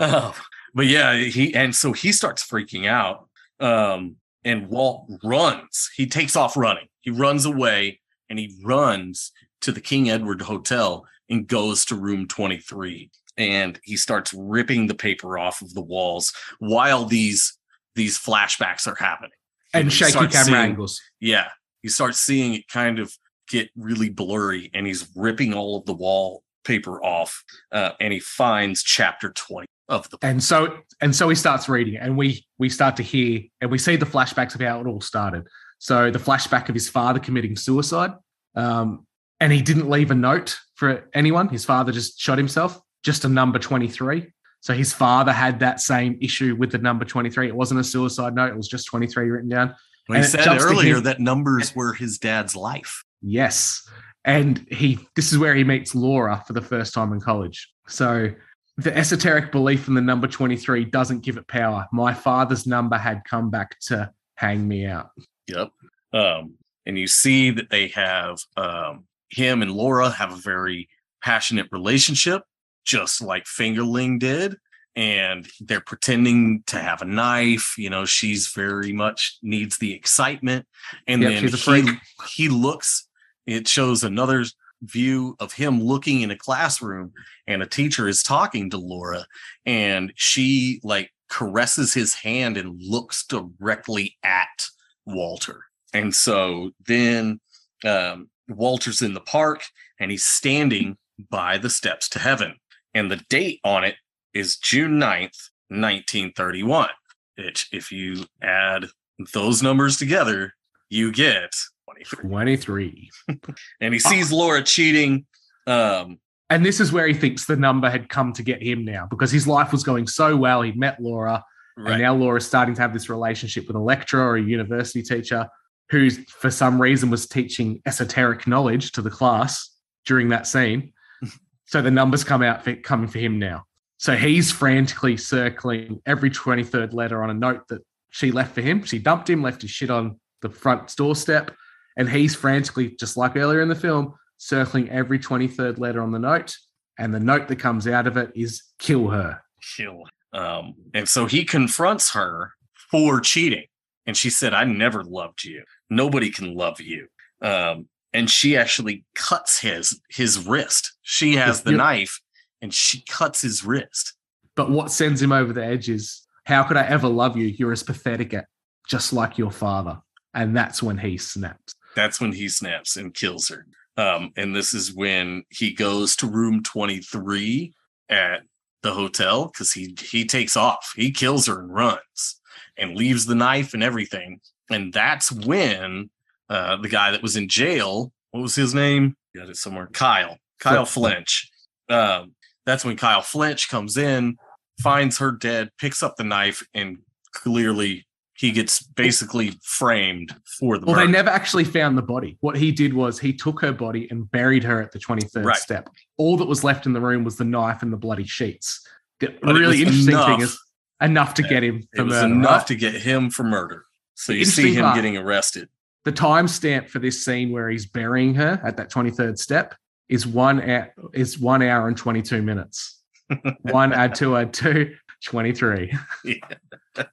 oh, 0.00 0.34
but 0.74 0.86
yeah, 0.86 1.16
he 1.16 1.54
and 1.54 1.74
so 1.74 1.92
he 1.92 2.12
starts 2.12 2.46
freaking 2.46 2.86
out. 2.86 3.28
Um, 3.60 4.16
and 4.44 4.68
Walt 4.68 5.10
runs. 5.24 5.90
He 5.96 6.06
takes 6.06 6.36
off 6.36 6.56
running. 6.56 6.86
He 7.00 7.10
runs 7.10 7.44
away 7.44 8.00
and 8.30 8.38
he 8.38 8.56
runs 8.64 9.32
to 9.62 9.72
the 9.72 9.80
King 9.80 10.08
Edward 10.08 10.42
Hotel 10.42 11.04
and 11.28 11.46
goes 11.46 11.84
to 11.86 11.96
room 11.96 12.26
23. 12.28 13.10
And 13.36 13.78
he 13.82 13.96
starts 13.96 14.32
ripping 14.32 14.86
the 14.86 14.94
paper 14.94 15.38
off 15.38 15.60
of 15.60 15.74
the 15.74 15.80
walls 15.82 16.32
while 16.58 17.04
these 17.04 17.58
these 17.94 18.18
flashbacks 18.18 18.86
are 18.86 18.94
happening. 18.94 19.30
and 19.74 19.86
you 19.86 19.90
shaky 19.90 20.12
camera 20.12 20.44
seeing- 20.44 20.56
angles. 20.56 21.00
yeah, 21.20 21.48
he 21.82 21.88
starts 21.88 22.18
seeing 22.18 22.54
it 22.54 22.68
kind 22.68 22.98
of 23.00 23.12
get 23.48 23.70
really 23.76 24.08
blurry, 24.08 24.70
and 24.74 24.86
he's 24.86 25.08
ripping 25.16 25.54
all 25.54 25.78
of 25.78 25.86
the 25.86 25.94
wallpaper 25.94 27.02
off, 27.02 27.44
uh, 27.72 27.92
and 28.00 28.12
he 28.12 28.20
finds 28.20 28.82
chapter 28.82 29.32
twenty 29.32 29.66
of 29.88 30.04
the. 30.10 30.18
Book. 30.18 30.24
and 30.24 30.42
so 30.42 30.78
and 31.00 31.14
so 31.14 31.28
he 31.28 31.34
starts 31.34 31.68
reading 31.68 31.96
and 31.96 32.16
we 32.16 32.44
we 32.58 32.68
start 32.68 32.96
to 32.96 33.02
hear 33.02 33.40
and 33.60 33.70
we 33.70 33.78
see 33.78 33.96
the 33.96 34.06
flashbacks 34.06 34.54
of 34.54 34.60
how 34.60 34.80
it 34.80 34.86
all 34.86 35.00
started. 35.00 35.46
So 35.78 36.10
the 36.10 36.18
flashback 36.18 36.68
of 36.68 36.74
his 36.74 36.88
father 36.88 37.20
committing 37.20 37.56
suicide 37.56 38.12
um, 38.54 39.06
and 39.40 39.52
he 39.52 39.62
didn't 39.62 39.88
leave 39.88 40.10
a 40.10 40.14
note 40.14 40.58
for 40.74 41.08
anyone. 41.14 41.48
His 41.48 41.64
father 41.64 41.92
just 41.92 42.20
shot 42.20 42.36
himself 42.36 42.80
just 43.04 43.24
a 43.24 43.28
number 43.28 43.58
23 43.60 44.26
so 44.60 44.74
his 44.74 44.92
father 44.92 45.32
had 45.32 45.60
that 45.60 45.80
same 45.80 46.18
issue 46.20 46.56
with 46.56 46.72
the 46.72 46.78
number 46.78 47.04
23 47.04 47.48
it 47.48 47.54
wasn't 47.54 47.78
a 47.78 47.84
suicide 47.84 48.34
note 48.34 48.50
it 48.50 48.56
was 48.56 48.68
just 48.68 48.86
23 48.86 49.30
written 49.30 49.48
down. 49.48 49.74
He 50.08 50.14
and 50.14 50.24
said 50.24 50.46
earlier 50.46 50.96
him- 50.96 51.04
that 51.04 51.20
numbers 51.20 51.74
were 51.76 51.92
his 51.92 52.18
dad's 52.18 52.56
life. 52.56 53.04
Yes. 53.20 53.88
And 54.24 54.66
he 54.70 54.98
this 55.16 55.32
is 55.32 55.38
where 55.38 55.54
he 55.54 55.64
meets 55.64 55.94
Laura 55.94 56.42
for 56.46 56.52
the 56.52 56.60
first 56.60 56.92
time 56.92 57.12
in 57.12 57.20
college. 57.20 57.68
So 57.86 58.30
the 58.76 58.96
esoteric 58.96 59.50
belief 59.50 59.88
in 59.88 59.94
the 59.94 60.00
number 60.00 60.28
23 60.28 60.84
doesn't 60.84 61.20
give 61.20 61.36
it 61.36 61.48
power. 61.48 61.86
My 61.92 62.14
father's 62.14 62.66
number 62.66 62.96
had 62.96 63.22
come 63.28 63.50
back 63.50 63.78
to 63.86 64.12
hang 64.36 64.66
me 64.66 64.86
out. 64.86 65.10
Yep. 65.48 65.70
Um, 66.12 66.54
and 66.86 66.98
you 66.98 67.08
see 67.08 67.50
that 67.50 67.70
they 67.70 67.88
have 67.88 68.38
um, 68.56 69.04
him 69.30 69.62
and 69.62 69.72
Laura 69.72 70.10
have 70.10 70.32
a 70.32 70.36
very 70.36 70.88
passionate 71.22 71.66
relationship, 71.72 72.42
just 72.84 73.20
like 73.20 73.44
Fingerling 73.44 74.20
did. 74.20 74.56
And 74.94 75.46
they're 75.60 75.80
pretending 75.80 76.64
to 76.68 76.78
have 76.78 77.02
a 77.02 77.04
knife. 77.04 77.74
You 77.78 77.90
know, 77.90 78.04
she's 78.04 78.48
very 78.48 78.92
much 78.92 79.38
needs 79.42 79.78
the 79.78 79.92
excitement. 79.92 80.66
And 81.06 81.22
Yep, 81.22 81.52
then 81.52 81.86
he, 81.86 81.92
he 82.28 82.48
looks, 82.48 83.07
it 83.48 83.66
shows 83.66 84.04
another 84.04 84.44
view 84.82 85.34
of 85.40 85.54
him 85.54 85.82
looking 85.82 86.20
in 86.20 86.30
a 86.30 86.36
classroom 86.36 87.12
and 87.46 87.62
a 87.62 87.66
teacher 87.66 88.06
is 88.06 88.22
talking 88.22 88.68
to 88.68 88.76
Laura 88.76 89.26
and 89.64 90.12
she 90.16 90.80
like 90.84 91.10
caresses 91.30 91.94
his 91.94 92.14
hand 92.14 92.58
and 92.58 92.80
looks 92.80 93.24
directly 93.24 94.16
at 94.22 94.66
Walter. 95.06 95.64
And 95.94 96.14
so 96.14 96.72
then 96.86 97.40
um, 97.84 98.28
Walter's 98.48 99.00
in 99.00 99.14
the 99.14 99.20
park 99.20 99.64
and 99.98 100.10
he's 100.10 100.24
standing 100.24 100.98
by 101.30 101.56
the 101.56 101.70
steps 101.70 102.08
to 102.10 102.18
heaven. 102.18 102.54
And 102.92 103.10
the 103.10 103.24
date 103.30 103.60
on 103.64 103.82
it 103.82 103.96
is 104.34 104.58
June 104.58 105.00
9th, 105.00 105.50
1931. 105.70 106.90
Which, 107.36 107.68
if 107.72 107.92
you 107.92 108.24
add 108.42 108.86
those 109.32 109.62
numbers 109.62 109.96
together, 109.96 110.54
you 110.90 111.12
get 111.12 111.52
23. 111.94 112.28
23. 112.28 113.10
And 113.80 113.94
he 113.94 114.00
sees 114.00 114.30
Laura 114.32 114.62
cheating. 114.62 115.26
Um, 115.66 116.18
And 116.50 116.64
this 116.64 116.80
is 116.80 116.92
where 116.92 117.06
he 117.06 117.14
thinks 117.14 117.46
the 117.46 117.56
number 117.56 117.90
had 117.90 118.08
come 118.08 118.32
to 118.34 118.42
get 118.42 118.62
him 118.62 118.84
now 118.84 119.06
because 119.10 119.30
his 119.30 119.46
life 119.46 119.72
was 119.72 119.84
going 119.84 120.06
so 120.06 120.36
well. 120.36 120.62
He'd 120.62 120.78
met 120.78 121.00
Laura, 121.00 121.44
right. 121.76 121.92
and 121.92 122.02
now 122.02 122.14
Laura's 122.14 122.46
starting 122.46 122.74
to 122.74 122.82
have 122.82 122.92
this 122.92 123.08
relationship 123.08 123.66
with 123.66 123.76
a 123.76 123.80
lecturer 123.80 124.26
or 124.30 124.36
a 124.36 124.42
university 124.42 125.02
teacher 125.02 125.48
who, 125.90 126.10
for 126.10 126.50
some 126.50 126.80
reason, 126.80 127.10
was 127.10 127.26
teaching 127.26 127.80
esoteric 127.86 128.46
knowledge 128.46 128.92
to 128.92 129.02
the 129.02 129.10
class 129.10 129.70
during 130.06 130.28
that 130.28 130.46
scene. 130.46 130.92
so 131.66 131.82
the 131.82 131.90
numbers 131.90 132.24
come 132.24 132.42
out 132.42 132.64
for, 132.64 132.74
coming 132.76 133.08
for 133.08 133.18
him 133.18 133.38
now. 133.38 133.64
So 133.98 134.14
he's 134.16 134.52
frantically 134.52 135.16
circling 135.16 136.00
every 136.06 136.30
23rd 136.30 136.92
letter 136.92 137.22
on 137.22 137.30
a 137.30 137.34
note 137.34 137.66
that 137.68 137.82
she 138.10 138.30
left 138.30 138.54
for 138.54 138.60
him. 138.60 138.84
She 138.84 138.98
dumped 138.98 139.28
him, 139.28 139.42
left 139.42 139.62
his 139.62 139.70
shit 139.70 139.90
on 139.90 140.20
the 140.40 140.50
front 140.50 140.94
doorstep, 140.96 141.50
and 141.98 142.08
he's 142.08 142.34
frantically, 142.34 142.96
just 142.98 143.16
like 143.18 143.36
earlier 143.36 143.60
in 143.60 143.68
the 143.68 143.74
film, 143.74 144.14
circling 144.38 144.88
every 144.88 145.18
23rd 145.18 145.78
letter 145.78 146.00
on 146.02 146.12
the 146.12 146.18
note. 146.18 146.56
And 146.98 147.14
the 147.14 147.20
note 147.20 147.48
that 147.48 147.56
comes 147.56 147.86
out 147.86 148.06
of 148.06 148.16
it 148.16 148.32
is 148.34 148.62
kill 148.78 149.08
her. 149.08 149.42
kill. 149.76 150.04
Um, 150.32 150.74
and 150.94 151.08
so 151.08 151.26
he 151.26 151.44
confronts 151.44 152.12
her 152.12 152.52
for 152.90 153.20
cheating. 153.20 153.64
And 154.06 154.16
she 154.16 154.30
said, 154.30 154.54
I 154.54 154.64
never 154.64 155.04
loved 155.04 155.44
you. 155.44 155.64
Nobody 155.90 156.30
can 156.30 156.54
love 156.54 156.80
you. 156.80 157.08
Um, 157.42 157.88
and 158.12 158.30
she 158.30 158.56
actually 158.56 159.04
cuts 159.14 159.58
his 159.60 160.00
his 160.08 160.46
wrist. 160.46 160.92
She 161.02 161.36
has 161.36 161.62
the 161.62 161.72
Yep. 161.72 161.78
knife 161.78 162.20
and 162.62 162.72
she 162.72 163.02
cuts 163.08 163.42
his 163.42 163.64
wrist. 163.64 164.14
But 164.56 164.70
what 164.70 164.90
sends 164.90 165.20
him 165.22 165.30
over 165.32 165.52
the 165.52 165.64
edge 165.64 165.88
is 165.88 166.26
how 166.44 166.62
could 166.64 166.76
I 166.78 166.86
ever 166.86 167.06
love 167.08 167.36
you? 167.36 167.46
You're 167.46 167.72
as 167.72 167.82
pathetic 167.82 168.32
at 168.34 168.46
just 168.88 169.12
like 169.12 169.36
your 169.38 169.50
father. 169.50 170.00
And 170.34 170.56
that's 170.56 170.82
when 170.82 170.96
he 170.98 171.18
snaps. 171.18 171.74
That's 171.98 172.20
when 172.20 172.30
he 172.30 172.48
snaps 172.48 172.96
and 172.96 173.12
kills 173.12 173.48
her. 173.48 173.66
Um, 173.96 174.30
and 174.36 174.54
this 174.54 174.72
is 174.72 174.94
when 174.94 175.42
he 175.48 175.72
goes 175.72 176.14
to 176.16 176.28
room 176.28 176.62
23 176.62 177.74
at 178.08 178.42
the 178.84 178.92
hotel 178.92 179.46
because 179.46 179.72
he 179.72 179.96
he 180.00 180.24
takes 180.24 180.56
off. 180.56 180.92
He 180.94 181.10
kills 181.10 181.48
her 181.48 181.58
and 181.58 181.74
runs 181.74 182.40
and 182.76 182.96
leaves 182.96 183.26
the 183.26 183.34
knife 183.34 183.74
and 183.74 183.82
everything. 183.82 184.40
And 184.70 184.92
that's 184.92 185.32
when 185.32 186.10
uh, 186.48 186.76
the 186.76 186.88
guy 186.88 187.10
that 187.10 187.20
was 187.20 187.36
in 187.36 187.48
jail, 187.48 188.12
what 188.30 188.42
was 188.42 188.54
his 188.54 188.76
name? 188.76 189.16
Got 189.34 189.48
it 189.48 189.56
somewhere. 189.56 189.88
Kyle. 189.92 190.38
Kyle 190.60 190.86
Flinch. 190.86 191.50
Um, 191.88 192.36
that's 192.64 192.84
when 192.84 192.96
Kyle 192.96 193.22
Flinch 193.22 193.68
comes 193.68 193.96
in, 193.96 194.36
finds 194.80 195.18
her 195.18 195.32
dead, 195.32 195.70
picks 195.80 196.04
up 196.04 196.14
the 196.14 196.22
knife, 196.22 196.64
and 196.72 196.98
clearly 197.32 198.06
he 198.38 198.52
gets 198.52 198.82
basically 198.82 199.52
framed 199.62 200.32
for 200.60 200.78
the 200.78 200.86
Well, 200.86 200.94
they 200.94 201.08
never 201.08 201.28
actually 201.28 201.64
found 201.64 201.98
the 201.98 202.02
body. 202.02 202.36
What 202.40 202.56
he 202.56 202.70
did 202.70 202.94
was 202.94 203.18
he 203.18 203.32
took 203.32 203.60
her 203.62 203.72
body 203.72 204.06
and 204.10 204.30
buried 204.30 204.62
her 204.62 204.80
at 204.80 204.92
the 204.92 204.98
23rd 205.00 205.44
Right. 205.44 205.56
step. 205.56 205.88
All 206.18 206.36
that 206.36 206.46
was 206.46 206.62
left 206.62 206.86
in 206.86 206.92
the 206.92 207.00
room 207.00 207.24
was 207.24 207.36
the 207.36 207.44
knife 207.44 207.82
and 207.82 207.92
the 207.92 207.96
bloody 207.96 208.24
sheets. 208.24 208.86
The 209.18 209.34
But 209.42 209.54
really 209.54 209.78
interesting 209.80 210.14
enough. 210.14 210.26
thing 210.28 210.40
is 210.42 210.56
enough 211.02 211.34
to 211.34 211.42
get 211.42 211.64
him 211.64 211.82
for 211.94 212.00
it 212.00 212.04
was 212.04 212.12
murder. 212.14 212.26
enough 212.34 212.50
right? 212.60 212.66
to 212.68 212.74
get 212.76 212.94
him 212.94 213.30
for 213.30 213.42
murder. 213.42 213.84
So 214.14 214.32
you 214.32 214.44
see 214.44 214.72
him 214.72 214.84
part. 214.84 214.94
getting 214.94 215.16
arrested. 215.16 215.68
the 216.04 216.12
timestamp 216.12 216.88
for 216.88 217.00
this 217.00 217.24
scene 217.24 217.50
where 217.50 217.68
he's 217.68 217.86
burying 217.86 218.34
her 218.34 218.60
at 218.64 218.76
that 218.76 218.90
23rd 218.90 219.36
step 219.38 219.74
is 220.08 220.26
one 220.26 220.60
hour, 220.62 220.92
is 221.12 221.38
one 221.40 221.60
hour 221.62 221.88
and 221.88 221.96
22 221.96 222.40
minutes. 222.40 223.02
One, 223.62 223.92
add 223.92 224.14
two, 224.14 224.36
add 224.38 224.54
two, 224.54 224.94
23. 225.26 225.92
yeah, 226.24 227.04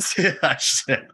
shit. 0.58 1.06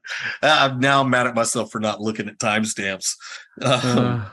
I'm 0.42 0.80
now 0.80 1.02
mad 1.02 1.26
at 1.26 1.34
myself 1.34 1.70
for 1.70 1.80
not 1.80 2.00
looking 2.00 2.28
at 2.28 2.38
timestamps. 2.38 3.14
Um, 3.62 3.80
Uh, 3.82 4.24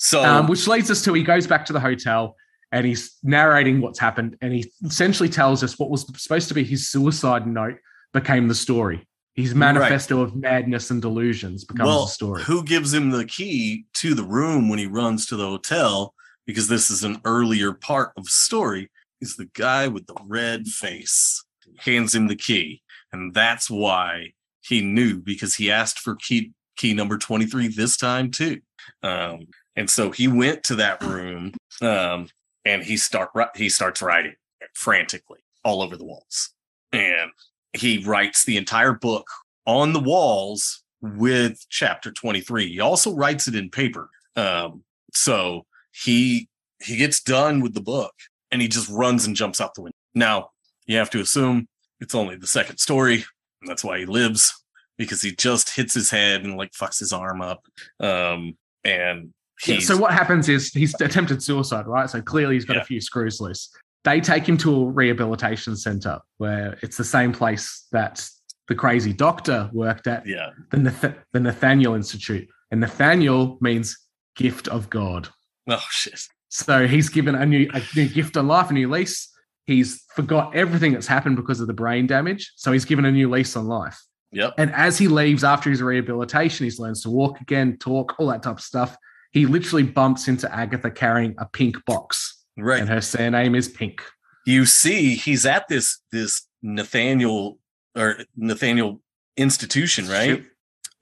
so 0.00 0.24
um, 0.24 0.46
which 0.46 0.68
leads 0.68 0.90
us 0.90 1.02
to 1.02 1.12
he 1.12 1.24
goes 1.24 1.46
back 1.46 1.66
to 1.66 1.72
the 1.72 1.80
hotel 1.80 2.36
and 2.70 2.86
he's 2.86 3.16
narrating 3.24 3.80
what's 3.80 3.98
happened 3.98 4.36
and 4.40 4.52
he 4.52 4.70
essentially 4.84 5.28
tells 5.28 5.64
us 5.64 5.76
what 5.76 5.90
was 5.90 6.06
supposed 6.22 6.46
to 6.46 6.54
be 6.54 6.62
his 6.62 6.88
suicide 6.88 7.48
note 7.48 7.78
became 8.12 8.46
the 8.46 8.54
story 8.54 9.08
his 9.42 9.54
manifesto 9.54 10.20
of 10.20 10.34
madness 10.34 10.90
and 10.90 11.00
delusions 11.00 11.64
becomes 11.64 11.86
well, 11.86 12.04
the 12.06 12.10
story 12.10 12.42
who 12.42 12.64
gives 12.64 12.92
him 12.92 13.10
the 13.10 13.24
key 13.24 13.84
to 13.94 14.14
the 14.14 14.24
room 14.24 14.68
when 14.68 14.80
he 14.80 14.86
runs 14.86 15.26
to 15.26 15.36
the 15.36 15.46
hotel? 15.46 16.12
Because 16.44 16.66
this 16.66 16.90
is 16.90 17.04
an 17.04 17.20
earlier 17.24 17.72
part 17.72 18.12
of 18.16 18.24
the 18.24 18.30
story. 18.30 18.90
Is 19.20 19.36
the 19.36 19.48
guy 19.54 19.86
with 19.86 20.06
the 20.06 20.16
red 20.26 20.66
face 20.66 21.44
hands 21.78 22.14
him 22.14 22.26
the 22.26 22.36
key, 22.36 22.82
and 23.12 23.34
that's 23.34 23.70
why 23.70 24.32
he 24.60 24.80
knew 24.80 25.18
because 25.18 25.54
he 25.54 25.70
asked 25.70 25.98
for 25.98 26.16
key 26.16 26.52
key 26.76 26.94
number 26.94 27.18
twenty 27.18 27.46
three 27.46 27.68
this 27.68 27.96
time 27.96 28.30
too. 28.30 28.60
Um, 29.02 29.48
and 29.76 29.88
so 29.88 30.10
he 30.10 30.28
went 30.28 30.64
to 30.64 30.76
that 30.76 31.02
room, 31.02 31.54
um, 31.82 32.28
and 32.64 32.82
he 32.82 32.96
start 32.96 33.30
he 33.54 33.68
starts 33.68 34.02
writing 34.02 34.34
frantically 34.74 35.40
all 35.64 35.82
over 35.82 35.96
the 35.96 36.04
walls, 36.04 36.50
and 36.92 37.30
he 37.72 38.04
writes 38.04 38.44
the 38.44 38.56
entire 38.56 38.92
book 38.92 39.26
on 39.66 39.92
the 39.92 40.00
walls 40.00 40.82
with 41.00 41.64
chapter 41.68 42.10
23 42.10 42.72
he 42.72 42.80
also 42.80 43.14
writes 43.14 43.46
it 43.46 43.54
in 43.54 43.70
paper. 43.70 44.08
Um 44.34 44.82
so 45.14 45.66
he 45.92 46.48
he 46.82 46.96
gets 46.96 47.20
done 47.20 47.60
with 47.60 47.74
the 47.74 47.80
book 47.80 48.14
and 48.50 48.62
he 48.62 48.68
just 48.68 48.88
runs 48.88 49.26
and 49.26 49.36
jumps 49.36 49.60
out 49.60 49.74
the 49.74 49.82
window. 49.82 49.96
Now 50.14 50.50
you 50.86 50.96
have 50.96 51.10
to 51.10 51.20
assume 51.20 51.68
it's 52.00 52.14
only 52.14 52.36
the 52.36 52.46
second 52.46 52.78
story 52.78 53.24
and 53.60 53.68
that's 53.68 53.84
why 53.84 53.98
he 53.98 54.06
lives 54.06 54.52
because 54.96 55.22
he 55.22 55.32
just 55.34 55.70
hits 55.74 55.94
his 55.94 56.10
head 56.10 56.44
and 56.44 56.56
like 56.56 56.72
fucks 56.72 56.98
his 56.98 57.12
arm 57.12 57.40
up 57.42 57.64
um 58.00 58.56
and 58.84 59.32
Yeah, 59.66 59.80
so 59.80 59.96
what 59.96 60.12
happens 60.12 60.48
is 60.48 60.72
he's 60.72 60.94
attempted 61.00 61.42
suicide 61.42 61.86
right 61.86 62.08
so 62.08 62.20
clearly 62.22 62.54
he's 62.54 62.64
got 62.64 62.76
Yeah. 62.76 62.82
a 62.82 62.86
few 62.86 63.00
screws 63.00 63.40
loose 63.40 63.70
they 64.04 64.20
take 64.20 64.48
him 64.48 64.56
to 64.58 64.74
a 64.74 64.84
rehabilitation 64.90 65.76
center 65.76 66.20
where 66.38 66.78
it's 66.82 66.96
the 66.96 67.04
same 67.04 67.32
place 67.32 67.86
that 67.92 68.26
the 68.68 68.74
crazy 68.74 69.12
doctor 69.12 69.68
worked 69.72 70.06
at 70.06 70.26
yeah 70.26 70.50
the, 70.70 70.78
Nath- 70.78 71.14
the 71.32 71.40
nathaniel 71.40 71.94
institute 71.94 72.48
and 72.70 72.80
nathaniel 72.80 73.58
means 73.60 73.98
gift 74.36 74.68
of 74.68 74.88
god 74.90 75.28
oh 75.68 75.82
shit 75.90 76.20
So 76.50 76.86
he's 76.86 77.08
given 77.10 77.34
a 77.34 77.44
new 77.44 77.68
a 77.74 77.82
new 77.94 78.08
gift 78.08 78.36
of 78.36 78.46
life, 78.46 78.70
a 78.70 78.72
new 78.72 78.88
lease. 78.88 79.28
He's 79.68 80.02
forgot 80.14 80.56
everything 80.56 80.94
that's 80.94 81.06
happened 81.06 81.36
because 81.36 81.60
of 81.60 81.66
the 81.66 81.74
brain 81.74 82.06
damage. 82.06 82.54
So 82.56 82.72
he's 82.72 82.86
given 82.86 83.04
a 83.04 83.12
new 83.12 83.28
lease 83.28 83.54
on 83.54 83.66
life. 83.66 84.02
yep 84.32 84.54
And 84.56 84.72
as 84.72 84.96
he 84.96 85.08
leaves 85.08 85.44
after 85.44 85.68
his 85.68 85.82
rehabilitation, 85.82 86.66
he 86.66 86.74
learns 86.78 87.02
to 87.02 87.10
walk 87.10 87.42
again, 87.42 87.76
talk, 87.76 88.14
all 88.18 88.28
that 88.28 88.42
type 88.42 88.56
of 88.56 88.62
stuff. 88.62 88.96
He 89.30 89.44
literally 89.44 89.82
bumps 89.82 90.26
into 90.26 90.50
Agatha 90.50 90.90
carrying 90.90 91.34
a 91.36 91.44
pink 91.44 91.84
box, 91.84 92.46
right 92.56 92.80
and 92.80 92.88
her 92.88 93.02
surname 93.02 93.54
is 93.54 93.68
Pink. 93.68 94.02
you 94.46 94.64
see 94.64 95.14
he's 95.16 95.44
at 95.44 95.68
this 95.68 96.00
this 96.12 96.48
Nathaniel 96.62 97.58
or 97.94 98.20
Nathaniel 98.36 99.02
institution, 99.36 100.08
right? 100.08 100.30
Yep. 100.30 100.44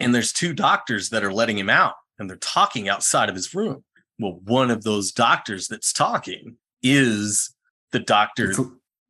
And 0.00 0.12
there's 0.12 0.32
two 0.32 0.52
doctors 0.52 1.10
that 1.10 1.22
are 1.22 1.32
letting 1.32 1.56
him 1.56 1.70
out 1.70 1.94
and 2.18 2.28
they're 2.28 2.36
talking 2.36 2.88
outside 2.88 3.28
of 3.28 3.36
his 3.36 3.54
room. 3.54 3.84
Well, 4.18 4.40
one 4.42 4.72
of 4.72 4.82
those 4.82 5.12
doctors 5.12 5.68
that's 5.68 5.92
talking 5.92 6.56
is 6.82 7.54
the 7.92 8.00
doctor. 8.00 8.50
It's 8.50 8.60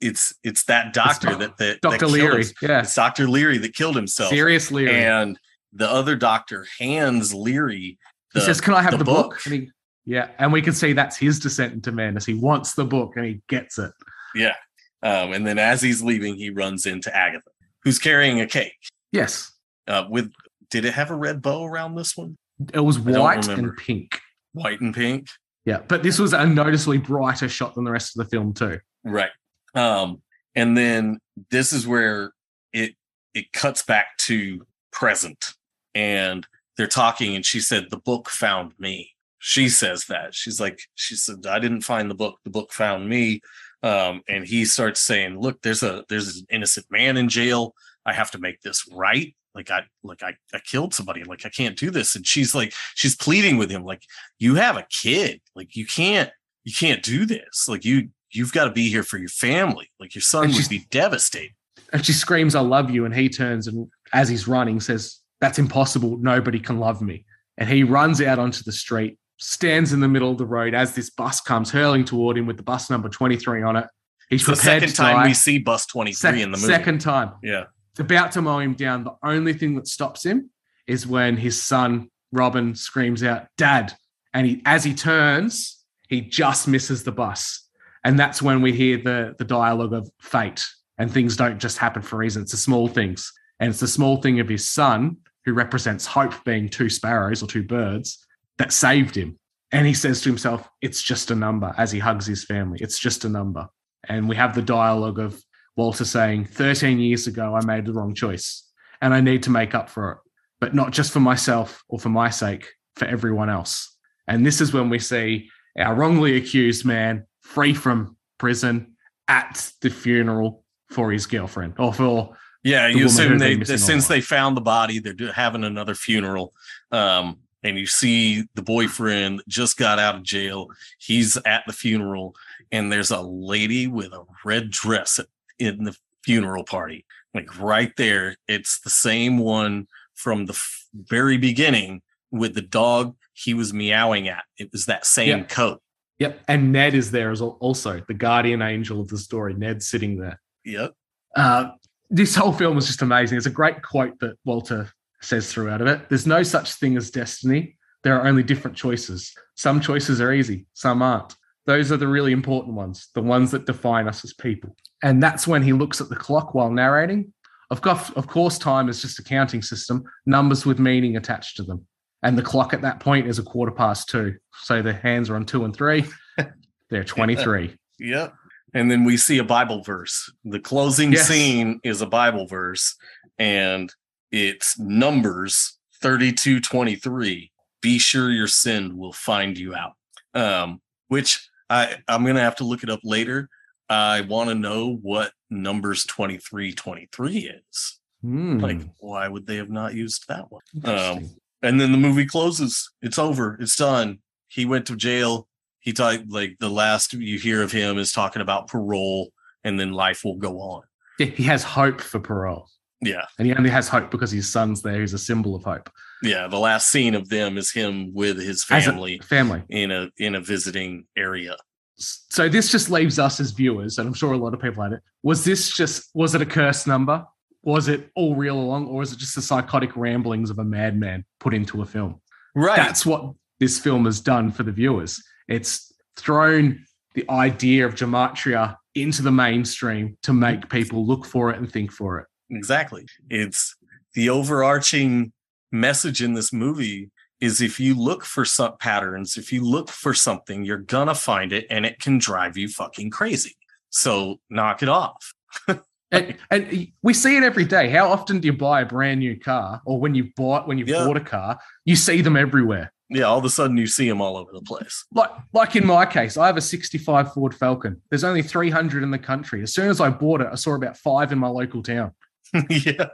It's 0.01 0.35
it's, 0.44 0.65
that 0.65 0.93
doctor 0.93 1.28
Doc- 1.31 1.39
that, 1.39 1.57
that 1.59 1.81
Dr. 1.81 1.98
that 1.98 2.09
Leary. 2.09 2.44
Yeah. 2.61 2.81
It's 2.81 2.94
Dr. 2.94 3.28
Leary 3.28 3.59
that 3.59 3.74
killed 3.74 3.97
himself. 3.97 4.31
Sirius 4.31 4.70
Leary. 4.70 4.94
And 4.94 5.39
the 5.73 5.90
other 5.90 6.16
doctor 6.16 6.66
hands 6.78 7.35
Leary 7.35 7.98
he 8.36 8.40
says, 8.44 8.61
Can 8.61 8.74
I 8.74 8.82
have 8.82 8.98
the, 8.98 9.05
book? 9.05 9.31
book? 9.31 9.40
And 9.47 9.55
he, 9.55 9.70
yeah. 10.05 10.28
And 10.39 10.53
we 10.53 10.62
can 10.62 10.73
see 10.73 10.93
that's 10.93 11.16
his 11.16 11.40
descent 11.40 11.73
into 11.73 11.93
madness. 11.93 12.27
He 12.27 12.35
wants 12.35 12.74
the 12.74 12.85
book 12.85 13.12
and 13.16 13.24
he 13.24 13.40
gets 13.48 13.78
it. 13.78 13.93
Yeah. 14.35 14.55
Um, 15.03 15.32
and 15.32 15.47
then 15.47 15.59
as 15.59 15.81
he's 15.81 16.03
leaving, 16.03 16.36
he 16.36 16.51
runs 16.51 16.86
into 16.86 17.15
Agatha, 17.15 17.51
who's 17.82 17.98
carrying 17.98 18.40
a 18.40 18.47
cake. 18.47 18.77
Yes. 19.12 19.53
Uh, 19.89 20.05
with 20.09 20.32
did 20.70 20.85
it 20.85 20.94
have 20.94 21.11
a 21.11 21.15
red 21.15 21.40
bow 21.40 21.65
around 21.65 21.94
this 21.94 22.16
one? 22.16 22.36
It 22.73 22.81
was 22.81 22.98
white 22.98 23.48
and 23.48 23.77
pink. 23.77 24.20
White 24.53 24.81
and 24.81 24.94
pink. 24.94 25.28
Yeah. 25.66 25.82
But 25.86 26.02
this 26.02 26.18
was 26.18 26.32
a 26.32 26.47
noticeably 26.47 26.98
brighter 26.98 27.48
shot 27.48 27.74
than 27.74 27.84
the 27.84 27.90
rest 27.90 28.16
of 28.16 28.24
the 28.24 28.30
film, 28.30 28.55
too. 28.55 28.78
Right. 29.05 29.30
Um, 29.74 30.22
and 30.55 30.76
then 30.76 31.18
this 31.51 31.74
is 31.74 31.86
where 31.86 32.32
it 32.72 32.94
it 33.34 33.52
cuts 33.52 33.82
back 33.82 34.16
to 34.16 34.66
present 34.90 35.52
and 35.94 36.47
they're 36.78 36.86
talking 36.86 37.36
and 37.36 37.44
she 37.44 37.60
said 37.60 37.88
the 37.90 37.98
book 37.98 38.30
found 38.30 38.72
me. 38.78 39.10
She 39.38 39.68
says 39.68 40.06
that. 40.06 40.34
She's 40.34 40.59
like, 40.59 40.80
she 40.94 41.14
said, 41.14 41.47
I 41.47 41.59
didn't 41.59 41.82
find 41.82 42.10
the 42.10 42.14
book, 42.14 42.38
the 42.44 42.51
book 42.51 42.72
found 42.72 43.09
me. 43.09 43.43
Um, 43.82 44.22
and 44.28 44.47
he 44.47 44.64
starts 44.64 45.01
saying, 45.01 45.38
Look, 45.38 45.60
there's 45.62 45.82
a 45.82 46.05
there's 46.09 46.38
an 46.38 46.47
innocent 46.51 46.86
man 46.90 47.16
in 47.16 47.28
jail. 47.28 47.74
I 48.06 48.12
have 48.12 48.30
to 48.32 48.38
make 48.38 48.62
this 48.62 48.88
right. 48.90 49.34
Like 49.57 49.70
I 49.70 49.85
like 50.05 50.23
I, 50.23 50.35
I 50.55 50.59
killed 50.59 50.93
somebody. 50.93 51.24
Like 51.24 51.47
I 51.47 51.49
can't 51.49 51.77
do 51.77 51.91
this. 51.91 52.15
And 52.15 52.27
she's 52.27 52.55
like, 52.55 52.74
she's 52.95 53.16
pleading 53.16 53.57
with 53.57 53.70
him, 53.70 53.85
like, 53.85 54.03
you 54.39 54.57
have 54.57 54.77
a 54.77 54.87
kid. 54.91 55.41
Like 55.55 55.74
you 55.74 55.87
can't 55.87 56.31
you 56.65 56.74
can't 56.74 57.03
do 57.03 57.24
this. 57.24 57.66
Like 57.66 57.85
you 57.85 58.11
you've 58.31 58.53
got 58.53 58.65
to 58.65 58.70
be 58.70 58.91
here 58.91 59.03
for 59.03 59.16
your 59.16 59.31
family. 59.31 59.91
Like 59.99 60.15
your 60.15 60.23
son 60.23 60.53
would 60.53 60.69
be 60.69 60.87
devastated. 60.91 61.55
And 61.93 62.05
she 62.05 62.12
screams, 62.12 62.55
I 62.55 62.61
love 62.61 62.91
you. 62.91 63.07
And 63.07 63.15
he 63.15 63.31
turns 63.31 63.66
and 63.66 63.89
as 64.12 64.28
he's 64.28 64.47
running, 64.47 64.78
says, 64.78 65.20
That's 65.41 65.59
impossible. 65.59 66.19
Nobody 66.19 66.61
can 66.61 66.78
love 66.78 67.01
me. 67.01 67.24
And 67.57 67.70
he 67.70 67.83
runs 67.83 68.20
out 68.20 68.39
onto 68.39 68.62
the 68.62 68.73
street, 68.73 69.19
stands 69.39 69.95
in 69.95 70.01
the 70.01 70.09
middle 70.09 70.31
of 70.31 70.37
the 70.37 70.45
road 70.45 70.74
as 70.74 70.95
this 70.95 71.09
bus 71.09 71.41
comes 71.41 71.70
hurling 71.70 72.05
toward 72.05 72.37
him 72.37 72.47
with 72.47 72.59
the 72.59 72.62
bus 72.62 72.91
number 72.91 73.09
23 73.09 73.62
on 73.62 73.77
it. 73.77 73.87
He's 74.28 74.47
It's 74.47 74.59
the 74.59 74.65
second 74.65 74.95
time 74.95 75.16
die. 75.16 75.27
we 75.28 75.35
see 75.35 75.59
bus 75.59 75.87
23 75.87 76.15
Sec- 76.15 76.35
in 76.35 76.51
the 76.51 76.59
movie. 76.59 76.66
Second 76.66 77.01
time. 77.01 77.33
Yeah. 77.43 77.65
About 77.98 78.32
to 78.32 78.43
mow 78.43 78.59
him 78.59 78.74
down. 78.74 79.05
The 79.05 79.16
only 79.23 79.52
thing 79.52 79.74
that 79.77 79.89
stops 79.89 80.24
him 80.24 80.51
is 80.86 81.06
when 81.06 81.36
his 81.36 81.62
son, 81.62 82.10
Robin, 82.32 82.74
screams 82.74 83.23
out, 83.23 83.47
Dad. 83.56 83.94
And 84.35 84.47
he, 84.47 84.62
as 84.66 84.85
he 84.85 84.94
turns, 84.94 85.82
he 86.09 86.20
just 86.20 86.68
misses 86.68 87.05
the 87.05 87.12
bus. 87.12 87.68
And 88.05 88.18
that's 88.18 88.43
when 88.43 88.62
we 88.62 88.73
hear 88.73 88.98
the, 88.98 89.35
the 89.39 89.44
dialogue 89.44 89.93
of 89.93 90.10
fate. 90.20 90.64
And 90.98 91.10
things 91.10 91.36
don't 91.36 91.59
just 91.59 91.78
happen 91.78 92.02
for 92.02 92.16
a 92.16 92.18
reason. 92.18 92.43
It's 92.43 92.52
the 92.52 92.59
small 92.59 92.89
things. 92.89 93.32
And 93.60 93.70
it's 93.70 93.81
the 93.81 93.89
small 93.89 94.20
thing 94.20 94.40
of 94.40 94.48
his 94.48 94.68
son, 94.68 95.16
who 95.44 95.55
represents 95.55 96.06
hope 96.06 96.44
being 96.44 96.68
two 96.68 96.89
sparrows 96.89 97.43
or 97.43 97.47
two 97.47 97.62
birds, 97.62 98.24
that 98.59 98.73
saved 98.73 99.16
him. 99.16 99.39
And 99.73 99.86
he 99.86 99.94
says 99.94 100.20
to 100.20 100.28
himself, 100.28 100.68
It's 100.81 101.02
just 101.02 101.31
a 101.31 101.35
number 101.35 101.74
as 101.77 101.90
he 101.90 101.98
hugs 101.98 102.27
his 102.27 102.44
family. 102.44 102.78
It's 102.81 102.98
just 102.98 103.24
a 103.24 103.28
number. 103.28 103.68
And 104.09 104.28
we 104.28 104.36
have 104.36 104.55
the 104.55 104.62
dialogue 104.62 105.18
of 105.18 105.43
Walter 105.77 106.05
saying, 106.05 106.47
13 106.47 106.98
years 106.98 107.27
ago, 107.27 107.55
I 107.55 107.65
made 107.65 107.86
the 107.86 107.93
wrong 107.93 108.15
choice 108.15 108.69
and 109.01 109.12
I 109.12 109.20
need 109.20 109.43
to 109.44 109.51
make 109.51 109.74
up 109.74 109.90
for 109.90 110.12
it, 110.12 110.19
but 110.61 110.74
not 110.74 110.93
just 110.93 111.12
for 111.12 111.20
myself 111.20 111.82
or 111.89 111.98
for 111.98 112.09
my 112.09 112.31
sake, 112.31 112.66
for 112.94 113.05
everyone 113.05 113.51
else. 113.51 113.97
And 114.27 114.44
this 114.44 114.61
is 114.61 114.73
when 114.73 114.89
we 114.89 114.98
see 114.98 115.51
our 115.78 115.94
wrongly 115.94 116.36
accused 116.36 116.85
man 116.85 117.27
free 117.43 117.74
from 117.74 118.16
prison 118.39 118.97
at 119.28 119.70
the 119.82 119.90
funeral 119.90 120.65
for 120.90 121.12
his 121.12 121.27
girlfriend 121.27 121.74
or 121.78 121.93
for 121.93 122.36
Yeah, 122.65 122.89
you 122.89 123.07
assume 123.07 123.39
they 123.39 123.51
been 123.51 123.61
missing 123.61 123.74
all 123.74 123.78
since 123.78 124.09
they 124.09 124.20
found 124.20 124.57
the 124.57 124.62
body, 124.62 124.98
they're 124.98 125.32
having 125.32 125.65
another 125.65 125.94
funeral. 125.94 126.53
Um, 126.90 127.39
and 127.62 127.78
you 127.78 127.86
see 127.86 128.44
the 128.55 128.62
boyfriend 128.62 129.43
just 129.48 129.77
got 129.77 129.98
out 129.98 130.15
of 130.15 130.23
jail. 130.23 130.69
He's 130.98 131.36
at 131.39 131.65
the 131.66 131.73
funeral, 131.73 132.35
and 132.70 132.93
there's 132.93 133.11
a 133.11 133.20
lady 133.20 133.89
with 133.89 134.12
a 134.12 134.24
red 134.44 134.70
dress 134.70 135.19
at, 135.19 135.27
in 135.59 135.85
the 135.85 135.97
funeral 136.24 136.65
party. 136.65 137.05
Like 137.35 137.59
right 137.61 137.93
there, 137.97 138.37
it's 138.49 138.81
the 138.81 138.91
same 138.91 139.39
one 139.39 139.87
from 140.15 140.47
the 140.47 140.53
f- 140.53 140.87
very 140.95 141.37
beginning 141.39 142.03
with 142.31 142.55
the 142.55 142.62
dog 142.62 143.15
he 143.35 143.55
was 143.55 143.73
meowing 143.73 144.28
at. 144.28 144.45
It 144.59 144.70
was 144.73 144.87
that 144.87 145.07
same 145.07 145.39
Yeah. 145.41 145.45
coat. 145.45 145.83
Yep. 146.19 146.41
And 146.49 146.73
Ned 146.73 146.95
is 146.95 147.11
there 147.11 147.31
as 147.31 147.43
also 147.43 148.03
the 148.09 148.15
guardian 148.15 148.62
angel 148.62 149.01
of 149.01 149.09
the 149.09 149.19
story. 149.19 149.53
Ned 149.55 149.83
sitting 149.83 150.19
there. 150.19 150.41
Yep. 150.65 150.93
Uh, 151.37 151.70
this 152.09 152.35
whole 152.35 152.53
film 152.53 152.74
was 152.77 152.87
just 152.87 153.03
amazing. 153.03 153.37
It's 153.37 153.47
a 153.47 153.51
great 153.51 153.83
quote 153.83 154.19
that 154.20 154.37
Walter 154.45 154.89
says 155.20 155.53
throughout 155.53 155.83
of 155.83 155.89
it. 155.89 156.09
There's 156.09 156.27
no 156.27 156.43
such 156.43 156.74
thing 156.74 156.97
as 156.97 157.11
destiny. 157.11 157.77
There 158.03 158.19
are 158.19 158.27
only 158.27 158.43
different 158.43 158.77
choices. 158.77 159.35
Some 159.57 159.81
choices 159.81 160.20
are 160.20 160.33
easy, 160.33 160.66
some 160.73 161.03
aren't. 161.03 161.35
Those 161.66 161.90
are 161.90 161.97
the 161.97 162.09
really 162.09 162.32
important 162.32 162.74
ones, 162.74 163.09
the 163.14 163.22
ones 163.22 163.51
that 163.51 163.66
define 163.66 164.06
us 164.09 164.24
as 164.24 164.32
people. 164.32 164.76
And 165.02 165.22
that's 165.22 165.47
when 165.47 165.62
he 165.62 165.72
looks 165.72 166.01
at 166.01 166.09
the 166.09 166.16
clock 166.16 166.55
while 166.55 166.70
narrating. 166.70 167.32
Of 167.70 167.80
course, 167.80 168.10
of 168.10 168.28
course, 168.28 168.59
time 168.59 168.88
is 168.88 169.02
just 169.02 169.18
a 169.18 169.24
counting 169.24 169.62
system, 169.62 170.05
numbers 170.24 170.64
with 170.64 170.78
meaning 170.78 171.16
attached 171.16 171.56
to 171.56 171.64
them. 171.64 171.84
And 172.22 172.38
the 172.38 172.43
clock 172.43 172.72
at 172.72 172.82
that 172.82 173.01
point 173.01 173.26
is 173.26 173.38
a 173.38 173.43
quarter 173.43 173.72
past 173.72 174.09
two. 174.09 174.36
So 174.62 174.82
the 174.82 174.93
hands 174.93 175.28
are 175.28 175.36
on 175.36 175.44
two 175.44 175.64
and 175.64 175.74
three. 175.74 176.05
They're 176.90 177.05
23. 177.05 177.76
Yep. 177.98 178.34
And 178.74 178.90
then 178.90 179.05
we 179.05 179.16
see 179.16 179.38
a 179.38 179.44
Bible 179.44 179.82
verse. 179.82 180.30
The 180.44 180.60
closing 180.60 181.12
Yes. 181.12 181.28
scene 181.28 181.80
is 181.82 182.02
a 182.02 182.06
Bible 182.06 182.47
verse, 182.47 182.97
and 183.38 183.93
it's 184.30 184.78
Numbers 184.78 185.78
32 186.01 186.60
23. 186.60 187.51
Be 187.80 187.98
sure 187.98 188.30
your 188.30 188.48
sin 188.48 188.97
will 188.97 189.12
find 189.12 189.59
you 189.59 189.74
out. 189.74 189.93
Um, 190.34 190.80
which 191.09 191.48
I, 191.68 191.97
I'm 192.09 192.22
going 192.22 192.36
to 192.36 192.43
have 192.43 192.56
to 192.56 192.64
look 192.64 192.82
it 192.82 192.90
up 192.90 193.01
later. 193.05 193.48
I 193.88 194.22
want 194.22 194.48
to 194.48 194.55
know 194.55 194.98
what 195.02 195.32
Numbers 195.51 196.05
23 196.05 196.72
23 196.72 197.38
is. 197.38 198.01
Hmm. 198.22 198.59
Like, 198.59 198.80
why 198.98 199.28
would 199.28 199.47
they 199.47 199.56
have 199.56 199.70
not 199.70 199.94
used 199.94 200.26
that 200.28 200.51
one? 200.51 200.62
Um, 200.84 201.30
and 201.62 201.80
then 201.80 201.93
the 201.93 201.98
movie 201.98 202.26
closes. 202.26 202.90
It's 203.02 203.18
over. 203.18 203.56
It's 203.60 203.76
done. 203.76 204.18
He 204.48 204.64
went 204.64 204.86
to 204.86 204.97
jail. 204.97 205.48
He 205.80 205.93
talked 205.93 206.28
like 206.28 206.56
the 206.59 206.68
last 206.68 207.12
you 207.12 207.38
hear 207.38 207.62
of 207.62 207.70
him 207.70 207.98
is 207.98 208.10
talking 208.10 208.43
about 208.43 208.68
parole, 208.68 209.30
and 209.62 209.78
then 209.78 209.93
life 209.93 210.24
will 210.24 210.36
go 210.36 210.59
on. 210.60 210.82
Yeah, 211.18 211.26
he 211.26 211.44
has 211.44 211.62
hope 211.62 212.01
for 212.01 212.18
parole. 212.18 212.68
Yeah, 213.01 213.24
And 213.39 213.47
he 213.47 213.55
only 213.55 213.70
has 213.70 213.89
hope 213.89 214.10
because 214.10 214.31
his 214.31 214.51
son's 214.51 214.81
there, 214.82 215.01
He's 215.01 215.12
a 215.12 215.18
symbol 215.18 215.55
of 215.55 215.62
hope. 215.64 215.90
yeah. 216.23 216.47
The 216.48 216.59
last 216.59 216.90
scene 216.90 217.14
of 217.14 217.28
them 217.28 217.59
is 217.59 217.70
him 217.73 218.14
with 218.14 218.39
his 218.39 218.64
family 218.64 219.18
family. 219.18 219.62
in 219.68 219.90
a 219.90 220.09
in 220.18 220.35
a 220.35 220.40
visiting 220.40 221.06
area. 221.16 221.56
So 221.98 222.48
this 222.48 222.70
just 222.70 222.90
leaves 222.90 223.18
us 223.18 223.40
as 223.40 223.52
viewers, 223.52 223.98
and 223.98 224.06
I'm 224.09 224.14
sure 224.14 224.32
a 224.32 224.36
lot 224.39 224.52
of 224.55 224.60
people 224.60 224.82
had 224.82 224.93
it. 224.93 225.01
Was 225.23 225.44
this 225.44 225.70
just 225.74 226.10
was 226.14 226.35
it 226.35 226.43
a 226.43 226.47
curse 226.47 226.86
number? 226.86 227.24
Was 227.62 227.89
it 227.89 228.10
all 228.14 228.35
real 228.36 228.59
along, 228.59 228.86
or 228.86 229.02
is 229.02 229.12
it 229.12 229.18
just 229.18 229.35
the 229.35 229.43
psychotic 229.43 229.97
ramblings 229.97 230.51
of 230.51 230.59
a 230.59 230.64
madman 230.64 231.24
put 231.40 231.52
into 231.55 231.82
a 231.82 231.86
film? 231.86 232.20
Right. 232.55 232.77
That's 232.77 233.05
what 233.05 233.32
this 233.60 233.78
film 233.78 234.05
has 234.05 234.20
done 234.20 234.52
for 234.52 234.62
the 234.62 234.73
viewers. 234.73 235.23
It's 235.48 235.93
thrown 236.16 236.85
the 237.14 237.28
idea 237.31 237.86
of 237.86 237.94
gematria 237.94 238.77
into 238.94 239.23
the 239.23 239.32
mainstream 239.32 240.16
to 240.23 240.32
make 240.32 240.68
people 240.68 241.06
look 241.06 241.24
for 241.27 241.51
it 241.51 241.59
and 241.59 241.70
think 241.70 241.90
for 241.93 242.18
it. 242.20 242.27
Exactly. 242.51 243.06
It's 243.31 243.77
the 244.14 244.31
overarching 244.31 245.32
message 245.73 246.23
in 246.23 246.35
this 246.35 246.52
movie 246.52 247.10
is 247.40 247.60
if 247.60 247.78
you 247.78 247.94
look 247.94 248.24
for 248.24 248.44
some 248.44 248.77
patterns, 248.78 249.36
if 249.36 249.52
you 249.52 249.62
look 249.62 249.90
for 249.90 250.14
something, 250.14 250.64
you're 250.64 250.78
gonna 250.78 251.14
find 251.14 251.52
it 251.52 251.66
and 251.70 251.85
it 251.85 251.98
can 252.01 252.18
drive 252.18 252.56
you 252.56 252.68
fucking 252.68 253.10
crazy. 253.10 253.55
So 253.90 254.36
knock 254.51 254.82
it 254.82 254.89
off. 254.89 255.35
And, 256.12 256.36
and 256.52 256.86
we 257.02 257.12
see 257.12 257.36
it 257.36 257.43
every 257.43 257.64
day. 257.64 257.90
How 257.90 258.10
often 258.12 258.39
do 258.39 258.47
you 258.47 258.52
buy 258.52 258.82
a 258.82 258.86
brand 258.86 259.18
new 259.18 259.36
car, 259.36 259.82
or 259.85 259.98
when 259.98 260.14
you 260.14 260.31
bought 260.36 260.68
when 260.68 260.78
you 260.78 260.85
Yeah. 260.86 261.05
bought 261.05 261.16
a 261.16 261.20
car, 261.20 261.59
you 261.85 261.97
see 261.97 262.20
them 262.20 262.36
everywhere. 262.36 262.93
Yeah, 263.10 263.24
all 263.24 263.39
of 263.39 263.44
a 263.44 263.51
sudden 263.51 263.77
you 263.77 263.89
see 263.89 264.09
them 264.09 264.20
all 264.23 264.36
over 264.36 264.52
the 264.52 264.60
place. 264.62 265.05
Like, 265.12 265.31
like 265.52 265.74
in 265.74 265.85
my 265.85 266.06
case, 266.06 266.36
I 266.36 266.47
have 266.47 266.56
a 266.56 266.60
65 266.60 267.32
Ford 267.32 267.56
Falcon. 267.56 268.01
There's 268.09 268.23
only 268.23 268.43
300 268.43 269.02
in 269.02 269.10
the 269.10 269.18
country. 269.18 269.64
As 269.64 269.74
soon 269.74 269.89
as 269.90 270.01
I 270.01 270.10
bought 270.10 270.43
it, 270.43 270.48
I 270.51 270.55
saw 270.55 270.74
about 270.77 270.97
five 270.97 271.32
in 271.32 271.40
my 271.40 271.48
local 271.48 271.82
town. 271.82 272.12
yeah. 272.70 273.09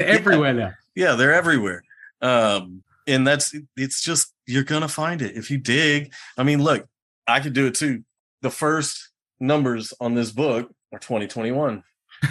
Everywhere 0.00 0.54
now. 0.54 0.72
Yeah, 0.94 1.14
they're 1.14 1.34
everywhere. 1.34 1.82
Um, 2.22 2.82
and 3.06 3.26
that's 3.26 3.54
it's 3.76 4.02
just 4.02 4.32
you're 4.46 4.64
gonna 4.64 4.88
find 4.88 5.22
it 5.22 5.36
if 5.36 5.50
you 5.50 5.58
dig. 5.58 6.12
I 6.36 6.42
mean, 6.42 6.62
look, 6.62 6.86
I 7.26 7.40
could 7.40 7.52
do 7.52 7.66
it 7.66 7.74
too. 7.74 8.04
The 8.42 8.50
first 8.50 9.10
numbers 9.40 9.92
on 10.00 10.14
this 10.14 10.32
book 10.32 10.70
are 10.92 10.98
2021. 10.98 11.82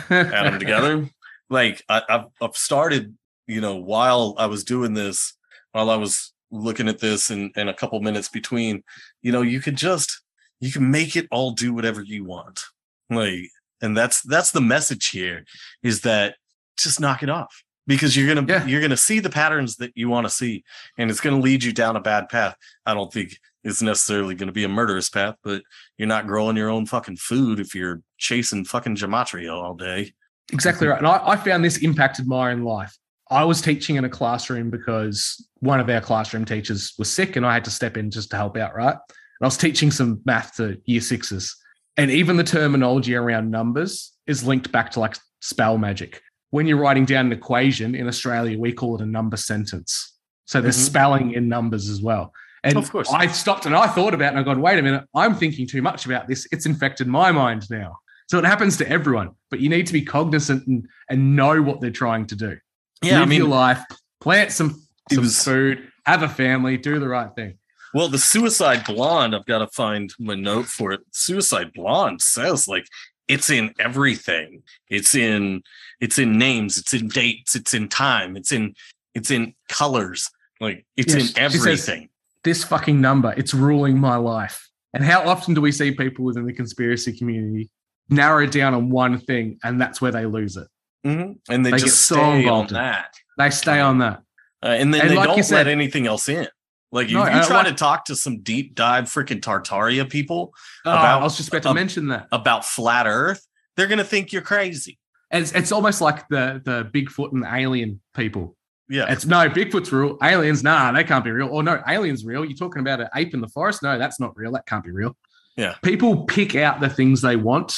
Add 0.10 0.32
them 0.32 0.60
together. 0.60 1.10
Like 1.48 1.84
I, 1.88 2.02
I've, 2.10 2.26
I've 2.42 2.58
started, 2.58 3.16
you 3.46 3.62
know, 3.62 3.76
while 3.76 4.34
I 4.40 4.48
was 4.48 4.64
doing 4.64 4.96
this, 4.96 5.38
while 5.74 5.92
I 5.92 5.96
was 5.96 6.34
looking 6.50 6.88
at 6.88 6.98
this 6.98 7.30
and, 7.30 7.52
and 7.56 7.70
a 7.70 7.74
couple 7.74 8.02
minutes 8.02 8.30
between, 8.30 8.84
you 9.22 9.32
know, 9.32 9.44
you 9.44 9.60
could 9.60 9.76
just 9.76 10.24
you 10.60 10.72
can 10.72 10.90
make 10.90 11.16
it 11.16 11.28
all 11.30 11.52
do 11.52 11.72
whatever 11.72 12.02
you 12.02 12.24
want. 12.24 12.64
Like, 13.12 13.52
and 13.82 13.96
that's 13.96 14.22
that's 14.24 14.52
the 14.52 14.62
message 14.62 15.08
here 15.10 15.46
is 15.84 16.02
that 16.02 16.36
just 16.78 17.00
knock 17.00 17.24
it 17.24 17.30
off 17.30 17.64
because 17.88 18.16
you're 18.16 18.34
gonna 18.34 18.46
Yeah. 18.48 18.66
you're 18.66 18.82
gonna 18.82 18.98
see 18.98 19.20
the 19.20 19.30
patterns 19.30 19.76
that 19.78 19.92
you 19.96 20.10
want 20.10 20.26
to 20.26 20.30
see, 20.34 20.64
and 20.98 21.10
it's 21.10 21.22
gonna 21.22 21.40
lead 21.40 21.64
you 21.64 21.72
down 21.74 21.96
a 21.96 22.02
bad 22.02 22.30
path. 22.30 22.56
I 22.86 22.94
don't 22.94 23.12
think 23.12 23.38
it's 23.64 23.82
necessarily 23.82 24.36
gonna 24.36 24.52
be 24.52 24.64
a 24.64 24.70
murderous 24.70 25.10
path, 25.10 25.36
but 25.44 25.62
you're 25.98 26.08
not 26.08 26.28
growing 26.28 26.58
your 26.58 26.70
own 26.70 26.86
fucking 26.86 27.18
food 27.18 27.60
if 27.60 27.74
you're 27.76 28.02
chasing 28.18 28.66
fucking 28.66 28.96
gematria 28.96 29.52
all 29.54 29.76
day. 29.76 30.14
Exactly 30.54 30.88
right. 30.88 30.98
And 31.00 31.08
I, 31.08 31.22
I 31.30 31.36
found 31.38 31.64
this 31.66 31.78
impacted 31.78 32.28
my 32.28 32.52
own 32.52 32.62
life. 32.64 32.96
I 33.32 33.44
was 33.44 33.60
teaching 33.62 33.96
in 33.96 34.06
a 34.06 34.10
classroom 34.10 34.70
because 34.70 35.48
one 35.56 35.80
of 35.80 35.90
our 35.90 36.00
classroom 36.02 36.46
teachers 36.46 36.94
was 37.00 37.12
sick 37.12 37.36
and 37.36 37.44
I 37.46 37.54
had 37.56 37.66
to 37.66 37.72
step 37.72 37.98
in 37.98 38.12
just 38.12 38.30
to 38.30 38.36
help 38.36 38.56
out, 38.56 38.76
right? 38.76 38.94
And 38.94 39.42
I 39.42 39.46
was 39.46 39.58
teaching 39.58 39.90
some 39.90 40.22
math 40.26 40.56
to 40.58 40.80
year 40.86 41.02
sixes. 41.02 41.56
And 41.98 42.12
even 42.12 42.38
the 42.38 42.44
terminology 42.44 43.16
around 43.16 43.52
numbers 43.52 44.12
is 44.28 44.44
linked 44.46 44.72
back 44.72 44.92
to 44.92 45.00
like 45.00 45.16
spell 45.42 45.78
magic. 45.78 46.22
When 46.50 46.68
you're 46.68 46.78
writing 46.78 47.06
down 47.06 47.28
an 47.28 47.32
equation 47.32 47.96
in 47.96 48.08
Australia, 48.08 48.58
we 48.60 48.74
call 48.74 48.96
it 48.96 49.02
a 49.02 49.06
number 49.06 49.38
sentence. 49.38 50.14
So 50.46 50.62
there's 50.62 50.78
Mhm. 50.78 50.86
spelling 50.86 51.32
in 51.34 51.48
numbers 51.48 51.90
as 51.90 52.02
well. 52.02 52.34
And 52.64 52.78
Of 52.78 52.92
course. 52.92 53.10
I 53.12 53.28
stopped 53.28 53.66
and 53.66 53.76
I 53.76 53.88
thought 53.88 54.14
about 54.14 54.28
it 54.28 54.30
and 54.30 54.40
I 54.40 54.44
gone, 54.44 54.62
wait 54.62 54.80
a 54.80 54.82
minute, 54.82 55.06
I'm 55.14 55.36
thinking 55.36 55.68
too 55.68 55.82
much 55.82 56.06
about 56.06 56.28
this. 56.28 56.48
It's 56.52 56.66
infected 56.66 57.08
my 57.08 57.32
mind 57.32 57.70
now. 57.70 57.98
So 58.28 58.40
it 58.40 58.46
happens 58.46 58.76
to 58.78 58.90
everyone, 58.90 59.32
but 59.52 59.60
you 59.60 59.70
need 59.70 59.86
to 59.88 59.94
be 59.94 60.02
cognizant 60.02 60.66
and, 60.68 60.88
and 61.10 61.36
know 61.36 61.62
what 61.62 61.80
they're 61.80 61.92
trying 61.92 62.26
to 62.28 62.36
do. 62.36 62.58
Yeah, 63.04 63.22
I 63.22 63.26
mean, 63.26 63.40
your 63.40 63.48
life, 63.50 63.84
plant 64.20 64.52
some, 64.52 64.82
some 65.12 65.24
was- 65.24 65.44
food, 65.44 65.88
have 66.06 66.24
a 66.24 66.30
family, 66.30 66.78
do 66.78 67.00
the 67.00 67.08
right 67.08 67.30
thing. 67.36 67.58
Well, 67.96 68.10
the 68.10 68.20
Suicide 68.20 68.84
Blonde, 68.86 69.34
I've 69.34 69.46
got 69.46 69.60
to 69.60 69.68
find 69.68 70.14
my 70.20 70.36
note 70.36 70.66
for 70.66 70.92
it. 70.92 71.00
Suicide 71.12 71.72
Blonde 71.74 72.22
says 72.22 72.68
like 72.68 72.86
it's 73.30 73.50
in 73.50 73.74
everything. 73.80 74.64
It's 74.90 75.16
in 75.16 75.64
it's 76.02 76.20
in 76.20 76.38
names, 76.38 76.78
it's 76.78 76.94
in 76.94 77.08
dates, 77.08 77.56
it's 77.56 77.74
in 77.74 77.88
time, 77.88 78.36
it's 78.36 78.52
in 78.52 78.74
it's 79.14 79.32
in 79.32 79.54
colors. 79.70 80.30
Like 80.60 80.86
it's 80.98 81.14
in 81.14 81.22
she 81.22 81.28
says- 81.28 81.38
everything. 81.38 82.10
This 82.44 82.66
fucking 82.66 83.00
number, 83.00 83.34
it's 83.38 83.54
ruling 83.54 83.98
my 83.98 84.18
life. 84.18 84.70
And 84.94 85.02
how 85.02 85.28
often 85.28 85.54
do 85.54 85.62
we 85.62 85.72
see 85.72 85.92
people 85.92 86.26
within 86.26 86.46
the 86.46 86.52
conspiracy 86.54 87.18
community 87.18 87.70
narrow 88.10 88.46
down 88.46 88.74
on 88.74 88.90
one 88.90 89.18
thing 89.20 89.58
and 89.64 89.80
that's 89.80 90.02
where 90.02 90.12
they 90.12 90.26
lose 90.26 90.58
it? 90.58 90.68
Mhm. 91.06 91.38
And 91.48 91.66
they, 91.66 91.72
They 91.72 91.78
get 91.78 91.86
just 91.86 92.02
so 92.06 92.16
stay 92.16 92.46
on 92.50 92.60
in 92.60 92.66
it. 92.66 92.74
that. 92.74 93.14
They 93.38 93.50
stay 93.52 93.80
on 93.80 94.00
that. 94.00 94.22
Uh, 94.62 94.68
and 94.68 94.94
then 94.94 95.00
And 95.02 95.10
they 95.12 95.16
like 95.16 95.28
don't 95.30 95.44
said- 95.44 95.56
let 95.56 95.68
anything 95.68 96.08
else 96.08 96.28
in. 96.28 96.48
Like 96.96 97.08
if 97.08 97.14
No, 97.14 97.26
you 97.26 97.30
uh, 97.30 97.46
try 97.46 97.58
like- 97.58 97.68
to 97.68 97.74
talk 97.74 98.06
to 98.06 98.16
some 98.16 98.40
deep 98.42 98.74
dive 98.74 99.04
freaking 99.06 99.42
Tartaria 99.42 100.10
people 100.10 100.54
Oh, 100.86 100.92
About- 100.92 101.20
I 101.20 101.24
was 101.24 101.36
just 101.38 101.50
about 101.50 101.64
to 101.64 101.70
ab- 101.70 101.76
mention 101.76 102.08
that. 102.08 102.28
about 102.32 102.64
flat 102.66 103.06
Earth, 103.06 103.46
they're 103.76 103.88
gonna 103.88 104.04
think 104.06 104.32
you're 104.32 104.42
crazy. 104.42 104.98
It's, 105.32 105.52
it's 105.52 105.72
almost 105.72 106.00
like 106.02 106.28
the 106.30 106.62
the 106.64 106.86
Bigfoot 106.94 107.34
and 107.34 107.44
alien 107.46 108.00
people. 108.16 108.56
Yeah. 108.88 109.12
It's 109.12 109.26
no 109.26 109.50
Bigfoot's 109.50 109.92
real. 109.92 110.18
Aliens, 110.24 110.64
nah, 110.64 110.92
they 110.94 111.04
can't 111.04 111.24
be 111.26 111.32
real. 111.32 111.50
Or 111.50 111.64
no, 111.64 111.82
aliens 111.88 112.24
real. 112.24 112.46
You're 112.46 112.56
talking 112.56 112.80
about 112.82 113.02
an 113.02 113.10
ape 113.16 113.34
in 113.34 113.42
the 113.42 113.50
forest? 113.50 113.84
No, 113.84 113.98
that's 113.98 114.20
not 114.20 114.38
real. 114.38 114.52
That 114.54 114.66
can't 114.68 114.84
be 114.86 114.92
real. 114.92 115.18
Yeah. 115.58 115.74
People 115.84 116.26
pick 116.26 116.56
out 116.56 116.80
the 116.80 116.90
things 116.90 117.22
they 117.22 117.36
want 117.36 117.76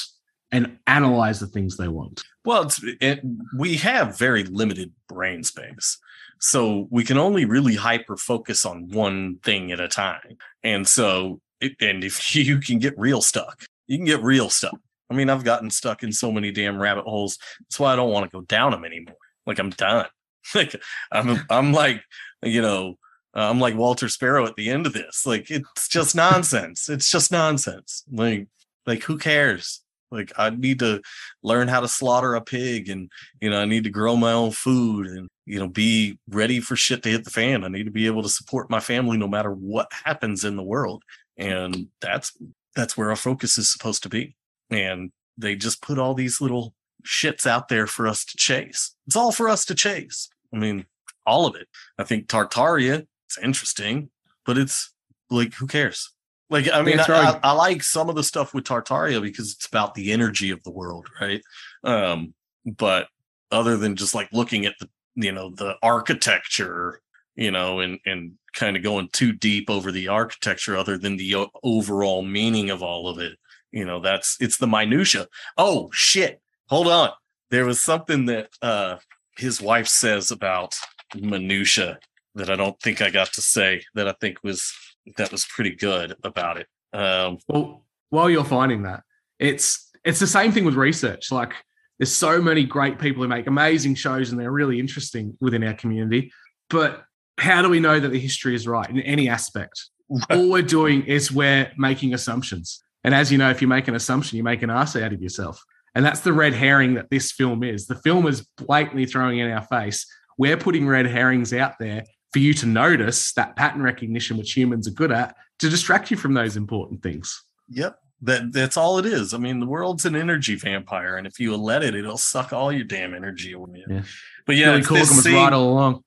and 0.52 0.77
analyze 0.85 1.39
the 1.39 1.48
things 1.48 1.77
they 1.77 1.88
want. 1.88 2.23
Well, 2.45 2.64
it's 2.64 2.81
it, 3.02 3.22
we 3.57 3.77
have 3.77 4.18
very 4.19 4.44
limited 4.44 4.91
brain 5.10 5.44
space. 5.44 5.98
So 6.39 6.88
we 6.89 7.03
can 7.03 7.18
only 7.18 7.45
really 7.45 7.76
hyper 7.76 8.18
focus 8.18 8.65
on 8.65 8.89
one 8.89 9.38
thing 9.43 9.72
at 9.72 9.80
a 9.80 9.88
time. 9.88 10.38
And 10.64 10.88
so 10.88 11.41
it, 11.61 11.73
and 11.81 12.03
if 12.03 12.35
you 12.35 12.59
can 12.59 12.80
get 12.80 12.97
real 12.97 13.22
stuck, 13.22 13.65
you 13.88 13.97
can 13.97 14.05
get 14.05 14.22
real 14.22 14.49
stuck. 14.49 14.77
I 15.09 15.14
mean, 15.14 15.30
I've 15.30 15.45
gotten 15.45 15.69
stuck 15.69 16.03
in 16.03 16.11
so 16.11 16.31
many 16.31 16.51
damn 16.51 16.80
rabbit 16.80 17.05
holes. 17.05 17.38
That's 17.61 17.80
why 17.80 17.93
I 17.93 17.95
don't 17.95 18.11
want 18.11 18.30
to 18.30 18.38
go 18.38 18.41
down 18.41 18.72
them 18.72 18.84
anymore. 18.84 19.15
Like 19.45 19.59
I'm 19.59 19.72
done. 19.72 20.07
Like 20.55 20.81
I'm 21.11 21.45
I'm 21.49 21.73
like, 21.73 22.01
you 22.41 22.61
know, 22.61 22.95
I'm 23.34 23.59
like 23.59 23.76
Walter 23.76 24.07
Sparrow 24.07 24.45
at 24.45 24.55
the 24.55 24.69
end 24.69 24.88
of 24.88 24.93
this. 24.93 25.26
Like 25.26 25.51
it's 25.51 25.89
just 25.89 26.15
nonsense. 26.15 26.88
it's 26.88 27.11
just 27.11 27.34
nonsense. 27.34 28.05
Like 28.09 28.47
like 28.85 29.03
who 29.03 29.18
cares? 29.18 29.81
Like 30.11 30.31
I 30.38 30.49
need 30.49 30.79
to 30.79 31.01
learn 31.43 31.67
how 31.67 31.81
to 31.81 31.88
slaughter 31.88 32.35
a 32.35 32.41
pig 32.41 32.89
and 32.89 33.11
you 33.41 33.49
know 33.49 33.59
i 33.59 33.65
need 33.65 33.84
to 33.84 33.89
grow 33.89 34.15
my 34.15 34.31
own 34.31 34.51
food 34.51 35.07
and 35.07 35.27
you 35.45 35.59
know 35.59 35.67
be 35.67 36.17
ready 36.29 36.59
for 36.59 36.75
shit 36.75 37.03
to 37.03 37.09
hit 37.09 37.23
the 37.23 37.29
fan. 37.29 37.63
I 37.63 37.67
need 37.67 37.85
to 37.85 37.91
be 37.91 38.05
able 38.07 38.23
to 38.23 38.29
support 38.29 38.69
my 38.69 38.79
family 38.79 39.17
no 39.17 39.27
matter 39.27 39.51
what 39.51 39.88
happens 39.91 40.43
in 40.43 40.55
the 40.55 40.63
world. 40.63 41.03
And 41.38 41.88
that's 42.01 42.31
that's 42.75 42.97
where 42.97 43.09
our 43.09 43.15
focus 43.15 43.57
is 43.57 43.71
supposed 43.71 44.03
to 44.03 44.09
be. 44.09 44.35
And 44.69 45.11
they 45.38 45.55
just 45.55 45.81
put 45.81 45.99
all 45.99 46.13
these 46.13 46.41
little 46.41 46.73
shits 47.05 47.45
out 47.45 47.67
there 47.67 47.88
for 47.88 48.07
us 48.07 48.25
to 48.25 48.38
chase. 48.38 48.95
It's 49.07 49.15
all 49.15 49.31
for 49.31 49.49
us 49.49 49.65
to 49.65 49.75
chase. 49.75 50.29
I 50.53 50.57
mean 50.57 50.85
all 51.25 51.45
of 51.45 51.55
it. 51.55 51.67
I 51.97 52.03
think 52.03 52.27
tartaria 52.27 53.05
it's 53.27 53.38
interesting 53.39 54.09
but 54.45 54.57
it's 54.57 54.93
like 55.29 55.53
who 55.55 55.67
cares 55.67 56.13
like 56.49 56.69
i 56.73 56.81
mean 56.81 56.99
I. 56.99 57.03
I, 57.03 57.39
I 57.43 57.51
like 57.53 57.83
some 57.83 58.09
of 58.09 58.15
the 58.15 58.23
stuff 58.23 58.53
with 58.53 58.65
tartaria 58.65 59.21
because 59.21 59.53
it's 59.53 59.67
about 59.67 59.93
the 59.95 60.11
energy 60.11 60.49
of 60.51 60.63
the 60.63 60.71
world 60.71 61.07
right 61.21 61.41
um 61.83 62.33
but 62.65 63.07
other 63.51 63.77
than 63.77 63.95
just 63.95 64.13
like 64.15 64.29
looking 64.31 64.65
at 64.65 64.75
the 64.79 64.89
you 65.15 65.31
know 65.31 65.49
the 65.49 65.75
architecture 65.81 67.01
you 67.35 67.51
know 67.51 67.79
and 67.79 67.99
and 68.05 68.33
kind 68.53 68.75
of 68.75 68.83
going 68.83 69.09
too 69.11 69.31
deep 69.31 69.69
over 69.69 69.91
the 69.91 70.07
architecture 70.07 70.75
other 70.75 70.97
than 70.97 71.17
the 71.17 71.35
o- 71.35 71.51
overall 71.63 72.21
meaning 72.23 72.69
of 72.69 72.81
all 72.81 73.07
of 73.07 73.19
it 73.19 73.37
You 73.71 73.85
know, 73.85 73.99
that's 73.99 74.37
it's 74.39 74.57
the 74.57 74.67
minutia. 74.67 75.27
Oh 75.57 75.89
shit. 75.91 76.41
Hold 76.69 76.87
on. 76.87 77.09
There 77.51 77.65
was 77.65 77.81
something 77.81 78.25
that 78.27 78.49
uh 78.61 78.97
his 79.37 79.61
wife 79.61 79.87
says 79.87 80.31
about 80.31 80.73
minutia 81.15 81.99
that 82.35 82.49
I 82.49 82.55
don't 82.55 82.79
think 82.81 83.01
I 83.01 83.09
got 83.11 83.33
to 83.33 83.41
say 83.41 83.83
that 83.93 84.07
I 84.07 84.15
think 84.19 84.37
was 84.43 84.73
that 85.17 85.31
was 85.31 85.45
pretty 85.45 85.75
good 85.75 86.15
about 86.23 86.57
it. 86.57 86.67
Um 86.93 87.38
Well, 87.47 87.85
while 88.09 88.29
you're 88.29 88.43
finding 88.43 88.84
that, 88.84 89.03
it's 89.39 89.89
it's 90.03 90.19
the 90.19 90.27
same 90.27 90.51
thing 90.51 90.65
with 90.65 90.75
research. 90.75 91.31
Like 91.31 91.53
there's 91.99 92.13
so 92.13 92.41
many 92.41 92.63
great 92.63 92.99
people 92.99 93.23
who 93.23 93.27
make 93.27 93.47
amazing 93.47 93.95
shows 93.95 94.31
and 94.31 94.39
they're 94.39 94.51
really 94.51 94.79
interesting 94.79 95.38
within 95.41 95.63
our 95.63 95.73
community. 95.73 96.31
But 96.69 97.03
how 97.38 97.61
do 97.61 97.69
we 97.69 97.79
know 97.79 97.99
that 97.99 98.09
the 98.09 98.19
history 98.19 98.55
is 98.55 98.67
right 98.67 98.89
in 98.89 98.99
any 99.01 99.29
aspect? 99.29 99.89
All 100.29 100.49
we're 100.49 100.61
doing 100.61 101.03
is 101.03 101.31
we're 101.31 101.71
making 101.77 102.13
assumptions. 102.13 102.84
And 103.03 103.13
as 103.13 103.31
you 103.31 103.38
know, 103.38 103.49
if 103.49 103.61
you 103.61 103.67
make 103.67 103.88
an 103.88 103.95
assumption, 103.95 104.38
you 104.38 104.43
make 104.43 104.61
an 104.61 104.69
ass 104.69 104.95
out 104.95 105.13
of 105.13 105.21
yourself. 105.21 105.63
And 105.95 106.05
that's 106.05 106.19
the 106.21 106.34
red 106.34 106.53
herring 106.53 106.93
that 106.95 107.09
this 107.09 107.31
film 107.31 107.63
is. 107.63 107.88
The 107.88 107.95
film 107.95 108.27
is 108.27 108.45
blatantly 108.57 109.05
throwing 109.05 109.39
in 109.39 109.51
our 109.51 109.63
face. 109.63 110.05
We're 110.38 110.57
putting 110.57 110.88
red 110.88 111.07
herrings 111.07 111.53
out 111.53 111.73
there 111.79 112.03
for 112.33 112.39
you 112.39 112.53
to 112.55 112.65
notice 112.65 113.33
that 113.33 113.55
pattern 113.55 113.81
recognition, 113.81 114.37
which 114.37 114.53
humans 114.53 114.87
are 114.87 114.91
good 114.91 115.11
at, 115.11 115.35
to 115.59 115.69
distract 115.69 116.11
you 116.11 116.17
from 116.17 116.33
those 116.33 116.57
important 116.57 117.01
things. 117.01 117.43
Yep. 117.69 117.99
That 118.23 118.51
that's 118.51 118.77
all 118.77 118.97
it 118.97 119.05
is. 119.05 119.33
I 119.33 119.37
mean, 119.37 119.59
the 119.59 119.67
world's 119.67 120.05
an 120.05 120.15
energy 120.15 120.55
vampire, 120.55 121.17
and 121.17 121.27
if 121.27 121.39
you 121.39 121.55
let 121.55 121.83
it, 121.83 121.93
it'll 121.93 122.17
suck 122.17 122.51
all 122.51 122.71
your 122.71 122.83
damn 122.83 123.13
energy 123.13 123.51
away. 123.51 123.83
Yeah. 123.87 124.01
But 124.47 124.55
yeah, 124.55 124.71
Billy 124.71 124.81
Corgan 124.81 124.99
was 124.99 125.23
scene- 125.23 125.35
right 125.35 125.53
all 125.53 125.69
along. 125.69 126.03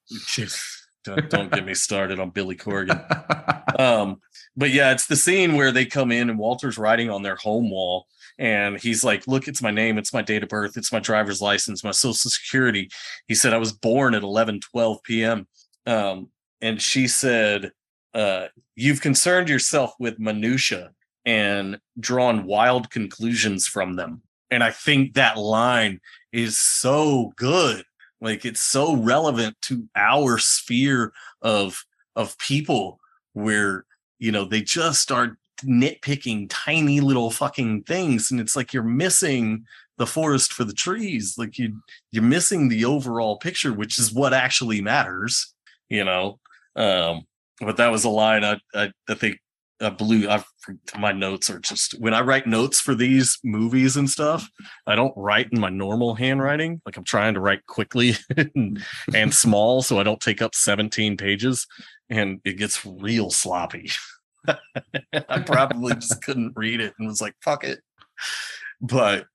don't, 1.05 1.31
don't 1.31 1.53
get 1.53 1.65
me 1.65 1.75
started 1.75 2.19
on 2.19 2.31
Billy 2.31 2.57
Corgan. 2.57 2.99
um, 3.79 4.21
but 4.57 4.71
yeah, 4.71 4.91
it's 4.91 5.07
the 5.07 5.15
scene 5.15 5.55
where 5.55 5.71
they 5.71 5.87
come 5.87 6.11
in 6.11 6.31
and 6.31 6.39
Walter's 6.39 6.79
writing 6.79 7.11
on 7.11 7.23
their 7.23 7.37
home 7.37 7.71
wall, 7.71 8.07
and 8.41 8.81
he's 8.81 9.05
like, 9.05 9.29
"Look, 9.29 9.47
it's 9.47 9.63
my 9.63 9.71
name, 9.71 9.97
it's 9.97 10.13
my 10.13 10.23
date 10.23 10.43
of 10.43 10.49
birth, 10.49 10.77
it's 10.77 10.93
my 10.93 10.99
driver's 10.99 11.41
license, 11.41 11.85
my 11.85 11.93
social 11.93 12.31
security." 12.31 12.91
He 13.29 13.37
said, 13.37 13.55
"I 13.55 13.59
was 13.59 13.73
born 13.73 14.15
at 14.15 14.25
11, 14.25 14.61
12 14.61 15.03
p.m." 15.05 15.47
Um, 15.87 16.29
and 16.61 16.81
she 16.81 17.09
said, 17.09 17.73
uh, 18.15 18.49
"You've 18.77 19.01
concerned 19.01 19.49
yourself 19.49 19.95
with 19.99 20.19
minutia 20.19 20.93
and 21.25 21.81
drawn 21.99 22.45
wild 22.45 22.91
conclusions 22.91 23.67
from 23.67 23.97
them." 23.97 24.23
And 24.51 24.65
I 24.65 24.71
think 24.71 25.15
that 25.15 25.39
line 25.39 26.01
is 26.33 26.59
so 26.59 27.33
good. 27.37 27.85
Like 28.21 28.45
it's 28.45 28.61
so 28.61 28.97
relevant 28.97 29.57
to 29.63 29.89
our 29.97 30.39
sphere 30.39 31.13
of 31.43 31.85
of 32.17 32.37
people 32.39 33.01
where 33.33 33.85
you 34.19 34.33
know 34.33 34.45
they 34.45 34.61
just 34.61 35.01
start 35.01 35.37
nitpicking 35.63 36.47
tiny 36.49 37.01
little 37.01 37.31
fucking 37.31 37.83
things 37.83 38.31
and 38.31 38.41
it's 38.41 38.57
like 38.57 38.73
you're 38.73 38.83
missing 38.83 39.65
the 39.99 40.07
forest 40.07 40.53
for 40.53 40.65
the 40.65 40.73
trees. 40.73 41.37
Like 41.39 41.59
you 41.59 41.81
you're 42.11 42.23
missing 42.23 42.69
the 42.69 42.85
overall 42.85 43.39
picture 43.39 43.73
which 43.73 43.99
is 43.99 44.13
what 44.13 44.35
actually 44.35 44.83
matters 44.83 45.55
you 45.91 46.05
know 46.05 46.39
um 46.77 47.23
but 47.61 47.77
that 47.77 47.91
was 47.91 48.05
a 48.05 48.09
line 48.09 48.45
i 48.45 48.59
i, 48.75 48.91
I 49.09 49.15
think 49.15 49.39
I 49.81 49.89
blew 49.89 50.29
I 50.29 50.45
my 50.99 51.13
notes 51.13 51.49
are 51.49 51.59
just 51.59 51.99
when 52.01 52.13
I 52.13 52.21
write 52.21 52.47
notes 52.47 52.81
for 52.81 52.95
these 52.95 53.39
movies 53.43 53.97
and 53.97 54.11
stuff, 54.11 54.49
I 54.87 54.95
don't 54.95 55.15
write 55.17 55.49
in 55.53 55.61
my 55.61 55.71
normal 55.71 56.15
handwriting. 56.15 56.83
Like 56.85 56.97
I'm 56.97 57.05
trying 57.05 57.35
to 57.35 57.41
write 57.41 57.65
quickly 57.67 58.15
and, 58.55 58.83
and 59.15 59.35
small 59.35 59.83
so 59.83 59.99
I 59.99 60.03
don't 60.03 60.21
take 60.21 60.43
up 60.43 60.55
17 60.55 61.17
pages 61.17 61.67
and 62.11 62.41
it 62.45 62.59
gets 62.59 62.85
real 62.85 63.31
sloppy. 63.31 63.91
I 64.49 65.41
probably 65.41 65.95
just 65.95 66.23
couldn't 66.23 66.53
read 66.57 66.81
it 66.81 66.95
and 66.99 67.09
was 67.09 67.23
like, 67.23 67.35
fuck 67.43 67.65
it. 67.65 67.81
But 68.81 69.27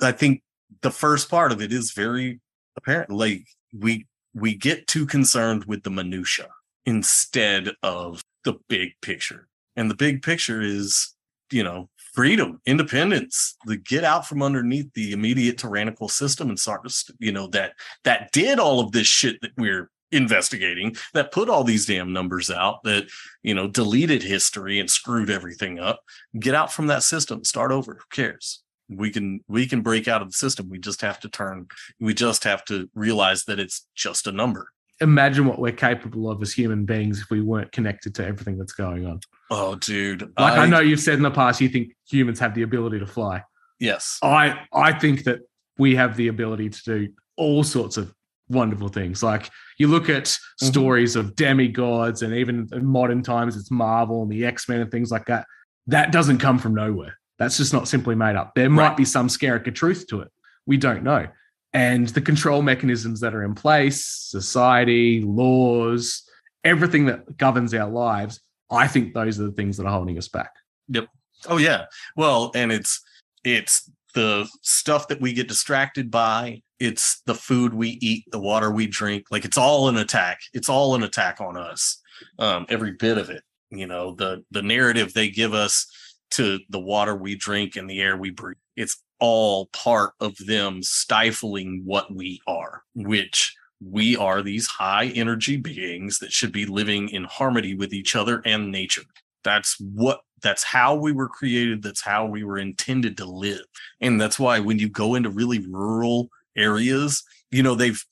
I 0.00 0.12
think 0.12 0.42
the 0.82 0.90
first 0.90 1.30
part 1.30 1.52
of 1.52 1.62
it 1.62 1.72
is 1.72 1.92
very 1.92 2.40
apparent. 2.76 3.10
Like 3.10 3.46
we 3.72 4.06
we 4.40 4.54
get 4.54 4.86
too 4.86 5.06
concerned 5.06 5.64
with 5.64 5.82
the 5.82 5.90
minutia 5.90 6.48
instead 6.86 7.70
of 7.82 8.22
the 8.44 8.54
big 8.68 8.90
picture. 9.02 9.48
And 9.76 9.90
the 9.90 9.96
big 9.96 10.22
picture 10.22 10.60
is, 10.60 11.14
you 11.50 11.62
know, 11.62 11.88
freedom, 12.14 12.60
independence, 12.66 13.56
the 13.66 13.76
get 13.76 14.04
out 14.04 14.26
from 14.26 14.42
underneath 14.42 14.92
the 14.94 15.12
immediate 15.12 15.58
tyrannical 15.58 16.08
system 16.08 16.48
and 16.48 16.58
start, 16.58 16.82
to, 16.88 17.14
you 17.18 17.32
know, 17.32 17.46
that 17.48 17.74
that 18.04 18.32
did 18.32 18.58
all 18.58 18.80
of 18.80 18.92
this 18.92 19.06
shit 19.06 19.40
that 19.42 19.52
we're 19.56 19.90
investigating, 20.10 20.96
that 21.14 21.32
put 21.32 21.48
all 21.48 21.62
these 21.62 21.86
damn 21.86 22.12
numbers 22.12 22.50
out, 22.50 22.82
that, 22.82 23.04
you 23.42 23.54
know, 23.54 23.68
deleted 23.68 24.22
history 24.22 24.80
and 24.80 24.90
screwed 24.90 25.30
everything 25.30 25.78
up. 25.78 26.00
Get 26.38 26.54
out 26.54 26.72
from 26.72 26.86
that 26.88 27.02
system, 27.02 27.44
start 27.44 27.70
over. 27.70 27.94
Who 27.94 28.04
cares? 28.10 28.62
We 28.88 29.10
can 29.10 29.40
we 29.48 29.66
can 29.66 29.82
break 29.82 30.08
out 30.08 30.22
of 30.22 30.28
the 30.28 30.34
system. 30.34 30.68
We 30.68 30.78
just 30.78 31.00
have 31.02 31.20
to 31.20 31.28
turn, 31.28 31.66
we 32.00 32.14
just 32.14 32.44
have 32.44 32.64
to 32.66 32.88
realize 32.94 33.44
that 33.44 33.58
it's 33.58 33.86
just 33.94 34.26
a 34.26 34.32
number. 34.32 34.68
Imagine 35.00 35.46
what 35.46 35.58
we're 35.60 35.72
capable 35.72 36.28
of 36.30 36.42
as 36.42 36.52
human 36.52 36.84
beings 36.84 37.20
if 37.20 37.30
we 37.30 37.40
weren't 37.40 37.70
connected 37.70 38.14
to 38.16 38.26
everything 38.26 38.58
that's 38.58 38.72
going 38.72 39.06
on. 39.06 39.20
Oh, 39.50 39.76
dude. 39.76 40.22
Like 40.38 40.58
I, 40.58 40.66
know 40.66 40.80
you've 40.80 41.00
said 41.00 41.14
in 41.14 41.22
the 41.22 41.30
past 41.30 41.60
you 41.60 41.68
think 41.68 41.94
humans 42.10 42.40
have 42.40 42.54
the 42.54 42.62
ability 42.62 42.98
to 42.98 43.06
fly. 43.06 43.42
Yes. 43.78 44.18
I 44.22 44.60
I 44.72 44.92
think 44.92 45.24
that 45.24 45.40
we 45.78 45.94
have 45.94 46.16
the 46.16 46.28
ability 46.28 46.70
to 46.70 46.82
do 46.84 47.08
all 47.36 47.62
sorts 47.62 47.96
of 47.96 48.12
wonderful 48.48 48.88
things. 48.88 49.22
Like 49.22 49.50
you 49.78 49.86
look 49.88 50.08
at 50.08 50.24
Mm-hmm. 50.24 50.66
stories 50.66 51.14
of 51.14 51.36
demigods 51.36 52.22
and 52.22 52.34
even 52.34 52.68
in 52.72 52.84
modern 52.84 53.22
times 53.22 53.56
it's 53.56 53.70
Marvel 53.70 54.22
and 54.24 54.32
the 54.32 54.44
X-Men 54.44 54.80
and 54.80 54.90
things 54.90 55.12
like 55.12 55.26
that. 55.26 55.46
That 55.86 56.10
doesn't 56.10 56.38
come 56.38 56.58
from 56.58 56.74
nowhere. 56.74 57.16
That's 57.38 57.56
just 57.56 57.72
not 57.72 57.88
simply 57.88 58.14
made 58.14 58.36
up. 58.36 58.54
There 58.54 58.70
might 58.70 58.96
be 58.96 59.04
some 59.04 59.28
of 59.28 59.74
truth 59.74 60.06
to 60.08 60.20
it. 60.20 60.28
We 60.66 60.76
don't 60.76 61.04
know. 61.04 61.28
And 61.72 62.08
the 62.08 62.20
control 62.20 62.62
mechanisms 62.62 63.20
that 63.20 63.34
are 63.34 63.44
in 63.44 63.54
place, 63.54 64.04
society, 64.04 65.20
laws, 65.20 66.28
everything 66.64 67.06
that 67.06 67.36
governs 67.36 67.74
our 67.74 67.88
lives, 67.88 68.40
I 68.70 68.88
think 68.88 69.14
those 69.14 69.38
are 69.38 69.44
the 69.44 69.52
things 69.52 69.76
that 69.76 69.86
are 69.86 69.92
holding 69.92 70.18
us 70.18 70.28
back. 70.28 70.52
Yep. 70.88 71.08
Oh 71.46 71.58
yeah. 71.58 71.84
Well, 72.16 72.50
and 72.54 72.72
it's 72.72 73.00
it's 73.44 73.90
the 74.14 74.48
stuff 74.62 75.08
that 75.08 75.20
we 75.20 75.32
get 75.32 75.48
distracted 75.48 76.10
by. 76.10 76.62
It's 76.80 77.22
the 77.26 77.34
food 77.34 77.74
we 77.74 77.98
eat, 78.00 78.24
the 78.30 78.40
water 78.40 78.70
we 78.70 78.86
drink. 78.86 79.26
Like 79.30 79.44
it's 79.44 79.58
all 79.58 79.88
an 79.88 79.96
attack. 79.96 80.40
It's 80.54 80.68
all 80.68 80.94
an 80.94 81.02
attack 81.02 81.40
on 81.40 81.56
us. 81.56 82.00
Um, 82.38 82.66
every 82.68 82.92
bit 82.92 83.18
of 83.18 83.30
it. 83.30 83.42
You 83.70 83.86
know, 83.86 84.14
the 84.14 84.44
the 84.50 84.62
narrative 84.62 85.12
they 85.12 85.28
give 85.28 85.54
us 85.54 85.86
to 86.32 86.60
the 86.68 86.80
water 86.80 87.14
we 87.14 87.34
drink 87.34 87.76
and 87.76 87.88
the 87.88 88.00
air 88.00 88.16
we 88.16 88.30
breathe. 88.30 88.56
It's 88.76 89.02
all 89.20 89.66
part 89.66 90.12
of 90.20 90.36
them 90.38 90.82
stifling 90.82 91.82
what 91.84 92.14
we 92.14 92.40
are, 92.46 92.82
which 92.94 93.54
we 93.80 94.16
are 94.16 94.42
these 94.42 94.66
high 94.66 95.06
energy 95.06 95.56
beings 95.56 96.18
that 96.18 96.32
should 96.32 96.52
be 96.52 96.66
living 96.66 97.08
in 97.10 97.24
harmony 97.24 97.74
with 97.74 97.92
each 97.92 98.16
other 98.16 98.42
and 98.44 98.70
nature. 98.70 99.02
That's 99.44 99.76
what 99.80 100.20
that's 100.42 100.62
how 100.62 100.94
we 100.94 101.12
were 101.12 101.28
created. 101.28 101.82
That's 101.82 102.02
how 102.02 102.26
we 102.26 102.44
were 102.44 102.58
intended 102.58 103.16
to 103.16 103.24
live. 103.24 103.64
And 104.00 104.20
that's 104.20 104.38
why 104.38 104.60
when 104.60 104.78
you 104.78 104.88
go 104.88 105.16
into 105.16 105.30
really 105.30 105.66
rural 105.66 106.28
areas, 106.56 107.24
you 107.50 107.62
know, 107.62 107.74
they've 107.74 108.02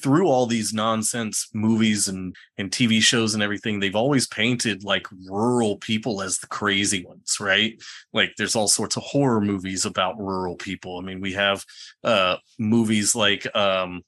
through 0.00 0.28
all 0.28 0.46
these 0.46 0.72
nonsense 0.72 1.48
movies 1.52 2.08
and 2.08 2.34
and 2.58 2.70
TV 2.70 3.00
shows 3.00 3.34
and 3.34 3.42
everything, 3.42 3.80
they've 3.80 3.96
always 3.96 4.26
painted 4.26 4.84
like 4.84 5.06
rural 5.28 5.76
people 5.78 6.22
as 6.22 6.38
the 6.38 6.46
crazy 6.46 7.04
ones, 7.04 7.38
right? 7.40 7.80
Like 8.12 8.32
there's 8.36 8.56
all 8.56 8.68
sorts 8.68 8.96
of 8.96 9.02
horror 9.02 9.40
movies 9.40 9.84
about 9.84 10.18
rural 10.18 10.56
people. 10.56 10.98
I 10.98 11.02
mean, 11.02 11.20
we 11.20 11.32
have 11.32 11.64
uh 12.02 12.36
movies 12.58 13.14
like 13.14 13.46
um 13.56 14.02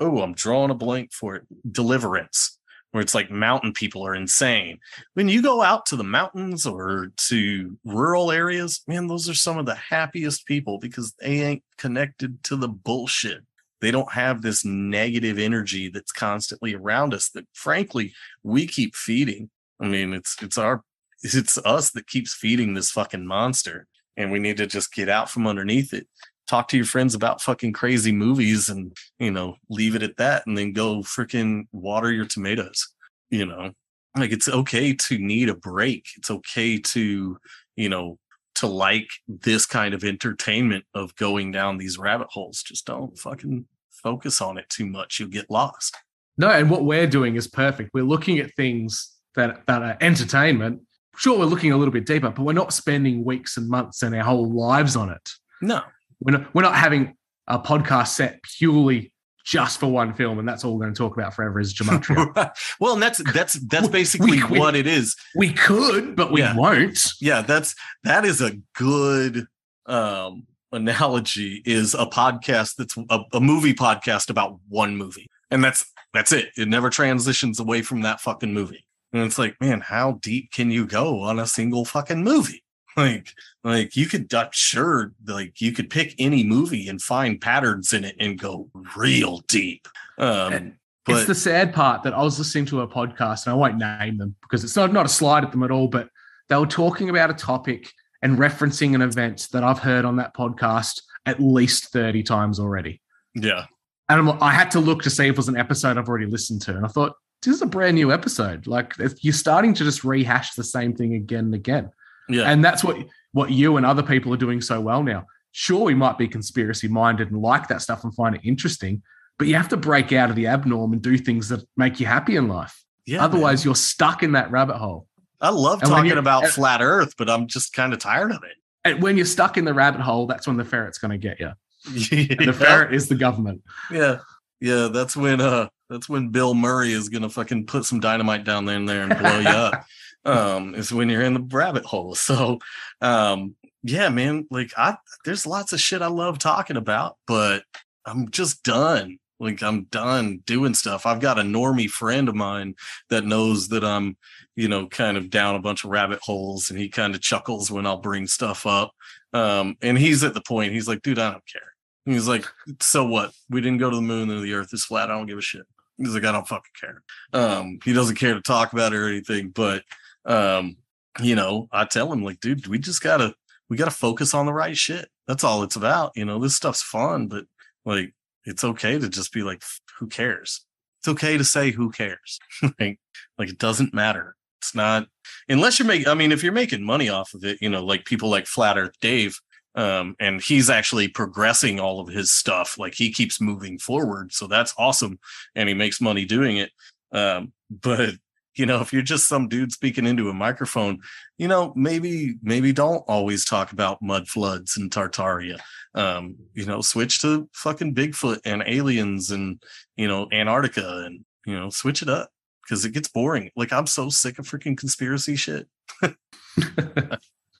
oh, 0.00 0.20
I'm 0.20 0.34
drawing 0.34 0.70
a 0.70 0.74
blank 0.74 1.12
for 1.12 1.36
it. 1.36 1.44
Deliverance, 1.70 2.58
where 2.90 3.02
it's 3.02 3.14
like 3.14 3.30
mountain 3.30 3.72
people 3.72 4.06
are 4.06 4.14
insane. 4.14 4.78
When 5.14 5.28
you 5.28 5.42
go 5.42 5.62
out 5.62 5.86
to 5.86 5.96
the 5.96 6.04
mountains 6.04 6.66
or 6.66 7.12
to 7.28 7.78
rural 7.84 8.30
areas, 8.30 8.82
man, 8.86 9.06
those 9.06 9.28
are 9.28 9.34
some 9.34 9.58
of 9.58 9.66
the 9.66 9.74
happiest 9.74 10.46
people 10.46 10.78
because 10.78 11.12
they 11.20 11.42
ain't 11.42 11.62
connected 11.78 12.42
to 12.44 12.56
the 12.56 12.68
bullshit. 12.68 13.42
They 13.80 13.90
don't 13.90 14.12
have 14.12 14.42
this 14.42 14.64
negative 14.64 15.38
energy 15.38 15.88
that's 15.88 16.12
constantly 16.12 16.74
around 16.74 17.12
us 17.14 17.28
that 17.30 17.46
frankly 17.52 18.12
we 18.42 18.66
keep 18.66 18.94
feeding. 18.94 19.50
I 19.80 19.88
mean, 19.88 20.12
it's 20.12 20.36
it's 20.42 20.58
our 20.58 20.82
it's 21.22 21.58
us 21.58 21.90
that 21.90 22.06
keeps 22.06 22.34
feeding 22.34 22.74
this 22.74 22.90
fucking 22.90 23.26
monster. 23.26 23.86
And 24.16 24.32
we 24.32 24.38
need 24.38 24.56
to 24.56 24.66
just 24.66 24.94
get 24.94 25.10
out 25.10 25.28
from 25.28 25.46
underneath 25.46 25.92
it 25.92 26.06
talk 26.46 26.68
to 26.68 26.76
your 26.76 26.86
friends 26.86 27.14
about 27.14 27.42
fucking 27.42 27.72
crazy 27.72 28.12
movies 28.12 28.68
and 28.68 28.96
you 29.18 29.30
know 29.30 29.56
leave 29.68 29.94
it 29.94 30.02
at 30.02 30.16
that 30.16 30.46
and 30.46 30.56
then 30.56 30.72
go 30.72 30.98
freaking 30.98 31.66
water 31.72 32.12
your 32.12 32.26
tomatoes 32.26 32.88
you 33.30 33.44
know 33.44 33.70
like 34.16 34.32
it's 34.32 34.48
okay 34.48 34.92
to 34.94 35.18
need 35.18 35.48
a 35.48 35.54
break 35.54 36.06
it's 36.16 36.30
okay 36.30 36.78
to 36.78 37.36
you 37.76 37.88
know 37.88 38.18
to 38.56 38.66
like 38.66 39.08
this 39.28 39.64
kind 39.66 39.94
of 39.94 40.04
entertainment 40.04 40.84
of 40.94 41.14
going 41.16 41.52
down 41.52 41.78
these 41.78 41.98
rabbit 41.98 42.28
holes 42.30 42.62
just 42.62 42.86
don't 42.86 43.18
fucking 43.18 43.66
focus 43.90 44.40
on 44.40 44.58
it 44.58 44.68
too 44.68 44.86
much 44.86 45.18
you'll 45.18 45.28
get 45.28 45.50
lost 45.50 45.96
No, 46.38 46.50
and 46.50 46.68
what 46.70 46.84
we're 46.84 47.06
doing 47.06 47.36
is 47.36 47.46
perfect. 47.48 47.90
We're 47.94 48.04
looking 48.04 48.38
at 48.38 48.54
things 48.54 49.14
that 49.36 49.66
that 49.66 49.82
are 49.82 49.96
entertainment. 50.00 50.82
sure 51.16 51.38
we're 51.38 51.46
looking 51.46 51.72
a 51.72 51.76
little 51.76 51.92
bit 51.92 52.04
deeper, 52.06 52.30
but 52.30 52.42
we're 52.42 52.52
not 52.52 52.72
spending 52.72 53.24
weeks 53.24 53.56
and 53.56 53.68
months 53.68 54.02
and 54.02 54.14
our 54.14 54.22
whole 54.22 54.52
lives 54.52 54.96
on 54.96 55.10
it. 55.10 55.30
No. 55.62 55.80
We're 56.20 56.38
not, 56.38 56.54
we're 56.54 56.62
not 56.62 56.76
having 56.76 57.16
a 57.46 57.58
podcast 57.58 58.08
set 58.08 58.42
purely 58.42 59.12
just 59.46 59.78
for 59.80 59.86
one 59.86 60.12
film, 60.12 60.38
and 60.40 60.46
that's 60.48 60.64
all 60.64 60.74
we're 60.76 60.84
going 60.84 60.92
to 60.94 60.98
talk 60.98 61.16
about 61.16 61.32
forever 61.32 61.60
is 61.60 61.72
gematria. 61.72 62.50
well, 62.80 62.94
and 62.94 63.02
that's 63.02 63.18
that's 63.32 63.54
that's 63.68 63.88
basically 64.00 64.42
we- 64.42 64.58
what 64.58 64.74
it 64.74 64.86
is. 64.86 65.14
we 65.36 65.52
could, 65.52 66.16
but 66.16 66.32
we 66.32 66.40
Yeah. 66.42 66.56
won't. 66.56 66.98
Yeah, 67.20 67.42
that's 67.42 67.74
that 68.04 68.24
is 68.24 68.42
a 68.42 68.58
good 68.74 69.46
um 69.86 70.46
analogy 70.72 71.62
is 71.64 71.94
a 71.94 72.06
podcast 72.06 72.74
that's 72.76 72.96
a, 73.08 73.20
a 73.32 73.40
movie 73.40 73.72
podcast 73.72 74.28
about 74.30 74.58
one 74.68 74.96
movie. 74.96 75.28
And 75.50 75.62
that's 75.62 75.86
that's 76.12 76.32
it. 76.32 76.48
It 76.56 76.66
never 76.68 76.90
transitions 76.90 77.60
away 77.60 77.82
from 77.82 78.02
that 78.02 78.20
fucking 78.20 78.52
movie. 78.52 78.84
And 79.12 79.22
it's 79.22 79.38
like, 79.38 79.54
man, 79.60 79.80
how 79.80 80.18
deep 80.22 80.50
can 80.52 80.70
you 80.72 80.86
go 80.86 81.20
on 81.20 81.38
a 81.38 81.46
single 81.46 81.84
fucking 81.84 82.24
movie? 82.24 82.62
Like, 83.02 83.34
like 83.62 83.94
you 83.94 84.06
could, 84.06 84.32
I'm 84.32 84.48
sure, 84.52 85.12
like 85.26 85.60
you 85.60 85.72
could 85.72 85.90
pick 85.90 86.14
any 86.18 86.42
movie 86.42 86.88
and 86.88 87.02
find 87.02 87.38
patterns 87.38 87.92
in 87.92 88.04
it 88.04 88.16
and 88.18 88.38
go 88.38 88.70
real 88.96 89.40
deep. 89.48 89.86
Um, 90.16 90.78
but 91.04 91.16
it's 91.16 91.26
the 91.26 91.34
sad 91.34 91.74
part 91.74 92.02
that 92.04 92.14
I 92.14 92.22
was 92.22 92.38
listening 92.38 92.64
to 92.66 92.80
a 92.80 92.88
podcast, 92.88 93.44
and 93.44 93.52
I 93.52 93.54
won't 93.54 93.76
name 93.76 94.16
them 94.16 94.34
because 94.40 94.64
it's 94.64 94.76
not, 94.76 94.92
not 94.92 95.04
a 95.04 95.10
slide 95.10 95.44
at 95.44 95.52
them 95.52 95.62
at 95.62 95.70
all, 95.70 95.88
but 95.88 96.08
they 96.48 96.56
were 96.56 96.66
talking 96.66 97.10
about 97.10 97.28
a 97.28 97.34
topic 97.34 97.92
and 98.22 98.38
referencing 98.38 98.94
an 98.94 99.02
event 99.02 99.48
that 99.52 99.62
I've 99.62 99.78
heard 99.78 100.04
on 100.04 100.16
that 100.16 100.34
podcast 100.34 101.02
at 101.26 101.40
least 101.40 101.92
30 101.92 102.22
times 102.22 102.58
already. 102.58 103.00
yeah, 103.34 103.66
And 104.08 104.28
I'm, 104.28 104.42
I 104.42 104.52
had 104.52 104.70
to 104.72 104.80
look 104.80 105.02
to 105.02 105.10
see 105.10 105.24
if 105.24 105.30
it 105.30 105.36
was 105.36 105.48
an 105.48 105.56
episode 105.56 105.98
I've 105.98 106.08
already 106.08 106.26
listened 106.26 106.62
to. 106.62 106.76
And 106.76 106.84
I 106.84 106.88
thought, 106.88 107.12
this 107.42 107.54
is 107.54 107.62
a 107.62 107.66
brand 107.66 107.96
new 107.96 108.12
episode. 108.12 108.66
Like 108.66 108.94
if 108.98 109.22
you're 109.22 109.32
starting 109.32 109.74
to 109.74 109.84
just 109.84 110.04
rehash 110.04 110.54
the 110.54 110.64
same 110.64 110.94
thing 110.94 111.14
again 111.14 111.46
and 111.46 111.54
again. 111.54 111.90
Yeah, 112.28 112.50
And 112.50 112.64
that's 112.64 112.82
what 112.84 112.96
what 113.32 113.50
you 113.50 113.76
and 113.76 113.84
other 113.86 114.02
people 114.02 114.32
are 114.32 114.38
doing 114.38 114.60
so 114.60 114.80
well 114.80 115.02
now. 115.02 115.24
Sure, 115.52 115.84
we 115.84 115.94
might 115.94 116.18
be 116.18 116.28
conspiracy 116.28 116.88
minded 116.88 117.30
and 117.30 117.40
like 117.40 117.68
that 117.68 117.82
stuff 117.82 118.04
and 118.04 118.14
find 118.14 118.34
it 118.34 118.40
interesting, 118.44 119.02
but 119.38 119.48
you 119.48 119.54
have 119.54 119.68
to 119.70 119.76
break 119.76 120.12
out 120.12 120.30
of 120.30 120.36
the 120.36 120.44
abnorm 120.44 120.92
and 120.92 121.02
do 121.02 121.16
things 121.18 121.48
that 121.48 121.60
make 121.76 121.98
you 122.00 122.06
happy 122.06 122.36
in 122.36 122.48
life. 122.48 122.82
yeah. 123.06 123.24
Otherwise, 123.24 123.60
man. 123.60 123.68
you're 123.70 123.74
stuck 123.74 124.22
in 124.22 124.32
that 124.32 124.50
rabbit 124.50 124.76
hole. 124.76 125.06
I 125.40 125.50
love 125.50 125.80
and 125.82 125.90
talking 125.90 126.12
about 126.18 126.44
and- 126.44 126.52
flat 126.52 126.80
Earth, 126.82 127.14
but 127.18 127.28
I'm 127.30 127.46
just 127.46 127.72
kind 127.72 127.92
of 127.92 127.98
tired 127.98 128.30
of 128.32 128.42
it. 128.42 128.56
And 128.84 129.02
when 129.02 129.16
you're 129.16 129.26
stuck 129.26 129.56
in 129.58 129.64
the 129.64 129.74
rabbit 129.74 130.00
hole, 130.00 130.26
that's 130.26 130.46
when 130.46 130.56
the 130.56 130.64
ferret's 130.64 130.98
going 130.98 131.10
to 131.12 131.18
get 131.18 131.40
you. 131.40 131.52
Yeah. 132.10 132.34
the 132.44 132.52
ferret 132.52 132.92
is 132.94 133.08
the 133.08 133.14
government. 133.14 133.62
yeah, 133.92 134.18
yeah. 134.60 134.88
That's 134.92 135.16
when 135.16 135.40
uh, 135.40 135.68
that's 135.88 136.08
when 136.08 136.30
Bill 136.30 136.52
Murray 136.54 136.92
is 136.92 137.08
gonna 137.08 137.28
fucking 137.28 137.66
put 137.66 137.84
some 137.84 138.00
dynamite 138.00 138.42
down 138.44 138.64
there 138.64 138.76
and 138.76 138.88
there 138.88 139.02
and 139.02 139.16
blow 139.16 139.38
you 139.38 139.48
up. 139.48 139.84
Um, 140.26 140.74
is 140.74 140.92
when 140.92 141.08
you're 141.08 141.22
in 141.22 141.34
the 141.34 141.46
rabbit 141.56 141.84
hole. 141.84 142.14
So, 142.14 142.58
um, 143.00 143.54
yeah, 143.82 144.08
man. 144.08 144.46
Like 144.50 144.72
I, 144.76 144.96
there's 145.24 145.46
lots 145.46 145.72
of 145.72 145.80
shit 145.80 146.02
I 146.02 146.08
love 146.08 146.38
talking 146.38 146.76
about, 146.76 147.16
but 147.26 147.62
I'm 148.04 148.30
just 148.30 148.62
done. 148.62 149.18
Like 149.38 149.62
I'm 149.62 149.84
done 149.84 150.42
doing 150.46 150.74
stuff. 150.74 151.06
I've 151.06 151.20
got 151.20 151.38
a 151.38 151.42
normie 151.42 151.90
friend 151.90 152.28
of 152.28 152.34
mine 152.34 152.74
that 153.10 153.24
knows 153.24 153.68
that 153.68 153.84
I'm, 153.84 154.16
you 154.54 154.66
know, 154.66 154.86
kind 154.86 155.16
of 155.16 155.30
down 155.30 155.54
a 155.54 155.60
bunch 155.60 155.84
of 155.84 155.90
rabbit 155.90 156.20
holes, 156.22 156.70
and 156.70 156.78
he 156.78 156.88
kind 156.88 157.14
of 157.14 157.20
chuckles 157.20 157.70
when 157.70 157.86
I'll 157.86 157.98
bring 157.98 158.26
stuff 158.26 158.66
up. 158.66 158.92
Um, 159.32 159.76
and 159.82 159.98
he's 159.98 160.24
at 160.24 160.34
the 160.34 160.40
point. 160.40 160.72
He's 160.72 160.88
like, 160.88 161.02
dude, 161.02 161.18
I 161.18 161.30
don't 161.30 161.46
care. 161.46 161.74
He's 162.06 162.28
like, 162.28 162.46
so 162.80 163.04
what? 163.04 163.32
We 163.50 163.60
didn't 163.60 163.78
go 163.78 163.90
to 163.90 163.96
the 163.96 164.02
moon 164.02 164.30
and 164.30 164.42
the 164.42 164.54
earth 164.54 164.72
is 164.72 164.84
flat. 164.84 165.10
I 165.10 165.14
don't 165.14 165.26
give 165.26 165.38
a 165.38 165.42
shit. 165.42 165.66
He's 165.98 166.14
like, 166.14 166.24
I 166.24 166.32
don't 166.32 166.46
fucking 166.46 166.72
care. 166.80 167.02
Um, 167.32 167.78
he 167.84 167.92
doesn't 167.92 168.16
care 168.16 168.34
to 168.34 168.40
talk 168.40 168.72
about 168.72 168.92
it 168.92 168.96
or 168.96 169.08
anything, 169.08 169.50
but 169.50 169.82
um, 170.26 170.76
you 171.20 171.34
know, 171.34 171.68
I 171.72 171.84
tell 171.84 172.12
him, 172.12 172.22
like, 172.22 172.40
dude, 172.40 172.66
we 172.66 172.78
just 172.78 173.02
gotta 173.02 173.34
we 173.68 173.76
gotta 173.76 173.90
focus 173.90 174.34
on 174.34 174.46
the 174.46 174.52
right 174.52 174.76
shit. 174.76 175.08
That's 175.26 175.44
all 175.44 175.62
it's 175.62 175.76
about. 175.76 176.12
You 176.14 176.24
know, 176.24 176.38
this 176.38 176.56
stuff's 176.56 176.82
fun, 176.82 177.28
but 177.28 177.44
like 177.84 178.14
it's 178.44 178.64
okay 178.64 178.98
to 178.98 179.08
just 179.08 179.32
be 179.32 179.42
like, 179.42 179.62
who 179.98 180.06
cares? 180.06 180.64
It's 181.00 181.08
okay 181.08 181.36
to 181.36 181.44
say 181.44 181.70
who 181.70 181.90
cares. 181.90 182.38
like, 182.80 183.00
like 183.38 183.48
it 183.48 183.58
doesn't 183.58 183.94
matter. 183.94 184.36
It's 184.60 184.74
not 184.74 185.06
unless 185.48 185.78
you're 185.78 185.88
making 185.88 186.08
I 186.08 186.14
mean, 186.14 186.32
if 186.32 186.42
you're 186.42 186.52
making 186.52 186.84
money 186.84 187.08
off 187.08 187.34
of 187.34 187.44
it, 187.44 187.58
you 187.60 187.68
know, 187.68 187.84
like 187.84 188.04
people 188.04 188.28
like 188.28 188.46
Flat 188.46 188.78
Earth 188.78 188.98
Dave, 189.00 189.38
um, 189.74 190.16
and 190.18 190.40
he's 190.40 190.70
actually 190.70 191.08
progressing 191.08 191.78
all 191.78 192.00
of 192.00 192.08
his 192.08 192.32
stuff. 192.32 192.78
Like 192.78 192.94
he 192.94 193.12
keeps 193.12 193.40
moving 193.40 193.78
forward, 193.78 194.32
so 194.32 194.46
that's 194.46 194.74
awesome, 194.78 195.18
and 195.54 195.68
he 195.68 195.74
makes 195.74 196.00
money 196.00 196.24
doing 196.24 196.56
it. 196.56 196.70
Um, 197.12 197.52
but 197.70 198.14
you 198.56 198.66
know, 198.66 198.80
if 198.80 198.92
you're 198.92 199.02
just 199.02 199.28
some 199.28 199.48
dude 199.48 199.72
speaking 199.72 200.06
into 200.06 200.30
a 200.30 200.34
microphone, 200.34 201.00
you 201.38 201.46
know, 201.48 201.72
maybe 201.76 202.36
maybe 202.42 202.72
don't 202.72 203.04
always 203.06 203.44
talk 203.44 203.72
about 203.72 204.02
mud 204.02 204.28
floods 204.28 204.76
and 204.76 204.90
Tartaria. 204.90 205.58
Um, 205.94 206.36
you 206.54 206.66
know, 206.66 206.80
switch 206.80 207.20
to 207.22 207.48
fucking 207.52 207.94
Bigfoot 207.94 208.40
and 208.44 208.62
aliens 208.66 209.30
and 209.30 209.62
you 209.96 210.08
know 210.08 210.28
Antarctica 210.32 211.04
and 211.06 211.24
you 211.46 211.58
know 211.58 211.70
switch 211.70 212.02
it 212.02 212.08
up 212.08 212.30
because 212.62 212.84
it 212.84 212.92
gets 212.92 213.08
boring. 213.08 213.50
Like 213.56 213.72
I'm 213.72 213.86
so 213.86 214.08
sick 214.08 214.38
of 214.38 214.48
freaking 214.48 214.76
conspiracy 214.76 215.36
shit. 215.36 215.68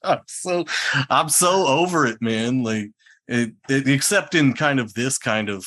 I'm 0.02 0.20
so 0.26 0.64
I'm 1.10 1.28
so 1.28 1.66
over 1.66 2.06
it, 2.06 2.22
man. 2.22 2.62
Like 2.62 2.90
it, 3.28 3.52
it, 3.68 3.88
except 3.88 4.34
in 4.34 4.54
kind 4.54 4.80
of 4.80 4.94
this 4.94 5.18
kind 5.18 5.48
of 5.48 5.66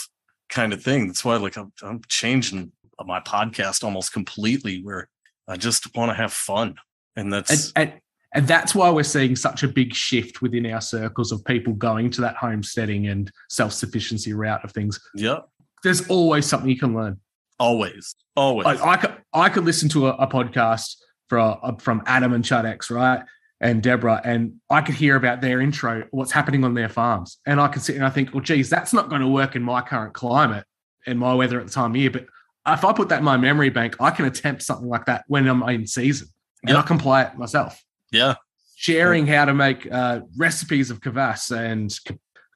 kind 0.49 0.73
of 0.73 0.83
thing. 0.83 1.07
That's 1.07 1.23
why 1.23 1.37
like 1.37 1.57
I'm 1.57 1.71
I'm 1.81 2.01
changing 2.07 2.71
my 3.05 3.19
podcast 3.21 3.83
almost 3.83 4.11
completely 4.11 4.83
where 4.83 5.07
I 5.49 5.57
just 5.57 5.95
want 5.95 6.11
to 6.11 6.13
have 6.13 6.31
fun. 6.31 6.75
And 7.15 7.33
that's 7.33 7.73
And, 7.75 7.89
and, 7.89 8.01
and 8.35 8.47
that's 8.47 8.75
why 8.75 8.89
we're 8.91 9.03
seeing 9.03 9.35
such 9.35 9.63
a 9.63 9.67
big 9.67 9.93
shift 9.93 10.41
within 10.41 10.65
our 10.67 10.79
circles 10.79 11.31
of 11.31 11.43
people 11.43 11.73
going 11.73 12.11
to 12.11 12.21
that 12.21 12.35
homesteading 12.35 13.07
and 13.07 13.31
self 13.49 13.73
sufficiency 13.73 14.33
route 14.33 14.63
of 14.63 14.71
things. 14.71 14.99
yeah, 15.15 15.39
There's 15.83 16.07
always 16.07 16.45
something 16.45 16.69
you 16.69 16.77
can 16.77 16.95
learn. 16.95 17.19
always. 17.59 18.15
Always. 18.35 18.65
Like 18.65 18.81
I 18.81 18.95
could, 18.95 19.15
I 19.33 19.49
could 19.49 19.65
listen 19.65 19.89
to 19.89 20.07
a, 20.07 20.11
a 20.11 20.27
podcast 20.27 20.95
from 21.27 21.57
uh, 21.61 21.73
from 21.79 22.03
Adam 22.05 22.33
and 22.33 22.43
Chud 22.43 22.65
X, 22.65 22.89
right, 22.89 23.21
and 23.59 23.81
Deborah, 23.83 24.21
and 24.23 24.53
I 24.69 24.81
could 24.81 24.95
hear 24.95 25.15
about 25.15 25.41
their 25.41 25.59
intro, 25.59 26.05
what's 26.11 26.31
happening 26.31 26.63
on 26.63 26.73
their 26.73 26.89
farms, 26.89 27.39
and 27.45 27.59
I 27.59 27.67
could 27.67 27.81
sit 27.81 27.95
and 27.95 28.05
I 28.05 28.09
think, 28.09 28.33
well, 28.33 28.43
geez, 28.43 28.69
that's 28.69 28.93
not 28.93 29.09
going 29.09 29.21
to 29.21 29.27
work 29.27 29.55
in 29.55 29.63
my 29.63 29.81
current 29.81 30.13
climate 30.13 30.65
and 31.05 31.19
my 31.19 31.33
weather 31.33 31.59
at 31.59 31.67
the 31.67 31.73
time 31.73 31.91
of 31.91 31.97
year. 31.97 32.11
But 32.11 32.27
if 32.67 32.83
I 32.85 32.93
put 32.93 33.09
that 33.09 33.19
in 33.19 33.25
my 33.25 33.37
memory 33.37 33.69
bank, 33.69 33.95
I 33.99 34.11
can 34.11 34.25
attempt 34.25 34.61
something 34.63 34.87
like 34.87 35.05
that 35.05 35.23
when 35.27 35.47
I'm 35.47 35.63
in 35.63 35.87
season, 35.87 36.27
and 36.63 36.75
Yep. 36.75 36.83
I 36.83 36.87
can 36.87 36.97
play 36.97 37.21
it 37.23 37.37
myself. 37.37 37.83
yeah. 38.11 38.35
Sharing 38.75 39.27
how 39.27 39.43
to 39.43 39.53
make 39.53 39.91
uh, 39.91 40.21
recipes 40.37 40.89
of 40.89 41.01
kvass 41.01 41.51
and 41.53 41.89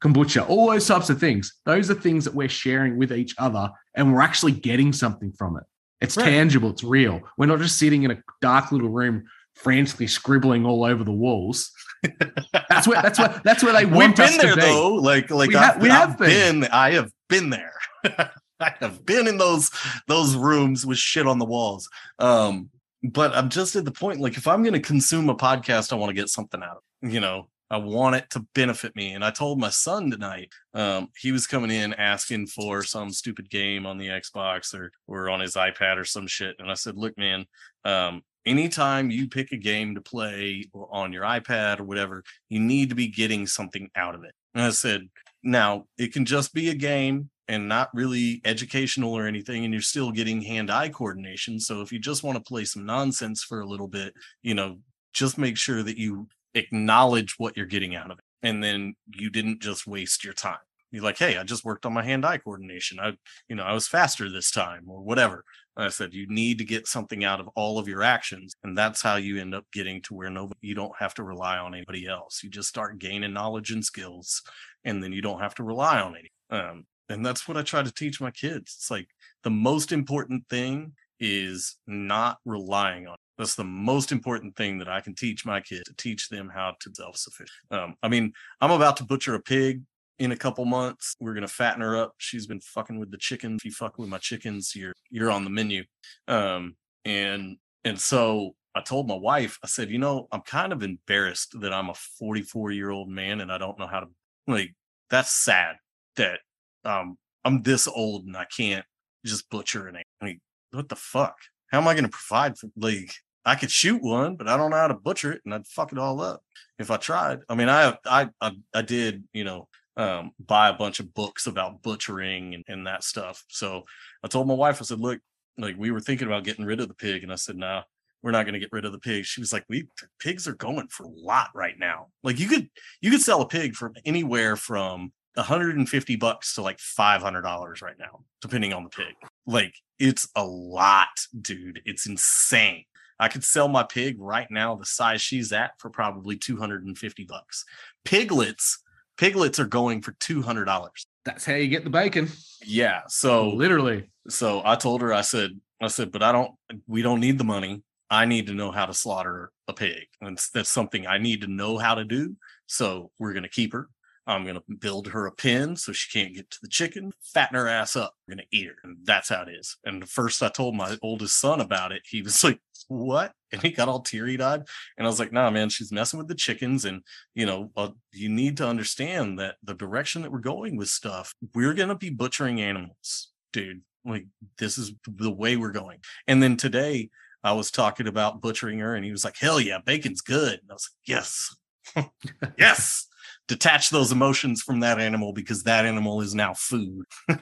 kombucha, 0.02 0.48
all 0.48 0.70
those 0.72 0.88
types 0.88 1.10
of 1.10 1.20
things. 1.20 1.54
Those 1.66 1.92
are 1.92 1.96
things 1.96 2.24
that 2.24 2.34
we're 2.34 2.48
sharing 2.48 2.98
with 2.98 3.12
each 3.12 3.36
other, 3.38 3.70
and 3.94 4.14
we're 4.14 4.22
actually 4.22 4.54
getting 4.54 4.94
something 4.94 5.34
from 5.34 5.58
it. 5.58 5.64
It's 6.00 6.16
Right. 6.16 6.26
tangible. 6.26 6.70
It's 6.70 6.84
real. 6.84 7.22
We're 7.38 7.48
not 7.48 7.60
just 7.60 7.78
sitting 7.78 8.04
in 8.04 8.12
a 8.12 8.18
dark 8.42 8.72
little 8.72 8.88
room 8.90 9.26
frantically 9.56 10.08
scribbling 10.08 10.66
all 10.66 10.86
over 10.86 11.04
the 11.04 11.12
walls. 11.12 11.72
That's 12.70 12.88
where 12.88 13.02
that's 13.02 13.20
where 13.20 13.42
that's 13.46 13.64
where 13.64 13.72
they 13.74 13.86
We've 13.86 13.96
want 13.96 14.20
us 14.20 14.32
been 14.32 14.40
to 14.50 14.56
there 14.56 14.56
though. 14.56 14.94
Like 14.96 15.30
like 15.30 15.50
We 15.50 15.56
ha- 15.56 15.78
we 15.80 15.90
I've 15.90 16.10
have 16.10 16.18
been. 16.20 16.64
I 16.66 16.92
have 16.92 17.12
been 17.30 17.50
there. 17.50 17.74
I 18.64 18.74
have 18.80 19.06
been 19.06 19.28
in 19.28 19.38
those 19.38 19.72
those 20.08 20.36
rooms 20.36 20.86
with 20.86 20.98
shit 20.98 21.28
on 21.28 21.40
the 21.40 21.46
walls. 21.46 21.90
Um, 22.20 22.70
but 23.04 23.36
I'm 23.36 23.50
just 23.50 23.76
at 23.76 23.86
the 23.86 23.92
point 23.92 24.22
like 24.22 24.38
if 24.38 24.48
I'm 24.48 24.64
going 24.64 24.74
to 24.74 24.80
consume 24.80 25.30
a 25.30 25.36
podcast, 25.36 25.92
I 25.92 25.98
want 25.98 26.10
to 26.10 26.22
get 26.22 26.30
something 26.30 26.62
out 26.62 26.78
of. 26.78 26.84
it. 27.02 27.12
You 27.12 27.20
know, 27.20 27.50
I 27.70 27.78
want 27.78 28.16
it 28.16 28.30
to 28.32 28.46
benefit 28.54 28.96
me. 28.96 29.14
And 29.14 29.26
I 29.26 29.32
told 29.32 29.60
my 29.60 29.70
son 29.70 30.12
tonight, 30.12 30.50
um, 30.74 31.10
he 31.18 31.32
was 31.32 31.48
coming 31.48 31.72
in 31.72 31.94
asking 31.96 32.48
for 32.48 32.84
some 32.84 33.10
stupid 33.10 33.50
game 33.50 33.86
on 33.86 33.98
the 33.98 34.08
Xbox 34.08 34.74
or 34.74 34.92
or 35.08 35.30
on 35.30 35.40
his 35.40 35.56
iPad 35.56 35.98
or 35.98 36.06
some 36.06 36.28
shit, 36.28 36.56
and 36.60 36.70
I 36.70 36.76
said, 36.76 36.98
look, 36.98 37.18
man, 37.18 37.46
um, 37.84 38.22
anytime 38.46 39.12
you 39.12 39.28
pick 39.28 39.52
a 39.52 39.58
game 39.58 39.96
to 39.96 40.02
play 40.02 40.66
on 40.74 41.14
your 41.14 41.24
iPad 41.24 41.80
or 41.80 41.84
whatever, 41.84 42.24
you 42.50 42.60
need 42.60 42.90
to 42.90 42.96
be 42.96 43.08
getting 43.08 43.48
something 43.48 43.90
out 43.96 44.16
of 44.16 44.24
it. 44.24 44.34
And 44.54 44.64
I 44.64 44.70
said, 44.70 45.10
now 45.42 45.86
it 45.98 46.14
can 46.14 46.26
just 46.26 46.54
be 46.54 46.70
a 46.70 46.76
game 46.76 47.30
and 47.48 47.68
not 47.68 47.90
really 47.94 48.42
educational 48.46 49.14
or 49.14 49.28
anything, 49.28 49.64
and 49.64 49.74
you're 49.74 49.82
still 49.82 50.12
getting 50.12 50.42
hand 50.42 50.72
eye 50.72 50.90
coordination. 50.90 51.60
So 51.60 51.82
if 51.82 51.92
you 51.92 52.00
just 52.00 52.24
want 52.24 52.38
to 52.38 52.44
play 52.44 52.66
some 52.66 52.86
nonsense 52.86 53.44
for 53.44 53.62
a 53.62 53.66
little 53.68 53.88
bit, 53.88 54.14
you 54.42 54.54
know, 54.54 54.80
just 55.14 55.38
make 55.38 55.58
sure 55.58 55.84
that 55.84 55.98
you 55.98 56.28
acknowledge 56.54 57.36
what 57.38 57.58
you're 57.58 57.66
getting 57.66 57.96
out 57.96 58.12
of 58.12 58.20
it. 58.20 58.48
And 58.48 58.64
then 58.64 58.96
you 59.16 59.30
didn't 59.30 59.62
just 59.62 59.88
waste 59.88 60.24
your 60.24 60.34
time. 60.34 60.58
You're 60.92 61.04
like, 61.04 61.18
hey, 61.18 61.38
I 61.38 61.44
just 61.44 61.66
worked 61.66 61.88
on 61.88 61.94
my 61.94 62.04
hand 62.04 62.24
eye 62.24 62.38
coordination. 62.38 63.00
I, 63.00 63.14
you 63.50 63.56
know, 63.56 63.64
I 63.64 63.74
was 63.74 63.88
faster 63.88 64.30
this 64.30 64.52
time 64.52 64.84
or 64.88 65.02
whatever. 65.02 65.44
I 65.76 65.90
said 65.90 66.14
you 66.14 66.28
need 66.28 66.60
to 66.60 66.66
get 66.66 66.86
something 66.86 67.24
out 67.24 67.40
of 67.40 67.50
all 67.56 67.80
of 67.80 67.88
your 67.88 68.04
actions, 68.04 68.54
and 68.64 68.78
that's 68.78 69.02
how 69.02 69.16
you 69.16 69.42
end 69.42 69.56
up 69.56 69.66
getting 69.74 70.04
to 70.04 70.14
where 70.14 70.30
nobody 70.30 70.60
you 70.62 70.76
don't 70.76 70.96
have 71.00 71.16
to 71.16 71.24
rely 71.24 71.58
on 71.58 71.74
anybody 71.74 72.06
else. 72.06 72.42
You 72.44 72.52
just 72.52 72.70
start 72.70 73.00
gaining 73.00 73.34
knowledge 73.34 73.72
and 73.72 73.84
skills, 73.84 74.44
and 74.84 75.02
then 75.02 75.12
you 75.12 75.24
don't 75.24 75.40
have 75.40 75.56
to 75.56 75.64
rely 75.64 76.00
on 76.00 76.16
any. 76.16 76.32
Um, 76.52 76.86
and 77.10 77.26
that's 77.26 77.48
what 77.48 77.58
I 77.58 77.62
try 77.62 77.84
to 77.84 77.92
teach 77.92 78.22
my 78.22 78.32
kids. 78.32 78.76
It's 78.78 78.92
like 78.92 79.08
the 79.44 79.50
most 79.50 79.92
important 79.92 80.48
thing 80.50 80.94
is 81.20 81.78
not 81.88 82.38
relying 82.46 83.08
on. 83.08 83.18
That's 83.38 83.56
the 83.56 83.64
most 83.64 84.12
important 84.12 84.56
thing 84.56 84.78
that 84.80 84.90
I 84.90 85.02
can 85.02 85.16
teach 85.16 85.46
my 85.46 85.62
kids 85.62 85.84
to 85.86 85.96
teach 85.96 86.30
them 86.30 86.50
how 86.54 86.76
to 86.80 86.92
self 86.94 87.18
sufficient. 87.18 87.50
Um, 87.72 87.96
I 88.04 88.08
mean, 88.08 88.34
I'm 88.62 88.72
about 88.72 88.98
to 88.98 89.06
butcher 89.06 89.36
a 89.36 89.42
pig 89.42 89.82
in 90.20 90.32
a 90.32 90.38
couple 90.38 90.66
months. 90.66 91.16
We're 91.20 91.34
gonna 91.34 91.48
fatten 91.48 91.82
her 91.82 91.98
up. 91.98 92.14
She's 92.18 92.46
been 92.46 92.60
fucking 92.60 93.00
with 93.00 93.12
the 93.12 93.18
chickens. 93.18 93.62
If 93.62 93.66
you 93.66 93.72
fuck 93.72 93.98
with 93.98 94.10
my 94.10 94.20
chickens, 94.20 94.76
you're 94.76 94.94
you're 95.10 95.32
on 95.32 95.44
the 95.44 95.50
menu. 95.50 95.84
Um, 96.28 96.76
and 97.06 97.58
and 97.84 98.00
so 98.00 98.56
I 98.76 98.82
told 98.82 99.08
my 99.08 99.16
wife, 99.16 99.60
I 99.64 99.68
said, 99.68 99.90
you 99.90 100.00
know, 100.00 100.28
I'm 100.32 100.42
kind 100.42 100.74
of 100.74 100.84
embarrassed 100.84 101.60
that 101.60 101.74
I'm 101.74 101.90
a 101.90 101.94
44 101.94 102.72
year 102.72 102.90
old 102.90 103.10
man 103.10 103.42
and 103.42 103.52
I 103.52 103.58
don't 103.58 103.78
know 103.78 103.88
how 103.88 104.02
to 104.02 104.08
like. 104.48 104.74
That's 105.10 105.32
sad 105.32 105.76
that 106.16 106.40
um 106.86 107.18
I'm 107.46 107.62
this 107.62 107.88
old 107.88 108.26
and 108.26 108.38
I 108.38 108.46
can't 108.46 108.86
just 109.26 109.50
butcher 109.50 109.88
an. 109.88 109.98
I 109.98 110.26
mean, 110.26 110.40
what 110.72 110.90
the 110.90 110.96
fuck? 110.96 111.36
How 111.72 111.80
am 111.80 111.88
I 111.88 111.94
going 111.94 112.06
to 112.06 112.10
provide 112.10 112.58
for 112.58 112.70
like? 112.78 113.12
I 113.46 113.56
could 113.56 113.72
shoot 113.72 114.02
one, 114.02 114.38
but 114.38 114.48
I 114.48 114.56
don't 114.56 114.72
know 114.72 114.78
how 114.78 114.88
to 114.88 114.94
butcher 114.94 115.34
it, 115.34 115.42
and 115.44 115.54
I'd 115.54 115.68
fuck 115.68 115.92
it 115.92 115.98
all 115.98 116.22
up 116.22 116.42
if 116.80 116.90
I 116.90 116.96
tried. 116.96 117.40
I 117.50 117.56
mean, 117.56 117.68
I 117.68 117.98
I 118.06 118.30
I, 118.40 118.52
I 118.74 118.82
did, 118.82 119.26
you 119.34 119.44
know, 119.44 119.68
um, 119.98 120.32
buy 120.40 120.70
a 120.70 120.74
bunch 120.74 121.00
of 121.00 121.14
books 121.14 121.46
about 121.46 121.82
butchering 121.82 122.56
and, 122.56 122.64
and 122.68 122.88
that 122.88 123.04
stuff. 123.04 123.44
So 123.50 123.84
I 124.24 124.28
told 124.28 124.48
my 124.48 124.54
wife, 124.54 124.82
I 124.82 124.86
said, 124.86 125.00
look, 125.00 125.20
like 125.58 125.76
we 125.78 125.92
were 125.92 126.00
thinking 126.00 126.28
about 126.28 126.46
getting 126.46 126.66
rid 126.66 126.80
of 126.80 126.88
the 126.88 126.94
pig, 126.94 127.24
and 127.24 127.32
I 127.32 127.36
said, 127.36 127.58
nah, 127.58 127.84
we're 128.22 128.32
not 128.32 128.46
going 128.46 128.54
to 128.54 128.60
get 128.60 128.72
rid 128.72 128.86
of 128.86 128.94
the 128.94 129.00
pig. 129.00 129.26
She 129.26 129.42
was 129.42 129.52
like, 129.52 129.66
we 129.70 129.88
pigs 130.20 130.48
are 130.48 130.56
going 130.56 130.88
for 130.88 131.04
a 131.04 131.10
lot 131.10 131.50
right 131.54 131.78
now. 131.78 132.08
Like 132.24 132.40
you 132.40 132.48
could 132.48 132.70
you 133.02 133.12
could 133.12 133.22
sell 133.22 133.42
a 133.42 133.48
pig 133.48 133.76
from 133.76 133.94
anywhere 134.06 134.56
from 134.56 135.12
150 135.36 136.16
bucks 136.18 136.56
to 136.56 136.62
like 136.62 136.78
$500 136.78 137.82
right 137.82 137.98
now, 138.00 138.24
depending 138.42 138.74
on 138.74 138.84
the 138.84 138.90
pig. 138.90 139.16
Like 139.46 139.76
it's 140.00 140.28
a 140.36 140.46
lot, 140.46 141.28
dude. 141.40 141.82
It's 141.86 142.08
insane. 142.08 142.86
I 143.20 143.28
could 143.28 143.44
sell 143.44 143.68
my 143.68 143.84
pig 143.84 144.18
right 144.20 144.50
now, 144.50 144.76
the 144.76 144.86
size 144.86 145.22
she's 145.22 145.52
at, 145.52 145.80
for 145.80 145.90
probably 145.90 146.36
250 146.36 147.24
bucks. 147.26 147.64
Piglets, 148.06 148.80
piglets 149.18 149.60
are 149.60 149.66
going 149.66 150.02
for 150.02 150.14
$200. 150.14 150.90
That's 151.24 151.46
how 151.46 151.54
you 151.54 151.68
get 151.68 151.84
the 151.84 151.90
bacon. 151.90 152.30
Yeah. 152.66 153.02
So 153.08 153.50
literally. 153.50 154.10
So 154.30 154.62
I 154.66 154.76
told 154.76 155.02
her, 155.02 155.14
I 155.14 155.22
said, 155.22 155.52
I 155.82 155.88
said, 155.88 156.12
but 156.12 156.24
I 156.24 156.32
don't, 156.32 156.52
we 156.88 157.02
don't 157.02 157.20
need 157.20 157.38
the 157.38 157.44
money. 157.44 157.84
I 158.10 158.26
need 158.26 158.48
to 158.48 158.54
know 158.54 158.72
how 158.72 158.86
to 158.86 158.94
slaughter 158.94 159.52
a 159.68 159.74
pig. 159.74 160.08
And 160.22 160.40
that's 160.54 160.70
something 160.70 161.08
I 161.08 161.18
need 161.18 161.42
to 161.42 161.48
know 161.48 161.78
how 161.78 161.96
to 161.96 162.04
do. 162.04 162.36
So 162.68 163.12
we're 163.20 163.34
going 163.34 163.44
to 163.44 163.50
keep 163.50 163.74
her. 163.74 163.90
I'm 164.26 164.44
going 164.44 164.56
to 164.56 164.76
build 164.80 165.08
her 165.08 165.26
a 165.26 165.32
pen 165.32 165.76
so 165.76 165.92
she 165.92 166.18
can't 166.18 166.34
get 166.34 166.50
to 166.52 166.58
the 166.62 166.70
chicken, 166.70 167.12
fatten 167.22 167.58
her 167.58 167.68
ass 167.68 167.96
up. 167.96 168.14
We're 168.28 168.36
going 168.36 168.46
to 168.50 168.58
eat 168.58 168.68
her. 168.68 168.76
And 168.84 168.98
that's 169.04 169.30
how 169.30 169.42
it 169.42 169.50
is. 169.50 169.78
And 169.84 170.08
first 170.08 170.42
I 170.42 170.50
told 170.50 170.76
my 170.76 170.98
oldest 171.02 171.40
son 171.40 171.60
about 171.60 171.92
it. 171.92 172.04
He 172.06 172.22
was 172.22 172.44
like, 172.44 172.60
what? 172.88 173.34
And 173.52 173.62
he 173.62 173.72
got 173.72 173.90
all 173.90 174.00
teary 174.00 174.42
eyed. 174.42 174.64
And 174.98 175.06
I 175.06 175.10
was 175.10 175.20
like, 175.20 175.34
nah, 175.34 175.50
man, 175.50 175.70
she's 175.70 175.92
messing 175.92 176.18
with 176.18 176.28
the 176.28 176.36
chickens. 176.36 176.86
And, 176.86 177.02
you 177.36 177.46
know, 177.46 177.72
uh, 177.76 177.90
you 178.12 178.30
need 178.30 178.58
to 178.58 178.68
understand 178.68 179.40
that 179.40 179.56
the 179.64 179.74
direction 179.74 180.22
that 180.22 180.32
we're 180.32 180.40
going 180.40 180.78
with 180.78 180.90
stuff, 180.90 181.34
we're 181.54 181.74
going 181.74 181.90
to 181.90 181.96
be 181.96 182.10
butchering 182.10 182.62
animals, 182.62 183.32
dude. 183.52 183.82
Like, 184.06 184.26
this 184.58 184.78
is 184.78 184.94
the 185.06 185.32
way 185.32 185.56
we're 185.56 185.72
going. 185.72 186.00
And 186.28 186.44
then 186.44 186.58
today, 186.58 187.10
I 187.42 187.54
was 187.54 187.72
talking 187.72 188.08
about 188.08 188.42
butchering 188.42 188.80
her, 188.80 188.96
and 188.96 189.04
he 189.04 189.12
was 189.12 189.26
like, 189.26 189.38
hell 189.38 189.60
yeah, 189.60 189.80
bacon's 189.86 190.22
good. 190.22 190.60
And 190.60 190.70
I 190.70 190.74
was 190.74 190.90
like, 190.90 191.08
yes, 191.08 191.56
yes 192.58 193.08
detach 193.48 193.90
those 193.90 194.12
emotions 194.12 194.62
from 194.62 194.82
that 194.82 195.00
animal 195.00 195.34
because 195.34 195.64
that 195.64 195.86
animal 195.86 196.22
is 196.22 196.34
now 196.34 196.54
food. 196.54 197.06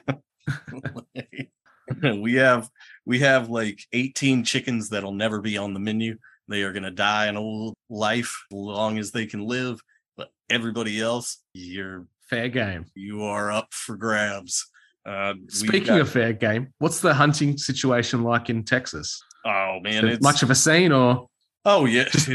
we 2.02 2.34
have 2.34 2.68
we 3.06 3.20
have 3.20 3.48
like 3.48 3.80
18 3.92 4.44
chickens 4.44 4.88
that'll 4.88 5.12
never 5.12 5.40
be 5.40 5.56
on 5.56 5.74
the 5.74 5.80
menu. 5.80 6.18
They 6.48 6.62
are 6.62 6.72
going 6.72 6.82
to 6.82 6.90
die 6.90 7.26
an 7.26 7.36
old 7.36 7.74
life 7.88 8.44
as 8.52 8.56
long 8.56 8.98
as 8.98 9.12
they 9.12 9.26
can 9.26 9.46
live, 9.46 9.80
but 10.16 10.30
everybody 10.50 11.00
else, 11.00 11.38
you're 11.54 12.06
fair 12.28 12.48
game. 12.48 12.86
You 12.94 13.22
are 13.24 13.52
up 13.52 13.72
for 13.72 13.96
grabs. 13.96 14.66
Uh, 15.06 15.34
Speaking 15.48 15.86
got, 15.88 16.00
of 16.00 16.10
fair 16.10 16.32
game, 16.32 16.72
what's 16.78 17.00
the 17.00 17.14
hunting 17.14 17.58
situation 17.58 18.22
like 18.22 18.50
in 18.50 18.64
Texas? 18.64 19.22
Oh 19.44 19.78
man, 19.82 20.06
it's 20.06 20.22
much 20.22 20.42
of 20.42 20.50
a 20.50 20.54
scene, 20.54 20.92
or 20.92 21.26
oh 21.64 21.86
yeah, 21.86 22.04
it's, 22.12 22.28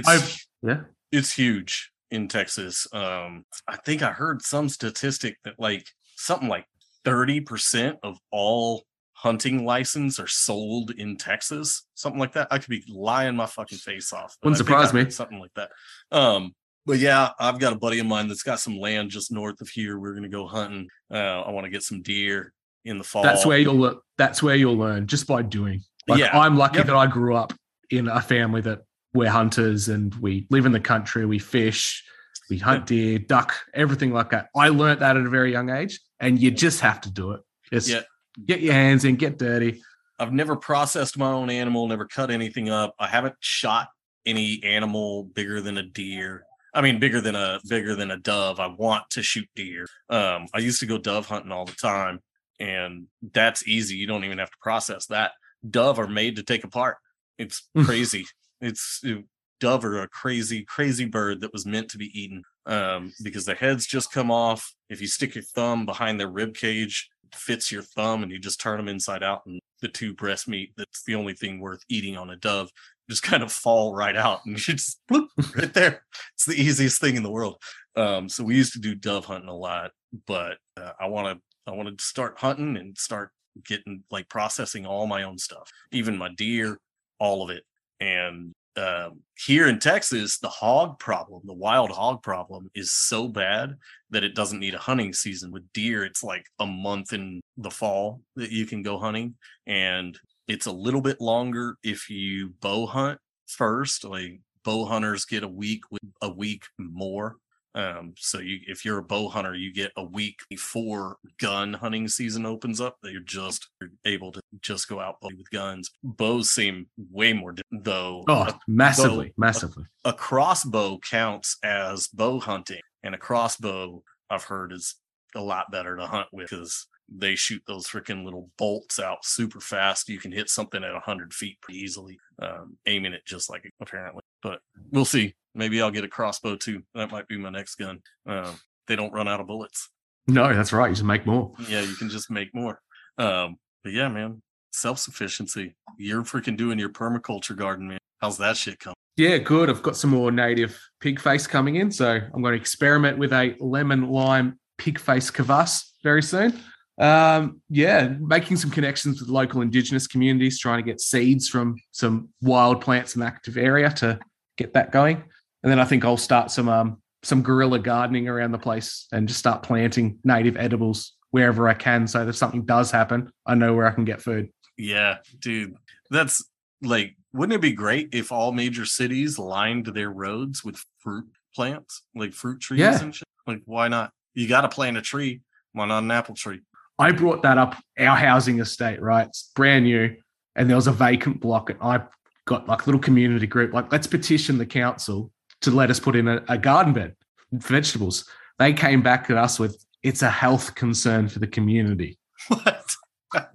yeah, 0.61 0.81
it's 1.11 1.31
huge 1.31 1.91
in 2.11 2.27
Texas. 2.27 2.87
Um, 2.93 3.45
I 3.67 3.77
think 3.77 4.01
I 4.01 4.11
heard 4.11 4.41
some 4.41 4.69
statistic 4.69 5.37
that 5.43 5.59
like 5.59 5.85
something 6.15 6.49
like 6.49 6.65
30% 7.05 7.97
of 8.03 8.17
all 8.31 8.83
hunting 9.13 9.65
license 9.65 10.19
are 10.19 10.27
sold 10.27 10.91
in 10.91 11.17
Texas, 11.17 11.87
something 11.95 12.19
like 12.19 12.33
that. 12.33 12.47
I 12.51 12.59
could 12.59 12.69
be 12.69 12.83
lying 12.87 13.35
my 13.35 13.47
fucking 13.47 13.79
face 13.79 14.13
off. 14.13 14.37
Wouldn't 14.43 14.57
surprise 14.57 14.93
me. 14.93 15.09
Something 15.09 15.39
like 15.39 15.53
that. 15.55 15.71
Um, 16.11 16.53
but 16.85 16.99
yeah, 16.99 17.31
I've 17.39 17.59
got 17.59 17.73
a 17.73 17.77
buddy 17.77 17.99
of 17.99 18.05
mine 18.05 18.27
that's 18.27 18.43
got 18.43 18.59
some 18.59 18.77
land 18.77 19.09
just 19.09 19.31
north 19.31 19.59
of 19.59 19.67
here. 19.69 19.99
We're 19.99 20.13
gonna 20.13 20.29
go 20.29 20.47
hunting. 20.47 20.87
Uh, 21.11 21.41
I 21.41 21.51
want 21.51 21.65
to 21.65 21.69
get 21.69 21.83
some 21.83 22.01
deer 22.01 22.53
in 22.85 22.97
the 22.97 23.03
fall. 23.03 23.23
That's 23.23 23.45
where 23.45 23.57
you'll 23.57 24.01
that's 24.17 24.41
where 24.41 24.55
you'll 24.55 24.77
learn 24.77 25.07
just 25.07 25.27
by 25.27 25.41
doing. 25.41 25.81
Like, 26.07 26.19
yeah, 26.19 26.37
I'm 26.37 26.57
lucky 26.57 26.77
yep. 26.77 26.85
that 26.87 26.95
I 26.95 27.07
grew 27.07 27.35
up 27.35 27.53
in 27.89 28.07
a 28.07 28.21
family 28.21 28.61
that 28.61 28.81
we're 29.17 29.29
hunters 29.29 29.89
and 29.89 30.13
we 30.15 30.47
live 30.49 30.65
in 30.65 30.71
the 30.71 30.79
country, 30.79 31.25
we 31.25 31.39
fish, 31.39 32.03
we 32.49 32.57
hunt 32.57 32.85
deer, 32.85 33.19
duck, 33.19 33.53
everything 33.73 34.13
like 34.13 34.29
that. 34.29 34.47
I 34.55 34.69
learned 34.69 35.01
that 35.01 35.17
at 35.17 35.25
a 35.25 35.29
very 35.29 35.51
young 35.51 35.69
age, 35.69 35.99
and 36.19 36.39
you 36.39 36.51
just 36.51 36.81
have 36.81 37.01
to 37.01 37.11
do 37.11 37.31
it. 37.31 37.41
Just 37.71 37.89
yeah. 37.89 38.01
get 38.45 38.61
your 38.61 38.73
hands 38.73 39.03
in, 39.03 39.15
get 39.15 39.37
dirty. 39.37 39.81
I've 40.19 40.33
never 40.33 40.55
processed 40.55 41.17
my 41.17 41.31
own 41.31 41.49
animal, 41.49 41.87
never 41.87 42.05
cut 42.05 42.31
anything 42.31 42.69
up. 42.69 42.95
I 42.99 43.07
haven't 43.07 43.35
shot 43.39 43.89
any 44.25 44.61
animal 44.63 45.23
bigger 45.23 45.61
than 45.61 45.77
a 45.77 45.83
deer. 45.83 46.43
I 46.73 46.81
mean, 46.81 46.99
bigger 46.99 47.21
than 47.21 47.35
a 47.35 47.59
bigger 47.67 47.95
than 47.95 48.11
a 48.11 48.17
dove. 48.17 48.59
I 48.59 48.67
want 48.67 49.09
to 49.11 49.23
shoot 49.23 49.47
deer. 49.55 49.87
Um, 50.09 50.47
I 50.53 50.59
used 50.59 50.79
to 50.81 50.85
go 50.85 50.97
dove 50.97 51.27
hunting 51.27 51.51
all 51.51 51.65
the 51.65 51.73
time, 51.73 52.19
and 52.59 53.07
that's 53.33 53.67
easy. 53.67 53.95
You 53.95 54.07
don't 54.07 54.23
even 54.23 54.37
have 54.37 54.51
to 54.51 54.57
process 54.61 55.07
that. 55.07 55.31
Dove 55.67 55.99
are 55.99 56.07
made 56.07 56.35
to 56.35 56.43
take 56.43 56.63
apart. 56.63 56.97
It's 57.37 57.67
crazy. 57.83 58.25
It's 58.61 59.01
it, 59.03 59.23
dove 59.59 59.85
are 59.85 60.01
a 60.01 60.07
crazy, 60.07 60.63
crazy 60.63 61.05
bird 61.05 61.41
that 61.41 61.53
was 61.53 61.65
meant 61.65 61.89
to 61.89 61.97
be 61.97 62.11
eaten 62.19 62.43
um, 62.65 63.13
because 63.23 63.45
the 63.45 63.55
heads 63.55 63.87
just 63.87 64.11
come 64.11 64.29
off. 64.31 64.73
If 64.89 65.01
you 65.01 65.07
stick 65.07 65.35
your 65.35 65.43
thumb 65.43 65.85
behind 65.85 66.19
their 66.19 66.29
rib 66.29 66.53
cage, 66.53 67.09
fits 67.33 67.71
your 67.71 67.81
thumb, 67.81 68.23
and 68.23 68.31
you 68.31 68.39
just 68.39 68.59
turn 68.59 68.77
them 68.77 68.87
inside 68.87 69.23
out, 69.23 69.45
and 69.45 69.59
the 69.81 69.87
two 69.87 70.13
breast 70.13 70.47
meat 70.47 70.71
that's 70.75 71.03
the 71.03 71.15
only 71.15 71.33
thing 71.33 71.59
worth 71.59 71.83
eating 71.87 72.17
on 72.17 72.31
a 72.31 72.35
dove 72.35 72.71
just 73.09 73.23
kind 73.23 73.43
of 73.43 73.51
fall 73.51 73.93
right 73.95 74.15
out, 74.15 74.41
and 74.45 74.55
you 74.67 74.73
just 74.73 74.99
bloop, 75.09 75.27
right 75.55 75.73
there. 75.73 76.03
It's 76.35 76.45
the 76.45 76.61
easiest 76.61 76.99
thing 76.99 77.15
in 77.15 77.23
the 77.23 77.31
world. 77.31 77.61
Um, 77.95 78.29
so 78.29 78.43
we 78.43 78.55
used 78.55 78.73
to 78.73 78.79
do 78.79 78.95
dove 78.95 79.25
hunting 79.25 79.49
a 79.49 79.55
lot, 79.55 79.91
but 80.27 80.57
uh, 80.75 80.91
I 80.99 81.07
want 81.07 81.37
to 81.37 81.71
I 81.71 81.75
wanted 81.75 81.97
to 81.99 82.03
start 82.03 82.37
hunting 82.37 82.77
and 82.77 82.97
start 82.97 83.31
getting 83.65 84.03
like 84.11 84.29
processing 84.29 84.85
all 84.85 85.07
my 85.07 85.23
own 85.23 85.37
stuff, 85.37 85.69
even 85.91 86.17
my 86.17 86.29
deer, 86.35 86.79
all 87.19 87.43
of 87.43 87.49
it. 87.49 87.63
And 87.99 88.53
um, 88.77 89.21
here 89.45 89.67
in 89.67 89.79
Texas, 89.79 90.37
the 90.37 90.49
hog 90.49 90.99
problem, 90.99 91.41
the 91.45 91.53
wild 91.53 91.89
hog 91.89 92.21
problem, 92.21 92.69
is 92.75 92.91
so 92.91 93.27
bad 93.27 93.75
that 94.11 94.23
it 94.23 94.35
doesn't 94.35 94.59
need 94.59 94.75
a 94.75 94.79
hunting 94.79 95.13
season. 95.13 95.51
With 95.51 95.71
deer, 95.73 96.05
it's 96.05 96.23
like 96.23 96.45
a 96.59 96.65
month 96.65 97.13
in 97.13 97.41
the 97.57 97.71
fall 97.71 98.21
that 98.35 98.51
you 98.51 98.65
can 98.65 98.83
go 98.83 98.99
hunting, 98.99 99.35
and 99.65 100.17
it's 100.47 100.67
a 100.67 100.71
little 100.71 101.01
bit 101.01 101.19
longer 101.19 101.77
if 101.83 102.09
you 102.09 102.53
bow 102.61 102.85
hunt 102.85 103.19
first. 103.47 104.03
Like 104.03 104.39
bow 104.63 104.85
hunters 104.85 105.25
get 105.25 105.43
a 105.43 105.47
week 105.47 105.81
with 105.89 106.03
a 106.21 106.29
week 106.29 106.63
more 106.77 107.37
um, 107.77 108.15
so 108.17 108.39
you, 108.39 108.59
if 108.67 108.83
you're 108.83 108.97
a 108.97 109.03
bow 109.03 109.29
hunter, 109.29 109.53
you 109.53 109.71
get 109.71 109.91
a 109.97 110.03
week 110.03 110.39
before 110.49 111.17
gun 111.39 111.73
hunting 111.73 112.07
season 112.07 112.43
opens 112.43 112.81
up. 112.81 112.97
That 113.03 113.11
you're 113.11 113.21
just 113.21 113.69
you're 113.79 113.91
able 114.03 114.31
to 114.31 114.41
just 114.61 114.89
go 114.89 114.99
out 114.99 115.17
with 115.21 115.47
guns. 115.51 115.91
Bows 116.03 116.49
seem 116.49 116.87
way 117.11 117.33
more 117.33 117.53
though. 117.71 118.23
Oh, 118.27 118.41
a, 118.41 118.59
massively, 118.67 119.27
bow, 119.27 119.33
massively. 119.37 119.83
A, 120.03 120.09
a 120.09 120.13
crossbow 120.13 120.97
counts 121.07 121.57
as 121.63 122.07
bow 122.07 122.39
hunting, 122.39 122.81
and 123.03 123.13
a 123.13 123.19
crossbow 123.19 124.01
I've 124.27 124.45
heard 124.45 124.73
is 124.73 124.95
a 125.35 125.41
lot 125.41 125.71
better 125.71 125.95
to 125.97 126.07
hunt 126.07 126.29
with 126.31 126.49
because 126.49 126.87
they 127.07 127.35
shoot 127.35 127.61
those 127.67 127.85
freaking 127.87 128.25
little 128.25 128.49
bolts 128.57 128.99
out 128.99 129.23
super 129.23 129.59
fast. 129.59 130.09
You 130.09 130.17
can 130.17 130.31
hit 130.31 130.49
something 130.49 130.83
at 130.83 130.93
100 130.93 131.31
feet 131.31 131.61
pretty 131.61 131.79
easily, 131.79 132.17
um, 132.41 132.77
aiming 132.87 133.13
it 133.13 133.21
just 133.25 133.51
like 133.51 133.71
apparently. 133.79 134.23
But 134.41 134.61
we'll 134.91 135.05
see. 135.05 135.35
Maybe 135.57 135.81
I'll 135.81 135.91
get 135.91 136.03
a 136.03 136.07
crossbow 136.07 136.55
too. 136.55 136.83
That 136.93 137.11
might 137.11 137.27
be 137.27 137.37
my 137.37 137.49
next 137.49 137.75
gun. 137.75 137.99
Uh, 138.27 138.53
they 138.87 138.95
don't 138.95 139.11
run 139.11 139.27
out 139.27 139.39
of 139.39 139.47
bullets. 139.47 139.89
No, 140.27 140.53
that's 140.53 140.71
right. 140.73 140.89
You 140.89 140.93
just 140.93 141.03
make 141.03 141.25
more. 141.25 141.53
Yeah, 141.67 141.81
you 141.81 141.95
can 141.95 142.09
just 142.09 142.29
make 142.29 142.53
more. 142.53 142.79
Um, 143.17 143.57
but 143.83 143.93
yeah, 143.93 144.09
man, 144.09 144.41
self 144.71 144.99
sufficiency. 144.99 145.75
You're 145.97 146.23
freaking 146.23 146.57
doing 146.57 146.79
your 146.79 146.89
permaculture 146.89 147.55
garden, 147.55 147.87
man. 147.87 147.97
How's 148.21 148.37
that 148.37 148.57
shit 148.57 148.79
coming? 148.79 148.95
Yeah, 149.15 149.37
good. 149.39 149.69
I've 149.69 149.81
got 149.81 149.97
some 149.97 150.11
more 150.11 150.31
native 150.31 150.79
pig 150.99 151.19
face 151.19 151.47
coming 151.47 151.77
in, 151.77 151.91
so 151.91 152.07
I'm 152.07 152.41
going 152.41 152.53
to 152.53 152.59
experiment 152.59 153.17
with 153.17 153.33
a 153.33 153.55
lemon 153.59 154.09
lime 154.09 154.59
pig 154.77 154.99
face 154.99 155.31
kvass 155.31 155.83
very 156.03 156.21
soon. 156.21 156.59
Um, 156.99 157.61
yeah, 157.69 158.13
making 158.19 158.57
some 158.57 158.71
connections 158.71 159.19
with 159.19 159.29
local 159.29 159.61
indigenous 159.61 160.07
communities, 160.07 160.59
trying 160.59 160.77
to 160.77 160.83
get 160.83 160.99
seeds 160.99 161.47
from 161.47 161.77
some 161.91 162.29
wild 162.41 162.81
plants 162.81 163.15
in 163.15 163.21
the 163.21 163.27
active 163.27 163.57
area 163.57 163.89
to 163.91 164.19
get 164.57 164.73
that 164.73 164.91
going. 164.91 165.23
And 165.63 165.71
then 165.71 165.79
I 165.79 165.85
think 165.85 166.05
I'll 166.05 166.17
start 166.17 166.51
some 166.51 166.69
um 166.69 167.01
some 167.23 167.41
guerrilla 167.41 167.79
gardening 167.79 168.27
around 168.27 168.51
the 168.51 168.59
place 168.59 169.07
and 169.11 169.27
just 169.27 169.39
start 169.39 169.63
planting 169.63 170.19
native 170.23 170.55
edibles 170.55 171.13
wherever 171.31 171.67
I 171.67 171.73
can. 171.73 172.07
So 172.07 172.19
that 172.19 172.29
if 172.29 172.35
something 172.35 172.63
does 172.65 172.91
happen, 172.91 173.31
I 173.45 173.55
know 173.55 173.73
where 173.73 173.87
I 173.87 173.91
can 173.91 174.05
get 174.05 174.21
food. 174.21 174.49
Yeah, 174.77 175.17
dude. 175.39 175.75
That's 176.09 176.43
like 176.81 177.15
wouldn't 177.33 177.55
it 177.55 177.61
be 177.61 177.71
great 177.73 178.09
if 178.13 178.31
all 178.31 178.51
major 178.51 178.85
cities 178.85 179.37
lined 179.37 179.87
their 179.87 180.09
roads 180.11 180.63
with 180.63 180.83
fruit 180.99 181.25
plants, 181.55 182.03
like 182.15 182.33
fruit 182.33 182.61
trees 182.61 182.79
Yeah. 182.79 183.01
and 183.01 183.13
shit? 183.15 183.27
Like 183.45 183.61
why 183.65 183.87
not? 183.87 184.11
You 184.33 184.47
got 184.47 184.61
to 184.61 184.69
plant 184.69 184.97
a 184.97 185.01
tree. 185.01 185.41
Why 185.73 185.85
not 185.87 186.03
an 186.03 186.11
apple 186.11 186.35
tree? 186.35 186.61
I 186.99 187.11
brought 187.11 187.43
that 187.43 187.57
up 187.57 187.75
our 187.99 188.15
housing 188.15 188.59
estate, 188.59 189.01
right? 189.01 189.27
It's 189.27 189.51
brand 189.55 189.85
new, 189.85 190.15
and 190.55 190.67
there 190.69 190.75
was 190.75 190.87
a 190.87 190.91
vacant 190.91 191.39
block, 191.39 191.69
and 191.69 191.79
I 191.81 192.01
got 192.45 192.67
like 192.67 192.83
a 192.83 192.85
little 192.85 193.01
community 193.01 193.45
group, 193.45 193.73
like 193.73 193.91
let's 193.91 194.07
petition 194.07 194.57
the 194.57 194.65
council 194.65 195.31
to 195.61 195.71
let 195.71 195.89
us 195.89 195.99
put 195.99 196.15
in 196.15 196.27
a, 196.27 196.43
a 196.47 196.57
garden 196.57 196.93
bed, 196.93 197.15
for 197.61 197.73
vegetables. 197.73 198.25
They 198.59 198.73
came 198.73 199.01
back 199.01 199.29
at 199.29 199.37
us 199.37 199.59
with 199.59 199.83
it's 200.03 200.21
a 200.21 200.29
health 200.29 200.75
concern 200.75 201.27
for 201.29 201.39
the 201.39 201.47
community. 201.47 202.17
What? 202.49 202.95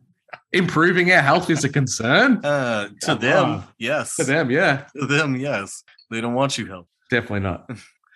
Improving 0.53 1.11
our 1.13 1.23
health 1.23 1.49
is 1.49 1.65
a 1.65 1.69
concern 1.69 2.45
Uh, 2.45 2.89
to 2.89 3.07
Come 3.07 3.19
them, 3.21 3.63
yes. 3.79 4.15
for 4.15 4.25
them, 4.25 4.51
yeah. 4.51 4.85
To 5.01 5.07
them, 5.07 5.35
yes. 5.37 5.83
They 6.11 6.21
don't 6.21 6.35
want 6.35 6.59
you 6.59 6.67
help. 6.67 6.89
Definitely 7.11 7.41
not. 7.41 7.65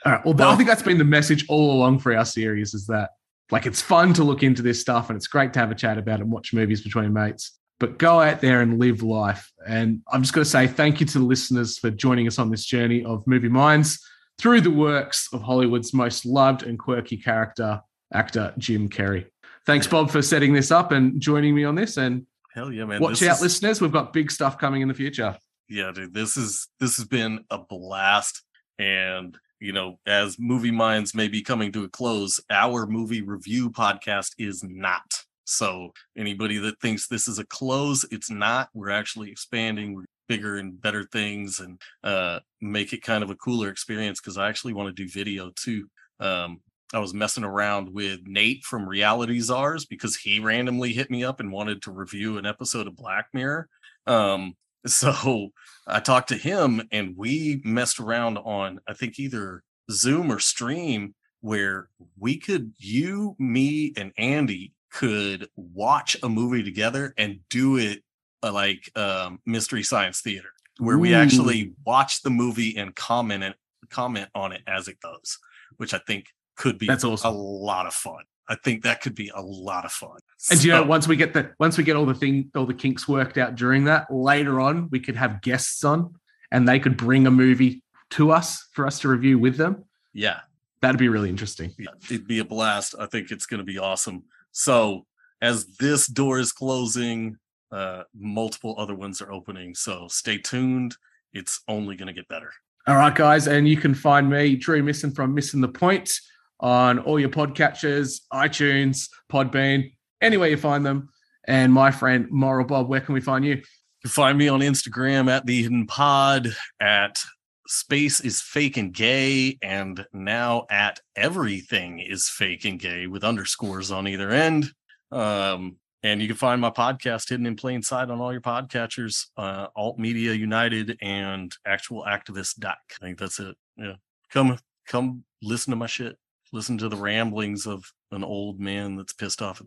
All 0.04 0.12
right. 0.12 0.24
Well, 0.24 0.34
Well- 0.34 0.50
I 0.50 0.56
think 0.56 0.68
that's 0.68 0.82
been 0.82 0.98
the 0.98 1.04
message 1.04 1.46
all 1.48 1.72
along 1.72 2.00
for 2.00 2.14
our 2.14 2.24
series 2.26 2.74
is 2.74 2.86
that 2.88 3.10
like 3.50 3.64
it's 3.64 3.80
fun 3.80 4.12
to 4.14 4.24
look 4.24 4.42
into 4.42 4.60
this 4.60 4.80
stuff 4.80 5.08
and 5.08 5.16
it's 5.16 5.28
great 5.28 5.52
to 5.54 5.60
have 5.60 5.70
a 5.70 5.74
chat 5.74 5.98
about 5.98 6.18
it 6.18 6.22
and 6.24 6.32
watch 6.32 6.52
movies 6.52 6.82
between 6.82 7.12
mates. 7.12 7.58
But 7.78 7.98
go 7.98 8.20
out 8.20 8.40
there 8.40 8.62
and 8.62 8.78
live 8.78 9.02
life. 9.02 9.52
And 9.66 10.00
I'm 10.10 10.22
just 10.22 10.32
going 10.32 10.44
to 10.44 10.50
say 10.50 10.66
thank 10.66 11.00
you 11.00 11.06
to 11.06 11.18
the 11.18 11.24
listeners 11.24 11.78
for 11.78 11.90
joining 11.90 12.26
us 12.26 12.38
on 12.38 12.50
this 12.50 12.64
journey 12.64 13.04
of 13.04 13.26
movie 13.26 13.48
minds 13.50 14.02
through 14.38 14.62
the 14.62 14.70
works 14.70 15.28
of 15.32 15.42
Hollywood's 15.42 15.92
most 15.92 16.24
loved 16.24 16.62
and 16.62 16.78
quirky 16.78 17.16
character, 17.18 17.80
actor 18.14 18.54
Jim 18.56 18.88
Carrey. 18.88 19.26
Thanks, 19.66 19.86
Bob, 19.86 20.10
for 20.10 20.22
setting 20.22 20.52
this 20.54 20.70
up 20.70 20.92
and 20.92 21.20
joining 21.20 21.54
me 21.54 21.64
on 21.64 21.74
this. 21.74 21.96
And 21.98 22.26
Hell 22.54 22.72
yeah, 22.72 22.86
man. 22.86 23.00
watch 23.02 23.20
This 23.20 23.28
out, 23.28 23.36
is- 23.36 23.42
listeners. 23.42 23.80
We've 23.82 23.92
got 23.92 24.12
big 24.14 24.30
stuff 24.30 24.56
coming 24.58 24.80
in 24.80 24.88
the 24.88 24.94
future. 24.94 25.36
yeah 25.68 25.90
dude 25.92 26.14
this 26.14 26.36
is 26.36 26.68
this 26.80 26.96
has 26.96 27.04
been 27.06 27.44
a 27.50 27.58
blast 27.58 28.42
and 28.78 29.36
you 29.60 29.72
know 29.72 29.98
as 30.06 30.36
movie 30.38 30.70
minds 30.70 31.12
may 31.14 31.26
be 31.28 31.42
coming 31.42 31.72
to 31.72 31.82
a 31.82 31.88
close 31.88 32.38
our 32.50 32.86
movie 32.86 33.20
review 33.20 33.68
podcast 33.70 34.30
is 34.38 34.62
not 34.62 35.24
so 35.46 35.90
anybody 36.16 36.58
that 36.58 36.78
thinks 36.80 37.06
this 37.06 37.28
is 37.28 37.38
a 37.38 37.46
close 37.46 38.04
it's 38.10 38.30
not 38.30 38.68
we're 38.74 38.90
actually 38.90 39.30
expanding 39.30 40.04
bigger 40.28 40.56
and 40.56 40.80
better 40.80 41.04
things 41.04 41.60
and 41.60 41.80
uh 42.04 42.38
make 42.60 42.92
it 42.92 43.02
kind 43.02 43.22
of 43.22 43.30
a 43.30 43.36
cooler 43.36 43.68
experience 43.68 44.20
because 44.20 44.36
i 44.36 44.48
actually 44.48 44.72
want 44.72 44.94
to 44.94 45.02
do 45.02 45.08
video 45.08 45.50
too 45.56 45.86
um 46.20 46.60
I 46.94 47.00
was 47.00 47.12
messing 47.12 47.44
around 47.44 47.92
with 47.92 48.20
Nate 48.26 48.64
from 48.64 48.88
Reality 48.88 49.40
Czars 49.40 49.86
because 49.86 50.16
he 50.16 50.38
randomly 50.38 50.92
hit 50.92 51.10
me 51.10 51.24
up 51.24 51.40
and 51.40 51.50
wanted 51.50 51.82
to 51.82 51.90
review 51.90 52.38
an 52.38 52.46
episode 52.46 52.86
of 52.86 52.96
Black 52.96 53.26
Mirror. 53.32 53.68
Um, 54.06 54.54
so 54.86 55.48
I 55.86 56.00
talked 56.00 56.28
to 56.28 56.36
him 56.36 56.82
and 56.92 57.16
we 57.16 57.60
messed 57.64 57.98
around 57.98 58.38
on, 58.38 58.78
I 58.86 58.94
think 58.94 59.18
either 59.18 59.62
Zoom 59.90 60.30
or 60.30 60.38
Stream, 60.38 61.14
where 61.40 61.88
we 62.18 62.38
could, 62.38 62.72
you, 62.78 63.34
me, 63.38 63.92
and 63.96 64.12
Andy 64.16 64.72
could 64.96 65.48
watch 65.56 66.16
a 66.22 66.28
movie 66.28 66.62
together 66.62 67.12
and 67.18 67.40
do 67.50 67.76
it 67.76 68.02
uh, 68.42 68.50
like 68.50 68.90
um, 68.96 69.40
Mystery 69.44 69.82
Science 69.82 70.22
Theater, 70.22 70.48
where 70.78 70.96
we 70.96 71.12
actually 71.12 71.74
watch 71.84 72.22
the 72.22 72.30
movie 72.30 72.76
and 72.78 72.94
comment 72.96 73.44
it, 73.44 73.56
comment 73.90 74.30
on 74.34 74.52
it 74.52 74.62
as 74.66 74.88
it 74.88 74.98
goes, 75.00 75.38
which 75.76 75.92
I 75.92 75.98
think 75.98 76.28
could 76.56 76.78
be 76.78 76.86
That's 76.86 77.04
awesome. 77.04 77.34
a 77.34 77.36
lot 77.36 77.86
of 77.86 77.92
fun. 77.92 78.24
I 78.48 78.54
think 78.54 78.84
that 78.84 79.02
could 79.02 79.14
be 79.14 79.30
a 79.34 79.42
lot 79.42 79.84
of 79.84 79.92
fun. 79.92 80.18
And 80.50 80.64
you 80.64 80.70
know, 80.72 80.82
once 80.82 81.06
we 81.06 81.16
get 81.16 81.34
the 81.34 81.50
once 81.58 81.76
we 81.76 81.84
get 81.84 81.96
all 81.96 82.06
the 82.06 82.14
thing, 82.14 82.50
all 82.54 82.64
the 82.64 82.72
kinks 82.74 83.06
worked 83.06 83.36
out 83.36 83.54
during 83.54 83.84
that, 83.84 84.06
later 84.10 84.60
on 84.60 84.88
we 84.90 85.00
could 85.00 85.16
have 85.16 85.42
guests 85.42 85.84
on, 85.84 86.14
and 86.50 86.66
they 86.66 86.78
could 86.78 86.96
bring 86.96 87.26
a 87.26 87.30
movie 87.30 87.82
to 88.10 88.30
us 88.30 88.66
for 88.72 88.86
us 88.86 89.00
to 89.00 89.08
review 89.08 89.38
with 89.38 89.56
them. 89.56 89.84
yeah, 90.14 90.40
That'd 90.80 90.98
be 90.98 91.08
really 91.08 91.28
interesting. 91.28 91.74
Yeah, 91.78 91.88
it'd 92.04 92.28
be 92.28 92.38
a 92.38 92.44
blast. 92.44 92.94
I 92.98 93.06
think 93.06 93.30
it's 93.30 93.46
going 93.46 93.58
to 93.58 93.64
be 93.64 93.78
awesome. 93.78 94.22
So, 94.58 95.04
as 95.42 95.66
this 95.76 96.06
door 96.06 96.38
is 96.38 96.50
closing, 96.50 97.36
uh, 97.70 98.04
multiple 98.18 98.74
other 98.78 98.94
ones 98.94 99.20
are 99.20 99.30
opening. 99.30 99.74
So, 99.74 100.08
stay 100.08 100.38
tuned. 100.38 100.94
It's 101.34 101.60
only 101.68 101.94
going 101.94 102.06
to 102.06 102.14
get 102.14 102.26
better. 102.28 102.50
All 102.86 102.96
right, 102.96 103.14
guys, 103.14 103.48
and 103.48 103.68
you 103.68 103.76
can 103.76 103.92
find 103.92 104.30
me, 104.30 104.56
Drew 104.56 104.82
Missen 104.82 105.14
from 105.14 105.36
Missen 105.36 105.60
the 105.60 105.68
Point, 105.68 106.10
on 106.58 106.98
all 107.00 107.20
your 107.20 107.28
podcatchers, 107.28 108.22
iTunes, 108.32 109.10
Podbean, 109.30 109.92
anywhere 110.22 110.48
you 110.48 110.56
find 110.56 110.86
them. 110.86 111.10
And 111.46 111.70
my 111.70 111.90
friend 111.90 112.26
Moral 112.30 112.64
Bob, 112.64 112.88
where 112.88 113.02
can 113.02 113.12
we 113.12 113.20
find 113.20 113.44
you? 113.44 113.56
You 113.56 113.62
can 114.04 114.10
find 114.10 114.38
me 114.38 114.48
on 114.48 114.60
Instagram 114.60 115.28
at 115.28 115.44
the 115.44 115.64
Hidden 115.64 115.86
Pod, 115.86 116.48
at 116.80 117.18
Space 117.68 118.20
is 118.20 118.40
Fake 118.40 118.76
and 118.76 118.92
Gay, 118.92 119.58
and 119.62 120.04
now 120.12 120.66
at 120.70 121.00
Everything 121.16 121.98
is 121.98 122.28
Fake 122.28 122.64
and 122.64 122.78
Gay 122.78 123.06
with 123.06 123.24
underscores 123.24 123.90
on 123.90 124.06
either 124.06 124.30
end. 124.30 124.66
Um, 125.10 125.76
and 126.02 126.20
you 126.20 126.28
can 126.28 126.36
find 126.36 126.60
my 126.60 126.70
podcast 126.70 127.28
hidden 127.28 127.46
in 127.46 127.56
plain 127.56 127.82
sight 127.82 128.10
on 128.10 128.20
all 128.20 128.30
your 128.32 128.40
podcatchers, 128.40 129.26
uh, 129.36 129.66
Alt 129.74 129.98
Media 129.98 130.32
United 130.32 130.96
and 131.02 131.54
Actual 131.66 132.04
Activist 132.06 132.58
Doc. 132.58 132.78
I 133.00 133.04
think 133.04 133.18
that's 133.18 133.40
it. 133.40 133.56
Yeah, 133.76 133.94
come 134.30 134.58
come 134.86 135.24
listen 135.42 135.72
to 135.72 135.76
my 135.76 135.86
shit. 135.86 136.16
Listen 136.52 136.78
to 136.78 136.88
the 136.88 136.96
ramblings 136.96 137.66
of 137.66 137.84
an 138.12 138.22
old 138.22 138.60
man 138.60 138.96
that's 138.96 139.12
pissed 139.12 139.42
off 139.42 139.60
at 139.60 139.66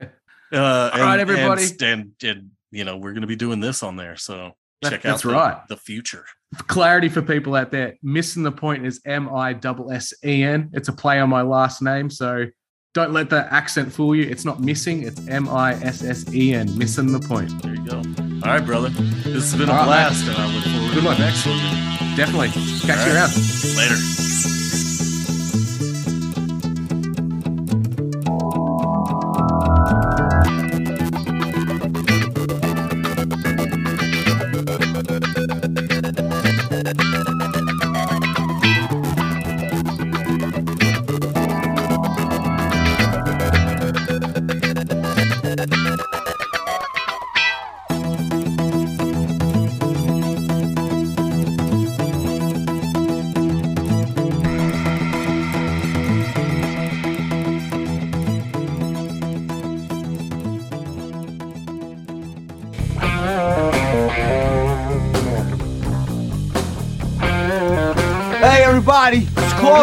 the. 0.00 0.06
uh, 0.52 0.90
All 0.92 1.00
right, 1.00 1.20
everybody. 1.20 1.62
and, 1.62 1.82
and, 1.82 2.14
and 2.22 2.50
you 2.70 2.84
know 2.84 2.98
we're 2.98 3.12
going 3.12 3.22
to 3.22 3.26
be 3.26 3.36
doing 3.36 3.60
this 3.60 3.82
on 3.82 3.96
there, 3.96 4.16
so 4.16 4.52
That- 4.82 4.90
check 4.90 5.02
that's 5.02 5.24
out 5.24 5.28
the, 5.28 5.34
right. 5.36 5.68
the 5.68 5.76
future. 5.76 6.24
Clarity 6.66 7.08
for 7.10 7.20
people 7.20 7.54
out 7.54 7.70
there, 7.70 7.94
Missen 8.04 8.42
the 8.42 8.52
Point 8.52 8.86
is 8.86 9.00
M 9.04 9.28
I 9.34 9.52
S 9.52 9.64
S 9.92 10.14
E 10.24 10.42
N. 10.42 10.70
It's 10.72 10.88
a 10.88 10.92
play 10.92 11.18
on 11.20 11.28
my 11.28 11.42
last 11.42 11.82
name. 11.82 12.08
So 12.08 12.46
don't 12.94 13.12
let 13.12 13.28
the 13.28 13.52
accent 13.52 13.92
fool 13.92 14.14
you. 14.14 14.22
It's 14.24 14.46
not 14.46 14.60
missing, 14.60 15.02
it's 15.02 15.20
M 15.28 15.46
I 15.48 15.74
S 15.74 16.02
S 16.02 16.32
E 16.32 16.54
N. 16.54 16.68
Missen 16.68 17.12
the 17.12 17.20
Point. 17.26 17.60
There 17.62 17.74
you 17.74 17.84
go. 17.86 17.96
All 17.98 18.54
right, 18.54 18.64
brother. 18.64 18.88
This 18.88 19.50
has 19.52 19.56
been 19.56 19.68
a 19.68 19.72
All 19.72 19.78
right, 19.78 19.84
blast, 19.86 20.26
and 20.26 20.36
I 20.36 20.46
look 20.54 20.64
forward 20.64 20.94
Good 20.94 21.00
to 21.00 21.06
one. 21.06 21.16
the 21.18 21.24
next 21.26 21.44
one. 21.46 21.58
Definitely. 22.16 22.48
Catch 22.86 23.06
you 23.06 23.12
All 23.12 23.16
around. 23.16 23.76
Later. 23.76 24.57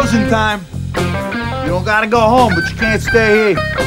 Closing 0.00 0.28
time. 0.28 0.60
You 1.64 1.70
don't 1.70 1.84
gotta 1.84 2.06
go 2.06 2.20
home, 2.20 2.54
but 2.54 2.68
you 2.70 2.76
can't 2.76 3.00
stay 3.00 3.54
here. 3.54 3.85